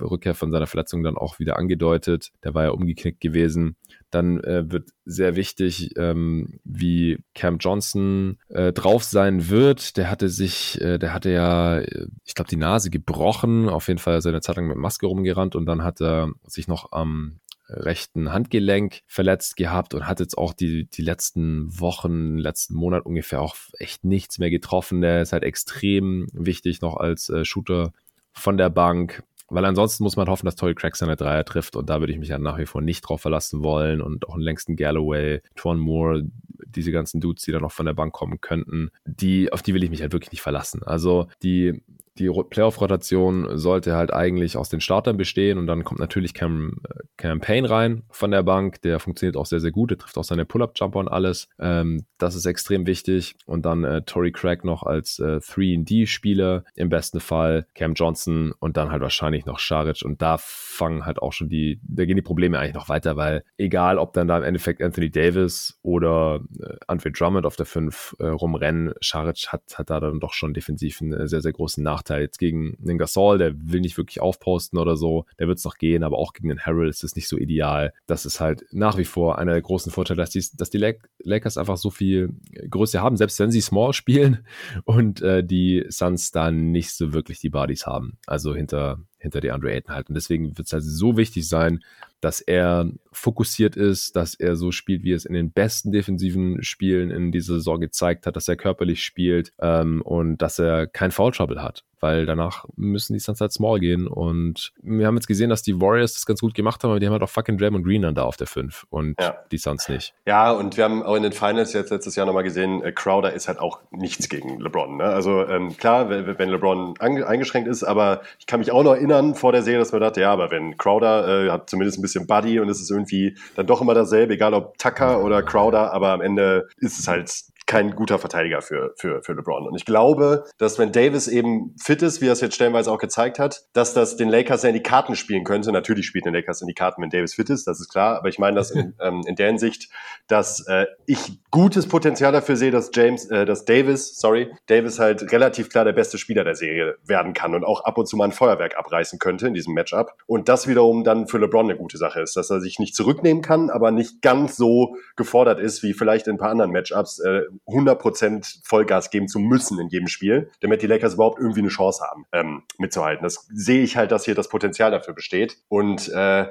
Rückkehr 0.00 0.34
von 0.34 0.50
seiner 0.50 0.66
Verletzung 0.66 1.02
dann 1.02 1.16
auch 1.16 1.38
wieder 1.38 1.56
angedeutet. 1.56 2.30
Der 2.44 2.54
war 2.54 2.64
ja 2.64 2.70
umgeknickt 2.70 3.20
gewesen. 3.20 3.76
Dann 4.10 4.40
äh, 4.44 4.70
wird 4.70 4.90
sehr 5.04 5.36
wichtig, 5.36 5.90
ähm, 5.96 6.58
wie 6.64 7.18
Cam 7.34 7.58
Johnson 7.58 8.38
äh, 8.48 8.72
drauf 8.72 9.04
sein 9.04 9.48
wird. 9.48 9.96
Der 9.96 10.10
hatte 10.10 10.28
sich, 10.28 10.80
äh, 10.80 10.98
der 10.98 11.14
hatte 11.14 11.30
ja, 11.30 11.78
äh, 11.78 12.06
ich 12.24 12.34
glaube, 12.34 12.50
die 12.50 12.56
Nase 12.56 12.90
gebrochen. 12.90 13.68
Auf 13.68 13.88
jeden 13.88 13.98
Fall 13.98 14.20
seine 14.20 14.40
Zeit 14.40 14.56
lang 14.56 14.68
mit 14.68 14.76
Maske 14.76 15.06
rumgerannt 15.06 15.56
und 15.56 15.66
dann 15.66 15.82
hat 15.82 16.00
er 16.00 16.30
sich 16.46 16.68
noch 16.68 16.92
am 16.92 17.40
rechten 17.72 18.32
Handgelenk 18.32 19.02
verletzt 19.06 19.56
gehabt 19.56 19.94
und 19.94 20.06
hat 20.06 20.20
jetzt 20.20 20.36
auch 20.36 20.52
die, 20.52 20.88
die 20.88 21.02
letzten 21.02 21.80
Wochen, 21.80 22.36
letzten 22.36 22.74
Monat 22.74 23.06
ungefähr 23.06 23.40
auch 23.40 23.56
echt 23.78 24.04
nichts 24.04 24.38
mehr 24.38 24.50
getroffen. 24.50 25.00
Der 25.00 25.22
ist 25.22 25.32
halt 25.32 25.42
extrem 25.42 26.26
wichtig 26.32 26.80
noch 26.80 26.96
als 26.96 27.28
äh, 27.28 27.44
Shooter 27.44 27.92
von 28.32 28.56
der 28.56 28.70
Bank. 28.70 29.22
Weil 29.52 29.66
ansonsten 29.66 30.02
muss 30.02 30.16
man 30.16 30.28
hoffen, 30.28 30.46
dass 30.46 30.56
Tory 30.56 30.74
Craig 30.74 30.96
seine 30.96 31.14
Dreier 31.14 31.44
trifft 31.44 31.76
und 31.76 31.90
da 31.90 32.00
würde 32.00 32.12
ich 32.12 32.18
mich 32.18 32.30
ja 32.30 32.38
nach 32.38 32.58
wie 32.58 32.66
vor 32.66 32.80
nicht 32.80 33.02
drauf 33.02 33.20
verlassen 33.20 33.62
wollen 33.62 34.00
und 34.00 34.26
auch 34.28 34.34
einen 34.34 34.42
längsten 34.42 34.76
Galloway, 34.76 35.42
Twan 35.56 35.78
Moore, 35.78 36.24
diese 36.66 36.90
ganzen 36.90 37.20
Dudes, 37.20 37.44
die 37.44 37.52
da 37.52 37.60
noch 37.60 37.72
von 37.72 37.84
der 37.84 37.92
Bank 37.92 38.14
kommen 38.14 38.40
könnten, 38.40 38.90
die, 39.04 39.52
auf 39.52 39.62
die 39.62 39.74
will 39.74 39.84
ich 39.84 39.90
mich 39.90 40.00
halt 40.00 40.12
wirklich 40.12 40.32
nicht 40.32 40.40
verlassen. 40.40 40.82
Also 40.82 41.26
die 41.42 41.82
die 42.18 42.28
Playoff-Rotation 42.28 43.56
sollte 43.56 43.94
halt 43.94 44.12
eigentlich 44.12 44.56
aus 44.58 44.68
den 44.68 44.80
Startern 44.80 45.16
bestehen 45.16 45.58
und 45.58 45.66
dann 45.66 45.82
kommt 45.82 45.98
natürlich 45.98 46.34
Cam, 46.34 46.80
Cam 47.16 47.40
Payne 47.40 47.70
rein 47.70 48.02
von 48.10 48.30
der 48.30 48.42
Bank. 48.42 48.82
Der 48.82 49.00
funktioniert 49.00 49.36
auch 49.36 49.46
sehr, 49.46 49.60
sehr 49.60 49.70
gut. 49.70 49.90
Der 49.90 49.98
trifft 49.98 50.18
auch 50.18 50.24
seine 50.24 50.44
Pull-Up-Jumper 50.44 50.98
und 50.98 51.08
alles. 51.08 51.48
Ähm, 51.58 52.04
das 52.18 52.34
ist 52.34 52.44
extrem 52.44 52.86
wichtig. 52.86 53.36
Und 53.46 53.64
dann 53.64 53.84
äh, 53.84 54.02
Tory 54.02 54.30
Craig 54.30 54.62
noch 54.64 54.82
als 54.82 55.18
äh, 55.20 55.38
3D-Spieler 55.38 56.64
im 56.74 56.90
besten 56.90 57.20
Fall. 57.20 57.66
Cam 57.74 57.94
Johnson 57.94 58.52
und 58.58 58.76
dann 58.76 58.90
halt 58.90 59.00
wahrscheinlich 59.00 59.46
noch 59.46 59.58
Scharic. 59.58 60.02
Und 60.04 60.20
da 60.20 60.36
fangen 60.38 61.06
halt 61.06 61.20
auch 61.20 61.32
schon 61.32 61.48
die, 61.48 61.80
da 61.82 62.04
gehen 62.04 62.16
die 62.16 62.22
Probleme 62.22 62.58
eigentlich 62.58 62.74
noch 62.74 62.90
weiter, 62.90 63.16
weil 63.16 63.42
egal, 63.56 63.96
ob 63.96 64.12
dann 64.12 64.28
da 64.28 64.36
im 64.36 64.44
Endeffekt 64.44 64.82
Anthony 64.82 65.10
Davis 65.10 65.78
oder 65.82 66.40
äh, 66.60 66.76
Andre 66.88 67.10
Drummond 67.10 67.46
auf 67.46 67.56
der 67.56 67.66
5 67.66 68.16
äh, 68.18 68.26
rumrennen, 68.26 68.92
Scharic 69.00 69.48
hat, 69.48 69.62
hat 69.78 69.88
da 69.88 69.98
dann 69.98 70.20
doch 70.20 70.34
schon 70.34 70.52
defensiv 70.52 71.00
einen 71.00 71.14
äh, 71.14 71.26
sehr, 71.26 71.40
sehr 71.40 71.52
großen 71.52 71.82
Nachteil 71.82 72.01
Nachteil. 72.02 72.22
Jetzt 72.22 72.38
gegen 72.38 72.76
den 72.78 72.98
Gasol, 72.98 73.38
der 73.38 73.54
will 73.56 73.80
nicht 73.80 73.96
wirklich 73.96 74.20
aufposten 74.20 74.78
oder 74.78 74.96
so, 74.96 75.24
der 75.38 75.48
wird 75.48 75.58
es 75.58 75.64
noch 75.64 75.76
gehen, 75.76 76.02
aber 76.02 76.18
auch 76.18 76.32
gegen 76.32 76.48
den 76.48 76.60
Harrell 76.60 76.88
ist 76.88 77.04
es 77.04 77.16
nicht 77.16 77.28
so 77.28 77.38
ideal. 77.38 77.92
Das 78.06 78.26
ist 78.26 78.40
halt 78.40 78.64
nach 78.72 78.98
wie 78.98 79.04
vor 79.04 79.38
einer 79.38 79.52
der 79.52 79.62
großen 79.62 79.92
Vorteile, 79.92 80.18
dass 80.18 80.30
die, 80.30 80.44
dass 80.56 80.70
die 80.70 80.94
Lakers 81.22 81.56
einfach 81.56 81.76
so 81.76 81.90
viel 81.90 82.34
Größe 82.68 83.00
haben, 83.00 83.16
selbst 83.16 83.38
wenn 83.38 83.50
sie 83.50 83.60
small 83.60 83.92
spielen 83.92 84.44
und 84.84 85.22
äh, 85.22 85.44
die 85.44 85.84
Suns 85.88 86.32
da 86.32 86.50
nicht 86.50 86.92
so 86.92 87.12
wirklich 87.12 87.38
die 87.38 87.50
Bodies 87.50 87.86
haben. 87.86 88.18
Also 88.26 88.54
hinter, 88.54 88.98
hinter 89.18 89.40
die 89.40 89.50
Andre 89.50 89.72
Ayton 89.72 89.94
halt. 89.94 90.08
Und 90.08 90.14
deswegen 90.14 90.58
wird 90.58 90.66
es 90.66 90.72
halt 90.72 90.84
so 90.84 91.16
wichtig 91.16 91.48
sein, 91.48 91.84
dass 92.20 92.40
er 92.40 92.88
fokussiert 93.10 93.76
ist, 93.76 94.14
dass 94.14 94.34
er 94.34 94.54
so 94.54 94.70
spielt, 94.70 95.02
wie 95.02 95.12
er 95.12 95.16
es 95.16 95.24
in 95.24 95.34
den 95.34 95.50
besten 95.50 95.90
defensiven 95.90 96.62
Spielen 96.62 97.10
in 97.10 97.32
dieser 97.32 97.54
Saison 97.54 97.80
gezeigt 97.80 98.26
hat, 98.26 98.36
dass 98.36 98.46
er 98.46 98.56
körperlich 98.56 99.04
spielt 99.04 99.52
ähm, 99.60 100.02
und 100.02 100.38
dass 100.38 100.60
er 100.60 100.86
kein 100.86 101.10
Foul 101.10 101.32
Trouble 101.32 101.62
hat 101.62 101.84
weil 102.02 102.26
danach 102.26 102.64
müssen 102.76 103.14
die 103.14 103.20
Suns 103.20 103.40
halt 103.40 103.52
small 103.52 103.78
gehen. 103.78 104.06
Und 104.06 104.72
wir 104.82 105.06
haben 105.06 105.16
jetzt 105.16 105.28
gesehen, 105.28 105.50
dass 105.50 105.62
die 105.62 105.80
Warriors 105.80 106.14
das 106.14 106.26
ganz 106.26 106.40
gut 106.40 106.54
gemacht 106.54 106.82
haben, 106.82 106.90
aber 106.90 107.00
die 107.00 107.06
haben 107.06 107.12
halt 107.12 107.22
auch 107.22 107.30
fucking 107.30 107.56
Draymond 107.56 107.84
Green 107.84 108.02
dann 108.02 108.14
da 108.14 108.24
auf 108.24 108.36
der 108.36 108.46
5 108.46 108.86
und 108.90 109.14
ja. 109.20 109.36
die 109.50 109.58
Suns 109.58 109.88
nicht. 109.88 110.12
Ja, 110.26 110.50
und 110.50 110.76
wir 110.76 110.84
haben 110.84 111.02
auch 111.02 111.14
in 111.14 111.22
den 111.22 111.32
Finals 111.32 111.72
jetzt 111.72 111.90
letztes 111.90 112.16
Jahr 112.16 112.26
nochmal 112.26 112.42
gesehen, 112.42 112.82
äh, 112.82 112.92
Crowder 112.92 113.32
ist 113.32 113.48
halt 113.48 113.60
auch 113.60 113.80
nichts 113.90 114.28
gegen 114.28 114.60
LeBron. 114.60 114.96
Ne? 114.96 115.04
Also 115.04 115.46
ähm, 115.46 115.76
klar, 115.76 116.10
wenn 116.10 116.48
LeBron 116.48 116.94
eingeschränkt 116.98 117.68
ist, 117.68 117.84
aber 117.84 118.22
ich 118.38 118.46
kann 118.46 118.60
mich 118.60 118.72
auch 118.72 118.82
noch 118.82 118.94
erinnern 118.94 119.34
vor 119.34 119.52
der 119.52 119.62
Serie, 119.62 119.78
dass 119.78 119.92
man 119.92 120.00
dachte, 120.00 120.20
ja, 120.20 120.32
aber 120.32 120.50
wenn 120.50 120.76
Crowder 120.76 121.46
äh, 121.46 121.50
hat 121.50 121.70
zumindest 121.70 121.98
ein 121.98 122.02
bisschen 122.02 122.26
Buddy 122.26 122.58
und 122.58 122.68
es 122.68 122.80
ist 122.80 122.90
irgendwie 122.90 123.36
dann 123.54 123.66
doch 123.66 123.80
immer 123.80 123.94
dasselbe, 123.94 124.34
egal 124.34 124.54
ob 124.54 124.76
Tucker 124.78 125.22
oder 125.22 125.42
Crowder, 125.42 125.92
aber 125.92 126.10
am 126.10 126.20
Ende 126.20 126.68
ist 126.78 126.98
es 126.98 127.06
halt 127.06 127.30
kein 127.72 127.94
guter 127.94 128.18
Verteidiger 128.18 128.60
für, 128.60 128.92
für, 128.98 129.22
für 129.22 129.32
LeBron. 129.32 129.66
Und 129.66 129.74
ich 129.74 129.86
glaube, 129.86 130.44
dass 130.58 130.78
wenn 130.78 130.92
Davis 130.92 131.26
eben 131.26 131.74
fit 131.82 132.02
ist, 132.02 132.20
wie 132.20 132.26
er 132.26 132.34
es 132.34 132.42
jetzt 132.42 132.54
stellenweise 132.54 132.92
auch 132.92 132.98
gezeigt 132.98 133.38
hat, 133.38 133.62
dass 133.72 133.94
das 133.94 134.18
den 134.18 134.28
Lakers 134.28 134.62
ja 134.62 134.68
in 134.68 134.74
die 134.74 134.82
Karten 134.82 135.16
spielen 135.16 135.42
könnte. 135.42 135.72
Natürlich 135.72 136.04
spielt 136.04 136.26
den 136.26 136.34
Lakers 136.34 136.60
in 136.60 136.68
die 136.68 136.74
Karten, 136.74 137.00
wenn 137.00 137.08
Davis 137.08 137.32
fit 137.32 137.48
ist, 137.48 137.66
das 137.66 137.80
ist 137.80 137.88
klar. 137.88 138.18
Aber 138.18 138.28
ich 138.28 138.38
meine 138.38 138.56
das 138.56 138.72
in, 138.72 138.92
ähm, 139.00 139.22
in 139.26 139.36
der 139.36 139.46
Hinsicht, 139.46 139.88
dass 140.28 140.66
äh, 140.68 140.84
ich 141.06 141.38
gutes 141.50 141.88
Potenzial 141.88 142.30
dafür 142.30 142.56
sehe, 142.56 142.70
dass 142.70 142.90
James, 142.92 143.24
äh, 143.30 143.46
dass 143.46 143.64
Davis, 143.64 144.18
sorry, 144.18 144.52
Davis 144.66 144.98
halt 144.98 145.32
relativ 145.32 145.70
klar 145.70 145.86
der 145.86 145.94
beste 145.94 146.18
Spieler 146.18 146.44
der 146.44 146.56
Serie 146.56 146.96
werden 147.06 147.32
kann 147.32 147.54
und 147.54 147.64
auch 147.64 147.84
ab 147.84 147.96
und 147.96 148.06
zu 148.06 148.18
mal 148.18 148.26
ein 148.26 148.32
Feuerwerk 148.32 148.76
abreißen 148.76 149.18
könnte 149.18 149.46
in 149.46 149.54
diesem 149.54 149.72
Matchup. 149.72 150.12
Und 150.26 150.50
das 150.50 150.68
wiederum 150.68 151.04
dann 151.04 151.26
für 151.26 151.38
LeBron 151.38 151.70
eine 151.70 151.78
gute 151.78 151.96
Sache 151.96 152.20
ist, 152.20 152.36
dass 152.36 152.50
er 152.50 152.60
sich 152.60 152.78
nicht 152.78 152.94
zurücknehmen 152.94 153.42
kann, 153.42 153.70
aber 153.70 153.92
nicht 153.92 154.20
ganz 154.20 154.56
so 154.56 154.96
gefordert 155.16 155.58
ist 155.58 155.82
wie 155.82 155.94
vielleicht 155.94 156.26
in 156.26 156.34
ein 156.34 156.38
paar 156.38 156.50
anderen 156.50 156.70
Matchups. 156.70 157.18
Äh, 157.20 157.44
100% 157.66 158.60
Vollgas 158.64 159.10
geben 159.10 159.28
zu 159.28 159.38
müssen 159.38 159.78
in 159.78 159.88
jedem 159.88 160.08
Spiel, 160.08 160.50
damit 160.60 160.82
die 160.82 160.86
Lakers 160.86 161.14
überhaupt 161.14 161.38
irgendwie 161.38 161.60
eine 161.60 161.68
Chance 161.68 162.04
haben, 162.04 162.26
ähm, 162.32 162.62
mitzuhalten. 162.78 163.22
Das 163.22 163.46
sehe 163.52 163.82
ich 163.82 163.96
halt, 163.96 164.10
dass 164.10 164.24
hier 164.24 164.34
das 164.34 164.48
Potenzial 164.48 164.90
dafür 164.90 165.14
besteht. 165.14 165.58
Und 165.68 166.08
äh, 166.08 166.48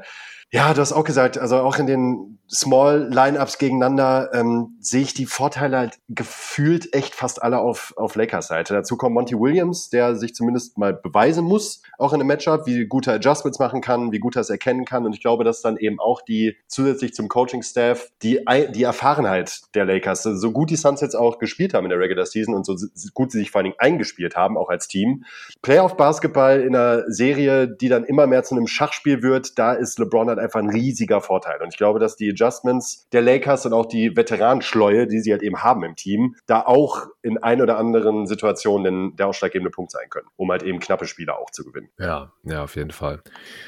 ja, 0.53 0.73
du 0.73 0.81
hast 0.81 0.91
auch 0.91 1.05
gesagt, 1.05 1.37
also 1.37 1.57
auch 1.57 1.79
in 1.79 1.87
den 1.87 2.37
Small 2.53 3.07
Lineups 3.09 3.57
gegeneinander 3.57 4.29
ähm, 4.33 4.75
sehe 4.81 5.03
ich 5.03 5.13
die 5.13 5.25
Vorteile 5.25 5.77
halt 5.77 5.99
gefühlt 6.09 6.93
echt 6.93 7.15
fast 7.15 7.41
alle 7.41 7.59
auf, 7.59 7.93
auf 7.95 8.15
Lakers 8.15 8.47
Seite. 8.47 8.73
Dazu 8.73 8.97
kommt 8.97 9.15
Monty 9.15 9.39
Williams, 9.39 9.89
der 9.89 10.17
sich 10.17 10.35
zumindest 10.35 10.77
mal 10.77 10.93
beweisen 10.93 11.45
muss, 11.45 11.81
auch 11.97 12.11
in 12.11 12.19
einem 12.19 12.27
Matchup, 12.27 12.65
wie 12.65 12.85
gut 12.85 13.07
er 13.07 13.13
Adjustments 13.13 13.59
machen 13.59 13.79
kann, 13.79 14.11
wie 14.11 14.19
gut 14.19 14.35
er 14.35 14.41
es 14.41 14.49
erkennen 14.49 14.83
kann. 14.83 15.05
Und 15.05 15.13
ich 15.13 15.21
glaube, 15.21 15.45
dass 15.45 15.61
dann 15.61 15.77
eben 15.77 16.01
auch 16.01 16.21
die 16.21 16.57
zusätzlich 16.67 17.13
zum 17.13 17.29
Coaching-Staff 17.29 18.09
die, 18.21 18.41
die 18.75 18.83
Erfahrenheit 18.83 19.61
der 19.73 19.85
Lakers, 19.85 20.23
so 20.23 20.51
gut 20.51 20.69
die 20.69 20.75
Suns 20.75 20.99
jetzt 20.99 21.15
auch 21.15 21.39
gespielt 21.39 21.73
haben 21.73 21.85
in 21.85 21.91
der 21.91 21.99
Regular 21.99 22.25
Season 22.25 22.53
und 22.53 22.65
so 22.65 22.75
gut 23.13 23.31
sie 23.31 23.39
sich 23.39 23.51
vor 23.51 23.59
allen 23.59 23.71
Dingen 23.71 23.79
eingespielt 23.79 24.35
haben, 24.35 24.57
auch 24.57 24.67
als 24.67 24.89
Team. 24.89 25.23
Playoff-Basketball 25.61 26.59
in 26.59 26.75
einer 26.75 27.09
Serie, 27.09 27.69
die 27.69 27.87
dann 27.87 28.03
immer 28.03 28.27
mehr 28.27 28.43
zu 28.43 28.55
einem 28.55 28.67
Schachspiel 28.67 29.23
wird, 29.23 29.57
da 29.57 29.71
ist 29.71 29.97
LeBron 29.97 30.27
halt 30.27 30.40
einfach 30.41 30.59
ein 30.59 30.69
riesiger 30.69 31.21
Vorteil. 31.21 31.61
Und 31.61 31.69
ich 31.69 31.77
glaube, 31.77 31.99
dass 31.99 32.15
die 32.15 32.31
Adjustments 32.31 33.07
der 33.11 33.21
Lakers 33.21 33.65
und 33.65 33.73
auch 33.73 33.85
die 33.85 34.15
Veteranenschleue, 34.15 35.07
die 35.07 35.19
sie 35.19 35.31
halt 35.31 35.43
eben 35.43 35.63
haben 35.63 35.83
im 35.83 35.95
Team, 35.95 36.35
da 36.45 36.61
auch 36.61 37.07
in 37.21 37.37
ein 37.37 37.61
oder 37.61 37.77
anderen 37.77 38.27
Situationen 38.27 39.15
der 39.15 39.27
ausschlaggebende 39.27 39.71
Punkt 39.71 39.91
sein 39.91 40.09
können, 40.09 40.27
um 40.35 40.51
halt 40.51 40.63
eben 40.63 40.79
knappe 40.79 41.05
Spiele 41.05 41.37
auch 41.37 41.51
zu 41.51 41.63
gewinnen. 41.63 41.89
Ja, 41.99 42.31
ja, 42.43 42.63
auf 42.63 42.75
jeden 42.75 42.91
Fall. 42.91 43.21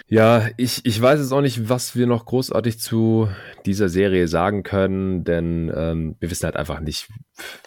Ja, 0.07 0.47
ich, 0.57 0.85
ich 0.85 1.01
weiß 1.01 1.19
jetzt 1.19 1.31
auch 1.31 1.41
nicht, 1.41 1.69
was 1.69 1.95
wir 1.95 2.07
noch 2.07 2.25
großartig 2.25 2.79
zu 2.79 3.29
dieser 3.65 3.89
Serie 3.89 4.27
sagen 4.27 4.63
können, 4.63 5.23
denn 5.23 5.71
ähm, 5.75 6.15
wir 6.19 6.31
wissen 6.31 6.45
halt 6.45 6.55
einfach 6.55 6.79
nicht, 6.79 7.09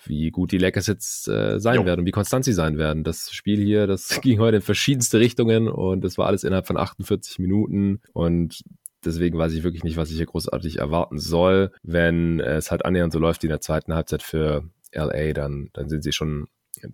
wie 0.04 0.30
gut 0.30 0.52
die 0.52 0.58
Lakers 0.58 0.86
jetzt 0.86 1.28
äh, 1.28 1.58
sein 1.58 1.76
jo. 1.76 1.84
werden 1.84 2.00
und 2.00 2.06
wie 2.06 2.12
konstant 2.12 2.44
sie 2.44 2.52
sein 2.52 2.78
werden. 2.78 3.04
Das 3.04 3.32
Spiel 3.32 3.62
hier, 3.62 3.86
das 3.86 4.08
ging 4.22 4.38
heute 4.38 4.56
in 4.56 4.62
verschiedenste 4.62 5.18
Richtungen 5.18 5.68
und 5.68 6.02
das 6.02 6.18
war 6.18 6.26
alles 6.26 6.44
innerhalb 6.44 6.66
von 6.66 6.76
48 6.76 7.38
Minuten 7.38 8.00
und 8.12 8.62
Deswegen 9.06 9.38
weiß 9.38 9.52
ich 9.52 9.62
wirklich 9.62 9.84
nicht, 9.84 9.96
was 9.96 10.10
ich 10.10 10.16
hier 10.16 10.26
großartig 10.26 10.78
erwarten 10.78 11.18
soll. 11.18 11.72
Wenn 11.82 12.40
es 12.40 12.70
halt 12.70 12.84
annähernd 12.84 13.12
so 13.12 13.18
läuft 13.18 13.42
wie 13.42 13.46
in 13.46 13.50
der 13.52 13.60
zweiten 13.60 13.94
Halbzeit 13.94 14.22
für 14.22 14.64
LA, 14.92 15.32
dann, 15.32 15.70
dann 15.72 15.88
sind 15.88 16.02
sie 16.02 16.12
schon 16.12 16.48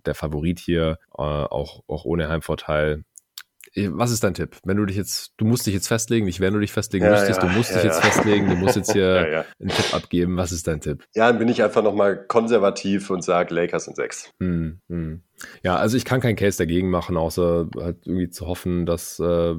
der 0.05 0.15
Favorit 0.15 0.59
hier, 0.59 0.97
äh, 1.17 1.21
auch, 1.21 1.83
auch 1.87 2.05
ohne 2.05 2.29
Heimvorteil. 2.29 3.03
Was 3.75 4.11
ist 4.11 4.23
dein 4.23 4.35
Tipp? 4.35 4.57
Wenn 4.63 4.77
du 4.77 4.85
dich 4.85 4.97
jetzt, 4.97 5.33
du 5.37 5.45
musst 5.45 5.65
dich 5.65 5.73
jetzt 5.73 5.87
festlegen, 5.87 6.27
nicht 6.27 6.39
wenn 6.39 6.53
du 6.53 6.59
dich 6.59 6.71
festlegen 6.71 7.05
ja, 7.05 7.11
müsstest, 7.11 7.41
ja, 7.41 7.47
du 7.47 7.53
musst 7.55 7.71
ja, 7.71 7.77
dich 7.77 7.85
jetzt 7.85 8.01
festlegen, 8.01 8.47
du 8.47 8.55
musst 8.55 8.75
jetzt 8.75 8.91
hier 8.93 9.45
einen 9.59 9.69
Tipp 9.69 9.93
abgeben. 9.95 10.37
Was 10.37 10.51
ist 10.51 10.67
dein 10.67 10.79
Tipp? 10.79 11.03
Ja, 11.15 11.27
dann 11.27 11.39
bin 11.39 11.47
ich 11.47 11.63
einfach 11.63 11.81
nochmal 11.81 12.23
konservativ 12.27 13.09
und 13.09 13.23
sage 13.23 13.53
Lakers 13.55 13.87
in 13.87 13.95
sechs. 13.95 14.29
Hm, 14.39 14.79
hm. 14.89 15.23
Ja, 15.63 15.75
also 15.75 15.97
ich 15.97 16.05
kann 16.05 16.21
keinen 16.21 16.35
Case 16.35 16.57
dagegen 16.57 16.89
machen, 16.89 17.17
außer 17.17 17.67
halt 17.77 18.05
irgendwie 18.05 18.29
zu 18.29 18.47
hoffen, 18.47 18.85
dass 18.85 19.19
äh, 19.19 19.55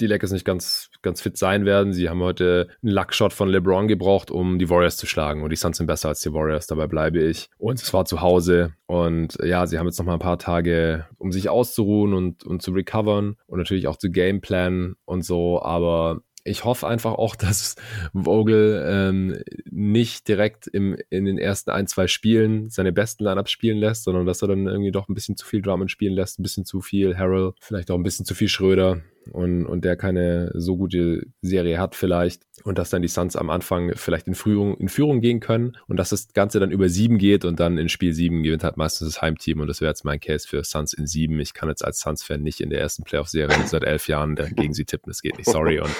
die 0.00 0.06
Lakers 0.06 0.32
nicht 0.32 0.44
ganz, 0.44 0.90
ganz 1.02 1.20
fit 1.20 1.36
sein 1.36 1.64
werden. 1.64 1.92
Sie 1.92 2.08
haben 2.08 2.20
heute 2.20 2.68
einen 2.82 2.92
Luckshot 2.92 3.32
von 3.32 3.48
LeBron 3.48 3.88
gebraucht, 3.88 4.30
um 4.30 4.58
die 4.58 4.70
Warriors 4.70 4.96
zu 4.96 5.06
schlagen. 5.06 5.42
Und 5.42 5.50
die 5.50 5.56
Suns 5.56 5.78
sind 5.78 5.86
besser 5.86 6.08
als 6.08 6.20
die 6.20 6.32
Warriors, 6.32 6.66
dabei 6.66 6.86
bleibe 6.86 7.20
ich. 7.20 7.48
Und 7.58 7.80
es 7.80 7.92
war 7.92 8.04
zu 8.04 8.20
Hause. 8.20 8.72
Und 8.86 9.38
ja, 9.42 9.66
sie 9.66 9.78
haben 9.78 9.86
jetzt 9.86 9.98
noch 9.98 10.06
mal 10.06 10.14
ein 10.14 10.20
paar 10.20 10.38
Tage, 10.38 11.06
um 11.18 11.32
sich 11.32 11.48
auszuruhen 11.48 12.14
und, 12.14 12.44
und 12.44 12.62
zu 12.62 12.72
recovern 12.72 13.36
und 13.46 13.58
natürlich 13.58 13.88
auch 13.88 13.96
zu 13.96 14.10
gameplanen 14.10 14.96
und 15.04 15.24
so. 15.24 15.60
Aber 15.62 16.22
ich 16.46 16.64
hoffe 16.64 16.86
einfach 16.86 17.14
auch, 17.14 17.36
dass 17.36 17.76
Vogel 18.14 18.84
ähm, 18.86 19.42
nicht 19.70 20.28
direkt 20.28 20.66
im, 20.66 20.96
in 21.10 21.24
den 21.24 21.38
ersten 21.38 21.70
ein, 21.70 21.86
zwei 21.86 22.06
Spielen 22.06 22.70
seine 22.70 22.92
besten 22.92 23.24
Lineups 23.24 23.50
spielen 23.50 23.78
lässt, 23.78 24.04
sondern 24.04 24.26
dass 24.26 24.42
er 24.42 24.48
dann 24.48 24.66
irgendwie 24.66 24.92
doch 24.92 25.08
ein 25.08 25.14
bisschen 25.14 25.36
zu 25.36 25.46
viel 25.46 25.62
Drummond 25.62 25.90
spielen 25.90 26.14
lässt, 26.14 26.38
ein 26.38 26.42
bisschen 26.42 26.64
zu 26.64 26.80
viel 26.80 27.16
Harrell, 27.16 27.52
vielleicht 27.60 27.90
auch 27.90 27.96
ein 27.96 28.02
bisschen 28.02 28.26
zu 28.26 28.34
viel 28.34 28.48
Schröder 28.48 29.02
und, 29.32 29.66
und 29.66 29.84
der 29.84 29.96
keine 29.96 30.50
so 30.54 30.76
gute 30.76 31.26
Serie 31.42 31.78
hat 31.78 31.94
vielleicht 31.94 32.42
und 32.64 32.78
dass 32.78 32.90
dann 32.90 33.02
die 33.02 33.08
Suns 33.08 33.36
am 33.36 33.50
Anfang 33.50 33.92
vielleicht 33.94 34.26
in 34.26 34.34
Führung, 34.34 34.76
in 34.78 34.88
Führung 34.88 35.20
gehen 35.20 35.40
können 35.40 35.76
und 35.88 35.96
dass 35.98 36.10
das 36.10 36.32
Ganze 36.32 36.60
dann 36.60 36.70
über 36.70 36.88
sieben 36.88 37.18
geht 37.18 37.44
und 37.44 37.60
dann 37.60 37.78
in 37.78 37.88
Spiel 37.88 38.12
sieben 38.12 38.42
gewinnt 38.42 38.64
halt 38.64 38.76
meistens 38.76 39.08
das 39.08 39.22
Heimteam 39.22 39.60
und 39.60 39.68
das 39.68 39.80
wäre 39.80 39.90
jetzt 39.90 40.04
mein 40.04 40.20
Case 40.20 40.46
für 40.48 40.62
Suns 40.64 40.92
in 40.92 41.06
sieben. 41.06 41.38
Ich 41.40 41.54
kann 41.54 41.68
jetzt 41.68 41.84
als 41.84 42.00
Suns-Fan 42.00 42.42
nicht 42.42 42.60
in 42.60 42.70
der 42.70 42.80
ersten 42.80 43.04
Playoff-Serie 43.04 43.56
seit 43.66 43.84
elf 43.84 44.08
Jahren 44.08 44.36
gegen 44.56 44.74
sie 44.74 44.84
tippen, 44.84 45.10
das 45.10 45.22
geht 45.22 45.36
nicht, 45.36 45.50
sorry. 45.50 45.80
Und 45.80 45.90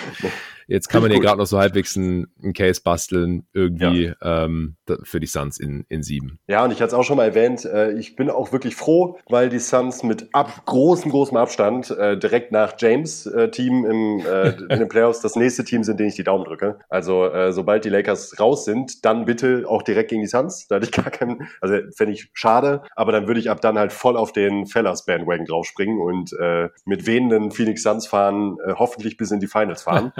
jetzt 0.67 0.89
kann 0.89 1.03
man 1.03 1.11
hier 1.11 1.21
gerade 1.21 1.39
noch 1.39 1.47
so 1.47 1.59
halbwegs 1.59 1.97
einen, 1.97 2.27
einen 2.43 2.53
Case 2.53 2.81
basteln, 2.83 3.47
irgendwie 3.53 4.15
ja. 4.21 4.45
ähm, 4.47 4.77
für 5.03 5.21
die 5.21 5.27
Suns 5.27 5.59
in, 5.59 5.85
in 5.89 6.03
sieben. 6.03 6.39
Ja, 6.49 6.65
und 6.65 6.73
ich 6.73 6.79
hatte 6.81 6.89
es 6.89 6.95
auch 6.95 7.05
schon 7.05 7.17
mal 7.17 7.27
erwähnt, 7.27 7.65
äh, 7.65 7.93
ich 7.93 8.17
bin 8.17 8.31
auch 8.31 8.53
wirklich 8.53 8.77
froh, 8.77 9.19
weil 9.29 9.49
die 9.49 9.59
Suns 9.59 10.03
mit 10.03 10.29
ab, 10.33 10.65
großem, 10.67 11.11
großem 11.11 11.37
Abstand 11.37 11.91
äh, 11.91 12.19
direkt 12.19 12.53
nach 12.53 12.75
James 12.79 13.16
äh, 13.25 13.51
Team 13.51 13.87
im, 13.87 14.21
äh, 14.27 14.51
in 14.71 14.81
den 14.81 14.89
Playoffs 14.89 15.21
das 15.21 15.37
nächste 15.37 15.65
Team 15.65 15.85
sind, 15.85 15.99
denen 15.99 16.11
ich 16.11 16.17
die 16.17 16.25
Daumen 16.25 16.45
drücke. 16.45 16.79
Also 16.91 17.27
äh, 17.27 17.53
sobald 17.53 17.85
die 17.85 17.89
Lakers 17.89 18.39
raus 18.39 18.65
sind, 18.65 19.05
dann 19.05 19.25
bitte 19.25 19.65
auch 19.67 19.83
direkt 19.83 20.11
gegen 20.11 20.23
die 20.23 20.29
Suns. 20.29 20.69
Da 20.69 20.77
hatte 20.77 20.87
ich 20.87 20.93
gar 21.05 21.11
keinen, 21.11 21.49
also 21.61 21.77
fände 21.95 22.13
ich 22.13 22.29
schade, 22.35 22.83
aber 22.95 23.13
dann 23.13 23.27
würde 23.27 23.41
ich 23.41 23.51
ab 23.51 23.61
dann 23.61 23.79
halt 23.79 23.93
voll 23.93 24.17
auf 24.17 24.33
den 24.33 24.67
Fellas 24.67 25.07
Bandwagon 25.07 25.47
draufspringen 25.47 25.99
und 26.01 26.33
äh, 26.35 26.69
mit 26.85 27.07
wehenden 27.07 27.53
Phoenix 27.53 27.83
Suns 27.83 28.07
fahren, 28.07 28.59
äh, 28.67 28.75
hoffentlich 28.75 29.17
bis 29.17 29.31
in 29.31 29.41
die 29.41 29.47
Finals 29.47 29.83
fahren. 29.83 30.13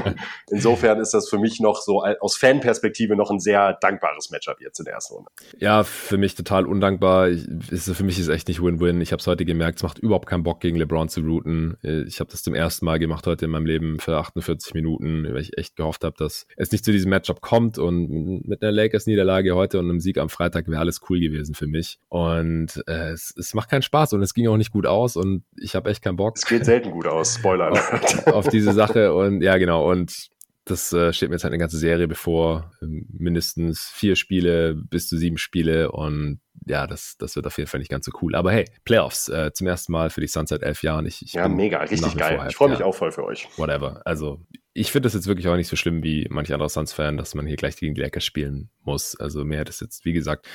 Insofern 0.50 1.00
ist 1.00 1.14
das 1.14 1.28
für 1.28 1.38
mich 1.38 1.60
noch 1.60 1.80
so 1.80 2.04
aus 2.20 2.36
Fanperspektive 2.36 3.16
noch 3.16 3.30
ein 3.30 3.40
sehr 3.40 3.72
dankbares 3.74 4.30
Matchup 4.30 4.60
jetzt 4.60 4.78
in 4.78 4.84
der 4.84 4.94
ersten 4.94 5.14
Runde. 5.14 5.30
Ja, 5.58 5.84
für 5.84 6.18
mich 6.18 6.34
total 6.34 6.66
undankbar. 6.66 7.28
Ich, 7.28 7.48
ist, 7.70 7.90
für 7.90 8.04
mich 8.04 8.18
ist 8.18 8.28
echt 8.28 8.48
nicht 8.48 8.62
Win-Win. 8.62 9.00
Ich 9.00 9.12
habe 9.12 9.20
es 9.20 9.26
heute 9.26 9.44
gemerkt, 9.44 9.78
es 9.78 9.82
macht 9.82 9.98
überhaupt 9.98 10.26
keinen 10.26 10.42
Bock 10.42 10.60
gegen 10.60 10.76
LeBron 10.76 11.08
zu 11.08 11.20
routen. 11.20 11.76
Ich 11.82 12.20
habe 12.20 12.30
das 12.36 12.42
zum 12.42 12.54
ersten 12.54 12.84
Mal 12.84 12.98
gemacht 12.98 13.26
heute 13.26 13.46
in 13.46 13.50
meinem 13.50 13.66
Leben 13.66 13.98
für 13.98 14.16
48 14.16 14.74
Minuten, 14.74 15.24
weil 15.24 15.40
ich 15.40 15.56
echt 15.56 15.76
gehofft 15.76 16.04
habe, 16.04 16.16
dass 16.18 16.46
es 16.56 16.70
nicht 16.70 16.84
zu 16.84 16.92
diesem 16.92 17.10
Matchup 17.10 17.40
kommt 17.40 17.78
und 17.78 18.46
mit 18.46 18.62
einer 18.62 18.72
Lakers-Niederlage 18.72 19.54
heute 19.54 19.78
und 19.78 19.88
einem 19.88 20.00
Sieg 20.00 20.18
am 20.18 20.28
Freitag 20.28 20.68
wäre 20.68 20.80
alles 20.80 21.00
cool 21.08 21.18
gewesen 21.18 21.54
für 21.54 21.66
mich. 21.66 21.98
Und 22.08 22.82
äh, 22.86 23.12
es, 23.12 23.34
es 23.36 23.54
macht 23.54 23.70
keinen 23.70 23.82
Spaß 23.82 24.12
und 24.12 24.22
es 24.22 24.34
ging 24.34 24.48
auch 24.48 24.58
nicht 24.58 24.70
gut 24.70 24.86
aus 24.86 25.16
und 25.16 25.44
ich 25.58 25.74
habe 25.74 25.90
echt 25.90 26.02
keinen 26.02 26.16
Bock. 26.16 26.36
Es 26.36 26.46
geht 26.46 26.64
selten 26.64 26.90
gut 26.90 27.06
aus, 27.06 27.36
Spoiler. 27.36 27.72
auf, 27.72 28.26
auf 28.26 28.48
diese 28.48 28.72
Sache 28.72 29.14
und 29.14 29.40
ja, 29.40 29.56
genau. 29.56 29.90
Und 29.90 30.28
das 30.66 30.92
äh, 30.92 31.12
steht 31.12 31.28
mir 31.28 31.36
jetzt 31.36 31.44
halt 31.44 31.52
eine 31.52 31.60
ganze 31.60 31.78
Serie 31.78 32.08
bevor. 32.08 32.72
Mindestens 32.80 33.88
vier 33.94 34.16
Spiele 34.16 34.74
bis 34.74 35.08
zu 35.08 35.16
sieben 35.16 35.38
Spiele 35.38 35.92
und 35.92 36.40
ja, 36.66 36.88
das, 36.88 37.16
das 37.18 37.36
wird 37.36 37.46
auf 37.46 37.56
jeden 37.56 37.70
Fall 37.70 37.78
nicht 37.78 37.90
ganz 37.90 38.04
so 38.04 38.12
cool. 38.20 38.34
Aber 38.34 38.50
hey, 38.50 38.64
Playoffs 38.84 39.28
äh, 39.28 39.52
zum 39.52 39.68
ersten 39.68 39.92
Mal 39.92 40.10
für 40.10 40.20
die 40.20 40.26
Sunset 40.26 40.62
elf 40.62 40.82
Jahren. 40.82 41.06
Ich, 41.06 41.22
ich 41.22 41.34
ja, 41.34 41.46
mega, 41.48 41.78
richtig 41.78 42.16
geil. 42.16 42.44
ich 42.48 42.56
freue 42.56 42.70
mich 42.70 42.80
ja, 42.80 42.84
auch 42.84 42.94
voll 42.94 43.12
für 43.12 43.24
euch. 43.24 43.48
Whatever. 43.56 44.02
Also 44.04 44.44
ich 44.76 44.92
finde 44.92 45.06
das 45.06 45.14
jetzt 45.14 45.26
wirklich 45.26 45.48
auch 45.48 45.56
nicht 45.56 45.68
so 45.68 45.76
schlimm 45.76 46.02
wie 46.02 46.26
manche 46.30 46.52
andere 46.52 46.68
Suns-Fan, 46.68 47.16
dass 47.16 47.34
man 47.34 47.46
hier 47.46 47.56
gleich 47.56 47.76
gegen 47.76 47.94
die 47.94 48.00
Lakers 48.02 48.24
spielen 48.24 48.68
muss. 48.84 49.16
Also 49.16 49.44
mir 49.44 49.58
hätte 49.58 49.70
es 49.70 49.80
jetzt, 49.80 50.04
wie 50.04 50.12
gesagt, 50.12 50.46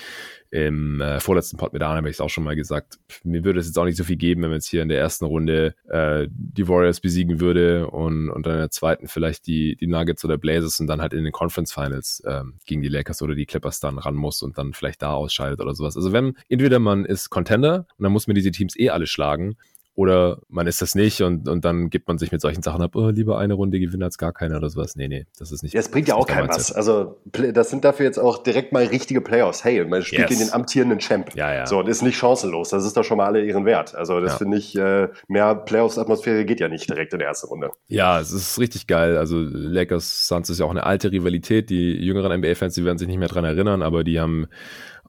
im 0.52 1.02
äh, 1.02 1.20
vorletzten 1.20 1.58
Pod 1.58 1.74
mit 1.74 1.82
Arne 1.82 1.98
habe 1.98 2.10
ich 2.10 2.18
es 2.18 2.22
auch 2.22 2.30
schon 2.30 2.44
mal 2.44 2.56
gesagt, 2.56 3.00
mir 3.24 3.44
würde 3.44 3.60
es 3.60 3.66
jetzt 3.66 3.80
auch 3.80 3.86
nicht 3.86 3.98
so 3.98 4.04
viel 4.04 4.18
geben, 4.18 4.44
wenn 4.44 4.50
man 4.50 4.58
jetzt 4.58 4.68
hier 4.68 4.84
in 4.84 4.90
der 4.90 5.00
ersten 5.00 5.26
Runde 5.26 5.74
äh, 5.90 6.28
die 6.30 6.68
Warriors 6.68 7.00
besiegen 7.00 7.40
würde 7.40 7.88
und, 7.88 8.30
und 8.30 8.46
dann 8.46 8.54
in 8.54 8.60
der 8.60 8.70
zweiten 8.70 9.08
vielleicht 9.08 9.48
die, 9.48 9.76
die 9.76 9.88
Nuggets 9.88 10.24
oder 10.24 10.38
Blazers 10.38 10.80
und 10.80 10.88
dann 10.88 11.02
halt 11.02 11.14
in 11.14 11.24
den 11.24 11.34
Conference 11.34 11.74
Finals 11.74 12.22
äh, 12.26 12.44
gegen 12.66 12.82
die 12.82 12.90
Lakers 12.90 13.22
oder 13.22 13.34
die 13.34 13.46
Clippers 13.46 13.80
dann 13.80 13.98
ran 13.98 14.16
muss 14.16 14.44
und 14.44 14.58
dann 14.58 14.74
vielleicht 14.74 15.02
da 15.02 15.14
ausscheidet 15.14 15.62
oder 15.62 15.74
sowas. 15.74 15.96
Also 15.96 16.12
wenn 16.14 16.34
entweder 16.48 16.80
man 16.80 17.06
ist 17.06 17.30
Contender 17.30 17.88
und 17.98 18.04
dann 18.04 18.12
muss 18.12 18.28
man 18.28 18.36
diese 18.36 18.52
Teams 18.52 18.78
eh 18.78 18.90
alle 18.90 19.08
schlagen 19.08 19.56
oder 20.02 20.39
man 20.49 20.66
ist 20.66 20.82
das 20.82 20.95
nicht 20.95 21.22
und, 21.22 21.47
und 21.47 21.64
dann 21.64 21.91
gibt 21.91 22.08
man 22.08 22.18
sich 22.18 22.32
mit 22.32 22.41
solchen 22.41 22.64
Sachen 22.64 22.82
ab, 22.82 22.95
oh, 22.95 23.10
lieber 23.10 23.38
eine 23.38 23.54
Runde 23.54 23.80
gewinnen 23.80 24.02
als 24.02 24.18
gar 24.18 24.34
keiner 24.34 24.58
oder 24.58 24.68
sowas. 24.68 24.95
Nee, 24.95 25.08
nee, 25.08 25.28
das 25.38 25.52
ist 25.52 25.62
nicht. 25.62 25.74
Ja, 25.74 25.80
das 25.80 25.91
bringt 25.91 26.08
ja 26.08 26.16
auch 26.16 26.26
kein 26.26 26.49
was. 26.49 26.72
Also, 26.72 27.22
das 27.54 27.70
sind 27.70 27.86
dafür 27.86 28.08
jetzt 28.08 28.18
auch 28.18 28.39
direkt 28.39 28.74
mal 28.74 28.84
richtige 28.84 29.22
Playoffs. 29.22 29.64
Hey, 29.64 29.86
man 29.86 30.02
spielt 30.02 30.22
yes. 30.22 30.30
gegen 30.30 30.41
den 30.41 30.54
amtierenden 30.54 30.99
Champ. 30.99 31.36
Ja, 31.36 31.54
ja. 31.54 31.68
So, 31.68 31.78
und 31.78 31.88
ist 31.88 32.02
nicht 32.02 32.18
chancenlos. 32.18 32.70
Das 32.70 32.84
ist 32.84 32.97
doch 32.97 33.04
schon 33.04 33.18
mal 33.18 33.28
alle 33.28 33.45
ihren 33.45 33.66
Wert. 33.66 33.93
Also, 33.93 34.20
das 34.20 34.34
ja. 34.34 34.38
finde 34.39 34.58
ich, 34.58 34.76
äh, 34.76 35.10
mehr 35.28 35.54
Playoffs-Atmosphäre 35.54 36.45
geht 36.45 36.60
ja 36.60 36.68
nicht 36.68 36.89
direkt 36.89 37.14
in 37.14 37.20
der 37.20 37.28
ersten 37.28 37.47
Runde. 37.47 37.70
Ja, 37.88 38.20
es 38.20 38.32
ist 38.32 38.60
richtig 38.60 38.88
geil. 38.88 39.18
Also, 39.18 39.38
Lakers 39.38 40.28
Suns 40.28 40.49
ist 40.49 40.60
ja 40.60 40.66
auch 40.66 40.72
eine 40.72 40.84
alte 40.84 41.12
Rivalität. 41.12 41.70
Die 41.70 41.93
jüngeren 41.93 42.39
NBA-Fans, 42.39 42.74
die 42.74 42.84
werden 42.86 42.97
sich 42.97 43.08
nicht 43.08 43.20
mehr 43.20 43.28
dran 43.28 43.45
erinnern, 43.45 43.84
aber 43.84 44.04
die 44.04 44.20
haben 44.20 44.47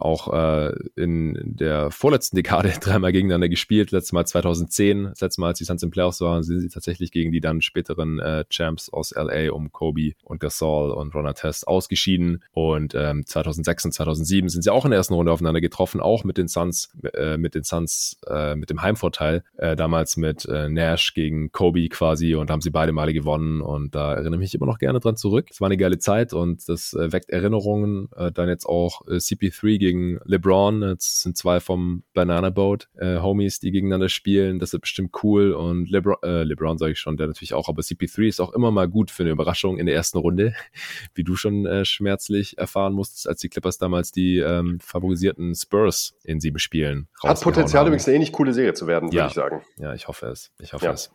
auch 0.05 0.33
äh, 0.33 0.73
in 0.97 1.39
der 1.45 1.91
vorletzten 1.91 2.37
Dekade 2.37 2.73
dreimal 2.81 3.13
gegeneinander 3.13 3.49
gespielt. 3.49 3.91
Letztes 3.91 4.13
Mal 4.13 4.27
2010, 4.27 5.05
das 5.05 5.21
letzte 5.21 5.41
Mal, 5.41 5.49
als 5.49 5.59
die 5.59 5.65
Suns 5.65 5.83
im 5.83 5.91
Playoffs 5.91 6.21
waren, 6.21 6.43
sind 6.43 6.61
sie 6.61 6.69
tatsächlich 6.69 7.11
gegen 7.13 7.33
die 7.33 7.41
dann 7.41 7.61
späteren 7.61 8.19
äh, 8.19 8.45
Champs 8.49 8.91
aus 8.91 9.13
LA 9.15 9.53
um 9.53 9.73
Kobe 9.73 10.13
und 10.25 10.41
Gasol 10.41 10.91
und 10.91 11.15
Ron 11.15 11.33
Test 11.35 11.67
ausgeschieden. 11.67 12.43
Und 12.53 12.95
ähm, 12.95 13.27
2006 13.27 13.87
und 13.87 13.93
2007 13.93 14.49
sind 14.49 14.63
sie 14.63 14.71
auch 14.71 14.85
in 14.85 14.91
der 14.91 14.99
ersten 14.99 15.15
Runde 15.15 15.33
aufeinander 15.33 15.61
getroffen, 15.61 16.01
auch 16.01 16.25
mit 16.25 16.39
den 16.39 16.49
Suns, 16.49 16.91
äh, 17.15 17.37
mit 17.37 17.55
den 17.55 17.65
Suns, 17.65 18.19
äh, 18.29 18.55
mit 18.55 18.71
dem 18.71 18.83
Heimvorteil. 18.83 19.45
Äh, 19.57 19.77
damals 19.77 20.17
mit 20.17 20.45
äh, 20.47 20.69
Nash 20.69 21.15
gegen 21.15 21.53
Kobe 21.53 21.89
quasi 21.89 22.35
und 22.35 22.51
haben 22.51 22.61
sie 22.61 22.71
beide 22.71 22.93
Male 22.93 23.13
gewonnen. 23.13 23.61
Und 23.61 23.95
da 23.95 24.15
erinnere 24.15 24.35
ich 24.35 24.41
mich 24.41 24.55
immer 24.55 24.67
noch 24.67 24.79
gerne 24.79 25.01
dran 25.01 25.17
zurück. 25.17 25.49
Es 25.51 25.61
war 25.61 25.67
eine 25.67 25.77
geile 25.77 25.99
Zeit 25.99 26.33
und 26.33 26.69
das 26.69 26.95
äh, 26.95 27.13
weckt 27.13 27.31
Erinnerungen. 27.31 28.09
Äh, 28.17 28.33
dann 28.33 28.49
jetzt 28.49 28.67
auch 28.67 29.07
äh, 29.07 29.15
CP3 29.15 29.79
gegen 29.79 29.92
gegen 29.93 30.19
LeBron. 30.25 30.83
Jetzt 30.83 31.23
sind 31.23 31.37
zwei 31.37 31.61
vom 31.61 32.03
Banana 32.15 32.51
Boat 32.51 32.89
äh, 32.99 33.19
Homies, 33.19 33.61
die 33.61 33.71
gegeneinander 33.71 34.09
spielen. 34.09 34.59
Das 34.59 34.73
wird 34.73 34.83
bestimmt 34.83 35.15
cool. 35.23 35.53
Und 35.53 35.91
LeBron, 35.91 36.17
äh, 36.23 36.45
LeBron 36.45 36.79
sage 36.79 36.93
ich 36.93 36.99
schon, 36.99 37.17
der 37.17 37.27
natürlich 37.27 37.53
auch, 37.53 37.69
aber 37.69 37.83
CP3 37.83 38.29
ist 38.29 38.41
auch 38.41 38.53
immer 38.55 38.71
mal 38.71 38.89
gut 38.89 39.11
für 39.11 39.23
eine 39.23 39.33
Überraschung 39.33 39.79
in 39.79 39.87
der 39.87 39.95
ersten 39.95 40.19
Runde, 40.19 40.55
wie 41.15 41.25
du 41.25 41.37
schon 41.37 41.67
äh, 41.67 41.85
schmerzlich 41.85 42.59
erfahren 42.59 42.95
musstest, 42.95 43.29
als 43.29 43.41
die 43.41 43.49
Clippers 43.49 43.79
damals 43.79 44.13
die 44.13 44.39
ähm, 44.39 44.79
favorisierten 44.81 45.55
Spurs 45.55 46.15
in 46.25 46.41
sieben 46.41 46.59
Spielen 46.59 47.09
Hat 47.23 47.41
Potenzial 47.41 47.81
haben. 47.81 47.89
übrigens 47.89 48.07
eine 48.07 48.17
ähnlich 48.17 48.33
coole 48.33 48.55
Serie 48.55 48.75
zu 48.75 48.87
werden, 48.87 49.11
ja. 49.11 49.23
würde 49.23 49.29
ich 49.29 49.35
sagen. 49.35 49.63
Ja, 49.77 49.95
ich 49.95 50.09
hoffe 50.09 50.27
es. 50.27 50.53
Ich 50.59 50.73
hoffe 50.73 50.87
ja. 50.87 50.93
es. 50.93 51.13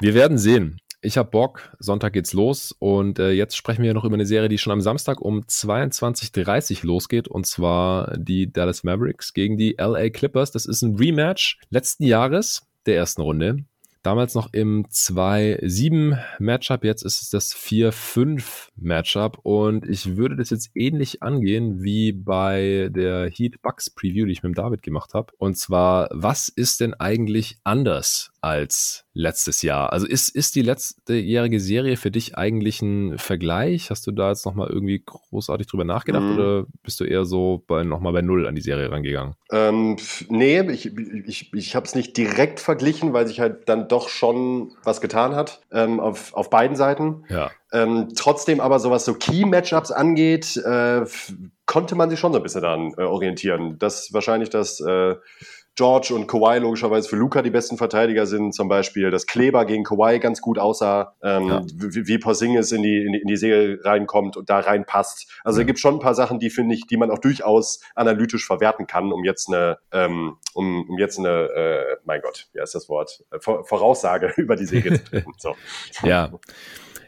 Wir 0.00 0.14
werden 0.14 0.38
sehen. 0.38 0.80
Ich 1.06 1.16
habe 1.16 1.30
Bock. 1.30 1.72
Sonntag 1.78 2.14
geht's 2.14 2.32
los. 2.32 2.74
Und 2.80 3.20
äh, 3.20 3.30
jetzt 3.30 3.56
sprechen 3.56 3.84
wir 3.84 3.94
noch 3.94 4.02
über 4.02 4.14
eine 4.14 4.26
Serie, 4.26 4.48
die 4.48 4.58
schon 4.58 4.72
am 4.72 4.80
Samstag 4.80 5.20
um 5.20 5.42
22.30 5.42 6.80
Uhr 6.80 6.86
losgeht. 6.88 7.28
Und 7.28 7.46
zwar 7.46 8.16
die 8.16 8.52
Dallas 8.52 8.82
Mavericks 8.82 9.32
gegen 9.32 9.56
die 9.56 9.76
LA 9.78 10.10
Clippers. 10.10 10.50
Das 10.50 10.66
ist 10.66 10.82
ein 10.82 10.96
Rematch 10.96 11.60
letzten 11.70 12.02
Jahres 12.02 12.66
der 12.86 12.96
ersten 12.96 13.22
Runde. 13.22 13.58
Damals 14.02 14.34
noch 14.34 14.52
im 14.52 14.86
2-7-Matchup, 14.86 16.84
jetzt 16.84 17.02
ist 17.02 17.22
es 17.22 17.30
das 17.30 17.54
4-5-Matchup 17.56 19.38
und 19.42 19.84
ich 19.88 20.16
würde 20.16 20.36
das 20.36 20.50
jetzt 20.50 20.70
ähnlich 20.76 21.24
angehen 21.24 21.82
wie 21.82 22.12
bei 22.12 22.88
der 22.94 23.28
Heat 23.28 23.62
Bucks 23.62 23.90
Preview, 23.90 24.26
die 24.26 24.32
ich 24.32 24.44
mit 24.44 24.56
David 24.56 24.82
gemacht 24.82 25.12
habe. 25.12 25.32
Und 25.38 25.58
zwar, 25.58 26.08
was 26.12 26.48
ist 26.48 26.80
denn 26.80 26.94
eigentlich 26.94 27.58
anders 27.64 28.30
als 28.46 29.04
letztes 29.12 29.62
Jahr? 29.62 29.92
Also 29.92 30.06
ist, 30.06 30.28
ist 30.28 30.54
die 30.54 30.62
letztejährige 30.62 31.58
Serie 31.58 31.96
für 31.96 32.10
dich 32.10 32.38
eigentlich 32.38 32.80
ein 32.80 33.18
Vergleich? 33.18 33.90
Hast 33.90 34.06
du 34.06 34.12
da 34.12 34.28
jetzt 34.30 34.46
nochmal 34.46 34.68
irgendwie 34.68 35.02
großartig 35.04 35.66
drüber 35.66 35.84
nachgedacht 35.84 36.22
mhm. 36.22 36.34
oder 36.34 36.66
bist 36.82 37.00
du 37.00 37.04
eher 37.04 37.24
so 37.24 37.64
bei, 37.66 37.82
nochmal 37.82 38.12
bei 38.12 38.22
Null 38.22 38.46
an 38.46 38.54
die 38.54 38.62
Serie 38.62 38.90
rangegangen? 38.90 39.34
Ähm, 39.50 39.96
nee, 40.28 40.60
ich, 40.70 40.96
ich, 41.26 41.52
ich 41.52 41.74
habe 41.74 41.86
es 41.86 41.94
nicht 41.94 42.16
direkt 42.16 42.60
verglichen, 42.60 43.12
weil 43.12 43.26
sich 43.26 43.40
halt 43.40 43.68
dann 43.68 43.88
doch 43.88 44.08
schon 44.08 44.72
was 44.84 45.00
getan 45.00 45.34
hat 45.34 45.60
ähm, 45.72 45.98
auf, 45.98 46.32
auf 46.34 46.48
beiden 46.50 46.76
Seiten. 46.76 47.24
Ja. 47.28 47.50
Ähm, 47.72 48.08
trotzdem 48.16 48.60
aber 48.60 48.78
so 48.78 48.90
was 48.90 49.04
so 49.04 49.14
Key-Matchups 49.14 49.90
angeht, 49.90 50.56
äh, 50.58 51.04
konnte 51.66 51.96
man 51.96 52.10
sich 52.10 52.20
schon 52.20 52.32
so 52.32 52.38
ein 52.38 52.42
bisschen 52.42 52.62
daran 52.62 52.94
äh, 52.96 53.02
orientieren. 53.02 53.76
Das 53.78 54.12
wahrscheinlich 54.12 54.50
das 54.50 54.80
äh, 54.80 55.16
George 55.76 56.14
und 56.14 56.26
Kawhi 56.26 56.58
logischerweise 56.58 57.06
für 57.06 57.16
Luca 57.16 57.42
die 57.42 57.50
besten 57.50 57.76
Verteidiger 57.76 58.26
sind, 58.26 58.54
zum 58.54 58.66
Beispiel, 58.68 59.10
dass 59.10 59.26
Kleber 59.26 59.66
gegen 59.66 59.84
Kawhi 59.84 60.18
ganz 60.18 60.40
gut 60.40 60.58
aussah, 60.58 61.14
ähm, 61.22 61.48
ja. 61.48 61.62
wie, 61.66 62.06
wie 62.06 62.18
Porzingis 62.18 62.72
in 62.72 62.82
die, 62.82 63.04
in 63.04 63.12
die, 63.12 63.18
in 63.20 63.28
die 63.28 63.36
Serie 63.36 63.78
reinkommt 63.84 64.38
und 64.38 64.48
da 64.48 64.60
reinpasst. 64.60 65.30
Also 65.44 65.58
ja. 65.58 65.62
es 65.62 65.66
gibt 65.66 65.78
schon 65.78 65.94
ein 65.96 66.00
paar 66.00 66.14
Sachen, 66.14 66.38
die 66.38 66.48
finde 66.48 66.74
ich, 66.74 66.86
die 66.86 66.96
man 66.96 67.10
auch 67.10 67.18
durchaus 67.18 67.80
analytisch 67.94 68.46
verwerten 68.46 68.86
kann, 68.86 69.12
um 69.12 69.22
jetzt 69.22 69.48
eine, 69.48 69.76
ähm, 69.92 70.38
um, 70.54 70.88
um 70.88 70.98
jetzt 70.98 71.18
eine, 71.18 71.28
äh, 71.28 71.96
mein 72.04 72.22
Gott, 72.22 72.48
wie 72.54 72.60
heißt 72.60 72.74
das 72.74 72.88
Wort, 72.88 73.24
äh, 73.30 73.38
Voraussage 73.38 74.32
über 74.36 74.56
die 74.56 74.66
Serie 74.66 74.94
zu 74.94 75.04
treffen. 75.04 75.32
So. 75.36 75.54
Ja. 76.02 76.30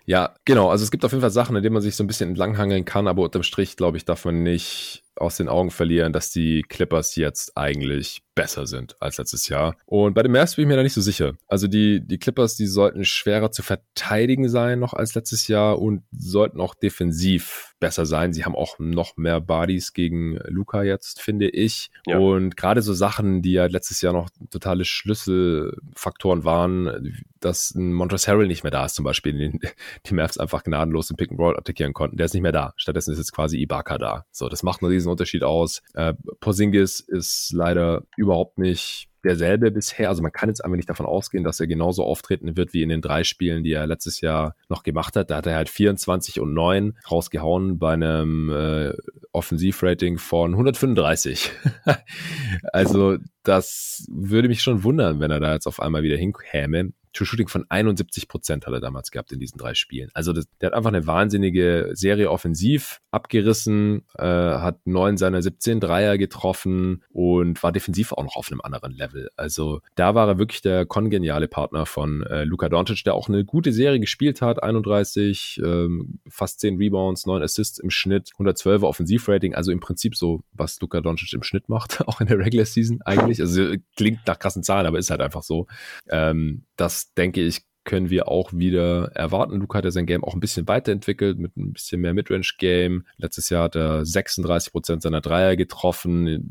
Ja, 0.04 0.34
genau. 0.46 0.70
Also 0.70 0.84
es 0.84 0.90
gibt 0.90 1.04
auf 1.04 1.12
jeden 1.12 1.20
Fall 1.20 1.30
Sachen, 1.30 1.54
in 1.54 1.62
denen 1.62 1.74
man 1.74 1.82
sich 1.82 1.94
so 1.94 2.02
ein 2.02 2.06
bisschen 2.06 2.30
entlanghangeln 2.30 2.86
kann, 2.86 3.06
aber 3.06 3.24
unterm 3.24 3.42
Strich, 3.42 3.76
glaube 3.76 3.98
ich, 3.98 4.06
darf 4.06 4.24
man 4.24 4.42
nicht 4.42 5.04
aus 5.18 5.36
den 5.36 5.48
Augen 5.48 5.70
verlieren, 5.70 6.12
dass 6.12 6.30
die 6.30 6.62
Clippers 6.62 7.16
jetzt 7.16 7.56
eigentlich 7.56 8.22
besser 8.38 8.68
sind 8.68 8.94
als 9.00 9.18
letztes 9.18 9.48
Jahr. 9.48 9.76
Und 9.84 10.14
bei 10.14 10.22
den 10.22 10.30
Mavs 10.30 10.54
bin 10.54 10.62
ich 10.62 10.68
mir 10.68 10.76
da 10.76 10.84
nicht 10.84 10.94
so 10.94 11.00
sicher. 11.00 11.34
Also 11.48 11.66
die, 11.66 12.06
die 12.06 12.18
Clippers, 12.18 12.54
die 12.54 12.68
sollten 12.68 13.04
schwerer 13.04 13.50
zu 13.50 13.62
verteidigen 13.62 14.48
sein 14.48 14.78
noch 14.78 14.94
als 14.94 15.16
letztes 15.16 15.48
Jahr 15.48 15.80
und 15.80 16.04
sollten 16.12 16.60
auch 16.60 16.76
defensiv 16.76 17.74
besser 17.80 18.06
sein. 18.06 18.32
Sie 18.32 18.44
haben 18.44 18.54
auch 18.54 18.78
noch 18.78 19.16
mehr 19.16 19.40
Bodies 19.40 19.92
gegen 19.92 20.38
Luca 20.46 20.84
jetzt, 20.84 21.20
finde 21.20 21.48
ich. 21.48 21.90
Ja. 22.06 22.18
Und 22.18 22.56
gerade 22.56 22.82
so 22.82 22.92
Sachen, 22.92 23.42
die 23.42 23.52
ja 23.52 23.66
letztes 23.66 24.02
Jahr 24.02 24.12
noch 24.12 24.30
totale 24.50 24.84
Schlüsselfaktoren 24.84 26.44
waren, 26.44 27.16
dass 27.40 27.74
ein 27.74 27.92
Montrezl 27.92 28.30
Harrell 28.30 28.46
nicht 28.46 28.62
mehr 28.62 28.70
da 28.70 28.84
ist 28.84 28.94
zum 28.94 29.04
Beispiel, 29.04 29.36
den 29.36 29.60
die 30.06 30.14
Mavs 30.14 30.38
einfach 30.38 30.62
gnadenlos 30.62 31.10
im 31.10 31.16
Pick 31.16 31.32
and 31.32 31.40
Roll 31.40 31.56
attackieren 31.56 31.92
konnten. 31.92 32.16
Der 32.16 32.26
ist 32.26 32.34
nicht 32.34 32.42
mehr 32.42 32.52
da. 32.52 32.72
Stattdessen 32.76 33.12
ist 33.12 33.18
jetzt 33.18 33.32
quasi 33.32 33.58
Ibaka 33.58 33.98
da. 33.98 34.26
So, 34.30 34.48
das 34.48 34.62
macht 34.62 34.82
einen 34.82 34.92
riesen 34.92 35.07
Unterschied 35.08 35.42
aus. 35.42 35.82
Äh, 35.94 36.14
Porzingis 36.40 37.00
ist 37.00 37.52
leider 37.52 38.04
überhaupt 38.16 38.58
nicht 38.58 39.08
derselbe 39.24 39.70
bisher. 39.70 40.08
Also 40.08 40.22
man 40.22 40.32
kann 40.32 40.48
jetzt 40.48 40.64
einfach 40.64 40.76
nicht 40.76 40.88
davon 40.88 41.06
ausgehen, 41.06 41.44
dass 41.44 41.60
er 41.60 41.66
genauso 41.66 42.04
auftreten 42.04 42.56
wird 42.56 42.72
wie 42.72 42.82
in 42.82 42.88
den 42.88 43.02
drei 43.02 43.24
Spielen, 43.24 43.64
die 43.64 43.72
er 43.72 43.86
letztes 43.86 44.20
Jahr 44.20 44.54
noch 44.68 44.82
gemacht 44.82 45.16
hat. 45.16 45.30
Da 45.30 45.36
hat 45.36 45.46
er 45.46 45.56
halt 45.56 45.68
24 45.68 46.40
und 46.40 46.54
9 46.54 46.96
rausgehauen 47.10 47.78
bei 47.78 47.92
einem 47.92 48.50
äh, 48.50 48.92
Offensivrating 49.32 50.18
von 50.18 50.52
135. 50.52 51.50
also 52.72 53.16
das 53.42 54.06
würde 54.10 54.48
mich 54.48 54.62
schon 54.62 54.84
wundern, 54.84 55.20
wenn 55.20 55.30
er 55.30 55.40
da 55.40 55.54
jetzt 55.54 55.66
auf 55.66 55.80
einmal 55.80 56.02
wieder 56.02 56.16
hinkäme. 56.16 56.92
True 57.18 57.26
Shooting 57.26 57.48
von 57.48 57.64
71 57.68 58.28
Prozent 58.28 58.64
hat 58.64 58.72
er 58.72 58.78
damals 58.78 59.10
gehabt 59.10 59.32
in 59.32 59.40
diesen 59.40 59.58
drei 59.58 59.74
Spielen. 59.74 60.08
Also 60.14 60.32
das, 60.32 60.46
der 60.60 60.68
hat 60.68 60.74
einfach 60.74 60.90
eine 60.90 61.08
wahnsinnige 61.08 61.90
Serie 61.94 62.30
offensiv 62.30 63.00
abgerissen, 63.10 64.04
äh, 64.16 64.22
hat 64.22 64.86
neun 64.86 65.16
seiner 65.16 65.42
17 65.42 65.80
Dreier 65.80 66.16
getroffen 66.16 67.02
und 67.10 67.60
war 67.60 67.72
defensiv 67.72 68.12
auch 68.12 68.22
noch 68.22 68.36
auf 68.36 68.52
einem 68.52 68.60
anderen 68.60 68.92
Level. 68.92 69.30
Also 69.34 69.80
da 69.96 70.14
war 70.14 70.28
er 70.28 70.38
wirklich 70.38 70.62
der 70.62 70.86
kongeniale 70.86 71.48
Partner 71.48 71.86
von 71.86 72.22
äh, 72.22 72.44
Luka 72.44 72.68
Doncic, 72.68 73.02
der 73.02 73.14
auch 73.14 73.28
eine 73.28 73.44
gute 73.44 73.72
Serie 73.72 73.98
gespielt 73.98 74.40
hat, 74.40 74.62
31, 74.62 75.60
ähm, 75.64 76.20
fast 76.28 76.60
10 76.60 76.76
Rebounds, 76.76 77.26
9 77.26 77.42
Assists 77.42 77.80
im 77.80 77.90
Schnitt, 77.90 78.30
112er 78.38 78.84
Offensivrating, 78.84 79.56
also 79.56 79.72
im 79.72 79.80
Prinzip 79.80 80.14
so, 80.14 80.44
was 80.52 80.80
Luka 80.80 81.00
Doncic 81.00 81.32
im 81.32 81.42
Schnitt 81.42 81.68
macht, 81.68 82.00
auch 82.06 82.20
in 82.20 82.28
der 82.28 82.38
Regular 82.38 82.66
Season 82.66 83.00
eigentlich. 83.04 83.40
Also 83.40 83.74
klingt 83.96 84.20
nach 84.28 84.38
krassen 84.38 84.62
Zahlen, 84.62 84.86
aber 84.86 84.98
ist 85.00 85.10
halt 85.10 85.20
einfach 85.20 85.42
so. 85.42 85.66
Ähm, 86.08 86.62
das 86.78 87.12
denke 87.14 87.42
ich, 87.42 87.62
können 87.88 88.10
wir 88.10 88.28
auch 88.28 88.52
wieder 88.52 89.12
erwarten. 89.14 89.56
Luca 89.56 89.78
hat 89.78 89.86
ja 89.86 89.90
sein 89.90 90.04
Game 90.04 90.22
auch 90.22 90.34
ein 90.34 90.40
bisschen 90.40 90.68
weiterentwickelt 90.68 91.38
mit 91.38 91.56
ein 91.56 91.72
bisschen 91.72 92.02
mehr 92.02 92.12
Midrange-Game. 92.12 93.06
Letztes 93.16 93.48
Jahr 93.48 93.64
hat 93.64 93.76
er 93.76 94.04
36 94.04 94.72
Prozent 94.72 95.00
seiner 95.00 95.22
Dreier 95.22 95.56
getroffen. 95.56 96.50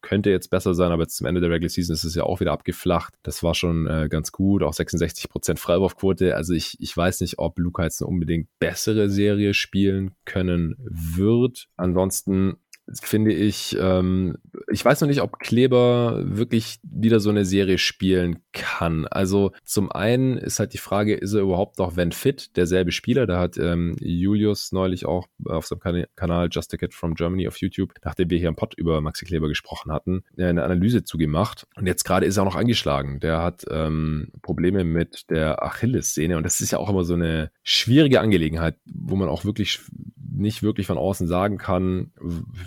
Könnte 0.00 0.30
jetzt 0.30 0.50
besser 0.50 0.74
sein, 0.74 0.90
aber 0.90 1.02
jetzt 1.02 1.16
zum 1.16 1.28
Ende 1.28 1.40
der 1.40 1.50
Regular 1.50 1.68
Season 1.68 1.94
ist 1.94 2.02
es 2.02 2.16
ja 2.16 2.24
auch 2.24 2.40
wieder 2.40 2.50
abgeflacht. 2.50 3.14
Das 3.22 3.44
war 3.44 3.54
schon 3.54 3.86
äh, 3.86 4.08
ganz 4.10 4.32
gut. 4.32 4.64
Auch 4.64 4.72
66 4.72 5.28
Prozent 5.28 5.60
Freiwurfquote. 5.60 6.34
Also 6.34 6.52
ich, 6.52 6.76
ich 6.80 6.96
weiß 6.96 7.20
nicht, 7.20 7.38
ob 7.38 7.56
Luca 7.56 7.84
jetzt 7.84 8.02
eine 8.02 8.08
unbedingt 8.08 8.48
bessere 8.58 9.08
Serie 9.08 9.54
spielen 9.54 10.16
können 10.24 10.74
wird. 10.80 11.68
Ansonsten 11.76 12.56
finde 12.98 13.32
ich, 13.32 13.76
ähm, 13.80 14.36
ich 14.70 14.84
weiß 14.84 15.00
noch 15.00 15.08
nicht, 15.08 15.22
ob 15.22 15.38
Kleber 15.38 16.20
wirklich 16.24 16.78
wieder 16.82 17.20
so 17.20 17.30
eine 17.30 17.44
Serie 17.44 17.78
spielen 17.78 18.40
kann. 18.52 19.06
Also 19.06 19.52
zum 19.64 19.92
einen 19.92 20.36
ist 20.36 20.58
halt 20.58 20.72
die 20.72 20.78
Frage, 20.78 21.14
ist 21.14 21.34
er 21.34 21.42
überhaupt 21.42 21.78
noch, 21.78 21.96
wenn 21.96 22.12
fit, 22.12 22.56
derselbe 22.56 22.92
Spieler? 22.92 23.26
Da 23.26 23.38
hat 23.38 23.56
ähm, 23.58 23.96
Julius 24.00 24.72
neulich 24.72 25.06
auch 25.06 25.28
auf 25.44 25.66
seinem 25.66 25.80
kan 25.80 26.04
Kanal 26.16 26.48
Just 26.50 26.70
Ticket 26.70 26.94
from 26.94 27.14
Germany 27.14 27.46
auf 27.46 27.58
YouTube, 27.58 27.92
nachdem 28.04 28.30
wir 28.30 28.38
hier 28.38 28.48
im 28.48 28.56
Pod 28.56 28.74
über 28.74 29.00
Maxi 29.00 29.24
Kleber 29.24 29.48
gesprochen 29.48 29.92
hatten, 29.92 30.22
eine 30.36 30.64
Analyse 30.64 31.04
zugemacht. 31.04 31.66
Und 31.76 31.86
jetzt 31.86 32.04
gerade 32.04 32.26
ist 32.26 32.36
er 32.36 32.42
auch 32.42 32.46
noch 32.46 32.56
angeschlagen. 32.56 33.20
Der 33.20 33.42
hat 33.42 33.64
ähm, 33.70 34.32
Probleme 34.42 34.84
mit 34.84 35.30
der 35.30 35.62
Achillessehne 35.62 36.36
und 36.36 36.42
das 36.42 36.60
ist 36.60 36.72
ja 36.72 36.78
auch 36.78 36.90
immer 36.90 37.04
so 37.04 37.14
eine 37.14 37.50
schwierige 37.62 38.20
Angelegenheit, 38.20 38.76
wo 38.84 39.16
man 39.16 39.28
auch 39.28 39.44
wirklich 39.44 39.80
nicht 40.40 40.62
wirklich 40.62 40.86
von 40.86 40.98
außen 40.98 41.26
sagen 41.26 41.58
kann, 41.58 42.12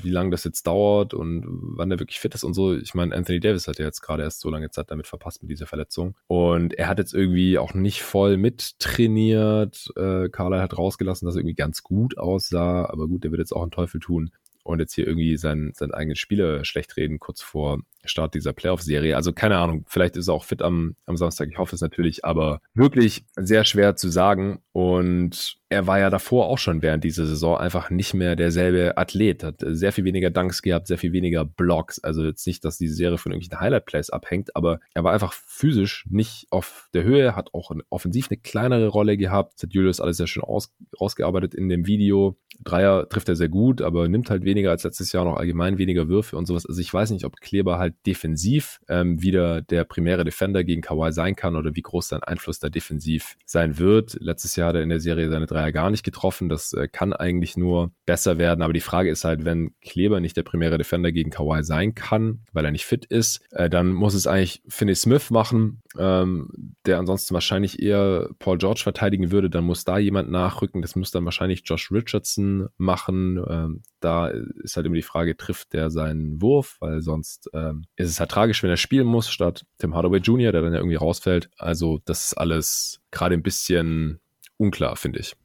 wie 0.03 0.11
lange 0.14 0.30
das 0.30 0.43
jetzt 0.43 0.66
dauert 0.68 1.14
und 1.14 1.43
wann 1.45 1.91
er 1.91 1.99
wirklich 1.99 2.20
fit 2.20 2.34
ist 2.34 2.43
und 2.43 2.53
so. 2.53 2.76
Ich 2.76 2.93
meine, 2.93 3.16
Anthony 3.16 3.39
Davis 3.39 3.68
hat 3.68 3.80
ja 3.80 3.86
jetzt 3.86 4.01
gerade 4.01 4.24
erst 4.24 4.39
so 4.39 4.49
lange 4.49 4.70
Zeit 4.70 4.89
damit 4.91 5.07
verpasst 5.07 5.41
mit 5.41 5.51
dieser 5.51 5.66
Verletzung. 5.66 6.16
Und 6.28 6.74
er 6.74 6.88
hat 6.88 6.99
jetzt 6.99 7.14
irgendwie 7.14 7.57
auch 7.57 7.74
nicht 7.74 8.03
voll 8.03 8.38
mittrainiert. 8.38 9.91
Äh, 9.95 10.30
Carla 10.30 10.61
hat 10.61 10.78
rausgelassen, 10.78 11.26
dass 11.26 11.36
er 11.36 11.39
irgendwie 11.39 11.55
ganz 11.55 11.84
gut 11.84 12.18
aussah. 12.18 12.86
Aber 12.86 13.07
gut, 13.07 13.24
der 13.24 13.32
wird 13.32 13.39
jetzt 13.39 13.53
auch 13.53 13.61
einen 13.61 13.72
Teufel 13.72 13.99
tun 13.99 14.32
und 14.64 14.80
jetzt 14.80 14.93
hier 14.93 15.07
irgendwie 15.07 15.38
seinen, 15.38 15.74
seinen 15.74 15.93
eigenen 15.93 16.16
Spieler 16.16 16.64
schlecht 16.66 16.95
reden, 16.97 17.20
kurz 17.20 17.41
vor 17.41 17.80
Start 18.05 18.33
dieser 18.33 18.53
Playoff-Serie. 18.53 19.15
Also 19.15 19.33
keine 19.33 19.57
Ahnung, 19.57 19.85
vielleicht 19.87 20.17
ist 20.17 20.27
er 20.27 20.33
auch 20.33 20.43
fit 20.43 20.61
am, 20.61 20.95
am 21.05 21.17
Samstag, 21.17 21.49
ich 21.49 21.57
hoffe 21.57 21.75
es 21.75 21.81
natürlich, 21.81 22.25
aber 22.25 22.61
wirklich 22.73 23.25
sehr 23.35 23.63
schwer 23.65 23.95
zu 23.95 24.09
sagen. 24.09 24.59
Und 24.71 25.57
er 25.69 25.87
war 25.87 25.99
ja 25.99 26.09
davor 26.09 26.47
auch 26.47 26.57
schon 26.57 26.81
während 26.81 27.03
dieser 27.03 27.25
Saison 27.25 27.57
einfach 27.57 27.89
nicht 27.89 28.13
mehr 28.13 28.35
derselbe 28.35 28.97
Athlet, 28.97 29.43
hat 29.43 29.55
sehr 29.59 29.91
viel 29.91 30.03
weniger 30.03 30.29
Dunks 30.29 30.61
gehabt, 30.61 30.87
sehr 30.87 30.97
viel 30.97 31.13
weniger 31.13 31.45
Blocks. 31.45 31.99
Also 32.03 32.23
jetzt 32.23 32.45
nicht, 32.47 32.63
dass 32.63 32.77
diese 32.77 32.95
Serie 32.95 33.17
von 33.17 33.31
irgendwelchen 33.31 33.59
Highlight-Plays 33.59 34.09
abhängt, 34.09 34.55
aber 34.55 34.79
er 34.93 35.03
war 35.03 35.13
einfach 35.13 35.33
physisch 35.33 36.05
nicht 36.09 36.47
auf 36.49 36.89
der 36.93 37.03
Höhe, 37.03 37.35
hat 37.35 37.53
auch 37.53 37.71
offensiv 37.89 38.27
eine 38.29 38.39
kleinere 38.39 38.87
Rolle 38.87 39.17
gehabt. 39.17 39.53
Das 39.55 39.63
hat 39.63 39.73
Julius 39.73 39.99
alles 39.99 40.17
sehr 40.17 40.27
schön 40.27 40.43
aus, 40.43 40.71
rausgearbeitet 40.99 41.55
in 41.55 41.69
dem 41.69 41.87
Video. 41.87 42.37
Dreier 42.63 43.09
trifft 43.09 43.29
er 43.29 43.35
sehr 43.35 43.49
gut, 43.49 43.81
aber 43.81 44.07
nimmt 44.07 44.29
halt 44.29 44.45
weniger 44.45 44.69
als 44.69 44.83
letztes 44.83 45.11
Jahr 45.11 45.25
noch 45.25 45.37
allgemein 45.37 45.77
weniger 45.77 46.07
Würfe 46.07 46.37
und 46.37 46.45
sowas. 46.45 46.65
Also 46.65 46.79
ich 46.79 46.93
weiß 46.93 47.11
nicht, 47.11 47.25
ob 47.25 47.41
Kleber 47.41 47.79
halt 47.79 47.92
defensiv 48.05 48.79
ähm, 48.87 49.21
wieder 49.21 49.61
der 49.61 49.83
primäre 49.83 50.23
Defender 50.23 50.63
gegen 50.63 50.81
Kawhi 50.81 51.11
sein 51.11 51.35
kann 51.35 51.55
oder 51.55 51.75
wie 51.75 51.81
groß 51.81 52.09
sein 52.09 52.23
Einfluss 52.23 52.59
da 52.59 52.69
defensiv 52.69 53.37
sein 53.45 53.77
wird. 53.77 54.17
Letztes 54.19 54.55
Jahr 54.55 54.69
hat 54.69 54.75
er 54.75 54.83
in 54.83 54.89
der 54.89 54.99
Serie 54.99 55.29
seine 55.29 55.45
Dreier 55.45 55.71
gar 55.71 55.89
nicht 55.89 56.03
getroffen. 56.03 56.49
Das 56.49 56.73
äh, 56.73 56.87
kann 56.87 57.13
eigentlich 57.13 57.57
nur 57.57 57.91
besser 58.05 58.37
werden. 58.37 58.61
Aber 58.61 58.73
die 58.73 58.79
Frage 58.79 59.09
ist 59.09 59.23
halt, 59.23 59.45
wenn 59.45 59.73
Kleber 59.81 60.19
nicht 60.19 60.37
der 60.37 60.43
primäre 60.43 60.77
Defender 60.77 61.11
gegen 61.11 61.31
Kawhi 61.31 61.63
sein 61.63 61.95
kann, 61.95 62.41
weil 62.51 62.65
er 62.65 62.72
nicht 62.72 62.85
fit 62.85 63.05
ist, 63.05 63.41
äh, 63.51 63.69
dann 63.69 63.91
muss 63.93 64.13
es 64.13 64.27
eigentlich 64.27 64.61
Finney 64.68 64.95
Smith 64.95 65.30
machen, 65.31 65.81
ähm, 65.97 66.76
der 66.85 66.99
ansonsten 66.99 67.34
wahrscheinlich 67.34 67.81
eher 67.81 68.30
Paul 68.39 68.57
George 68.57 68.81
verteidigen 68.84 69.31
würde. 69.31 69.49
Dann 69.49 69.63
muss 69.63 69.85
da 69.85 69.97
jemand 69.97 70.31
nachrücken. 70.31 70.81
Das 70.81 70.95
muss 70.95 71.11
dann 71.11 71.26
wahrscheinlich 71.26 71.63
Josh 71.65 71.91
Richardson 71.91 72.68
machen. 72.77 73.43
Ähm, 73.47 73.81
da 74.03 74.27
ist 74.27 74.75
halt 74.75 74.85
immer 74.85 74.95
die 74.95 75.01
Frage, 75.01 75.38
trifft 75.38 75.73
der 75.73 75.89
seinen 75.89 76.41
Wurf, 76.41 76.77
weil 76.80 77.01
sonst 77.01 77.49
ähm, 77.53 77.85
ist 77.95 78.09
es 78.09 78.19
halt 78.19 78.31
tragisch, 78.31 78.63
wenn 78.63 78.69
er 78.69 78.77
spielen 78.77 79.07
muss, 79.07 79.30
statt 79.30 79.65
Tim 79.77 79.95
Hardaway 79.95 80.19
Jr., 80.19 80.51
der 80.51 80.61
dann 80.61 80.73
ja 80.73 80.80
irgendwie 80.80 80.95
rausfällt. 80.95 81.49
Also 81.57 82.01
das 82.05 82.25
ist 82.25 82.34
alles 82.34 83.01
gerade 83.11 83.35
ein 83.35 83.43
bisschen 83.43 84.19
unklar, 84.57 84.95
finde 84.95 85.19
ich. 85.19 85.35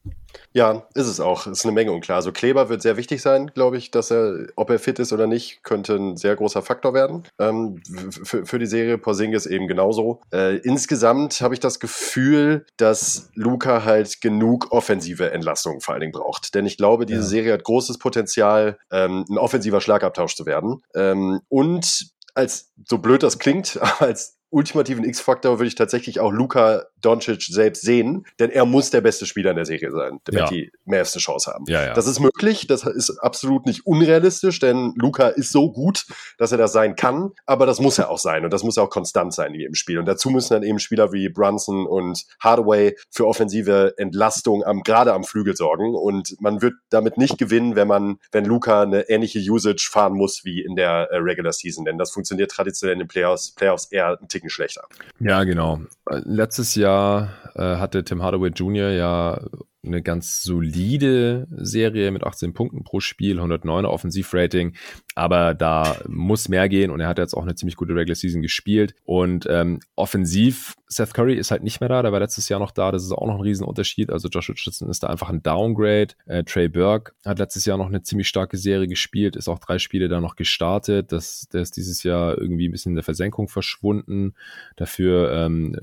Ja, 0.51 0.87
ist 0.95 1.07
es 1.07 1.19
auch. 1.19 1.47
Ist 1.47 1.65
eine 1.65 1.73
Menge 1.73 1.91
unklar. 1.91 2.17
Also 2.17 2.31
Kleber 2.31 2.69
wird 2.69 2.81
sehr 2.81 2.97
wichtig 2.97 3.21
sein, 3.21 3.51
glaube 3.53 3.77
ich, 3.77 3.91
dass 3.91 4.11
er, 4.11 4.47
ob 4.55 4.69
er 4.69 4.79
fit 4.79 4.99
ist 4.99 5.13
oder 5.13 5.27
nicht, 5.27 5.63
könnte 5.63 5.95
ein 5.95 6.17
sehr 6.17 6.35
großer 6.35 6.61
Faktor 6.61 6.93
werden 6.93 7.23
ähm, 7.37 7.81
für 8.23 8.59
die 8.59 8.65
Serie. 8.65 8.97
Porzingis 8.97 9.45
eben 9.45 9.67
genauso. 9.67 10.21
Äh, 10.33 10.57
insgesamt 10.57 11.41
habe 11.41 11.53
ich 11.53 11.59
das 11.59 11.79
Gefühl, 11.79 12.65
dass 12.77 13.29
Luca 13.35 13.83
halt 13.85 14.21
genug 14.21 14.71
offensive 14.71 15.31
Entlastung 15.31 15.81
vor 15.81 15.93
allen 15.93 16.01
Dingen 16.01 16.13
braucht. 16.13 16.55
Denn 16.55 16.65
ich 16.65 16.77
glaube, 16.77 17.05
diese 17.05 17.21
ja. 17.21 17.27
Serie 17.27 17.53
hat 17.53 17.63
großes 17.63 17.99
Potenzial, 17.99 18.77
ähm, 18.91 19.25
ein 19.29 19.37
offensiver 19.37 19.81
Schlagabtausch 19.81 20.35
zu 20.35 20.45
werden. 20.45 20.81
Ähm, 20.95 21.41
und 21.49 22.11
als 22.33 22.71
so 22.87 22.97
blöd 22.97 23.23
das 23.23 23.37
klingt, 23.37 23.79
als 23.99 24.38
ultimativen 24.51 25.03
X-Faktor 25.03 25.59
würde 25.59 25.67
ich 25.67 25.75
tatsächlich 25.75 26.19
auch 26.19 26.31
Luca 26.31 26.85
Doncic 27.01 27.43
selbst 27.43 27.81
sehen, 27.81 28.25
denn 28.39 28.49
er 28.49 28.65
muss 28.65 28.89
der 28.89 29.01
beste 29.01 29.25
Spieler 29.25 29.51
in 29.51 29.55
der 29.55 29.65
Serie 29.65 29.91
sein, 29.91 30.19
damit 30.25 30.41
ja. 30.41 30.47
die 30.47 30.71
mehr 30.85 30.99
erste 30.99 31.19
Chance 31.19 31.51
haben. 31.51 31.65
Ja, 31.67 31.85
ja. 31.85 31.93
Das 31.93 32.07
ist 32.07 32.19
möglich, 32.19 32.67
das 32.67 32.83
ist 32.83 33.19
absolut 33.19 33.65
nicht 33.65 33.85
unrealistisch, 33.85 34.59
denn 34.59 34.93
Luca 34.95 35.27
ist 35.27 35.51
so 35.51 35.71
gut, 35.71 36.05
dass 36.37 36.51
er 36.51 36.57
das 36.57 36.73
sein 36.73 36.95
kann, 36.95 37.31
aber 37.45 37.65
das 37.65 37.79
muss 37.79 37.99
er 37.99 38.09
auch 38.09 38.17
sein 38.17 38.43
und 38.43 38.51
das 38.51 38.63
muss 38.63 38.77
auch 38.77 38.89
konstant 38.89 39.33
sein 39.33 39.53
in 39.53 39.61
jedem 39.61 39.75
Spiel. 39.75 39.99
Und 39.99 40.05
dazu 40.05 40.29
müssen 40.29 40.53
dann 40.53 40.63
eben 40.63 40.79
Spieler 40.79 41.11
wie 41.13 41.29
Brunson 41.29 41.85
und 41.85 42.25
Hardaway 42.39 42.95
für 43.11 43.27
offensive 43.27 43.93
Entlastung 43.97 44.63
am, 44.63 44.81
gerade 44.81 45.13
am 45.13 45.23
Flügel 45.23 45.55
sorgen 45.55 45.95
und 45.95 46.35
man 46.39 46.61
wird 46.61 46.73
damit 46.89 47.17
nicht 47.17 47.37
gewinnen, 47.37 47.75
wenn 47.75 47.87
man, 47.87 48.17
wenn 48.31 48.45
Luca 48.45 48.81
eine 48.81 49.09
ähnliche 49.09 49.39
Usage 49.39 49.89
fahren 49.91 50.13
muss 50.13 50.43
wie 50.43 50.61
in 50.61 50.75
der 50.75 51.09
äh, 51.11 51.17
Regular 51.17 51.53
Season, 51.53 51.85
denn 51.85 51.97
das 51.97 52.11
funktioniert 52.11 52.51
traditionell 52.51 52.93
in 52.93 52.99
den 52.99 53.07
Playoffs, 53.07 53.53
Playoffs 53.55 53.85
eher 53.91 54.17
ein 54.19 54.27
Ticken 54.39 54.49
schlechter. 54.49 54.87
Ja, 55.19 55.43
genau. 55.43 55.81
Letztes 56.09 56.75
Jahr 56.75 57.33
äh, 57.55 57.75
hatte 57.75 58.05
Tim 58.05 58.23
Hardaway 58.23 58.49
Jr. 58.49 58.89
ja 58.91 59.41
eine 59.85 60.01
ganz 60.01 60.43
solide 60.43 61.47
Serie 61.51 62.11
mit 62.11 62.23
18 62.23 62.53
Punkten 62.53 62.83
pro 62.83 62.99
Spiel, 62.99 63.39
109er 63.39 63.87
Offensivrating, 63.87 64.75
aber 65.15 65.53
da 65.53 65.97
muss 66.07 66.49
mehr 66.49 66.67
gehen 66.67 66.91
und 66.91 66.99
er 66.99 67.07
hat 67.07 67.17
jetzt 67.17 67.33
auch 67.33 67.43
eine 67.43 67.55
ziemlich 67.55 67.77
gute 67.77 67.95
Regular 67.95 68.15
Season 68.15 68.41
gespielt. 68.41 68.93
Und 69.05 69.47
ähm, 69.49 69.79
offensiv, 69.95 70.75
Seth 70.87 71.13
Curry 71.13 71.35
ist 71.35 71.51
halt 71.51 71.63
nicht 71.63 71.79
mehr 71.79 71.89
da, 71.89 72.01
der 72.01 72.11
war 72.11 72.19
letztes 72.19 72.49
Jahr 72.49 72.59
noch 72.59 72.71
da, 72.71 72.91
das 72.91 73.03
ist 73.03 73.11
auch 73.11 73.25
noch 73.25 73.35
ein 73.35 73.41
Riesenunterschied, 73.41 74.11
also 74.11 74.27
Josh 74.27 74.49
Richardson 74.49 74.89
ist 74.89 75.03
da 75.03 75.07
einfach 75.07 75.29
ein 75.29 75.43
Downgrade, 75.43 76.15
äh, 76.25 76.43
Trey 76.43 76.67
Burke 76.67 77.13
hat 77.25 77.39
letztes 77.39 77.65
Jahr 77.65 77.77
noch 77.77 77.87
eine 77.87 78.03
ziemlich 78.03 78.27
starke 78.27 78.57
Serie 78.57 78.87
gespielt, 78.87 79.35
ist 79.35 79.47
auch 79.47 79.59
drei 79.59 79.79
Spiele 79.79 80.09
da 80.09 80.19
noch 80.19 80.35
gestartet, 80.35 81.11
das, 81.11 81.47
der 81.53 81.61
ist 81.61 81.77
dieses 81.77 82.03
Jahr 82.03 82.37
irgendwie 82.37 82.67
ein 82.67 82.71
bisschen 82.71 82.91
in 82.91 82.95
der 82.95 83.03
Versenkung 83.03 83.47
verschwunden, 83.47 84.33
dafür 84.75 85.31
ähm, 85.31 85.75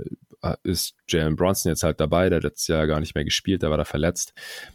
ist 0.62 0.94
Jalen 1.08 1.36
Bronson 1.36 1.70
jetzt 1.70 1.82
halt 1.82 2.00
dabei, 2.00 2.28
der 2.28 2.40
letztes 2.40 2.68
Jahr 2.68 2.86
gar 2.86 3.00
nicht 3.00 3.14
mehr 3.14 3.24
gespielt, 3.24 3.62
der 3.62 3.70
war 3.70 3.78
da 3.78 3.84
verletzt. 3.84 4.32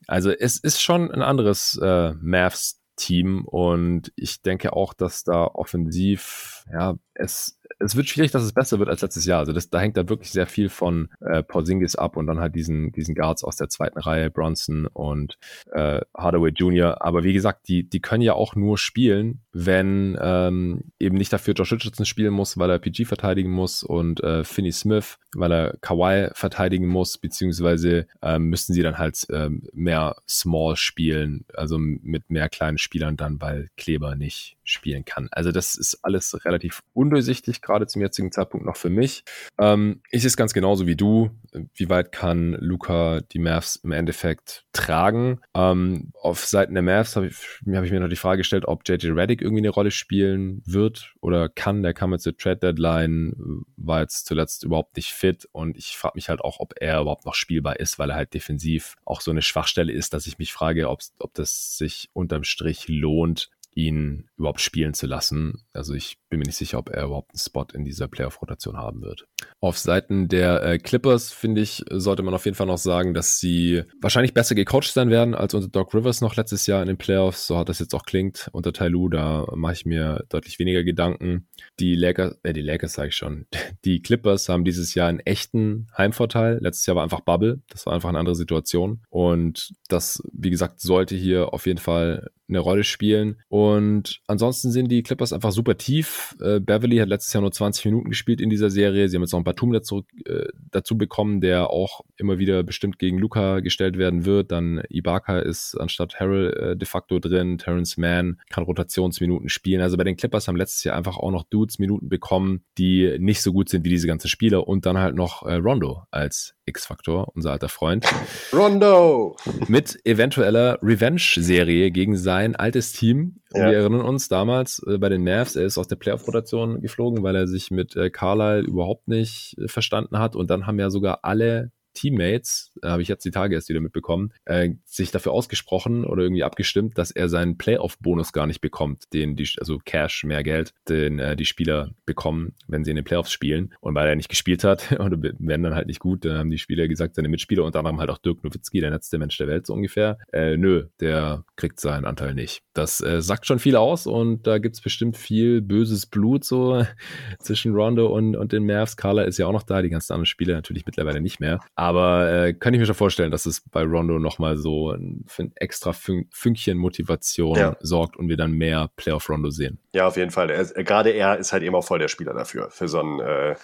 Also 0.07 0.31
es 0.31 0.57
ist 0.57 0.81
schon 0.81 1.11
ein 1.11 1.21
anderes 1.21 1.79
äh, 1.81 2.13
Mavs 2.21 2.81
Team 2.95 3.45
und 3.45 4.11
ich 4.15 4.41
denke 4.41 4.73
auch, 4.73 4.93
dass 4.93 5.23
da 5.23 5.45
offensiv, 5.45 6.65
ja, 6.71 6.95
es 7.13 7.59
es 7.79 7.95
wird 7.95 8.07
schwierig, 8.07 8.31
dass 8.31 8.43
es 8.43 8.53
besser 8.53 8.79
wird 8.79 8.89
als 8.89 9.01
letztes 9.01 9.25
Jahr. 9.25 9.39
Also 9.39 9.53
das, 9.53 9.69
da 9.69 9.79
hängt 9.79 9.97
da 9.97 10.07
wirklich 10.09 10.31
sehr 10.31 10.47
viel 10.47 10.69
von 10.69 11.09
äh, 11.21 11.43
Porzingis 11.43 11.95
ab 11.95 12.17
und 12.17 12.27
dann 12.27 12.39
halt 12.39 12.55
diesen, 12.55 12.91
diesen 12.91 13.15
Guards 13.15 13.43
aus 13.43 13.55
der 13.55 13.69
zweiten 13.69 13.99
Reihe, 13.99 14.29
Bronson 14.29 14.87
und 14.87 15.37
äh, 15.71 16.01
Hardaway 16.15 16.51
Jr. 16.51 17.01
Aber 17.01 17.23
wie 17.23 17.33
gesagt, 17.33 17.67
die, 17.67 17.87
die 17.87 17.99
können 17.99 18.21
ja 18.21 18.33
auch 18.33 18.55
nur 18.55 18.77
spielen, 18.77 19.41
wenn 19.53 20.17
ähm, 20.21 20.91
eben 20.99 21.17
nicht 21.17 21.33
dafür 21.33 21.53
Josh 21.53 21.73
Richardson 21.73 22.05
spielen 22.05 22.33
muss, 22.33 22.57
weil 22.57 22.69
er 22.69 22.79
PG 22.79 23.05
verteidigen 23.05 23.51
muss 23.51 23.83
und 23.83 24.23
äh, 24.23 24.43
Finney 24.43 24.71
Smith, 24.71 25.17
weil 25.35 25.51
er 25.51 25.77
Kawhi 25.81 26.29
verteidigen 26.33 26.87
muss, 26.87 27.17
beziehungsweise 27.17 28.07
ähm, 28.21 28.49
müssten 28.49 28.73
sie 28.73 28.83
dann 28.83 28.97
halt 28.97 29.25
ähm, 29.29 29.63
mehr 29.73 30.15
Small 30.27 30.75
spielen, 30.75 31.45
also 31.53 31.77
mit 31.77 32.29
mehr 32.29 32.49
kleinen 32.49 32.77
Spielern 32.77 33.17
dann, 33.17 33.41
weil 33.41 33.69
Kleber 33.77 34.15
nicht 34.15 34.57
spielen 34.71 35.05
kann. 35.05 35.27
Also 35.31 35.51
das 35.51 35.75
ist 35.75 35.99
alles 36.03 36.45
relativ 36.45 36.81
undurchsichtig, 36.93 37.61
gerade 37.61 37.87
zum 37.87 38.01
jetzigen 38.01 38.31
Zeitpunkt 38.31 38.65
noch 38.65 38.75
für 38.75 38.89
mich. 38.89 39.23
Ähm, 39.59 40.01
ich 40.09 40.21
sehe 40.21 40.27
es 40.27 40.37
ganz 40.37 40.53
genauso 40.53 40.87
wie 40.87 40.95
du. 40.95 41.31
Wie 41.75 41.89
weit 41.89 42.11
kann 42.11 42.53
Luca 42.53 43.21
die 43.21 43.39
Mavs 43.39 43.77
im 43.77 43.91
Endeffekt 43.91 44.65
tragen? 44.73 45.41
Ähm, 45.53 46.11
auf 46.21 46.45
Seiten 46.45 46.73
der 46.73 46.83
Mavs 46.83 47.15
habe 47.15 47.27
ich, 47.27 47.35
hab 47.73 47.83
ich 47.83 47.91
mir 47.91 47.99
noch 47.99 48.09
die 48.09 48.15
Frage 48.15 48.39
gestellt, 48.39 48.65
ob 48.65 48.87
JJ 48.87 49.09
Reddick 49.11 49.41
irgendwie 49.41 49.61
eine 49.61 49.69
Rolle 49.69 49.91
spielen 49.91 50.61
wird 50.65 51.13
oder 51.21 51.49
kann. 51.49 51.83
Der 51.83 51.93
kam 51.93 52.13
jetzt 52.13 52.23
zur 52.23 52.37
Trade 52.37 52.57
Deadline, 52.57 53.65
war 53.77 54.01
jetzt 54.01 54.25
zuletzt 54.25 54.63
überhaupt 54.63 54.95
nicht 54.95 55.11
fit 55.11 55.47
und 55.51 55.77
ich 55.77 55.97
frage 55.97 56.13
mich 56.15 56.29
halt 56.29 56.41
auch, 56.41 56.59
ob 56.59 56.73
er 56.79 57.01
überhaupt 57.01 57.25
noch 57.25 57.35
spielbar 57.35 57.79
ist, 57.79 57.99
weil 57.99 58.09
er 58.09 58.15
halt 58.15 58.33
defensiv 58.33 58.95
auch 59.05 59.21
so 59.21 59.31
eine 59.31 59.41
Schwachstelle 59.41 59.91
ist, 59.91 60.13
dass 60.13 60.27
ich 60.27 60.37
mich 60.37 60.53
frage, 60.53 60.89
ob 60.89 61.01
das 61.33 61.77
sich 61.77 62.09
unterm 62.13 62.43
Strich 62.43 62.87
lohnt, 62.87 63.49
ihn 63.73 64.29
überhaupt 64.37 64.61
spielen 64.61 64.93
zu 64.93 65.07
lassen. 65.07 65.65
Also 65.73 65.93
ich 65.93 66.17
bin 66.31 66.39
mir 66.39 66.45
nicht 66.45 66.57
sicher, 66.57 66.79
ob 66.79 66.89
er 66.89 67.03
überhaupt 67.03 67.31
einen 67.31 67.39
Spot 67.39 67.67
in 67.73 67.83
dieser 67.83 68.07
Playoff-Rotation 68.07 68.77
haben 68.77 69.01
wird. 69.01 69.27
Auf 69.59 69.77
Seiten 69.77 70.29
der 70.29 70.63
äh, 70.63 70.77
Clippers, 70.79 71.31
finde 71.31 71.61
ich, 71.61 71.83
sollte 71.91 72.23
man 72.23 72.33
auf 72.33 72.45
jeden 72.45 72.55
Fall 72.55 72.67
noch 72.67 72.77
sagen, 72.77 73.13
dass 73.13 73.37
sie 73.37 73.83
wahrscheinlich 74.01 74.33
besser 74.33 74.55
gecoacht 74.55 74.91
sein 74.91 75.09
werden 75.09 75.35
als 75.35 75.53
unter 75.53 75.67
Doc 75.67 75.93
Rivers 75.93 76.21
noch 76.21 76.35
letztes 76.35 76.65
Jahr 76.67 76.81
in 76.81 76.87
den 76.87 76.97
Playoffs. 76.97 77.45
So 77.47 77.57
hat 77.57 77.69
das 77.69 77.79
jetzt 77.79 77.93
auch 77.93 78.05
klingt. 78.05 78.49
Unter 78.53 78.71
Tyloo, 78.71 79.09
da 79.09 79.45
mache 79.55 79.73
ich 79.73 79.85
mir 79.85 80.25
deutlich 80.29 80.57
weniger 80.57 80.83
Gedanken. 80.83 81.47
Die 81.79 81.95
Lakers, 81.95 82.39
äh, 82.43 82.53
die 82.53 82.61
Lakers 82.61 82.93
sage 82.93 83.09
ich 83.09 83.15
schon, 83.15 83.45
die 83.85 84.01
Clippers 84.01 84.47
haben 84.47 84.63
dieses 84.63 84.95
Jahr 84.95 85.09
einen 85.09 85.19
echten 85.19 85.87
Heimvorteil. 85.97 86.59
Letztes 86.61 86.85
Jahr 86.85 86.95
war 86.95 87.03
einfach 87.03 87.21
Bubble. 87.21 87.61
Das 87.69 87.85
war 87.85 87.93
einfach 87.93 88.09
eine 88.09 88.19
andere 88.19 88.35
Situation. 88.35 89.01
Und 89.09 89.73
das, 89.89 90.23
wie 90.31 90.49
gesagt, 90.49 90.79
sollte 90.79 91.15
hier 91.15 91.53
auf 91.53 91.67
jeden 91.67 91.79
Fall 91.79 92.29
eine 92.51 92.59
Rolle 92.59 92.83
spielen. 92.83 93.41
Und 93.47 94.21
ansonsten 94.27 94.71
sind 94.71 94.89
die 94.89 95.03
Clippers 95.03 95.33
einfach 95.33 95.51
super 95.51 95.77
tief. 95.77 96.20
Äh, 96.41 96.59
Beverly 96.59 96.97
hat 96.97 97.09
letztes 97.09 97.33
Jahr 97.33 97.41
nur 97.41 97.51
20 97.51 97.85
Minuten 97.85 98.09
gespielt 98.09 98.41
in 98.41 98.49
dieser 98.49 98.69
Serie. 98.69 99.07
Sie 99.07 99.15
haben 99.15 99.23
jetzt 99.23 99.31
noch 99.31 99.39
ein 99.39 99.43
Batum 99.43 99.71
dazu, 99.73 100.05
äh, 100.25 100.45
dazu 100.71 100.97
bekommen, 100.97 101.41
der 101.41 101.69
auch 101.69 102.01
immer 102.17 102.39
wieder 102.39 102.63
bestimmt 102.63 102.99
gegen 102.99 103.17
Luca 103.17 103.59
gestellt 103.59 103.97
werden 103.97 104.25
wird. 104.25 104.51
Dann 104.51 104.81
Ibaka 104.89 105.39
ist 105.39 105.75
anstatt 105.75 106.19
Harrell 106.19 106.53
äh, 106.53 106.77
de 106.77 106.87
facto 106.87 107.19
drin. 107.19 107.57
Terrence 107.57 107.97
Mann 107.97 108.39
kann 108.49 108.63
Rotationsminuten 108.63 109.49
spielen. 109.49 109.81
Also 109.81 109.97
bei 109.97 110.03
den 110.03 110.17
Clippers 110.17 110.47
haben 110.47 110.55
letztes 110.55 110.83
Jahr 110.83 110.97
einfach 110.97 111.17
auch 111.17 111.31
noch 111.31 111.43
Dudes 111.43 111.79
Minuten 111.79 112.09
bekommen, 112.09 112.63
die 112.77 113.17
nicht 113.19 113.41
so 113.41 113.53
gut 113.53 113.69
sind 113.69 113.85
wie 113.85 113.89
diese 113.89 114.07
ganzen 114.07 114.27
Spieler. 114.27 114.67
Und 114.67 114.85
dann 114.85 114.97
halt 114.97 115.15
noch 115.15 115.43
äh, 115.43 115.55
Rondo 115.55 116.03
als 116.11 116.55
X-Faktor, 116.65 117.31
unser 117.35 117.51
alter 117.51 117.69
Freund. 117.69 118.05
Rondo! 118.53 119.35
Mit 119.67 119.99
eventueller 120.05 120.79
Revenge-Serie 120.81 121.91
gegen 121.91 122.15
sein 122.15 122.55
altes 122.55 122.93
Team. 122.93 123.41
Ja. 123.53 123.69
Wir 123.69 123.77
erinnern 123.79 124.01
uns 124.01 124.29
damals 124.29 124.81
äh, 124.87 124.97
bei 124.97 125.09
den 125.09 125.23
Mavs, 125.23 125.55
er 125.55 125.65
ist 125.65 125.77
aus 125.77 125.87
der 125.87 125.97
Playoff-Rotation 126.11 126.81
geflogen, 126.81 127.23
weil 127.23 127.35
er 127.35 127.47
sich 127.47 127.71
mit 127.71 127.95
äh, 127.95 128.09
Carlisle 128.09 128.67
überhaupt 128.67 129.07
nicht 129.07 129.57
äh, 129.57 129.67
verstanden 129.67 130.19
hat. 130.19 130.35
Und 130.35 130.49
dann 130.49 130.67
haben 130.67 130.79
ja 130.79 130.89
sogar 130.89 131.19
alle 131.23 131.71
Teammates, 131.93 132.71
äh, 132.81 132.87
habe 132.87 133.01
ich 133.01 133.07
jetzt 133.07 133.25
die 133.25 133.31
Tage 133.31 133.55
erst 133.55 133.69
wieder 133.69 133.81
mitbekommen, 133.81 134.33
äh, 134.45 134.71
sich 134.85 135.11
dafür 135.11 135.31
ausgesprochen 135.31 136.05
oder 136.05 136.23
irgendwie 136.23 136.43
abgestimmt, 136.43 136.97
dass 136.97 137.11
er 137.11 137.29
seinen 137.29 137.57
Playoff-Bonus 137.57 138.33
gar 138.33 138.47
nicht 138.47 138.61
bekommt, 138.61 139.05
den 139.13 139.35
die, 139.35 139.49
also 139.59 139.79
Cash, 139.79 140.23
mehr 140.23 140.43
Geld, 140.43 140.73
den 140.89 141.19
äh, 141.19 141.35
die 141.35 141.45
Spieler 141.45 141.91
bekommen, 142.05 142.55
wenn 142.67 142.83
sie 142.83 142.91
in 142.91 142.95
den 142.95 143.05
Playoffs 143.05 143.31
spielen. 143.31 143.73
Und 143.79 143.95
weil 143.95 144.07
er 144.07 144.15
nicht 144.15 144.29
gespielt 144.29 144.63
hat 144.63 144.91
oder 144.99 145.21
werden 145.21 145.63
dann 145.63 145.75
halt 145.75 145.87
nicht 145.87 145.99
gut, 145.99 146.25
dann 146.25 146.37
haben 146.37 146.49
die 146.49 146.57
Spieler 146.57 146.87
gesagt, 146.87 147.15
seine 147.15 147.29
Mitspieler, 147.29 147.63
unter 147.63 147.79
anderem 147.79 147.99
halt 147.99 148.09
auch 148.09 148.17
Dirk 148.17 148.43
Nowitzki, 148.43 148.79
der 148.79 148.91
letzte 148.91 149.17
Mensch 149.17 149.37
der 149.37 149.47
Welt 149.47 149.65
so 149.65 149.73
ungefähr, 149.73 150.17
äh, 150.31 150.57
nö, 150.57 150.87
der 150.99 151.45
kriegt 151.55 151.79
seinen 151.79 152.05
Anteil 152.05 152.33
nicht. 152.33 152.61
Das 152.73 153.01
äh, 153.01 153.21
sagt 153.21 153.45
schon 153.45 153.59
viel 153.59 153.75
aus 153.75 154.07
und 154.07 154.47
da 154.47 154.57
gibt's 154.57 154.81
bestimmt 154.81 155.17
viel 155.17 155.61
böses 155.61 156.05
Blut 156.05 156.43
so 156.43 156.85
zwischen 157.39 157.73
Rondo 157.73 158.07
und, 158.07 158.35
und 158.35 158.51
den 158.51 158.65
Mavs. 158.65 158.97
Carla 158.97 159.23
ist 159.23 159.37
ja 159.37 159.47
auch 159.47 159.51
noch 159.51 159.63
da, 159.63 159.81
die 159.81 159.89
ganzen 159.89 160.13
anderen 160.13 160.25
Spieler 160.25 160.55
natürlich 160.55 160.85
mittlerweile 160.85 161.21
nicht 161.21 161.39
mehr. 161.39 161.59
Aber 161.81 162.31
äh, 162.31 162.53
kann 162.53 162.75
ich 162.75 162.79
mir 162.79 162.85
schon 162.85 162.93
vorstellen, 162.93 163.31
dass 163.31 163.47
es 163.47 163.59
bei 163.71 163.81
Rondo 163.81 164.19
nochmal 164.19 164.55
so 164.55 164.91
ein, 164.91 165.25
für 165.25 165.45
ein 165.45 165.51
extra 165.55 165.93
Fün 165.93 166.27
Fünkchen 166.29 166.77
Motivation 166.77 167.57
ja. 167.57 167.75
sorgt 167.79 168.17
und 168.17 168.29
wir 168.29 168.37
dann 168.37 168.51
mehr 168.51 168.91
Playoff 168.97 169.27
Rondo 169.27 169.49
sehen. 169.49 169.79
Ja, 169.95 170.05
auf 170.05 170.15
jeden 170.15 170.29
Fall. 170.29 170.51
Er, 170.51 170.63
gerade 170.83 171.09
er 171.09 171.39
ist 171.39 171.53
halt 171.53 171.63
eben 171.63 171.73
auch 171.73 171.83
voll 171.83 171.97
der 171.97 172.07
Spieler 172.07 172.35
dafür. 172.35 172.69
Für 172.69 172.87
so 172.87 172.99
einen, 172.99 173.19
äh, 173.19 173.55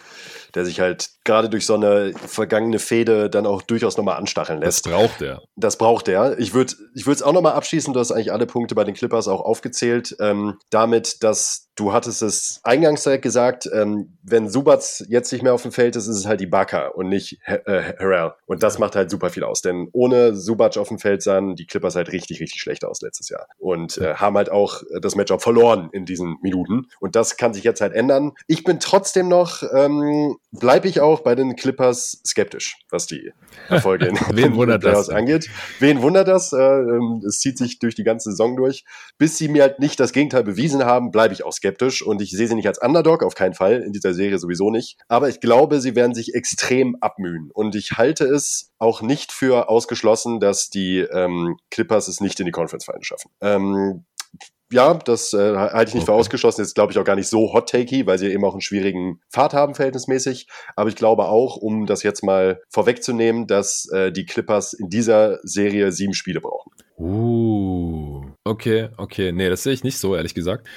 der 0.55 0.65
sich 0.65 0.79
halt 0.79 1.09
gerade 1.23 1.49
durch 1.49 1.65
so 1.65 1.75
eine 1.75 2.13
vergangene 2.13 2.79
Fehde 2.79 3.29
dann 3.29 3.45
auch 3.45 3.61
durchaus 3.61 3.97
nochmal 3.97 4.17
anstacheln 4.17 4.61
lässt. 4.61 4.85
Das 4.85 4.91
braucht 4.93 5.21
er. 5.21 5.41
Das 5.55 5.77
braucht 5.77 6.07
er. 6.07 6.39
Ich 6.39 6.53
würde 6.53 6.73
ich 6.95 7.07
es 7.07 7.21
auch 7.21 7.33
nochmal 7.33 7.53
abschließen. 7.53 7.93
Du 7.93 7.99
hast 7.99 8.11
eigentlich 8.11 8.31
alle 8.31 8.45
Punkte 8.45 8.75
bei 8.75 8.83
den 8.83 8.95
Clippers 8.95 9.27
auch 9.27 9.41
aufgezählt. 9.41 10.15
Ähm, 10.19 10.57
damit, 10.69 11.23
dass 11.23 11.67
Du 11.77 11.93
hattest 11.93 12.23
es 12.23 12.59
eingangs 12.63 13.07
gesagt, 13.21 13.69
ähm, 13.71 14.17
wenn 14.23 14.49
Subats 14.49 15.05
jetzt 15.09 15.31
nicht 15.31 15.43
mehr 15.43 15.53
auf 15.53 15.61
dem 15.61 15.71
Feld 15.71 15.95
ist, 15.95 16.07
ist 16.07 16.17
es 16.17 16.25
halt 16.25 16.39
die 16.39 16.45
Ibaka 16.45 16.87
und 16.87 17.07
nicht 17.07 17.37
äh, 17.45 17.93
Harrell. 17.99 18.33
Und 18.47 18.63
das 18.63 18.79
macht 18.79 18.95
halt 18.95 19.11
super 19.11 19.29
viel 19.29 19.43
aus, 19.43 19.61
denn 19.61 19.87
ohne 19.91 20.35
Subac 20.35 20.75
auf 20.77 20.87
dem 20.87 20.97
Feld 20.97 21.21
sahen 21.21 21.55
die 21.55 21.67
Clippers 21.67 21.95
halt 21.95 22.11
richtig, 22.11 22.41
richtig 22.41 22.61
schlecht 22.61 22.83
aus 22.83 23.01
letztes 23.01 23.29
Jahr 23.29 23.45
und 23.59 23.99
äh, 23.99 24.15
haben 24.15 24.35
halt 24.37 24.49
auch 24.49 24.81
das 25.01 25.15
Matchup 25.15 25.43
verloren 25.43 25.89
in 25.91 26.05
diesen 26.05 26.37
Minuten. 26.41 26.87
Und 26.99 27.15
das 27.15 27.37
kann 27.37 27.53
sich 27.53 27.63
jetzt 27.63 27.79
halt 27.79 27.93
ändern. 27.93 28.31
Ich 28.47 28.63
bin 28.63 28.79
trotzdem 28.79 29.27
noch, 29.27 29.61
ähm, 29.71 30.37
bleibe 30.51 30.87
ich 30.87 30.99
auch 30.99 31.21
bei 31.21 31.35
den 31.35 31.55
Clippers 31.55 32.21
skeptisch, 32.25 32.77
was 32.89 33.05
die 33.05 33.31
Erfolge 33.69 34.07
in 34.29 34.35
den 34.35 34.79
Playoffs 34.79 35.09
angeht. 35.09 35.49
Wen 35.79 36.01
wundert 36.01 36.27
das? 36.27 36.53
Äh, 36.53 36.57
ähm, 36.57 37.23
es 37.27 37.39
zieht 37.39 37.57
sich 37.57 37.79
durch 37.79 37.95
die 37.95 38.03
ganze 38.03 38.31
Saison 38.31 38.55
durch. 38.55 38.83
Bis 39.17 39.37
sie 39.37 39.47
mir 39.47 39.63
halt 39.63 39.79
nicht 39.79 39.99
das 39.99 40.11
Gegenteil 40.11 40.43
bewiesen 40.43 40.83
haben, 40.85 41.11
bleibe 41.11 41.33
ich 41.33 41.43
auch 41.43 41.53
skeptisch 41.53 41.67
skeptisch 41.67 42.01
und 42.01 42.21
ich 42.21 42.31
sehe 42.31 42.47
sie 42.47 42.55
nicht 42.55 42.67
als 42.67 42.79
Underdog, 42.81 43.23
auf 43.23 43.35
keinen 43.35 43.53
Fall, 43.53 43.81
in 43.81 43.93
dieser 43.93 44.13
Serie 44.13 44.39
sowieso 44.39 44.71
nicht. 44.71 44.97
Aber 45.07 45.29
ich 45.29 45.39
glaube, 45.39 45.81
sie 45.81 45.95
werden 45.95 46.13
sich 46.13 46.33
extrem 46.33 46.95
abmühen 47.01 47.51
und 47.53 47.75
ich 47.75 47.97
halte 47.97 48.25
es 48.25 48.71
auch 48.79 49.01
nicht 49.01 49.31
für 49.31 49.69
ausgeschlossen, 49.69 50.39
dass 50.39 50.69
die 50.69 50.99
ähm, 50.99 51.57
Clippers 51.71 52.07
es 52.07 52.21
nicht 52.21 52.39
in 52.39 52.45
die 52.45 52.51
Conference 52.51 52.85
Finals 52.85 53.05
schaffen. 53.05 53.31
Ähm, 53.41 54.05
ja, 54.71 54.93
das 54.95 55.33
äh, 55.33 55.55
halte 55.55 55.89
ich 55.89 55.95
nicht 55.95 56.03
okay. 56.03 56.11
für 56.11 56.17
ausgeschlossen. 56.17 56.61
Jetzt 56.61 56.75
glaube 56.75 56.91
ich 56.91 56.99
auch 56.99 57.05
gar 57.05 57.15
nicht 57.15 57.29
so 57.29 57.53
hot-takey, 57.53 58.05
weil 58.05 58.17
sie 58.17 58.31
eben 58.31 58.43
auch 58.43 58.53
einen 58.53 58.61
schwierigen 58.61 59.21
Pfad 59.31 59.53
haben, 59.53 59.75
verhältnismäßig. 59.75 60.47
Aber 60.75 60.89
ich 60.89 60.95
glaube 60.95 61.25
auch, 61.25 61.55
um 61.55 61.85
das 61.85 62.03
jetzt 62.03 62.23
mal 62.23 62.61
vorwegzunehmen, 62.69 63.47
dass 63.47 63.87
äh, 63.91 64.11
die 64.11 64.25
Clippers 64.25 64.73
in 64.73 64.89
dieser 64.89 65.39
Serie 65.43 65.91
sieben 65.91 66.13
Spiele 66.13 66.41
brauchen. 66.41 66.71
Uh, 66.99 68.25
okay, 68.43 68.89
okay. 68.97 69.31
Nee, 69.31 69.49
das 69.49 69.63
sehe 69.63 69.73
ich 69.73 69.83
nicht 69.83 69.99
so, 69.99 70.15
ehrlich 70.15 70.33
gesagt. 70.33 70.67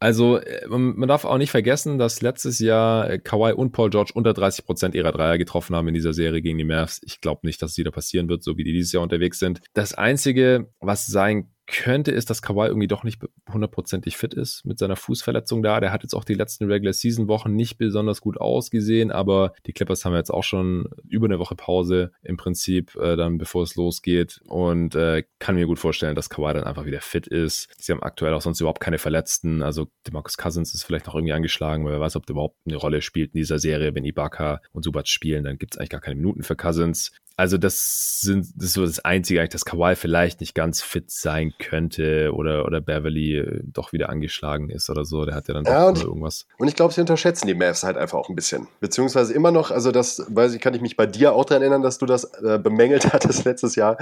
Also 0.00 0.38
äh, 0.38 0.66
man 0.68 1.08
darf 1.08 1.24
auch 1.24 1.38
nicht 1.38 1.50
vergessen, 1.50 1.98
dass 1.98 2.20
letztes 2.20 2.58
Jahr 2.58 3.08
äh, 3.08 3.18
Kawhi 3.18 3.52
und 3.52 3.72
Paul 3.72 3.90
George 3.90 4.12
unter 4.14 4.34
30 4.34 4.64
Prozent 4.64 4.94
ihrer 4.94 5.12
Dreier 5.12 5.38
getroffen 5.38 5.74
haben 5.74 5.88
in 5.88 5.94
dieser 5.94 6.12
Serie 6.12 6.42
gegen 6.42 6.58
die 6.58 6.64
Mavs. 6.64 7.00
Ich 7.04 7.20
glaube 7.20 7.46
nicht, 7.46 7.62
dass 7.62 7.72
es 7.72 7.78
wieder 7.78 7.90
passieren 7.90 8.28
wird, 8.28 8.42
so 8.42 8.56
wie 8.56 8.64
die 8.64 8.72
dieses 8.72 8.92
Jahr 8.92 9.02
unterwegs 9.02 9.38
sind. 9.38 9.60
Das 9.74 9.94
Einzige, 9.94 10.68
was 10.80 11.06
sein 11.06 11.50
könnte, 11.68 12.10
ist, 12.10 12.30
dass 12.30 12.42
Kawhi 12.42 12.66
irgendwie 12.66 12.88
doch 12.88 13.04
nicht 13.04 13.20
hundertprozentig 13.52 14.16
fit 14.16 14.34
ist 14.34 14.64
mit 14.64 14.78
seiner 14.78 14.96
Fußverletzung 14.96 15.62
da. 15.62 15.80
Der 15.80 15.92
hat 15.92 16.02
jetzt 16.02 16.14
auch 16.14 16.24
die 16.24 16.34
letzten 16.34 16.64
Regular 16.64 16.94
Season 16.94 17.28
Wochen 17.28 17.54
nicht 17.54 17.76
besonders 17.76 18.20
gut 18.20 18.40
ausgesehen, 18.40 19.12
aber 19.12 19.52
die 19.66 19.72
Clippers 19.72 20.04
haben 20.04 20.14
jetzt 20.14 20.30
auch 20.30 20.44
schon 20.44 20.88
über 21.06 21.26
eine 21.26 21.38
Woche 21.38 21.54
Pause 21.54 22.12
im 22.22 22.38
Prinzip 22.38 22.96
äh, 22.96 23.16
dann, 23.16 23.36
bevor 23.36 23.62
es 23.62 23.76
losgeht 23.76 24.40
und 24.46 24.94
äh, 24.94 25.24
kann 25.38 25.56
mir 25.56 25.66
gut 25.66 25.78
vorstellen, 25.78 26.14
dass 26.14 26.30
Kawhi 26.30 26.54
dann 26.54 26.64
einfach 26.64 26.86
wieder 26.86 27.02
fit 27.02 27.26
ist. 27.26 27.68
Sie 27.78 27.92
haben 27.92 28.02
aktuell 28.02 28.32
auch 28.32 28.42
sonst 28.42 28.60
überhaupt 28.60 28.80
keine 28.80 28.98
Verletzten. 28.98 29.62
Also 29.62 29.88
DeMarcus 30.06 30.38
Cousins 30.38 30.74
ist 30.74 30.84
vielleicht 30.84 31.06
noch 31.06 31.14
irgendwie 31.14 31.34
angeschlagen, 31.34 31.84
weil 31.84 31.92
wer 31.92 32.00
weiß, 32.00 32.16
ob 32.16 32.24
der 32.24 32.32
überhaupt 32.32 32.56
eine 32.66 32.76
Rolle 32.76 33.02
spielt 33.02 33.34
in 33.34 33.38
dieser 33.38 33.58
Serie. 33.58 33.94
Wenn 33.94 34.04
Ibaka 34.04 34.62
und 34.72 34.84
Subac 34.84 35.06
spielen, 35.06 35.44
dann 35.44 35.58
gibt 35.58 35.74
es 35.74 35.78
eigentlich 35.78 35.90
gar 35.90 36.00
keine 36.00 36.16
Minuten 36.16 36.42
für 36.42 36.56
Cousins. 36.56 37.12
Also 37.38 37.56
das 37.56 38.18
sind 38.20 38.48
das 38.56 38.66
ist 38.66 38.72
so 38.72 38.84
das 38.84 38.98
Einzige, 38.98 39.38
eigentlich, 39.38 39.50
dass 39.50 39.64
Kawhi 39.64 39.94
vielleicht 39.94 40.40
nicht 40.40 40.56
ganz 40.56 40.82
fit 40.82 41.08
sein 41.08 41.54
könnte 41.60 42.32
oder, 42.34 42.64
oder 42.64 42.80
Beverly 42.80 43.36
äh, 43.36 43.60
doch 43.62 43.92
wieder 43.92 44.08
angeschlagen 44.08 44.70
ist 44.70 44.90
oder 44.90 45.04
so. 45.04 45.24
Der 45.24 45.36
hat 45.36 45.46
ja 45.46 45.54
dann 45.54 45.64
ja, 45.64 45.92
doch 45.92 46.02
irgendwas. 46.02 46.46
Und 46.58 46.66
ich 46.66 46.74
glaube, 46.74 46.92
sie 46.92 47.00
unterschätzen 47.00 47.46
die 47.46 47.54
Mavs 47.54 47.84
halt 47.84 47.96
einfach 47.96 48.18
auch 48.18 48.28
ein 48.28 48.34
bisschen. 48.34 48.66
Beziehungsweise 48.80 49.32
immer 49.34 49.52
noch, 49.52 49.70
also 49.70 49.92
das, 49.92 50.26
weiß 50.28 50.52
ich, 50.54 50.60
kann 50.60 50.74
ich 50.74 50.80
mich 50.80 50.96
bei 50.96 51.06
dir 51.06 51.32
auch 51.32 51.44
daran 51.44 51.62
erinnern, 51.62 51.82
dass 51.82 51.98
du 51.98 52.06
das 52.06 52.24
äh, 52.42 52.58
bemängelt 52.58 53.12
hattest 53.12 53.44
letztes 53.44 53.76
Jahr. 53.76 53.98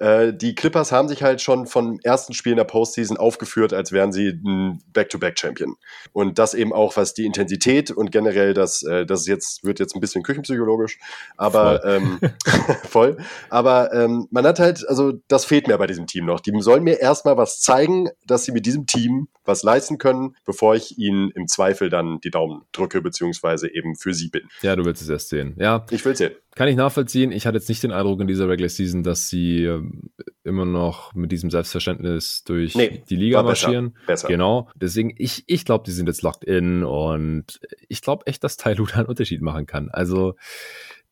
Äh, 0.00 0.32
die 0.32 0.56
Clippers 0.56 0.90
haben 0.90 1.06
sich 1.06 1.22
halt 1.22 1.40
schon 1.40 1.68
vom 1.68 2.00
ersten 2.02 2.34
Spiel 2.34 2.54
in 2.54 2.58
der 2.58 2.64
Postseason 2.64 3.16
aufgeführt, 3.16 3.72
als 3.72 3.92
wären 3.92 4.10
sie 4.10 4.30
ein 4.30 4.82
Back-to-Back-Champion. 4.92 5.76
Und 6.12 6.40
das 6.40 6.54
eben 6.54 6.72
auch, 6.72 6.96
was 6.96 7.14
die 7.14 7.24
Intensität 7.24 7.92
und 7.92 8.10
generell 8.10 8.52
das, 8.52 8.82
äh, 8.82 9.06
das 9.06 9.28
jetzt, 9.28 9.62
wird 9.62 9.78
jetzt 9.78 9.94
ein 9.94 10.00
bisschen 10.00 10.24
küchenpsychologisch, 10.24 10.98
aber 11.36 11.84
ähm, 11.84 12.18
voll. 12.88 13.16
Aber 13.48 13.92
ähm, 13.92 14.26
man 14.30 14.46
hat 14.46 14.58
halt, 14.58 14.88
also 14.88 15.12
das 15.28 15.44
fehlt 15.44 15.66
mir 15.66 15.76
bei 15.78 15.86
diesem 15.86 16.06
Team 16.06 16.26
noch. 16.26 16.40
Die 16.40 16.52
sollen 16.60 16.84
mir 16.84 17.00
erstmal 17.00 17.36
was 17.36 17.60
zeigen, 17.60 18.08
dass 18.26 18.44
sie 18.44 18.52
mit 18.52 18.66
diesem 18.66 18.86
Team 18.86 19.28
was 19.44 19.62
leisten 19.62 19.98
können, 19.98 20.36
bevor 20.44 20.74
ich 20.74 20.98
ihnen 20.98 21.30
im 21.32 21.48
Zweifel 21.48 21.90
dann 21.90 22.20
die 22.20 22.30
Daumen 22.30 22.62
drücke, 22.72 23.02
beziehungsweise 23.02 23.72
eben 23.72 23.96
für 23.96 24.14
sie 24.14 24.28
bin. 24.28 24.42
Ja, 24.62 24.76
du 24.76 24.84
willst 24.84 25.02
es 25.02 25.08
erst 25.08 25.28
sehen. 25.28 25.54
Ja. 25.58 25.86
Ich 25.90 26.04
will 26.04 26.14
sehen. 26.14 26.32
Kann 26.54 26.68
ich 26.68 26.76
nachvollziehen. 26.76 27.32
Ich 27.32 27.46
hatte 27.46 27.58
jetzt 27.58 27.68
nicht 27.68 27.82
den 27.82 27.92
Eindruck 27.92 28.20
in 28.20 28.26
dieser 28.26 28.48
Regular 28.48 28.68
Season, 28.68 29.02
dass 29.02 29.28
sie 29.28 29.64
ähm, 29.64 30.10
immer 30.44 30.64
noch 30.64 31.14
mit 31.14 31.32
diesem 31.32 31.50
Selbstverständnis 31.50 32.42
durch 32.44 32.74
nee, 32.74 33.02
die 33.08 33.16
Liga 33.16 33.42
marschieren. 33.42 33.92
Besser, 33.92 34.06
besser. 34.06 34.28
Genau. 34.28 34.68
Deswegen, 34.74 35.14
ich, 35.16 35.44
ich 35.46 35.64
glaube, 35.64 35.84
die 35.84 35.92
sind 35.92 36.06
jetzt 36.06 36.22
locked 36.22 36.44
in 36.44 36.82
und 36.84 37.60
ich 37.88 38.02
glaube 38.02 38.26
echt, 38.26 38.42
dass 38.42 38.56
Ty 38.56 38.74
Lue 38.74 38.88
einen 38.92 39.06
Unterschied 39.06 39.42
machen 39.42 39.66
kann. 39.66 39.90
Also, 39.90 40.34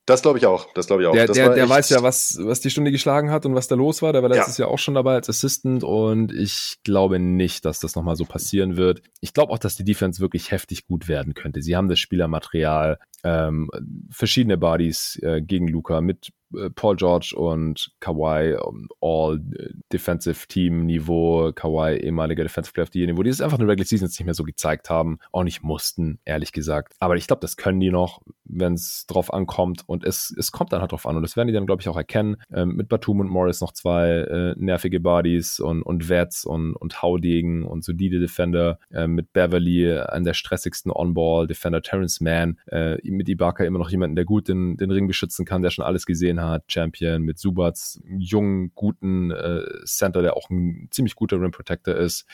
das 0.05 0.21
glaube 0.21 0.39
ich 0.39 0.45
auch. 0.45 0.67
Das 0.73 0.87
glaube 0.87 1.03
ich 1.03 1.07
auch. 1.07 1.13
Der, 1.13 1.27
der, 1.27 1.53
der 1.53 1.69
weiß 1.69 1.89
ja, 1.91 2.01
was, 2.01 2.39
was 2.41 2.61
die 2.61 2.69
Stunde 2.69 2.91
geschlagen 2.91 3.29
hat 3.29 3.45
und 3.45 3.53
was 3.53 3.67
da 3.67 3.75
los 3.75 4.01
war. 4.01 4.11
Der 4.11 4.23
war 4.23 4.29
letztes 4.29 4.57
ja. 4.57 4.65
Jahr 4.65 4.73
auch 4.73 4.79
schon 4.79 4.95
dabei 4.95 5.13
als 5.13 5.29
Assistant 5.29 5.83
und 5.83 6.31
ich 6.33 6.77
glaube 6.83 7.19
nicht, 7.19 7.65
dass 7.65 7.79
das 7.79 7.95
nochmal 7.95 8.15
so 8.15 8.25
passieren 8.25 8.75
wird. 8.75 9.01
Ich 9.21 9.33
glaube 9.33 9.53
auch, 9.53 9.59
dass 9.59 9.75
die 9.75 9.83
Defense 9.83 10.19
wirklich 10.19 10.51
heftig 10.51 10.87
gut 10.87 11.07
werden 11.07 11.35
könnte. 11.35 11.61
Sie 11.61 11.75
haben 11.75 11.89
das 11.89 11.99
Spielermaterial, 11.99 12.99
ähm, 13.23 13.69
verschiedene 14.09 14.57
Bodies 14.57 15.19
äh, 15.21 15.41
gegen 15.41 15.67
Luca 15.67 16.01
mit 16.01 16.31
äh, 16.55 16.69
Paul 16.69 16.95
George 16.95 17.33
und 17.35 17.91
Kawhi 17.99 18.55
um, 18.55 18.87
all 19.01 19.39
Defensive 19.91 20.47
Team 20.47 20.85
Niveau, 20.85 21.51
Kawhi 21.53 21.97
ehemaliger 21.97 22.43
Defensive 22.43 22.73
Player 22.73 22.83
of 22.83 22.89
the 22.93 22.99
Year 22.99 23.07
Niveau, 23.07 23.23
die 23.23 23.29
es 23.29 23.41
einfach 23.41 23.59
in 23.59 23.65
der 23.65 23.71
Regular 23.71 23.85
Season 23.85 24.07
jetzt 24.07 24.19
nicht 24.19 24.25
mehr 24.25 24.33
so 24.33 24.43
gezeigt 24.43 24.89
haben, 24.89 25.19
auch 25.31 25.43
nicht 25.43 25.63
mussten, 25.63 26.19
ehrlich 26.25 26.51
gesagt. 26.51 26.93
Aber 26.99 27.15
ich 27.15 27.27
glaube, 27.27 27.41
das 27.41 27.57
können 27.57 27.79
die 27.79 27.91
noch, 27.91 28.21
wenn 28.45 28.73
es 28.73 29.05
drauf 29.07 29.33
ankommt. 29.33 29.83
Und 29.85 30.03
es, 30.03 30.33
es 30.37 30.51
kommt 30.51 30.73
dann 30.73 30.81
halt 30.81 30.91
drauf 30.91 31.05
an. 31.05 31.15
Und 31.15 31.21
das 31.21 31.35
werden 31.35 31.47
die 31.47 31.53
dann, 31.53 31.65
glaube 31.65 31.81
ich, 31.81 31.89
auch 31.89 31.97
erkennen. 31.97 32.37
Ähm, 32.51 32.75
mit 32.75 32.89
Batum 32.89 33.19
und 33.19 33.29
Morris 33.29 33.61
noch 33.61 33.71
zwei 33.71 34.09
äh, 34.09 34.55
nervige 34.57 34.99
Bodies 34.99 35.59
und, 35.59 35.83
und 35.83 36.09
Vets 36.09 36.45
und, 36.45 36.75
und 36.75 37.01
Haudegen 37.01 37.63
und 37.63 37.83
solide 37.83 38.19
Defender, 38.19 38.79
äh, 38.91 39.07
mit 39.07 39.33
Beverly, 39.33 39.91
an 39.91 40.23
der 40.23 40.33
stressigsten 40.33 40.91
On-Ball, 40.91 41.47
Defender 41.47 41.81
Terrence 41.81 42.21
Mann, 42.21 42.59
äh, 42.67 42.99
mit 43.11 43.29
Ibaka 43.29 43.63
immer 43.65 43.79
noch 43.79 43.91
jemanden, 43.91 44.15
der 44.15 44.25
gut 44.25 44.47
den, 44.47 44.77
den 44.77 44.89
Ring 44.89 45.07
beschützen 45.07 45.45
kann, 45.45 45.61
der 45.61 45.69
schon 45.69 45.85
alles 45.85 46.05
gesehen 46.07 46.39
Reinhardt 46.39 46.71
Champion, 46.71 47.21
mit 47.21 47.37
Subats, 47.37 48.01
jungen, 48.05 48.71
guten 48.73 49.31
äh, 49.31 49.63
Center, 49.85 50.21
der 50.21 50.37
auch 50.37 50.49
ein 50.49 50.87
ziemlich 50.91 51.15
guter 51.15 51.39
Rim 51.39 51.51
Protector 51.51 51.95
ist. 51.95 52.25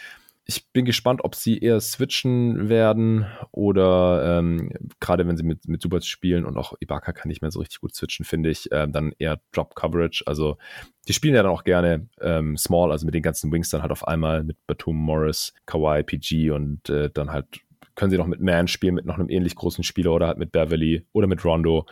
Ich 0.48 0.68
bin 0.72 0.86
gespannt, 0.86 1.22
ob 1.24 1.34
sie 1.34 1.58
eher 1.58 1.80
switchen 1.82 2.70
werden 2.70 3.26
oder 3.52 4.38
ähm, 4.38 4.70
gerade 5.00 5.28
wenn 5.28 5.38
sie 5.38 5.44
mit, 5.44 5.68
mit 5.68 5.82
Subats 5.82 6.06
spielen 6.06 6.46
und 6.46 6.56
auch 6.56 6.74
Ibaka 6.80 7.14
kann 7.14 7.30
nicht 7.30 7.42
mehr 7.42 7.50
so 7.50 7.60
richtig 7.60 7.82
gut 7.82 7.96
switchen, 7.96 8.26
finde 8.26 8.52
ich, 8.52 8.72
äh, 8.72 8.88
dann 8.88 9.12
eher 9.18 9.42
Drop 9.54 9.74
Coverage. 9.74 10.24
Also 10.28 10.60
die 11.08 11.14
spielen 11.14 11.34
ja 11.34 11.42
dann 11.42 11.52
auch 11.52 11.64
gerne 11.64 12.10
ähm, 12.22 12.58
Small, 12.58 12.92
also 12.92 13.08
mit 13.08 13.16
den 13.16 13.24
ganzen 13.24 13.52
Wings 13.52 13.72
dann 13.72 13.82
halt 13.82 13.92
auf 13.92 14.08
einmal 14.08 14.44
mit 14.44 14.58
Batum, 14.68 14.98
Morris, 14.98 15.52
Kawhi, 15.66 16.04
PG 16.04 16.52
und 16.52 16.92
äh, 16.92 17.10
dann 17.12 17.32
halt 17.32 17.48
können 17.96 18.12
sie 18.12 18.18
noch 18.18 18.28
mit 18.28 18.42
Man 18.42 18.68
spielen, 18.68 18.96
mit 18.96 19.06
noch 19.06 19.18
einem 19.18 19.30
ähnlich 19.30 19.56
großen 19.56 19.84
Spieler 19.84 20.12
oder 20.12 20.28
halt 20.28 20.38
mit 20.38 20.52
Beverly 20.52 21.06
oder 21.14 21.28
mit 21.28 21.44
Rondo. 21.44 21.86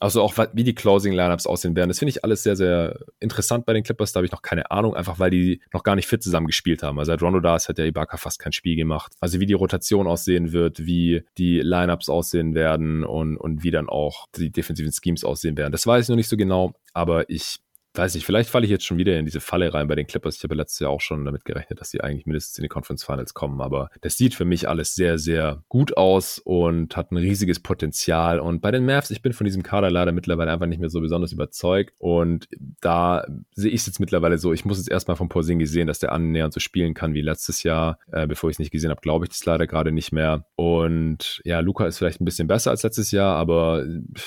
Also 0.00 0.22
auch 0.22 0.34
wie 0.52 0.64
die 0.64 0.74
Closing 0.74 1.12
Lineups 1.12 1.46
aussehen 1.46 1.76
werden. 1.76 1.88
Das 1.88 1.98
finde 1.98 2.10
ich 2.10 2.24
alles 2.24 2.42
sehr, 2.42 2.56
sehr 2.56 2.98
interessant 3.20 3.66
bei 3.66 3.72
den 3.72 3.82
Clippers. 3.82 4.12
Da 4.12 4.18
habe 4.18 4.26
ich 4.26 4.32
noch 4.32 4.42
keine 4.42 4.70
Ahnung, 4.70 4.94
einfach 4.94 5.18
weil 5.18 5.30
die 5.30 5.60
noch 5.72 5.82
gar 5.82 5.96
nicht 5.96 6.06
fit 6.06 6.22
zusammen 6.22 6.46
gespielt 6.46 6.82
haben. 6.82 6.98
Also 6.98 7.12
seit 7.12 7.22
Rondo 7.22 7.40
da 7.40 7.56
ist, 7.56 7.68
hat 7.68 7.78
der 7.78 7.86
Ibaka 7.86 8.16
fast 8.16 8.38
kein 8.38 8.52
Spiel 8.52 8.76
gemacht. 8.76 9.12
Also 9.20 9.40
wie 9.40 9.46
die 9.46 9.54
Rotation 9.54 10.06
aussehen 10.06 10.52
wird, 10.52 10.86
wie 10.86 11.24
die 11.36 11.60
Lineups 11.60 12.08
aussehen 12.08 12.54
werden 12.54 13.04
und, 13.04 13.36
und 13.36 13.62
wie 13.62 13.70
dann 13.70 13.88
auch 13.88 14.26
die 14.36 14.50
defensiven 14.50 14.92
Schemes 14.92 15.24
aussehen 15.24 15.56
werden. 15.56 15.72
Das 15.72 15.86
weiß 15.86 16.04
ich 16.04 16.08
noch 16.08 16.16
nicht 16.16 16.28
so 16.28 16.36
genau, 16.36 16.74
aber 16.92 17.28
ich 17.30 17.60
weiß 17.98 18.14
nicht, 18.14 18.24
vielleicht 18.24 18.48
falle 18.48 18.64
ich 18.64 18.70
jetzt 18.70 18.84
schon 18.84 18.98
wieder 18.98 19.18
in 19.18 19.24
diese 19.24 19.40
Falle 19.40 19.74
rein 19.74 19.88
bei 19.88 19.94
den 19.94 20.06
Clippers. 20.06 20.36
Ich 20.36 20.44
habe 20.44 20.54
letztes 20.54 20.78
Jahr 20.78 20.90
auch 20.90 21.00
schon 21.00 21.24
damit 21.24 21.44
gerechnet, 21.44 21.80
dass 21.80 21.90
sie 21.90 22.00
eigentlich 22.00 22.26
mindestens 22.26 22.58
in 22.58 22.62
die 22.62 22.68
Conference 22.68 23.04
Finals 23.04 23.34
kommen. 23.34 23.60
Aber 23.60 23.90
das 24.00 24.16
sieht 24.16 24.34
für 24.34 24.44
mich 24.44 24.68
alles 24.68 24.94
sehr, 24.94 25.18
sehr 25.18 25.62
gut 25.68 25.96
aus 25.96 26.38
und 26.38 26.96
hat 26.96 27.10
ein 27.10 27.16
riesiges 27.16 27.60
Potenzial. 27.60 28.40
Und 28.40 28.60
bei 28.60 28.70
den 28.70 28.86
Mavs, 28.86 29.10
ich 29.10 29.22
bin 29.22 29.32
von 29.32 29.44
diesem 29.44 29.62
Kader 29.62 29.90
leider 29.90 30.12
mittlerweile 30.12 30.52
einfach 30.52 30.66
nicht 30.66 30.80
mehr 30.80 30.90
so 30.90 31.00
besonders 31.00 31.32
überzeugt. 31.32 31.94
Und 31.98 32.48
da 32.80 33.26
sehe 33.54 33.70
ich 33.70 33.80
es 33.80 33.86
jetzt 33.86 34.00
mittlerweile 34.00 34.38
so, 34.38 34.52
ich 34.52 34.64
muss 34.64 34.78
jetzt 34.78 34.90
erstmal 34.90 35.16
von 35.16 35.28
Porzingis 35.28 35.70
sehen, 35.70 35.88
dass 35.88 35.98
der 35.98 36.12
annähernd 36.12 36.52
so 36.52 36.60
spielen 36.60 36.94
kann 36.94 37.14
wie 37.14 37.20
letztes 37.20 37.62
Jahr. 37.64 37.98
Äh, 38.12 38.26
bevor 38.26 38.50
ich 38.50 38.54
es 38.54 38.60
nicht 38.60 38.70
gesehen 38.70 38.90
habe, 38.90 39.00
glaube 39.00 39.24
ich 39.24 39.30
das 39.30 39.44
leider 39.44 39.66
gerade 39.66 39.92
nicht 39.92 40.12
mehr. 40.12 40.46
Und 40.56 41.40
ja, 41.44 41.60
Luca 41.60 41.86
ist 41.86 41.98
vielleicht 41.98 42.20
ein 42.20 42.24
bisschen 42.24 42.48
besser 42.48 42.70
als 42.70 42.82
letztes 42.82 43.10
Jahr, 43.10 43.36
aber 43.36 43.84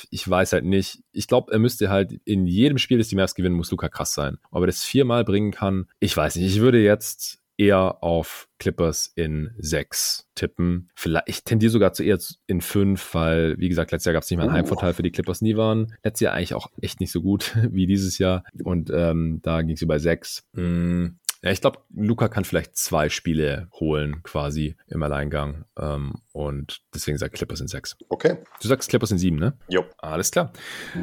ich 0.09 0.29
weiß 0.29 0.53
halt 0.53 0.65
nicht. 0.65 0.99
Ich 1.13 1.27
glaube, 1.27 1.51
er 1.51 1.59
müsste 1.59 1.89
halt 1.89 2.13
in 2.25 2.47
jedem 2.47 2.77
Spiel, 2.77 2.97
das 2.97 3.07
die 3.07 3.15
Mavs 3.15 3.35
gewinnen, 3.35 3.55
muss 3.61 3.71
Luca 3.71 3.89
krass 3.89 4.13
sein. 4.13 4.37
Ob 4.51 4.63
er 4.63 4.67
das 4.67 4.83
viermal 4.83 5.23
bringen 5.23 5.51
kann, 5.51 5.87
ich 5.99 6.15
weiß 6.15 6.35
nicht. 6.35 6.55
Ich 6.55 6.61
würde 6.61 6.81
jetzt 6.81 7.41
eher 7.61 8.03
auf 8.03 8.47
Clippers 8.57 9.11
in 9.15 9.51
sechs 9.59 10.27
tippen. 10.33 10.89
Vielleicht, 10.95 11.29
ich 11.29 11.43
tendiere 11.43 11.69
sogar 11.69 11.93
zu 11.93 12.03
eher 12.03 12.17
in 12.47 12.61
fünf, 12.61 13.13
weil, 13.13 13.55
wie 13.59 13.69
gesagt, 13.69 13.91
letztes 13.91 14.05
Jahr 14.05 14.13
gab 14.13 14.23
es 14.23 14.31
nicht 14.31 14.39
mal 14.39 14.45
einen 14.45 14.53
Heimvorteil 14.53 14.93
für 14.93 15.03
die 15.03 15.11
Clippers 15.11 15.41
nie 15.41 15.55
waren. 15.55 15.93
Letztes 16.03 16.21
Jahr 16.21 16.33
eigentlich 16.33 16.55
auch 16.55 16.69
echt 16.81 16.99
nicht 16.99 17.11
so 17.11 17.21
gut 17.21 17.55
wie 17.71 17.85
dieses 17.85 18.17
Jahr. 18.17 18.43
Und 18.63 18.89
ähm, 18.91 19.41
da 19.43 19.61
ging 19.61 19.75
es 19.75 19.81
über 19.83 19.99
sechs. 19.99 20.43
Mm, 20.53 21.07
ja, 21.43 21.51
ich 21.51 21.61
glaube, 21.61 21.79
Luca 21.89 22.27
kann 22.27 22.45
vielleicht 22.45 22.77
zwei 22.77 23.09
Spiele 23.09 23.67
holen, 23.79 24.21
quasi 24.21 24.75
im 24.87 25.01
Alleingang. 25.01 25.65
Ähm, 25.79 26.13
und 26.33 26.81
deswegen 26.93 27.17
sagt 27.17 27.33
Clippers 27.33 27.61
in 27.61 27.67
sechs. 27.67 27.97
Okay. 28.09 28.37
Du 28.61 28.67
sagst 28.67 28.89
Clippers 28.89 29.11
in 29.11 29.17
sieben, 29.17 29.37
ne? 29.37 29.53
Jo. 29.67 29.83
Alles 29.97 30.31
klar. 30.31 30.53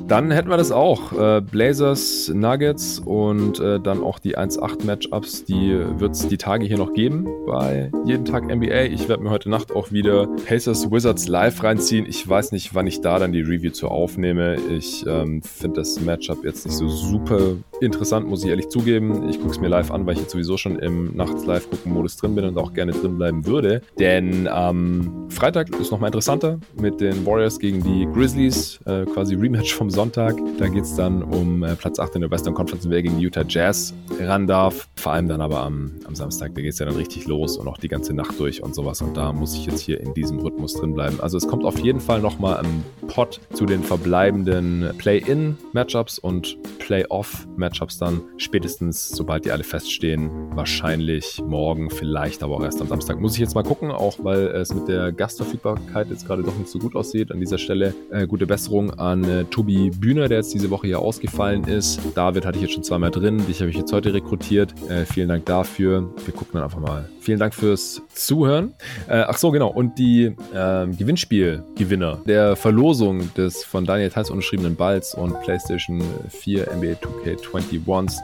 Dann 0.07 0.31
hätten 0.31 0.49
wir 0.49 0.57
das 0.57 0.71
auch. 0.71 1.13
Äh, 1.13 1.41
Blazers, 1.41 2.29
Nuggets 2.29 3.01
und 3.01 3.59
äh, 3.59 3.81
dann 3.81 4.03
auch 4.03 4.21
die 4.21 4.39
1-8-Matchups, 4.39 5.45
die 5.45 5.77
wird 5.99 6.13
es 6.13 6.29
die 6.29 6.39
Tage 6.39 6.65
hier 6.67 6.79
noch 6.79 6.93
geben 6.95 7.29
bei 7.47 7.91
jeden 8.05 8.25
Tag 8.25 8.45
NBA. 8.45 8.85
Ich 8.85 9.09
werde 9.09 9.25
mir 9.25 9.31
heute 9.31 9.51
Nacht 9.51 9.73
auch 9.73 9.91
wieder 9.91 10.29
Pacers 10.47 10.91
Wizards 10.91 11.27
live 11.27 11.65
reinziehen. 11.65 12.07
Ich 12.07 12.27
weiß 12.27 12.53
nicht, 12.53 12.77
wann 12.77 12.87
ich 12.87 13.01
da 13.01 13.19
dann 13.19 13.33
die 13.33 13.43
Review 13.43 13.73
zu 13.73 13.89
aufnehme. 13.89 14.57
Ich 14.71 15.05
ähm, 15.05 15.43
finde 15.43 15.81
das 15.81 16.01
Matchup 16.01 16.45
jetzt 16.45 16.65
nicht 16.65 16.77
so 16.77 16.87
super 16.87 17.57
interessant, 17.81 18.29
muss 18.29 18.45
ich 18.45 18.51
ehrlich 18.51 18.69
zugeben. 18.69 19.29
Ich 19.29 19.39
gucke 19.39 19.51
es 19.51 19.61
mir 19.61 19.69
live 19.69 19.91
an, 19.91 20.07
weil 20.07 20.15
ich 20.15 20.28
jetzt 20.29 20.33
sowieso 20.33 20.57
schon 20.57 20.79
im 20.79 21.17
Nachts-Live-Gucken-Modus 21.17 22.17
drin 22.19 22.35
bin 22.35 22.45
und 22.45 22.59
auch 22.59 22.73
gerne 22.75 22.93
drin 22.93 23.17
bleiben 23.17 23.47
würde. 23.47 23.83
Denn 23.99 24.49
ähm, 24.53 25.27
Freitag 25.31 25.71
ist 25.81 25.91
nochmal 25.91 26.09
interessanter 26.09 26.59
mit 26.79 27.01
den 27.01 27.25
Warriors 27.25 27.59
gegen 27.59 27.83
die 27.83 28.07
Grizzlies, 28.13 28.79
äh, 28.85 29.05
quasi 29.07 29.35
Rematch 29.35 29.75
vom 29.75 29.91
Sonntag. 29.91 30.37
Da 30.59 30.69
geht 30.69 30.85
es 30.85 30.95
dann 30.95 31.23
um 31.23 31.63
äh, 31.63 31.75
Platz 31.77 31.99
8 31.99 32.17
in 32.17 32.21
der 32.21 32.31
Western 32.31 32.55
Conference, 32.55 32.89
wer 32.89 33.03
gegen 33.03 33.19
Utah 33.19 33.45
Jazz 33.49 33.95
ran 34.21 34.47
darf. 34.47 34.89
Vor 34.97 35.13
allem 35.13 35.29
dann 35.29 35.41
aber 35.41 35.61
am, 35.61 35.93
am 36.07 36.15
Samstag, 36.15 36.55
da 36.55 36.61
geht 36.61 36.73
es 36.73 36.79
ja 36.79 36.87
dann 36.87 36.97
richtig 36.97 37.27
los 37.27 37.57
und 37.57 37.67
auch 37.69 37.79
die 37.79 37.89
ganze 37.89 38.13
Nacht 38.13 38.39
durch 38.39 38.63
und 38.63 38.75
sowas. 38.75 39.01
Und 39.01 39.17
da 39.17 39.33
muss 39.33 39.55
ich 39.55 39.67
jetzt 39.67 39.81
hier 39.81 40.01
in 40.01 40.13
diesem 40.15 40.39
Rhythmus 40.41 40.75
drin 40.75 40.95
bleiben. 40.95 41.21
Also 41.21 41.39
es 41.39 41.49
kommt 41.49 41.65
auf 41.65 41.79
jeden 41.79 42.01
Fall 42.01 42.21
nochmal 42.21 42.59
ein 42.59 42.85
Pot 43.07 43.41
zu 43.55 43.65
den 43.65 43.83
verbleibenden 43.83 44.91
Play-In-Matchups 44.99 46.19
und 46.19 46.59
Play-Off-Matchups 46.79 47.99
dann 47.99 48.21
spätestens, 48.37 49.09
sobald 49.09 49.45
die 49.45 49.53
alle 49.53 49.65
feststehen, 49.65 50.18
wahrscheinlich 50.55 51.41
morgen, 51.47 51.91
vielleicht 51.91 52.43
aber 52.43 52.57
auch 52.57 52.65
erst 52.65 52.81
am 52.81 52.89
Samstag. 52.89 53.21
Muss 53.21 53.35
ich 53.35 53.39
jetzt 53.39 53.55
mal 53.55 53.63
gucken, 53.63 53.91
auch 53.91 54.17
weil 54.23 54.49
es 54.49 54.75
mit 54.75 54.89
der 54.89 55.13
Gastverfügbarkeit 55.13 56.09
jetzt 56.11 56.27
gerade 56.27 56.43
doch 56.43 56.57
nicht 56.57 56.69
so 56.69 56.79
gut 56.79 56.97
aussieht. 56.97 57.31
An 57.31 57.41
dieser 57.41 57.59
Stelle 57.59 57.95
äh, 58.11 58.27
gute 58.27 58.47
Besserung 58.47 58.91
an 58.99 59.25
äh, 59.25 59.45
Tobi 59.45 59.91
Bühner, 59.91 60.29
der 60.29 60.39
jetzt 60.39 60.53
diese 60.53 60.71
Woche 60.71 60.89
hier 60.89 60.99
ausgefallen 60.99 61.65
ist. 61.65 62.01
David 62.15 62.45
hatte 62.45 62.59
ich 62.59 62.63
jetzt 62.63 62.75
schon 62.75 62.83
zweimal 62.83 63.11
drin. 63.11 63.47
Dich 63.47 63.61
habe 63.61 63.71
ich 63.71 63.77
jetzt 63.77 63.93
heute 63.93 64.13
rekrutiert. 64.13 64.75
Äh, 64.89 65.05
vielen 65.05 65.29
Dank 65.29 65.47
dafür. 65.47 66.13
Wir 66.25 66.35
gucken 66.35 66.55
dann 66.55 66.65
einfach 66.65 66.81
mal. 66.81 67.09
Vielen 67.21 67.39
Dank 67.39 67.55
fürs 67.55 68.03
Zuhören. 68.15 68.75
Äh, 69.07 69.25
ach 69.27 69.37
so, 69.37 69.51
genau. 69.51 69.69
Und 69.69 69.99
die 69.99 70.35
ähm, 70.55 70.97
Gewinnspielgewinner 70.97 72.19
der 72.27 72.57
Verlosung 72.57 73.33
des 73.35 73.65
von 73.65 73.85
Daniel 73.85 74.11
Theis 74.11 74.31
unterschriebenen 74.31 74.75
Balls 74.75 75.15
und 75.15 75.41
PlayStation 75.43 76.03
4 76.31 76.69
NBA 76.75 76.95
2K21s 76.95 78.17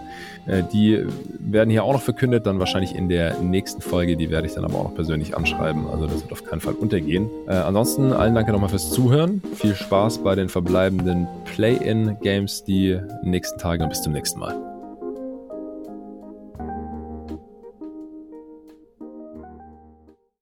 äh, 0.46 0.62
die 0.72 1.04
werden 1.38 1.70
hier 1.70 1.83
auch 1.84 1.92
noch 1.92 2.02
verkündet, 2.02 2.46
dann 2.46 2.58
wahrscheinlich 2.58 2.94
in 2.94 3.08
der 3.08 3.38
nächsten 3.40 3.80
Folge. 3.80 4.16
Die 4.16 4.30
werde 4.30 4.46
ich 4.46 4.54
dann 4.54 4.64
aber 4.64 4.76
auch 4.76 4.84
noch 4.84 4.94
persönlich 4.94 5.36
anschreiben. 5.36 5.86
Also 5.86 6.06
das 6.06 6.22
wird 6.22 6.32
auf 6.32 6.44
keinen 6.44 6.60
Fall 6.60 6.74
untergehen. 6.74 7.30
Äh, 7.46 7.52
ansonsten 7.54 8.12
allen 8.12 8.34
Dank 8.34 8.48
nochmal 8.48 8.70
fürs 8.70 8.90
Zuhören. 8.90 9.42
Viel 9.54 9.74
Spaß 9.74 10.18
bei 10.18 10.34
den 10.34 10.48
verbleibenden 10.48 11.26
Play-In-Games 11.54 12.64
die 12.64 13.00
nächsten 13.22 13.58
Tage 13.58 13.82
und 13.82 13.90
bis 13.90 14.02
zum 14.02 14.12
nächsten 14.12 14.40
Mal. 14.40 14.73